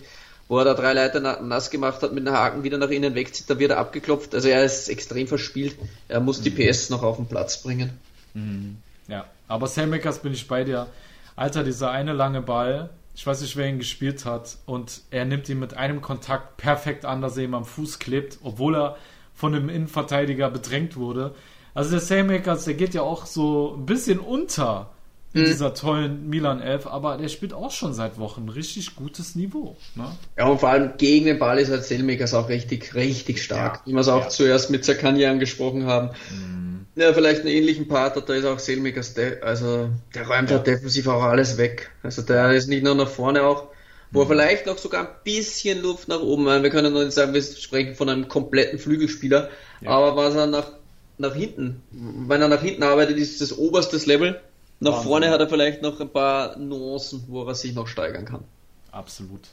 wo 0.47 0.59
er 0.59 0.65
da 0.65 0.73
drei 0.73 0.93
Leiter 0.93 1.19
nass 1.41 1.69
gemacht 1.69 2.01
hat, 2.01 2.13
mit 2.13 2.27
einem 2.27 2.35
Haken 2.35 2.63
wieder 2.63 2.77
nach 2.77 2.89
innen 2.89 3.15
wegzieht, 3.15 3.49
da 3.49 3.57
wird 3.57 3.71
er 3.71 3.77
abgeklopft. 3.77 4.35
Also 4.35 4.49
er 4.49 4.63
ist 4.63 4.89
extrem 4.89 5.27
verspielt. 5.27 5.77
Er 6.07 6.19
muss 6.19 6.41
die 6.41 6.49
mhm. 6.49 6.69
PS 6.69 6.89
noch 6.89 7.03
auf 7.03 7.15
den 7.15 7.27
Platz 7.27 7.61
bringen. 7.63 7.91
Mhm. 8.33 8.77
Ja, 9.07 9.25
aber 9.47 9.69
Makers 9.87 10.19
bin 10.19 10.33
ich 10.33 10.47
bei 10.47 10.63
dir. 10.63 10.87
Alter, 11.35 11.63
dieser 11.63 11.91
eine 11.91 12.13
lange 12.13 12.41
Ball, 12.41 12.89
ich 13.15 13.25
weiß 13.25 13.41
nicht, 13.41 13.55
wer 13.55 13.67
ihn 13.67 13.79
gespielt 13.79 14.25
hat, 14.25 14.57
und 14.65 15.01
er 15.09 15.25
nimmt 15.25 15.47
ihn 15.49 15.59
mit 15.59 15.75
einem 15.75 16.01
Kontakt 16.01 16.57
perfekt 16.57 17.05
an, 17.05 17.21
dass 17.21 17.37
er 17.37 17.43
ihm 17.43 17.53
am 17.53 17.65
Fuß 17.65 17.99
klebt, 17.99 18.39
obwohl 18.43 18.75
er 18.75 18.97
von 19.33 19.53
dem 19.53 19.69
Innenverteidiger 19.69 20.49
bedrängt 20.49 20.97
wurde. 20.97 21.33
Also 21.73 21.97
der 21.97 22.23
Makers, 22.23 22.65
der 22.65 22.73
geht 22.73 22.93
ja 22.93 23.01
auch 23.01 23.25
so 23.25 23.75
ein 23.77 23.85
bisschen 23.85 24.19
unter 24.19 24.89
in 25.33 25.41
mhm. 25.41 25.45
dieser 25.45 25.73
tollen 25.73 26.29
Milan 26.29 26.61
11, 26.61 26.87
aber 26.87 27.17
der 27.17 27.29
spielt 27.29 27.53
auch 27.53 27.71
schon 27.71 27.93
seit 27.93 28.17
Wochen 28.17 28.49
richtig 28.49 28.95
gutes 28.95 29.35
Niveau. 29.35 29.77
Ne? 29.95 30.05
Ja, 30.37 30.47
und 30.47 30.59
vor 30.59 30.69
allem 30.69 30.93
gegen 30.97 31.25
den 31.25 31.39
Ball 31.39 31.57
ist 31.59 31.71
halt 31.71 31.85
Selmakers 31.85 32.33
auch 32.33 32.49
richtig, 32.49 32.95
richtig 32.95 33.41
stark. 33.41 33.75
Ja. 33.75 33.81
Wie 33.85 33.93
wir 33.93 34.01
es 34.01 34.09
auch 34.09 34.23
ja. 34.23 34.29
zuerst 34.29 34.71
mit 34.71 34.83
Zakani 34.83 35.25
angesprochen 35.25 35.85
haben. 35.85 36.09
Mhm. 36.31 36.85
Ja, 36.95 37.13
vielleicht 37.13 37.41
einen 37.41 37.49
ähnlichen 37.49 37.87
Part 37.87 38.17
hat, 38.17 38.27
da 38.27 38.33
ist 38.33 38.43
auch 38.43 38.59
Selmakers, 38.59 39.15
also 39.41 39.89
der 40.13 40.27
räumt 40.27 40.49
ja. 40.49 40.57
halt 40.57 40.67
defensiv 40.67 41.07
auch 41.07 41.23
alles 41.23 41.57
weg. 41.57 41.91
Also 42.03 42.21
der 42.21 42.51
ist 42.51 42.67
nicht 42.67 42.83
nur 42.83 42.95
nach 42.95 43.07
vorne 43.07 43.43
auch, 43.43 43.69
wo 44.11 44.21
er 44.21 44.25
mhm. 44.25 44.29
vielleicht 44.29 44.65
noch 44.65 44.77
sogar 44.77 45.07
ein 45.07 45.15
bisschen 45.23 45.81
Luft 45.81 46.09
nach 46.09 46.19
oben. 46.19 46.45
Wir 46.45 46.69
können 46.69 46.93
noch 46.93 47.03
nicht 47.03 47.13
sagen, 47.13 47.33
wir 47.33 47.41
sprechen 47.41 47.95
von 47.95 48.09
einem 48.09 48.27
kompletten 48.27 48.79
Flügelspieler, 48.79 49.49
aber 49.85 50.17
was 50.17 50.35
er 50.35 50.47
nach, 50.47 50.73
nach 51.17 51.33
hinten, 51.33 51.81
wenn 51.91 52.41
er 52.41 52.49
nach 52.49 52.61
hinten 52.61 52.83
arbeitet, 52.83 53.17
ist 53.17 53.39
das 53.39 53.57
oberstes 53.57 54.05
Level 54.05 54.41
nach 54.81 54.91
Wahnsinn. 54.91 55.07
vorne 55.07 55.29
hat 55.29 55.39
er 55.39 55.47
vielleicht 55.47 55.81
noch 55.81 55.99
ein 55.99 56.09
paar 56.09 56.57
Nuancen, 56.57 57.23
wo 57.27 57.45
er 57.45 57.55
sich 57.55 57.73
noch 57.73 57.87
steigern 57.87 58.25
kann. 58.25 58.43
Absolut. 58.91 59.47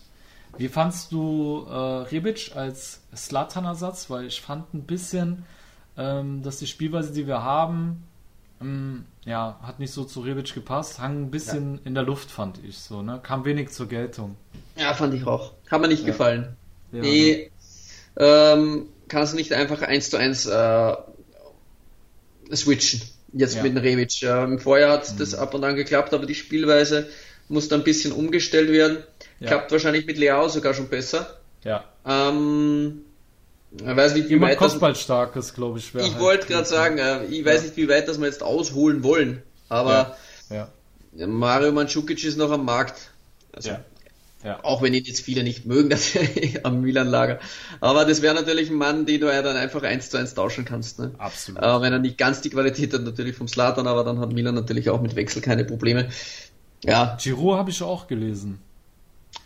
Wie 0.57 0.69
fandst 0.69 1.13
du 1.13 1.67
äh, 1.69 1.75
Rebic 1.75 2.53
als 2.57 3.01
Slatan-Ersatz? 3.15 4.09
Weil 4.09 4.27
ich 4.27 4.41
fand 4.41 4.73
ein 4.73 4.83
bisschen, 4.83 5.45
ähm, 5.97 6.43
dass 6.43 6.59
die 6.59 6.67
Spielweise, 6.67 7.13
die 7.13 7.27
wir 7.27 7.43
haben, 7.43 8.05
ähm, 8.63 9.05
ja, 9.25 9.61
hat 9.63 9.79
nicht 9.79 9.93
so 9.93 10.05
zu 10.05 10.21
Rebic 10.21 10.55
gepasst. 10.55 10.99
Hang 10.99 11.25
ein 11.25 11.31
bisschen 11.31 11.75
ja. 11.75 11.81
in 11.85 11.95
der 11.95 12.05
Luft, 12.05 12.31
fand 12.31 12.59
ich 12.65 12.79
so. 12.79 13.03
Ne? 13.03 13.21
Kam 13.23 13.45
wenig 13.45 13.71
zur 13.71 13.87
Geltung. 13.87 14.37
Ja, 14.77 14.95
fand 14.95 15.13
ich 15.13 15.27
auch. 15.27 15.53
Hat 15.71 15.81
mir 15.81 15.89
nicht 15.89 16.01
ja. 16.01 16.07
gefallen. 16.07 16.57
Ja, 16.91 17.03
nee, 17.03 17.51
ne? 18.17 18.25
ähm, 18.25 18.87
kannst 19.09 19.35
du 19.35 19.37
nicht 19.37 19.53
einfach 19.53 19.83
eins 19.83 20.09
zu 20.09 20.17
eins 20.17 20.47
äh, 20.47 20.97
switchen. 22.55 23.03
Jetzt 23.33 23.57
ja. 23.57 23.63
mit 23.63 23.77
dem 23.77 24.07
Ähm, 24.23 24.59
vorher 24.59 24.91
hat 24.91 25.11
mhm. 25.13 25.19
das 25.19 25.35
ab 25.35 25.55
und 25.55 25.65
an 25.65 25.77
geklappt, 25.77 26.15
aber 26.15 26.27
die 26.27 26.35
Spielweise 26.35 27.09
musste 27.49 27.75
ein 27.75 27.85
bisschen 27.85 28.13
umgestellt 28.13 28.71
werden. 28.71 28.99
Ja. 29.41 29.49
Klappt 29.49 29.73
wahrscheinlich 29.73 30.07
mit 30.07 30.19
Leao 30.19 30.49
sogar 30.49 30.75
schon 30.75 30.89
besser. 30.89 31.39
Ja. 31.63 31.85
Ähm, 32.07 33.03
ich 33.77 33.85
weiß 33.85 34.15
nicht, 34.15 34.29
wie 34.29 34.35
Jemand 34.35 34.53
weit 34.53 34.61
das, 34.61 34.73
Kopfballstarkes, 34.73 35.55
glaube 35.55 35.79
ich, 35.79 35.95
ich 35.95 36.03
halt 36.03 36.19
wollte 36.21 36.47
gerade 36.47 36.67
sagen, 36.67 36.99
äh, 36.99 37.25
ich 37.27 37.45
weiß 37.45 37.63
nicht, 37.63 37.77
wie 37.77 37.89
weit 37.89 38.09
das 38.09 38.19
wir 38.19 38.27
jetzt 38.27 38.43
ausholen 38.43 39.03
wollen, 39.03 39.43
aber 39.69 40.17
Ja. 40.51 40.69
Ja. 41.15 41.27
Mario 41.27 41.73
Mandzukic 41.73 42.25
ist 42.25 42.39
noch 42.39 42.51
am 42.51 42.65
Markt. 42.65 43.11
Also, 43.53 43.77
Ja. 44.44 44.62
Auch 44.62 44.82
wenn 44.82 44.94
ihn 44.94 45.05
jetzt 45.05 45.20
viele 45.23 45.43
nicht 45.43 45.66
mögen, 45.66 45.90
dass 45.90 46.15
er 46.15 46.65
am 46.65 46.81
Milan-Lager. 46.81 47.40
Aber 47.81 48.05
das 48.05 48.23
wäre 48.23 48.35
natürlich 48.35 48.70
ein 48.70 48.77
Mann, 48.77 49.05
den 49.06 49.20
du 49.20 49.27
ja 49.27 49.43
dann 49.43 49.56
einfach 49.56 49.82
eins 49.82 50.10
zu 50.10 50.16
eins 50.16 50.35
tauschen 50.35 50.65
kannst. 50.65 50.98
Ne? 51.01 51.10
Absolut. 51.19 51.60
Äh, 51.60 51.81
wenn 51.82 51.93
er 51.93 51.98
nicht 51.98 52.19
ganz 52.19 52.40
die 52.40 52.51
Qualität 52.51 52.93
hat, 52.94 53.02
natürlich 53.02 53.35
vom 53.36 53.48
Slatan, 53.48 53.86
aber 53.89 54.05
dann 54.05 54.20
hat 54.20 54.32
Milan 54.32 54.55
natürlich 54.55 54.90
auch 54.90 55.01
mit 55.01 55.16
Wechsel 55.16 55.43
keine 55.43 55.65
Probleme. 55.65 56.09
Ja, 56.85 57.16
Giroud 57.20 57.59
habe 57.59 57.70
ich 57.70 57.82
auch 57.82 58.06
gelesen. 58.06 58.60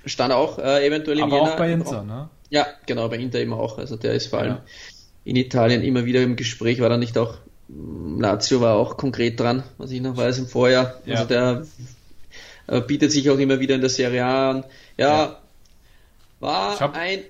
stand 0.04 0.32
auch 0.34 0.58
äh, 0.58 0.86
eventuell 0.86 1.18
im 1.18 1.24
Aber 1.24 1.36
Jänner 1.36 1.52
auch 1.52 1.56
bei 1.56 1.72
Inter, 1.72 2.02
ne? 2.04 2.28
Ja, 2.50 2.66
genau, 2.84 3.08
bei 3.08 3.16
Inter 3.16 3.38
eben 3.38 3.54
auch. 3.54 3.78
Also 3.78 3.96
der 3.96 4.12
ist 4.12 4.26
vor 4.26 4.40
allem 4.40 4.56
Ja. 4.56 4.62
in 5.24 5.36
Italien 5.36 5.82
immer 5.82 6.04
wieder 6.04 6.20
im 6.22 6.36
Gespräch, 6.36 6.80
war 6.80 6.90
da 6.90 6.98
nicht 6.98 7.16
auch, 7.16 7.36
Lazio 8.18 8.60
war 8.60 8.74
auch 8.76 8.98
konkret 8.98 9.40
dran, 9.40 9.62
was 9.78 9.90
ich 9.90 10.02
noch 10.02 10.18
weiß 10.18 10.36
im 10.38 10.46
Vorjahr. 10.48 11.00
Ja. 11.06 11.14
Also 11.14 11.28
der 11.28 11.66
äh, 12.66 12.80
bietet 12.80 13.12
sich 13.12 13.28
auch 13.30 13.38
immer 13.38 13.60
wieder 13.60 13.74
in 13.74 13.80
der 13.80 13.90
Serie 13.90 14.24
A 14.24 14.50
an. 14.50 14.64
Ja, 14.96 15.08
Ja. 15.24 15.38
war 16.40 16.78
hab- 16.80 16.94
ein 16.96 17.20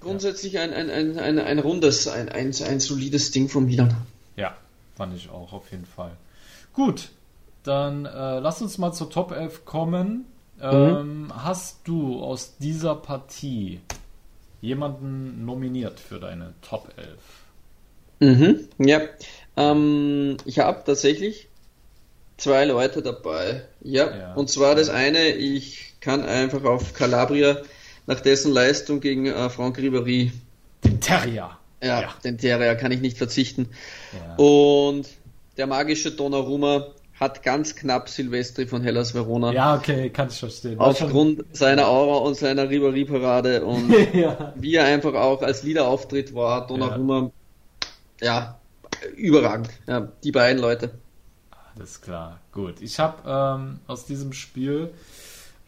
grundsätzlich 0.00 0.58
ein, 0.58 0.72
ein, 0.72 0.90
ein, 0.90 1.18
ein, 1.18 1.38
ein 1.38 1.58
rundes, 1.58 2.06
ein, 2.08 2.28
ein, 2.28 2.54
ein 2.64 2.80
solides 2.80 3.30
Ding 3.32 3.48
von 3.48 3.66
Milan. 3.66 3.96
Ja, 4.36 4.56
fand 4.96 5.16
ich 5.16 5.28
auch, 5.30 5.52
auf 5.52 5.70
jeden 5.70 5.86
Fall. 5.86 6.12
Gut, 6.72 7.08
dann 7.64 8.06
äh, 8.06 8.38
lass 8.38 8.62
uns 8.62 8.78
mal 8.78 8.92
zur 8.92 9.10
Top 9.10 9.32
11 9.32 9.64
kommen. 9.64 10.26
Ähm, 10.60 11.32
Hast 11.34 11.80
du 11.84 12.20
aus 12.22 12.56
dieser 12.58 12.94
Partie 12.96 13.80
jemanden 14.60 15.44
nominiert 15.44 16.00
für 16.00 16.18
deine 16.18 16.54
Top 16.62 16.92
11? 18.20 18.38
Mhm, 18.38 18.68
ja. 18.84 19.00
Ähm, 19.56 20.36
ich 20.44 20.58
habe 20.60 20.82
tatsächlich 20.84 21.48
zwei 22.38 22.64
Leute 22.64 23.02
dabei. 23.02 23.62
Ja, 23.82 24.16
Ja. 24.16 24.34
und 24.34 24.48
zwar 24.48 24.74
das 24.74 24.88
eine, 24.88 25.28
ich 25.32 25.94
kann 26.00 26.24
einfach 26.24 26.64
auf 26.64 26.94
Calabria 26.94 27.58
nach 28.06 28.20
dessen 28.20 28.52
Leistung 28.52 29.00
gegen 29.00 29.26
äh, 29.26 29.50
Franck 29.50 29.78
Ribéry, 29.78 30.30
Den 30.84 31.00
Terrier. 31.00 31.50
ja, 31.82 32.00
Ja. 32.00 32.14
den 32.24 32.38
Terrier 32.38 32.74
kann 32.76 32.90
ich 32.92 33.00
nicht 33.00 33.18
verzichten. 33.18 33.68
Ja. 34.12 34.36
Und 34.36 35.06
der 35.58 35.66
magische 35.66 36.12
Donnarumma 36.12 36.86
hat 37.18 37.42
ganz 37.42 37.74
knapp 37.74 38.08
Silvestri 38.08 38.66
von 38.68 38.80
Hellas 38.82 39.12
Verona 39.12 39.52
Ja, 39.52 39.74
okay, 39.76 40.08
kann 40.10 40.28
ich 40.28 40.38
verstehen. 40.38 40.78
Aufgrund 40.78 41.44
seiner 41.52 41.88
Aura 41.88 42.18
und 42.18 42.36
seiner 42.36 42.70
Ribéry-Parade 42.70 43.64
und 43.64 43.92
ja. 44.14 44.52
wie 44.56 44.76
er 44.76 44.84
einfach 44.84 45.14
auch 45.14 45.42
als 45.42 45.64
Leader-Auftritt 45.64 46.32
war, 46.32 46.66
Donnarumma, 46.68 47.32
ja, 48.20 48.58
überragend. 49.16 49.70
Ja, 49.88 50.08
die 50.22 50.30
beiden 50.32 50.62
Leute. 50.62 50.92
Alles 51.78 52.00
klar, 52.00 52.40
gut. 52.52 52.80
Ich 52.80 52.98
habe 52.98 53.22
ähm, 53.24 53.80
aus 53.86 54.04
diesem 54.04 54.32
Spiel 54.32 54.92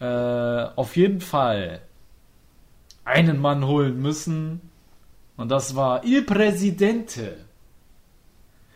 äh, 0.01 0.05
auf 0.05 0.97
jeden 0.97 1.20
Fall 1.20 1.81
einen 3.05 3.41
Mann 3.41 3.65
holen 3.66 4.01
müssen 4.03 4.61
und 5.37 5.49
das 5.51 5.77
war 5.77 6.05
Il 6.05 6.23
Presidente. 6.24 7.37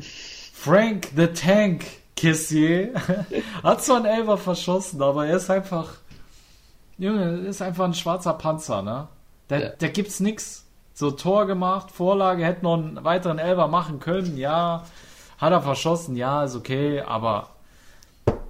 Frank 0.00 1.08
the 1.16 1.26
Tank 1.28 1.84
Kissier 2.16 2.92
hat 3.62 3.82
zwar 3.84 3.96
einen 3.96 4.06
Elfer 4.06 4.38
verschossen, 4.38 5.02
aber 5.02 5.26
er 5.26 5.36
ist 5.36 5.50
einfach 5.50 5.94
Junge, 6.98 7.38
ist 7.38 7.60
einfach 7.62 7.84
ein 7.84 7.94
schwarzer 7.94 8.34
Panzer, 8.34 8.80
ne? 8.82 9.08
Der, 9.50 9.60
Ja. 9.60 9.68
der 9.70 9.88
gibt's 9.90 10.20
nix. 10.20 10.64
So 10.96 11.10
Tor 11.10 11.46
gemacht, 11.46 11.90
Vorlage, 11.90 12.44
hätte 12.44 12.62
noch 12.62 12.74
einen 12.74 13.02
weiteren 13.02 13.38
Elfer 13.40 13.66
machen 13.66 13.98
können, 13.98 14.36
ja. 14.36 14.84
Hat 15.44 15.52
er 15.52 15.60
verschossen, 15.60 16.16
ja, 16.16 16.42
ist 16.42 16.56
okay, 16.56 17.02
aber 17.02 17.50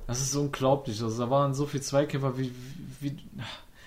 das 0.06 0.20
ist 0.20 0.36
unglaublich. 0.36 1.02
Also 1.02 1.24
da 1.24 1.28
waren 1.28 1.52
so 1.52 1.66
viele 1.66 1.82
Zweikämpfer, 1.82 2.38
wie, 2.38 2.52
wie, 3.00 3.16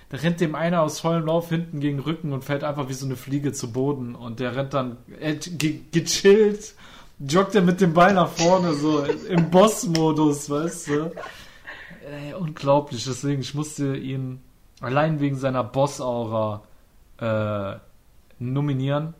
da 0.09 0.17
rennt 0.17 0.41
dem 0.41 0.55
einer 0.55 0.81
aus 0.81 0.99
vollem 0.99 1.25
Lauf 1.25 1.47
hinten 1.47 1.79
gegen 1.79 1.99
den 1.99 2.03
Rücken 2.03 2.33
und 2.33 2.43
fällt 2.43 2.65
einfach 2.65 2.89
wie 2.89 2.93
so 2.93 3.05
eine 3.05 3.15
Fliege 3.15 3.53
zu 3.53 3.71
Boden 3.71 4.13
und 4.13 4.41
der 4.41 4.57
rennt 4.57 4.73
dann 4.73 4.97
äh, 5.21 5.35
ge 5.35 5.79
gechillt, 5.93 6.73
joggt 7.17 7.55
er 7.55 7.61
mit 7.61 7.79
dem 7.79 7.93
Ball 7.93 8.13
nach 8.13 8.27
vorne, 8.27 8.73
so 8.73 9.05
im 9.05 9.49
Boss-Modus, 9.51 10.49
weißt 10.49 10.87
du? 10.89 11.11
Ey, 12.11 12.33
unglaublich, 12.33 13.05
deswegen, 13.05 13.39
ich 13.39 13.53
musste 13.53 13.95
ihn 13.95 14.41
allein 14.81 15.21
wegen 15.21 15.37
seiner 15.37 15.63
Boss-Aura 15.63 16.61
äh, 17.21 17.77
nominieren. 18.37 19.13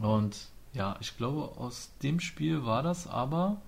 Und 0.00 0.36
ja, 0.74 0.96
ich 1.00 1.16
glaube, 1.16 1.58
aus 1.60 1.90
dem 2.02 2.20
Spiel 2.20 2.64
war 2.64 2.82
das 2.82 3.06
aber 3.06 3.60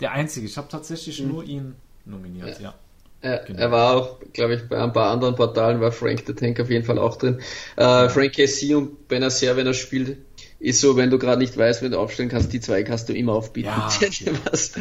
der 0.00 0.12
einzige. 0.12 0.46
Ich 0.46 0.56
habe 0.56 0.68
tatsächlich 0.68 1.20
Mhm. 1.22 1.28
nur 1.28 1.44
ihn 1.44 1.74
nominiert, 2.04 2.60
ja. 2.60 2.74
Er, 3.20 3.38
Genau. 3.44 3.58
er 3.60 3.70
war 3.70 3.96
auch, 3.96 4.18
glaube 4.32 4.54
ich, 4.56 4.68
bei 4.68 4.82
ein 4.82 4.92
paar 4.92 5.10
anderen 5.12 5.36
Portalen 5.36 5.80
war 5.80 5.92
Frank 5.92 6.24
the 6.26 6.32
Tank 6.34 6.58
auf 6.58 6.68
jeden 6.70 6.84
Fall 6.84 6.98
auch 6.98 7.16
drin. 7.16 7.40
Äh, 7.76 8.08
Frank 8.08 8.34
Casey 8.34 8.74
und 8.74 9.06
Benacer, 9.06 9.56
wenn 9.56 9.66
er 9.66 9.74
spielt, 9.74 10.16
ist 10.58 10.80
so, 10.80 10.96
wenn 10.96 11.10
du 11.10 11.18
gerade 11.18 11.38
nicht 11.38 11.56
weißt, 11.56 11.82
wenn 11.82 11.92
du 11.92 12.00
aufstellen 12.00 12.28
kannst, 12.28 12.52
die 12.52 12.60
zwei 12.60 12.82
kannst 12.82 13.08
du 13.08 13.12
immer 13.14 13.32
aufbieten. 13.34 13.68
Ja, 13.68 13.88
was 14.50 14.72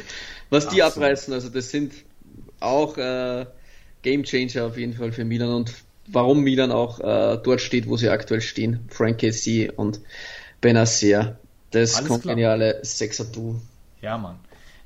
was 0.49 0.68
die 0.69 0.81
abreißen, 0.81 1.34
also 1.34 1.49
das 1.49 1.69
sind 1.69 1.93
auch 2.60 2.98
äh, 2.98 3.45
Game 4.02 4.23
Changer 4.23 4.65
auf 4.65 4.77
jeden 4.77 4.93
Fall 4.93 5.11
für 5.11 5.23
Milan 5.23 5.49
und 5.49 5.73
warum 6.07 6.41
Milan 6.41 6.72
auch 6.72 6.99
äh, 6.99 7.38
dort 7.43 7.61
steht, 7.61 7.88
wo 7.88 7.95
sie 7.95 8.10
aktuell 8.10 8.41
stehen. 8.41 8.80
Frank 8.89 9.19
Casey 9.19 9.69
und 9.76 9.99
Benacer. 10.61 11.38
Das 11.72 11.95
Alles 11.95 12.07
klar. 12.07 12.19
kongeniale 12.19 12.80
Sechser-Duo. 12.84 13.56
Ja, 14.02 14.18
Mann. 14.18 14.39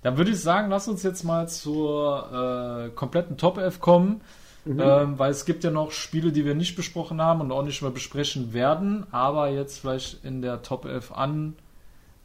Dann 0.04 0.18
würde 0.18 0.32
ich 0.32 0.40
sagen, 0.40 0.70
lass 0.70 0.88
uns 0.88 1.02
jetzt 1.04 1.24
mal 1.24 1.48
zur 1.50 2.86
äh, 2.86 2.90
kompletten 2.96 3.38
Top 3.38 3.58
11 3.58 3.80
kommen, 3.80 4.22
Mhm. 4.66 4.80
ähm, 4.80 5.20
weil 5.20 5.30
es 5.32 5.46
gibt 5.46 5.64
ja 5.64 5.70
noch 5.70 5.92
Spiele, 5.92 6.32
die 6.32 6.44
wir 6.44 6.56
nicht 6.56 6.76
besprochen 6.76 7.22
haben 7.22 7.40
und 7.42 7.52
auch 7.52 7.62
nicht 7.64 7.84
mehr 7.84 7.92
besprechen 7.92 8.52
werden, 8.54 9.06
aber 9.12 9.50
jetzt 9.50 9.80
vielleicht 9.80 10.24
in 10.26 10.42
der 10.42 10.64
Top 10.64 10.86
11 10.86 11.12
an, 11.12 11.56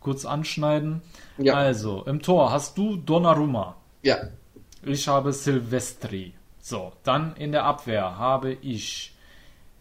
kurz 0.01 0.25
anschneiden. 0.25 1.03
Ja. 1.37 1.55
Also, 1.55 2.03
im 2.07 2.23
Tor 2.23 2.51
hast 2.51 2.79
du 2.79 2.97
Donnarumma. 2.97 3.77
Ja, 4.03 4.17
Ich 4.83 5.07
habe 5.07 5.35
Silvestri. 5.35 6.33
So, 6.63 6.93
dann 7.03 7.37
in 7.37 7.53
der 7.53 7.65
Abwehr 7.65 8.17
habe 8.17 8.53
ich 8.53 9.15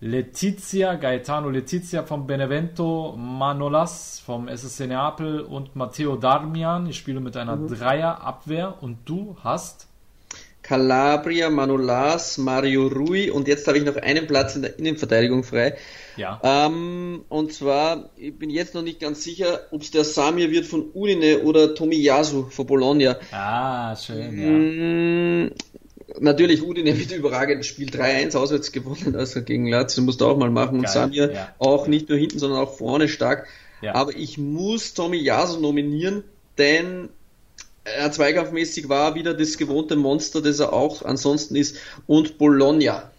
Letizia, 0.02 0.96
Gaetano 0.96 1.50
Letizia 1.50 2.04
vom 2.04 2.26
Benevento, 2.26 3.16
Manolas 3.18 4.22
vom 4.26 4.48
SSC 4.48 4.88
Neapel 4.88 5.42
und 5.42 5.76
Matteo 5.76 6.16
Darmian. 6.16 6.88
Ich 6.88 6.96
spiele 6.98 7.20
mit 7.20 7.36
einer 7.36 7.58
Dreierabwehr 7.58 8.76
und 8.80 9.00
du 9.04 9.36
hast 9.44 9.88
Calabria, 10.62 11.50
Manolas, 11.50 12.38
Mario 12.38 12.88
Rui 12.88 13.30
und 13.30 13.48
jetzt 13.50 13.68
habe 13.68 13.78
ich 13.80 13.84
noch 13.84 13.98
einen 13.98 14.26
Platz 14.28 14.56
in 14.56 14.62
der 14.62 14.80
Innenverteidigung 14.80 15.44
frei. 15.44 15.76
ja 16.16 16.40
Ähm, 16.44 17.26
und 17.28 17.52
zwar, 17.52 18.10
ich 18.16 18.38
bin 18.38 18.50
jetzt 18.50 18.76
noch 18.76 18.84
nicht 18.84 19.00
ganz 19.02 19.24
sicher, 19.24 19.62
ob 19.72 19.82
es 19.82 19.92
der 19.92 20.06
Samir 20.06 20.50
wird 20.52 20.66
von 20.66 20.92
Udine 20.94 21.40
oder 21.40 21.76
Tomiyasu 21.76 22.50
von 22.52 22.66
Bologna. 22.66 23.18
ah 23.32 23.96
schön 23.98 24.38
ja 24.40 24.50
Mm, 24.50 25.52
natürlich, 26.20 26.62
Udine 26.64 26.98
wird 26.98 27.12
überragend, 27.12 27.66
Spiel 27.66 27.90
3-1 27.90 28.38
auswärts 28.38 28.72
gewonnen, 28.72 29.16
also 29.16 29.42
gegen 29.42 29.68
Lazio 29.68 30.04
musst 30.04 30.22
du 30.22 30.26
auch 30.26 30.38
mal 30.38 30.50
machen. 30.50 30.78
Und 30.78 30.84
Geil, 30.84 30.94
Samir 30.94 31.32
ja. 31.32 31.56
auch 31.60 31.88
nicht 31.88 32.10
nur 32.10 32.18
hinten, 32.18 32.40
sondern 32.40 32.60
auch 32.60 32.78
vorne 32.78 33.08
stark. 33.08 33.48
Ja. 33.82 33.96
Aber 33.96 34.16
ich 34.16 34.38
muss 34.38 34.94
Tomiyasu 34.94 35.60
nominieren, 35.60 36.24
denn 36.58 37.10
er 37.84 38.12
zweikampfmäßig 38.12 38.90
war 38.90 39.16
wieder 39.16 39.34
das 39.34 39.58
gewohnte 39.58 39.96
Monster, 39.96 40.42
das 40.42 40.60
er 40.60 40.74
auch 40.74 41.04
ansonsten 41.04 41.56
ist. 41.56 41.78
Und 42.08 42.38
Bologna, 42.38 43.12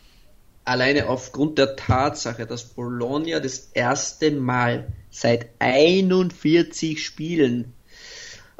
alleine 0.64 1.08
aufgrund 1.08 1.58
der 1.58 1.76
Tatsache, 1.76 2.46
dass 2.46 2.64
Bologna 2.64 3.40
das 3.40 3.70
erste 3.72 4.30
Mal 4.30 4.92
seit 5.10 5.48
41 5.58 7.04
Spielen 7.04 7.72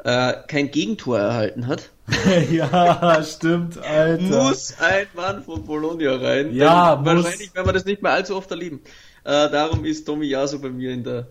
äh, 0.03 0.33
kein 0.47 0.71
Gegentor 0.71 1.19
erhalten 1.19 1.67
hat, 1.67 1.89
ja 2.51 3.23
stimmt 3.23 3.77
Alter 3.77 4.43
muss 4.43 4.75
ein 4.79 5.07
Mann 5.13 5.43
von 5.43 5.63
Bologna 5.63 6.15
rein. 6.15 6.53
Ja, 6.53 6.95
muss. 6.95 7.23
wahrscheinlich 7.23 7.53
werden 7.55 7.67
wir 7.67 7.73
das 7.73 7.85
nicht 7.85 8.01
mehr 8.01 8.11
allzu 8.11 8.35
oft 8.35 8.51
erleben. 8.51 8.81
Äh, 9.23 9.49
darum 9.49 9.85
ist 9.85 10.05
Tomiyasu 10.05 10.59
bei 10.59 10.69
mir 10.69 10.91
in 10.91 11.03
der 11.03 11.27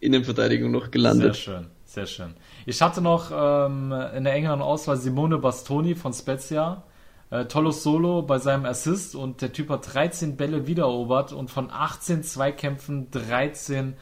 Innenverteidigung 0.00 0.70
noch 0.70 0.82
sehr 0.82 0.90
gelandet. 0.90 1.36
schön 1.36 1.66
sehr 1.84 2.06
schön 2.06 2.34
ich 2.66 2.80
hatte 2.80 3.00
noch 3.00 3.30
ähm, 3.32 3.92
in 4.16 4.24
der 4.24 4.34
engeren 4.34 4.62
Auswahl 4.62 4.96
Simone 4.96 5.38
Bastoni 5.38 5.94
von 5.94 6.12
Spezia 6.12 6.82
äh, 7.30 7.46
tolles 7.46 7.82
Solo 7.82 8.22
bei 8.22 8.38
seinem 8.38 8.64
Assist 8.64 9.14
und 9.16 9.42
der 9.42 9.52
Typ 9.52 9.70
hat 9.70 9.92
13 9.92 10.36
Bälle 10.36 10.66
wiedererobert 10.66 11.32
und 11.32 11.50
von 11.50 11.70
18 11.70 12.22
Zweikämpfen 12.22 13.10
13 13.10 13.94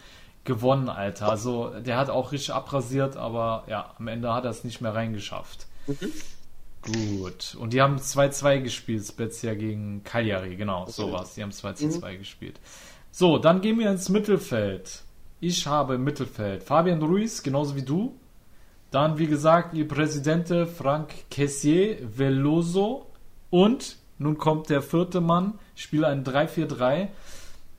gewonnen, 0.44 0.88
Alter. 0.88 1.28
Also 1.28 1.70
der 1.80 1.96
hat 1.96 2.10
auch 2.10 2.32
richtig 2.32 2.52
abrasiert, 2.52 3.16
aber 3.16 3.64
ja, 3.68 3.94
am 3.98 4.08
Ende 4.08 4.34
hat 4.34 4.44
er 4.44 4.50
es 4.50 4.64
nicht 4.64 4.80
mehr 4.80 4.94
reingeschafft. 4.94 5.66
Gut. 6.82 7.54
Und 7.58 7.72
die 7.72 7.80
haben 7.80 7.96
2-2 7.96 8.60
gespielt, 8.60 9.06
Spezia 9.06 9.54
gegen 9.54 10.02
Cagliari, 10.02 10.56
genau, 10.56 10.86
sowas. 10.86 11.34
Die 11.34 11.42
haben 11.42 11.50
2-2 11.50 12.12
mhm. 12.12 12.18
gespielt. 12.18 12.60
So, 13.10 13.38
dann 13.38 13.60
gehen 13.60 13.78
wir 13.78 13.90
ins 13.90 14.08
Mittelfeld. 14.08 15.02
Ich 15.40 15.66
habe 15.66 15.94
im 15.94 16.04
Mittelfeld 16.04 16.62
Fabian 16.62 17.02
Ruiz, 17.02 17.42
genauso 17.42 17.76
wie 17.76 17.82
du. 17.82 18.14
Dann, 18.90 19.18
wie 19.18 19.26
gesagt, 19.26 19.74
ihr 19.74 19.86
Präsidente 19.88 20.66
Frank 20.66 21.12
Kessier 21.30 21.98
Veloso. 22.16 23.06
Und 23.50 23.96
nun 24.18 24.38
kommt 24.38 24.68
der 24.70 24.82
vierte 24.82 25.20
Mann. 25.20 25.58
Ich 25.76 25.82
spiele 25.82 26.08
ein 26.08 26.24
3-4-3. 26.24 27.08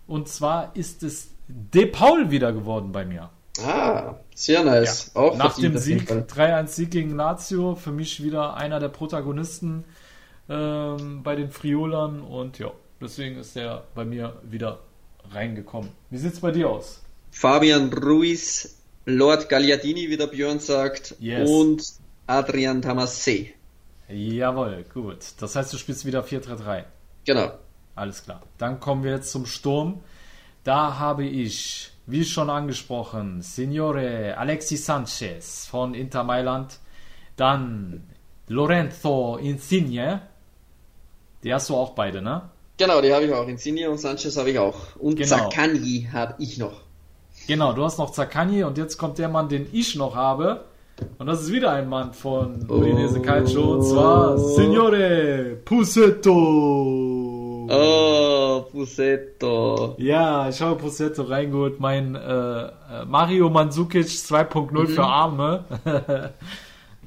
Und 0.07 0.27
zwar 0.27 0.75
ist 0.75 1.03
es 1.03 1.29
De 1.47 1.85
Paul 1.85 2.31
wieder 2.31 2.53
geworden 2.53 2.91
bei 2.91 3.05
mir. 3.05 3.29
Ah, 3.61 4.15
sehr 4.33 4.63
nice. 4.63 5.11
Ja. 5.13 5.21
Auch 5.21 5.37
Nach 5.37 5.55
dem 5.55 5.77
Sieg, 5.77 6.09
3-1-Sieg 6.09 6.89
gegen 6.89 7.15
Lazio, 7.15 7.75
für 7.75 7.91
mich 7.91 8.23
wieder 8.23 8.55
einer 8.55 8.79
der 8.79 8.89
Protagonisten 8.89 9.83
ähm, 10.49 11.21
bei 11.23 11.35
den 11.35 11.51
Friolern 11.51 12.21
und 12.21 12.59
ja, 12.59 12.71
deswegen 12.99 13.37
ist 13.37 13.55
er 13.55 13.83
bei 13.93 14.05
mir 14.05 14.41
wieder 14.43 14.79
reingekommen. 15.31 15.91
Wie 16.09 16.17
sieht 16.17 16.33
es 16.33 16.39
bei 16.39 16.51
dir 16.51 16.69
aus? 16.69 17.03
Fabian 17.31 17.93
Ruiz, 17.93 18.77
Lord 19.05 19.49
Gagliardini, 19.49 20.09
wie 20.09 20.17
der 20.17 20.27
Björn 20.27 20.59
sagt, 20.59 21.15
yes. 21.19 21.49
und 21.49 21.83
Adrian 22.27 22.81
Tamasse. 22.81 23.47
Jawohl, 24.07 24.85
gut. 24.93 25.19
Das 25.39 25.55
heißt, 25.55 25.73
du 25.73 25.77
spielst 25.77 26.05
wieder 26.05 26.23
4-3-3. 26.23 26.83
Genau. 27.25 27.51
Alles 27.95 28.23
klar. 28.23 28.41
Dann 28.57 28.79
kommen 28.79 29.03
wir 29.03 29.11
jetzt 29.11 29.31
zum 29.31 29.45
Sturm. 29.45 30.01
Da 30.63 30.97
habe 30.99 31.25
ich 31.25 31.92
wie 32.05 32.25
schon 32.25 32.49
angesprochen, 32.49 33.41
Signore 33.41 34.37
Alexis 34.37 34.85
Sanchez 34.85 35.67
von 35.67 35.93
Inter 35.93 36.23
Mailand. 36.23 36.79
Dann 37.35 38.03
Lorenzo 38.47 39.37
Insigne. 39.37 40.21
Die 41.43 41.53
hast 41.53 41.69
du 41.69 41.75
auch 41.75 41.91
beide, 41.91 42.21
ne? 42.21 42.49
Genau, 42.77 43.01
die 43.01 43.13
habe 43.13 43.25
ich 43.25 43.33
auch. 43.33 43.47
Insigne 43.47 43.89
und 43.89 43.99
Sanchez 43.99 44.37
habe 44.37 44.51
ich 44.51 44.59
auch. 44.59 44.95
Und 44.97 45.15
genau. 45.15 45.27
Zaccagni 45.27 46.09
habe 46.11 46.35
ich 46.39 46.57
noch. 46.57 46.81
Genau, 47.47 47.73
du 47.73 47.83
hast 47.83 47.97
noch 47.97 48.11
Zaccagni 48.11 48.63
und 48.63 48.77
jetzt 48.77 48.97
kommt 48.97 49.17
der 49.17 49.29
Mann, 49.29 49.49
den 49.49 49.67
ich 49.71 49.95
noch 49.95 50.15
habe. 50.15 50.65
Und 51.17 51.27
das 51.27 51.41
ist 51.41 51.51
wieder 51.51 51.71
ein 51.71 51.89
Mann 51.89 52.13
von 52.13 52.69
Udinese 52.69 53.19
oh. 53.19 53.21
Calcio 53.21 53.73
und 53.73 53.83
zwar 53.83 54.37
Signore 54.37 55.57
Pusetto. 55.65 56.31
Oh, 57.69 58.22
Pusetto. 58.73 59.95
Ja, 59.99 60.49
ich 60.49 60.59
habe 60.59 60.75
Pusetto 60.75 61.21
reingeholt. 61.21 61.79
Mein 61.79 62.15
äh, 62.15 62.71
Mario 63.05 63.51
Mandzukic 63.51 64.07
2.0 64.07 64.71
mhm. 64.71 64.87
für 64.87 65.03
Arme. 65.03 65.63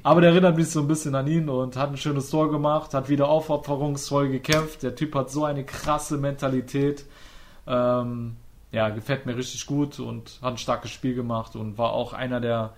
Aber 0.03 0.21
der 0.21 0.29
erinnert 0.29 0.55
mich 0.55 0.69
so 0.69 0.79
ein 0.79 0.87
bisschen 0.87 1.13
an 1.15 1.27
ihn 1.27 1.49
und 1.49 1.75
hat 1.75 1.89
ein 1.89 1.97
schönes 1.97 2.29
Tor 2.29 2.49
gemacht, 2.49 2.93
hat 2.93 3.09
wieder 3.09 3.27
aufopferungsvoll 3.27 4.29
gekämpft. 4.29 4.81
Der 4.83 4.95
Typ 4.95 5.13
hat 5.13 5.29
so 5.29 5.43
eine 5.43 5.65
krasse 5.65 6.17
Mentalität. 6.17 7.05
Ähm, 7.67 8.37
ja, 8.71 8.87
gefällt 8.87 9.25
mir 9.25 9.35
richtig 9.35 9.65
gut 9.65 9.99
und 9.99 10.39
hat 10.41 10.53
ein 10.53 10.57
starkes 10.57 10.91
Spiel 10.91 11.15
gemacht 11.15 11.57
und 11.57 11.77
war 11.77 11.91
auch 11.91 12.13
einer 12.13 12.39
der 12.39 12.73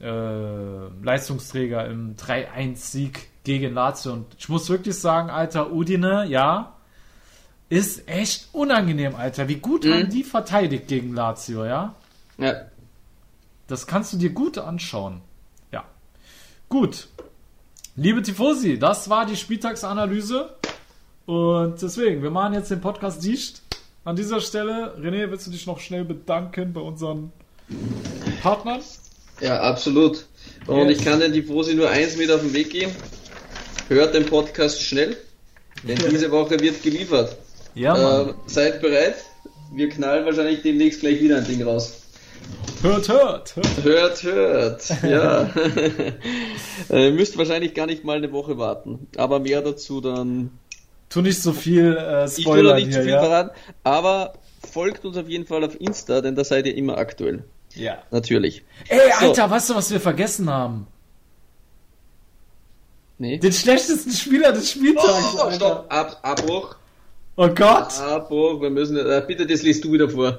äh, 0.00 1.04
Leistungsträger 1.04 1.86
im 1.86 2.16
3-1-Sieg 2.16 3.28
gegen 3.44 3.74
Lazio. 3.74 4.12
Und 4.12 4.26
ich 4.36 4.48
muss 4.48 4.68
wirklich 4.68 4.98
sagen, 4.98 5.30
alter 5.30 5.72
Udine, 5.72 6.26
ja, 6.26 6.72
ist 7.72 8.06
echt 8.06 8.48
unangenehm, 8.52 9.16
Alter. 9.16 9.48
Wie 9.48 9.56
gut 9.56 9.84
mhm. 9.84 9.94
haben 9.94 10.10
die 10.10 10.24
verteidigt 10.24 10.88
gegen 10.88 11.14
Lazio, 11.14 11.64
ja? 11.64 11.94
Ja. 12.36 12.66
Das 13.66 13.86
kannst 13.86 14.12
du 14.12 14.18
dir 14.18 14.28
gut 14.28 14.58
anschauen. 14.58 15.22
Ja. 15.72 15.84
Gut. 16.68 17.08
Liebe 17.96 18.20
Tifosi, 18.20 18.78
das 18.78 19.08
war 19.08 19.24
die 19.24 19.36
Spieltagsanalyse. 19.36 20.54
Und 21.24 21.80
deswegen, 21.80 22.22
wir 22.22 22.30
machen 22.30 22.52
jetzt 22.52 22.70
den 22.70 22.82
Podcast 22.82 23.24
dicht. 23.24 23.62
An 24.04 24.16
dieser 24.16 24.42
Stelle, 24.42 24.94
René, 24.98 25.30
willst 25.30 25.46
du 25.46 25.50
dich 25.50 25.66
noch 25.66 25.80
schnell 25.80 26.04
bedanken 26.04 26.74
bei 26.74 26.80
unseren 26.82 27.32
Partnern? 28.42 28.82
Ja, 29.40 29.62
absolut. 29.62 30.26
Und 30.66 30.90
yes. 30.90 30.98
ich 30.98 31.04
kann 31.06 31.20
den 31.20 31.32
Tifosi 31.32 31.74
nur 31.74 31.88
eins 31.88 32.18
mit 32.18 32.30
auf 32.30 32.42
den 32.42 32.52
Weg 32.52 32.68
geben. 32.68 32.92
Hört 33.88 34.14
den 34.14 34.26
Podcast 34.26 34.82
schnell, 34.82 35.16
denn 35.84 35.96
diese 36.10 36.30
Woche 36.30 36.60
wird 36.60 36.82
geliefert. 36.82 37.38
Ja, 37.74 38.22
äh, 38.22 38.34
seid 38.46 38.80
bereit. 38.80 39.16
Wir 39.72 39.88
knallen 39.88 40.24
wahrscheinlich 40.26 40.62
demnächst 40.62 41.00
gleich 41.00 41.20
wieder 41.20 41.38
ein 41.38 41.46
Ding 41.46 41.62
raus. 41.62 42.02
Hört, 42.82 43.08
hört, 43.08 43.56
hört. 43.56 43.84
Hört, 43.84 44.22
hört. 44.24 45.02
Ja. 45.02 45.42
äh, 46.90 47.06
ihr 47.06 47.12
müsst 47.12 47.38
wahrscheinlich 47.38 47.74
gar 47.74 47.86
nicht 47.86 48.04
mal 48.04 48.16
eine 48.16 48.32
Woche 48.32 48.58
warten. 48.58 49.06
Aber 49.16 49.38
mehr 49.38 49.62
dazu 49.62 50.00
dann. 50.00 50.50
Tu 51.08 51.20
nicht 51.20 51.40
so 51.40 51.52
viel 51.52 51.96
äh, 51.96 52.28
Spoiler. 52.28 52.78
Ich 52.78 52.84
tu 52.84 52.88
nicht 52.88 52.94
hier, 52.94 52.96
zu 52.96 53.02
viel 53.02 53.12
ja. 53.12 53.20
verraten. 53.20 53.50
Aber 53.84 54.34
folgt 54.68 55.04
uns 55.04 55.16
auf 55.16 55.28
jeden 55.28 55.46
Fall 55.46 55.64
auf 55.64 55.80
Insta, 55.80 56.20
denn 56.20 56.34
da 56.34 56.44
seid 56.44 56.66
ihr 56.66 56.74
immer 56.74 56.98
aktuell. 56.98 57.44
Ja. 57.74 58.02
Natürlich. 58.10 58.64
Ey, 58.88 59.12
Alter, 59.18 59.44
so. 59.44 59.50
weißt 59.50 59.70
du, 59.70 59.74
was 59.74 59.90
wir 59.90 60.00
vergessen 60.00 60.50
haben? 60.50 60.86
Nee. 63.18 63.38
Den 63.38 63.52
schlechtesten 63.52 64.10
Spieler 64.12 64.52
des 64.52 64.72
Spieltags. 64.72 65.36
Oh, 65.38 65.50
stopp, 65.52 65.86
Ab 65.88 66.18
Abbruch. 66.22 66.76
Oh 67.34 67.48
Gott! 67.48 67.98
Abo, 67.98 68.60
wir 68.60 68.68
müssen, 68.68 68.98
äh, 68.98 69.24
bitte, 69.26 69.46
das 69.46 69.62
liest 69.62 69.82
du 69.84 69.92
wieder 69.92 70.08
vor. 70.10 70.36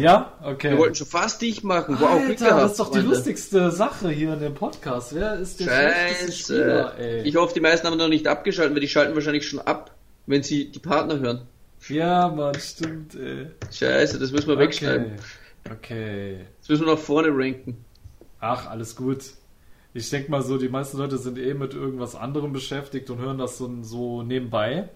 Ja, 0.00 0.32
okay. 0.42 0.72
Wir 0.72 0.78
wollten 0.78 0.96
schon 0.96 1.06
fast 1.06 1.40
dich 1.40 1.62
machen. 1.62 1.96
Wow, 2.00 2.10
Alter, 2.10 2.24
Glück 2.26 2.38
gehabt, 2.38 2.62
das 2.62 2.70
ist 2.72 2.80
doch 2.80 2.90
die 2.90 2.98
lustigste 2.98 3.70
Sache 3.70 4.08
hier 4.08 4.32
in 4.32 4.40
dem 4.40 4.54
Podcast. 4.54 5.14
Wer 5.14 5.38
ist 5.38 5.60
der 5.60 5.66
schlechteste 5.66 6.54
Spieler, 6.54 6.98
ey? 6.98 7.22
Ich 7.22 7.36
hoffe, 7.36 7.54
die 7.54 7.60
meisten 7.60 7.86
haben 7.86 7.96
noch 7.96 8.08
nicht 8.08 8.26
abgeschaltet, 8.26 8.74
weil 8.74 8.80
die 8.80 8.88
schalten 8.88 9.14
wahrscheinlich 9.14 9.48
schon 9.48 9.60
ab, 9.60 9.94
wenn 10.26 10.42
sie 10.42 10.72
die 10.72 10.80
Partner 10.80 11.20
hören. 11.20 11.42
Ja, 11.88 12.28
Mann, 12.28 12.58
stimmt, 12.58 13.14
ey. 13.14 13.46
Scheiße, 13.70 14.18
das 14.18 14.32
müssen 14.32 14.48
wir 14.48 14.54
okay. 14.54 14.64
wegschreiben. 14.64 15.12
Okay. 15.70 16.40
Das 16.58 16.70
müssen 16.70 16.86
wir 16.86 16.94
nach 16.94 17.00
vorne 17.00 17.28
ranken. 17.30 17.84
Ach, 18.40 18.68
alles 18.68 18.96
gut. 18.96 19.22
Ich 19.94 20.10
denke 20.10 20.28
mal 20.28 20.42
so, 20.42 20.58
die 20.58 20.68
meisten 20.68 20.98
Leute 20.98 21.18
sind 21.18 21.38
eh 21.38 21.54
mit 21.54 21.74
irgendwas 21.74 22.16
anderem 22.16 22.52
beschäftigt 22.52 23.10
und 23.10 23.18
hören 23.18 23.38
das 23.38 23.58
so, 23.58 23.70
so 23.82 24.24
nebenbei. 24.24 24.88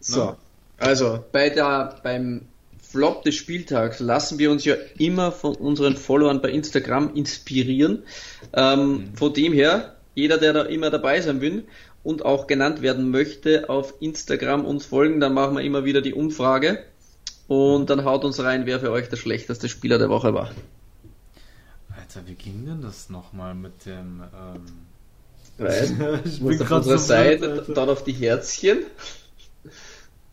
So, 0.00 0.24
ne? 0.24 0.36
also 0.78 1.24
bei 1.32 1.50
der, 1.50 1.98
beim 2.02 2.42
Flop 2.80 3.22
des 3.22 3.34
Spieltags 3.34 4.00
lassen 4.00 4.38
wir 4.38 4.50
uns 4.50 4.64
ja 4.64 4.74
immer 4.96 5.30
von 5.30 5.54
unseren 5.54 5.96
Followern 5.96 6.40
bei 6.40 6.50
Instagram 6.50 7.14
inspirieren. 7.14 8.04
Ähm, 8.54 8.88
mhm. 8.90 9.14
Von 9.14 9.34
dem 9.34 9.52
her, 9.52 9.96
jeder, 10.14 10.38
der 10.38 10.54
da 10.54 10.62
immer 10.62 10.90
dabei 10.90 11.20
sein 11.20 11.40
will 11.40 11.66
und 12.02 12.24
auch 12.24 12.46
genannt 12.46 12.80
werden 12.80 13.10
möchte, 13.10 13.68
auf 13.68 13.94
Instagram 14.00 14.64
uns 14.64 14.86
folgen, 14.86 15.20
dann 15.20 15.34
machen 15.34 15.56
wir 15.56 15.62
immer 15.62 15.84
wieder 15.84 16.00
die 16.00 16.14
Umfrage 16.14 16.82
und 17.46 17.90
dann 17.90 18.04
haut 18.04 18.24
uns 18.24 18.40
rein, 18.40 18.64
wer 18.64 18.80
für 18.80 18.90
euch 18.90 19.08
der 19.08 19.16
schlechteste 19.16 19.68
Spieler 19.68 19.98
der 19.98 20.08
Woche 20.08 20.32
war. 20.32 20.50
Alter, 21.94 22.26
wie 22.26 22.34
ging 22.34 22.64
denn 22.64 22.80
das 22.80 23.10
nochmal 23.10 23.54
mit 23.54 23.84
dem... 23.84 24.22
Ähm... 24.22 24.62
Weißt, 25.58 25.94
ich 26.24 26.40
bin 26.40 26.56
gerade 26.56 26.62
auf 26.62 26.86
unserer 26.86 26.98
so 26.98 27.04
Seite, 27.04 27.64
dann 27.74 27.88
auf 27.90 28.04
die 28.04 28.12
Herzchen. 28.12 28.78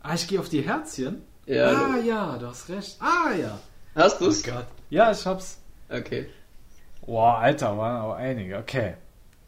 Ah, 0.08 0.14
ich 0.14 0.28
gehe 0.28 0.38
auf 0.38 0.48
die 0.48 0.62
Herzchen? 0.62 1.22
Ja. 1.46 1.66
Ah, 1.66 1.96
ja, 1.98 2.38
du 2.38 2.46
hast 2.46 2.68
recht. 2.68 2.96
Ah, 3.00 3.32
ja. 3.32 3.58
Hast 3.96 4.20
du's? 4.20 4.44
Oh 4.46 4.52
Gott. 4.52 4.66
Ja, 4.88 5.10
ich 5.10 5.26
hab's. 5.26 5.58
Okay. 5.88 6.28
Boah, 7.04 7.38
Alter, 7.38 7.76
waren 7.76 7.96
aber 7.96 8.14
einige. 8.14 8.56
Okay. 8.58 8.94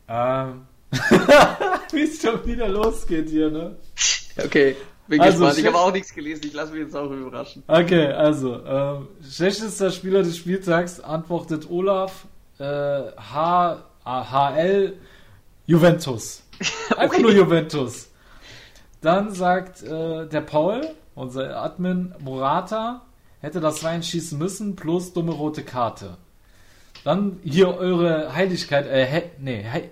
Ähm. 0.09 0.66
Wie 1.93 2.02
es 2.02 2.20
schon 2.20 2.44
wieder 2.44 2.66
losgeht 2.66 3.28
hier, 3.28 3.52
ne? 3.52 3.76
Okay. 4.36 4.74
Bin 5.06 5.20
also, 5.20 5.44
gespannt. 5.44 5.59
Ich 5.60 5.66
habe 5.66 5.78
auch 5.78 5.93
nichts 5.93 6.12
gelesen. 6.12 6.43
Ich 6.44 6.55
lasse 6.55 6.72
mich 6.72 6.80
jetzt 6.80 6.97
auch 6.97 7.09
überraschen. 7.09 7.62
Okay, 7.68 8.06
also. 8.06 8.60
Ähm, 8.64 9.09
schlechtester 9.30 9.93
Spieler 9.93 10.24
des 10.24 10.36
Spieltags 10.39 10.98
antwortet 10.98 11.70
Olaf 11.70 12.26
äh, 12.59 12.64
H, 12.64 13.85
HL 14.05 14.97
Juventus. 15.66 16.43
Einfach 16.97 17.14
okay. 17.14 17.22
nur 17.22 17.32
Juventus. 17.32 18.09
Dann 19.00 19.32
sagt 19.32 19.82
äh, 19.82 20.26
der 20.26 20.40
Paul, 20.40 20.82
unser 21.14 21.56
Admin, 21.62 22.14
Morata 22.20 23.02
hätte 23.40 23.60
das 23.60 23.84
reinschießen 23.84 24.38
müssen, 24.38 24.76
plus 24.76 25.12
dumme 25.12 25.32
rote 25.32 25.62
Karte. 25.62 26.16
Dann 27.04 27.38
hier 27.44 27.76
eure 27.76 28.34
Heiligkeit, 28.34 28.86
äh, 28.86 29.06
he, 29.06 29.22
nee, 29.38 29.64
he, 29.72 29.82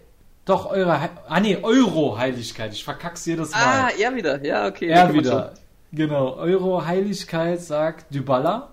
doch 0.45 0.71
eure, 0.71 1.01
He 1.03 1.09
ah 1.29 1.41
nee, 1.41 1.59
Euro-Heiligkeit, 1.63 2.73
ich 2.73 2.85
verkack's 2.85 3.27
jedes 3.27 3.53
Mal. 3.53 3.61
Ah, 3.61 3.91
er 3.99 4.15
wieder, 4.15 4.45
ja, 4.45 4.67
okay. 4.67 4.87
Er 4.87 5.13
wieder, 5.13 5.55
genau, 5.93 6.35
Euro-Heiligkeit 6.35 7.61
sagt 7.61 8.15
Dybala. 8.15 8.71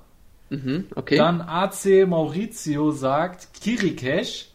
Mhm, 0.49 0.85
okay. 0.95 1.17
Dann 1.17 1.41
AC 1.41 2.07
Maurizio 2.07 2.91
sagt 2.91 3.47
Kirikesh. 3.59 4.49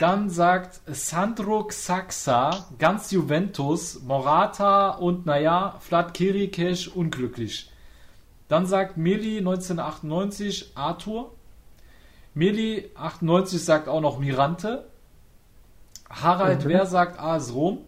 Dann 0.00 0.28
sagt 0.30 0.80
Sandro 0.86 1.64
Xaxa, 1.64 2.66
ganz 2.78 3.10
Juventus, 3.10 4.02
Morata 4.02 4.90
und 4.90 5.26
naja, 5.26 5.76
Vlad 5.80 6.14
Kirikesh 6.14 6.88
unglücklich. 6.88 7.70
Dann 8.48 8.66
sagt 8.66 8.96
Meli 8.96 9.38
1998 9.38 10.72
Arthur. 10.74 11.32
Meli 12.34 12.90
98 12.94 13.64
sagt 13.64 13.88
auch 13.88 14.00
noch 14.00 14.18
Mirante. 14.18 14.86
Harald 16.10 16.64
Mhm. 16.64 16.68
Wehr 16.68 16.86
sagt 16.86 17.18
AS 17.20 17.54
Rom. 17.54 17.78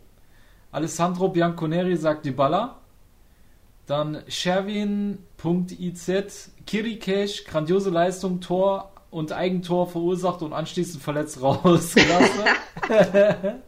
Alessandro 0.73 1.29
Bianconeri 1.29 1.97
sagt 1.97 2.25
Dybala. 2.25 2.77
Dann 3.87 4.23
Sherwin.iz, 4.29 6.11
Kirikesh, 6.67 7.45
grandiose 7.45 7.91
Leistung, 7.91 8.41
Tor 8.41 8.91
und 9.11 9.33
Eigentor 9.33 9.87
verursacht 9.87 10.43
und 10.43 10.53
anschließend 10.53 11.03
verletzt 11.03 11.41
raus. 11.43 11.95
Klasse. 11.95 13.61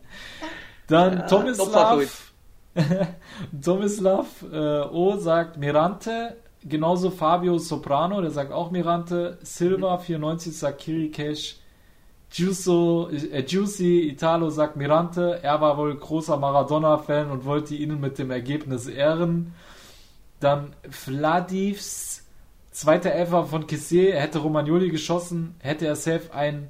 Dann 0.87 1.19
Ja, 1.19 1.27
Tomislav. 1.27 2.33
Tomislav 3.63 4.27
äh, 4.53 4.81
O 4.81 5.17
sagt 5.17 5.57
Mirante. 5.59 6.37
Genauso 6.65 7.11
Fabio 7.11 7.59
Soprano, 7.59 8.21
der 8.21 8.31
sagt 8.31 8.53
auch 8.53 8.71
Mirante. 8.71 9.39
Silva 9.43 9.99
94 9.99 10.57
sagt 10.57 10.81
Kirikesh. 10.81 11.57
Giuso, 12.31 13.09
äh, 13.11 13.43
Giussi 13.43 14.09
Italo 14.11 14.51
sagt 14.51 14.77
Mirante. 14.77 15.41
Er 15.43 15.61
war 15.61 15.79
wohl 15.79 15.97
großer 15.97 16.37
Maradona-Fan 16.37 17.31
und 17.31 17.45
wollte 17.45 17.75
ihnen 17.75 18.01
mit 18.01 18.19
dem 18.19 18.31
Ergebnis 18.31 18.87
ehren. 18.87 19.55
Dann 20.41 20.75
Vladivs, 20.91 22.25
zweiter 22.81 23.13
Elfer 23.13 23.45
von 23.47 23.67
er 23.69 24.21
hätte 24.21 24.39
Romagnoli 24.39 24.91
geschossen, 24.91 25.55
hätte 25.61 25.87
er 25.87 25.97
safe 25.97 26.33
ein, 26.33 26.69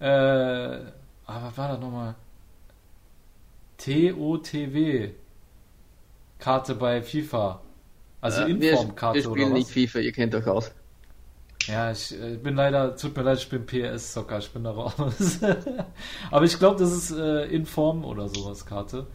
äh, 0.00 0.06
ah, 0.06 1.42
was 1.42 1.56
war 1.56 1.68
das 1.68 1.80
nochmal? 1.80 2.14
TOTW 3.78 5.10
Karte 6.38 6.74
bei 6.74 7.02
FIFA. 7.02 7.60
Also 8.20 8.42
Ja, 8.42 8.60
wir, 8.60 8.72
Informkarte 8.72 9.24
wir 9.24 9.30
oder 9.30 9.40
spielen 9.40 9.52
was? 9.52 9.58
nicht 9.58 9.70
FIFA, 9.70 10.00
ihr 10.00 10.12
kennt 10.12 10.34
euch 10.34 10.46
aus. 10.46 10.72
Ja, 11.66 11.92
ich 11.92 12.18
äh, 12.20 12.36
bin 12.36 12.54
leider, 12.56 12.96
tut 12.96 13.16
mir 13.16 13.22
leid, 13.22 13.38
ich 13.38 13.48
bin 13.48 13.66
PS-Zocker, 13.66 14.38
ich 14.38 14.50
bin 14.50 14.64
da 14.64 14.70
raus. 14.72 15.40
Aber 16.30 16.44
ich 16.44 16.58
glaube, 16.58 16.78
das 16.80 16.92
ist 16.92 17.10
äh, 17.10 17.44
Inform 17.46 18.04
oder 18.04 18.28
sowas 18.28 18.64
Karte. 18.66 19.06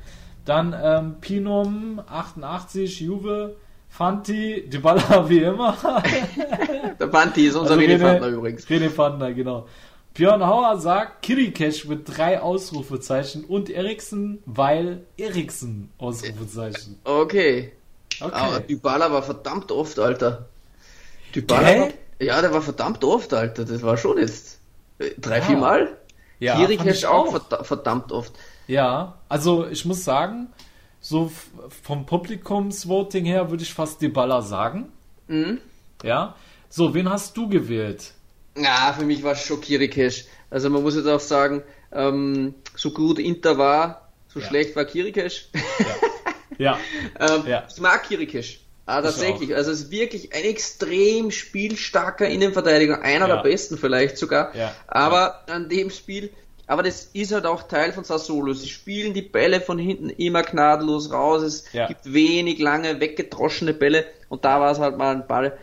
Dann 0.45 0.75
ähm, 0.79 1.17
Pinum 1.19 2.01
88, 2.05 2.99
Juve, 2.99 3.55
Fanti, 3.97 4.67
Dybala 4.69 5.29
wie 5.29 5.37
immer. 5.39 5.77
Der 6.99 7.09
Fanti 7.11 7.45
ist 7.45 7.55
unser 7.55 7.75
René 7.75 7.99
Fandner 7.99 8.27
übrigens. 8.27 8.65
René 8.67 8.89
Fandner, 8.89 9.33
genau. 9.33 9.67
Björn 10.15 10.45
Hauer 10.45 10.77
sagt 10.79 11.21
Kirikesh 11.21 11.85
mit 11.85 12.01
drei 12.17 12.41
Ausrufezeichen 12.41 13.45
und 13.45 13.69
Eriksen, 13.69 14.41
weil 14.47 15.03
Eriksen 15.17 15.91
Ausrufezeichen. 15.99 16.99
Okay. 17.03 17.71
Okay. 18.19 18.31
Aber 18.33 18.59
Dybala 18.61 19.11
war 19.11 19.21
verdammt 19.21 19.71
oft, 19.71 19.99
Alter. 19.99 20.47
Dybala 21.35 21.61
Gell? 21.71 21.79
war, 21.81 21.89
ja, 22.19 22.41
der 22.41 22.51
war 22.53 22.61
verdammt 22.63 23.03
oft, 23.03 23.31
Alter. 23.33 23.63
Das 23.65 23.81
war 23.83 23.97
schon 23.97 24.17
jetzt 24.17 24.59
drei, 25.19 25.37
Ja. 25.37 25.43
vier 25.43 25.57
Mal. 25.57 25.97
Ja, 26.39 26.55
Kirikesh 26.55 27.05
auch 27.05 27.27
auch. 27.27 27.35
verda- 27.35 27.63
verdammt 27.63 28.11
oft. 28.11 28.33
Ja, 28.67 29.15
also 29.29 29.67
ich 29.67 29.85
muss 29.85 30.03
sagen, 30.03 30.47
so 31.05 31.29
vom 31.83 32.05
Publikumsvoting 32.05 33.25
her 33.25 33.51
würde 33.51 33.63
ich 33.63 33.73
fast 33.73 34.01
Dybala 34.01 34.41
sagen. 34.41 34.91
Mhm. 35.27 35.59
Ja. 36.01 36.35
So, 36.69 36.93
wen 36.93 37.09
hast 37.09 37.35
du 37.37 37.47
gewählt? 37.49 38.13
Ja, 38.57 38.95
für 38.97 39.03
mich 39.05 39.21
war 39.21 39.33
es 39.33 39.43
schon 39.45 39.59
Kirikesh. 39.61 40.25
Also 40.49 40.69
man 40.69 40.81
muss 40.81 40.95
jetzt 40.95 41.07
auch 41.07 41.19
sagen, 41.19 41.61
ähm, 41.91 42.53
so 42.75 42.91
gut 42.91 43.19
Inter 43.19 43.57
war, 43.57 44.09
so 44.27 44.39
Ja. 44.39 44.47
schlecht 44.47 44.75
war 44.75 44.85
Kirikesh. 44.85 45.49
Ja. 46.57 46.79
ähm, 47.19 47.43
Ja. 47.47 47.67
Ich 47.69 47.81
mag 47.81 48.03
Kirikesh. 48.07 48.61
Ah, 48.85 48.99
Ich 48.99 49.05
tatsächlich. 49.05 49.55
Also 49.55 49.71
es 49.71 49.81
ist 49.81 49.91
wirklich 49.91 50.33
ein 50.33 50.43
extrem 50.43 51.31
spielstarker 51.31 52.27
Innenverteidiger, 52.27 53.01
einer 53.01 53.27
Ja. 53.27 53.35
der 53.37 53.43
besten 53.43 53.77
vielleicht 53.77 54.17
sogar. 54.17 54.55
Ja. 54.55 54.73
Aber 54.87 55.47
an 55.49 55.67
dem 55.69 55.89
Spiel, 55.89 56.31
aber 56.73 56.83
das 56.83 57.05
ist 57.13 57.31
halt 57.31 57.45
auch 57.45 57.63
Teil 57.63 57.93
von 57.93 58.03
Sassuolo. 58.03 58.53
Sie 58.53 58.67
spielen 58.67 59.13
die 59.13 59.21
Bälle 59.21 59.61
von 59.61 59.77
hinten 59.79 60.09
immer 60.09 60.41
gnadenlos 60.41 61.11
raus. 61.11 61.43
Es 61.43 61.71
Ja. 61.71 61.87
gibt 61.87 62.11
wenig 62.11 62.59
lange 62.59 62.99
weggedroschene 62.99 63.73
Bälle 63.73 64.05
und 64.29 64.43
da 64.43 64.59
war 64.59 64.71
es 64.71 64.79
halt 64.79 64.97
mal 64.97 65.15
ein 65.15 65.27
Ball, 65.27 65.57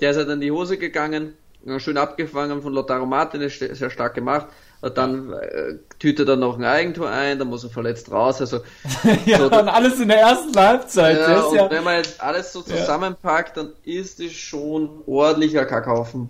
der 0.00 0.10
ist 0.12 0.16
halt 0.16 0.28
in 0.30 0.40
die 0.40 0.50
Hose 0.50 0.78
gegangen, 0.78 1.34
äh, 1.66 1.78
schön 1.78 1.96
abgefangen 1.98 2.62
von 2.62 2.72
Lautaro 2.72 3.06
Martinez, 3.06 3.58
sehr 3.58 3.90
stark 3.90 4.14
gemacht. 4.14 4.46
Und 4.80 4.98
dann 4.98 5.32
äh, 5.32 5.74
tütet 5.98 6.28
er 6.28 6.36
noch 6.36 6.58
ein 6.58 6.64
Eigentor 6.64 7.08
ein, 7.08 7.38
dann 7.38 7.48
muss 7.48 7.64
er 7.64 7.70
verletzt 7.70 8.10
raus. 8.10 8.40
Also 8.40 8.60
Ja, 9.26 9.38
so, 9.38 9.44
und 9.44 9.52
alles 9.68 9.98
in 10.00 10.08
der 10.08 10.18
ersten 10.20 10.54
Halbzeit. 10.58 11.18
ja, 11.18 11.40
und 11.40 11.56
ja, 11.56 11.70
wenn 11.70 11.84
man 11.84 11.96
jetzt 11.96 12.20
alles 12.22 12.52
so 12.52 12.60
zusammenpackt, 12.60 13.56
dann 13.56 13.72
ist 13.84 14.20
es 14.20 14.32
schon 14.32 14.90
ordentlicher 15.06 15.64
Kackhaufen, 15.64 16.28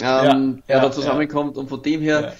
ähm, 0.00 0.62
der 0.68 0.80
da 0.82 0.92
zusammenkommt. 0.92 1.56
Und 1.56 1.68
von 1.68 1.82
dem 1.82 2.00
her. 2.00 2.34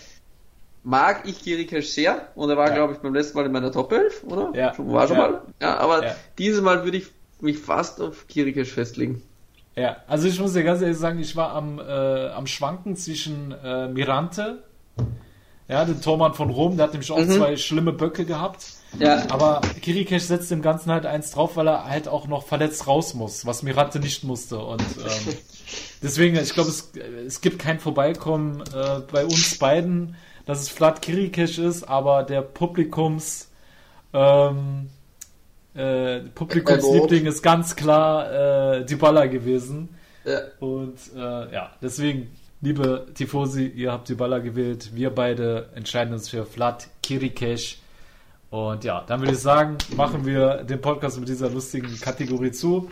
Mag 0.89 1.23
ich 1.27 1.41
Kirikesh 1.43 1.89
sehr. 1.89 2.29
Und 2.37 2.49
er 2.49 2.57
war, 2.57 2.69
Ja. 2.69 2.75
glaube 2.77 2.93
ich, 2.93 3.01
beim 3.01 3.13
letzten 3.13 3.37
Mal 3.37 3.47
in 3.47 3.53
meiner 3.53 3.73
Top 3.73 3.91
11, 3.93 4.23
oder? 4.25 4.51
Ja. 4.55 4.73
Schon, 4.73 4.93
war 4.93 5.09
schon 5.09 5.17
Ja. 5.17 5.23
mal. 5.29 5.43
Ja, 5.61 5.77
aber 5.79 6.05
Ja. 6.05 6.15
dieses 6.39 6.63
Mal 6.63 6.85
würde 6.85 6.99
ich 6.99 7.07
mich 7.41 7.59
fast 7.59 8.01
auf 8.01 8.27
Kirikesh 8.29 8.71
festlegen. 8.73 9.21
ja, 9.75 9.97
also 10.07 10.27
ich 10.29 10.39
muss 10.41 10.53
dir 10.55 10.63
ganz 10.65 10.81
ehrlich 10.81 10.97
sagen, 10.97 11.19
ich 11.19 11.35
war 11.37 11.53
am, 11.55 11.79
äh, 11.81 11.83
am 12.29 12.47
Schwanken 12.47 12.95
zwischen 12.97 13.53
äh, 13.53 13.89
Mirante, 13.89 14.63
ja, 15.69 15.85
den 15.85 16.01
Tormann 16.01 16.33
von 16.35 16.49
Rom, 16.51 16.77
der 16.77 16.85
hat 16.85 16.93
nämlich 16.93 17.11
auch 17.11 17.19
Mhm. 17.19 17.29
zwei 17.31 17.57
schlimme 17.57 17.93
Böcke 17.93 18.25
gehabt. 18.25 18.65
Ja. 19.01 19.25
Aber 19.31 19.61
Kirikesh 19.83 20.23
setzt 20.23 20.51
dem 20.53 20.63
Ganzen 20.63 20.93
halt 20.93 21.05
eins 21.05 21.33
drauf, 21.33 21.57
weil 21.57 21.67
er 21.69 21.85
halt 21.85 22.07
auch 22.07 22.29
noch 22.29 22.45
verletzt 22.47 22.87
raus 22.87 23.15
muss, 23.15 23.45
was 23.45 23.63
Mirante 23.65 23.99
nicht 23.99 24.23
musste. 24.23 24.59
Und 24.61 24.81
ähm, 24.81 25.35
deswegen, 26.03 26.37
ich 26.37 26.55
glaube, 26.55 26.71
es, 26.71 26.93
es 27.27 27.41
gibt 27.41 27.59
kein 27.59 27.81
Vorbeikommen 27.81 28.63
äh, 28.73 29.01
bei 29.13 29.25
uns 29.25 29.59
beiden, 29.59 30.15
dass 30.47 30.63
es 30.63 30.69
Vlad 30.69 31.03
Kirikesh 31.03 31.59
ist, 31.59 31.85
aber 31.85 32.23
der 32.23 32.41
Publikums 32.41 33.51
ähm, 34.13 34.89
äh, 35.75 36.21
Publikumsliebling 36.35 37.27
ist 37.27 37.43
ganz 37.43 37.77
klar 37.77 38.79
äh, 38.79 38.85
Dybala 38.87 39.27
gewesen. 39.27 39.91
Ja. 40.25 40.41
Und 40.59 40.99
äh, 41.15 41.53
ja, 41.53 41.71
deswegen, 41.83 42.31
liebe 42.63 43.07
Tifosi, 43.15 43.67
ihr 43.67 43.93
habt 43.93 44.09
Dybala 44.09 44.39
gewählt. 44.39 44.91
Wir 44.95 45.11
beide 45.11 45.69
entscheiden 45.75 46.15
uns 46.15 46.31
für 46.31 46.47
Vlad 46.47 46.89
Kirikesh. 47.03 47.79
Und 48.51 48.85
ja, 48.85 49.05
dann 49.07 49.21
würde 49.21 49.33
ich 49.33 49.39
sagen, 49.39 49.77
machen 49.97 50.25
wir 50.25 50.65
den 50.65 50.81
Podcast 50.81 51.19
mit 51.19 51.29
dieser 51.29 51.51
lustigen 51.51 52.01
Kategorie 52.01 52.53
zu. 52.53 52.89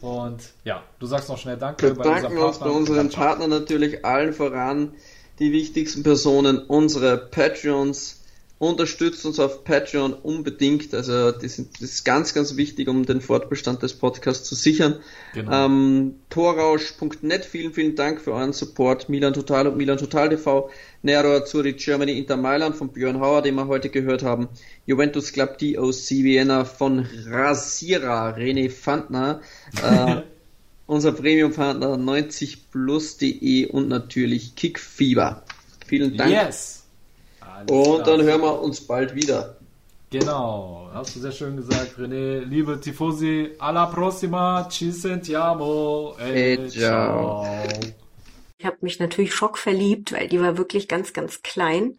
Und 0.00 0.52
ja, 0.64 0.82
du 0.98 1.06
sagst 1.06 1.28
noch 1.28 1.38
schnell 1.38 1.56
Danke 1.56 1.88
Wir 1.88 1.94
bedanken 1.94 2.36
uns 2.38 2.58
bei 2.58 2.68
unseren. 2.68 3.10
Partnern 3.10 3.50
natürlich 3.50 4.04
allen 4.04 4.32
voran, 4.32 4.92
die 5.38 5.52
wichtigsten 5.52 6.02
Personen, 6.02 6.58
unsere 6.58 7.16
Patreons. 7.16 8.22
Unterstützt 8.58 9.26
uns 9.26 9.38
auf 9.38 9.64
Patreon 9.64 10.14
unbedingt. 10.14 10.94
Also 10.94 11.30
das, 11.30 11.56
sind, 11.56 11.74
das 11.74 11.90
ist 11.90 12.04
ganz, 12.04 12.32
ganz 12.32 12.56
wichtig, 12.56 12.88
um 12.88 13.04
den 13.04 13.20
Fortbestand 13.20 13.82
des 13.82 13.92
Podcasts 13.92 14.48
zu 14.48 14.54
sichern. 14.54 14.96
Genau. 15.34 15.66
Ähm, 15.66 16.14
Torrausch.net, 16.30 17.44
vielen, 17.44 17.74
vielen 17.74 17.96
Dank 17.96 18.18
für 18.18 18.32
euren 18.32 18.54
Support. 18.54 19.10
Milan 19.10 19.34
Total 19.34 19.66
und 19.66 19.76
Milan 19.76 19.98
Total 19.98 20.30
TV. 20.30 20.70
Nero 21.02 21.36
Azzurri 21.36 21.74
Germany 21.74 22.18
Inter 22.18 22.38
Mailand 22.38 22.76
von 22.76 22.88
Björn 22.88 23.20
Hauer, 23.20 23.42
den 23.42 23.56
wir 23.56 23.66
heute 23.66 23.90
gehört 23.90 24.22
haben. 24.22 24.48
Juventus 24.86 25.34
Club 25.34 25.58
DOC 25.58 26.10
Vienna 26.22 26.64
von 26.64 27.06
Rasira 27.26 28.30
René 28.30 28.70
Fandner. 28.70 29.42
Äh, 29.82 30.22
unser 30.86 31.12
Premium-Partner 31.12 31.94
90plus.de 31.96 33.66
und 33.66 33.88
natürlich 33.88 34.54
Kickfieber. 34.54 35.42
Vielen 35.86 36.16
Dank. 36.16 36.30
Yes! 36.30 36.84
Alles 37.40 37.70
Und 37.70 38.02
klar. 38.02 38.16
dann 38.16 38.22
hören 38.26 38.40
wir 38.40 38.60
uns 38.60 38.80
bald 38.80 39.14
wieder. 39.14 39.56
Genau, 40.10 40.88
hast 40.92 41.16
du 41.16 41.20
sehr 41.20 41.32
schön 41.32 41.56
gesagt, 41.56 41.98
René. 41.98 42.40
Liebe 42.40 42.80
Tifosi, 42.80 43.50
alla 43.58 43.86
prossima, 43.86 44.68
ci 44.70 44.92
sentiamo. 44.92 46.14
E 46.20 46.54
E 46.54 46.68
ciao. 46.68 47.44
Ich 48.58 48.64
habe 48.64 48.76
mich 48.80 49.00
natürlich 49.00 49.34
schockverliebt, 49.34 50.12
weil 50.12 50.28
die 50.28 50.40
war 50.40 50.56
wirklich 50.56 50.86
ganz, 50.86 51.12
ganz 51.12 51.42
klein. 51.42 51.98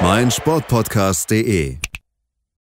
meinsportpodcast.de. 0.00 1.87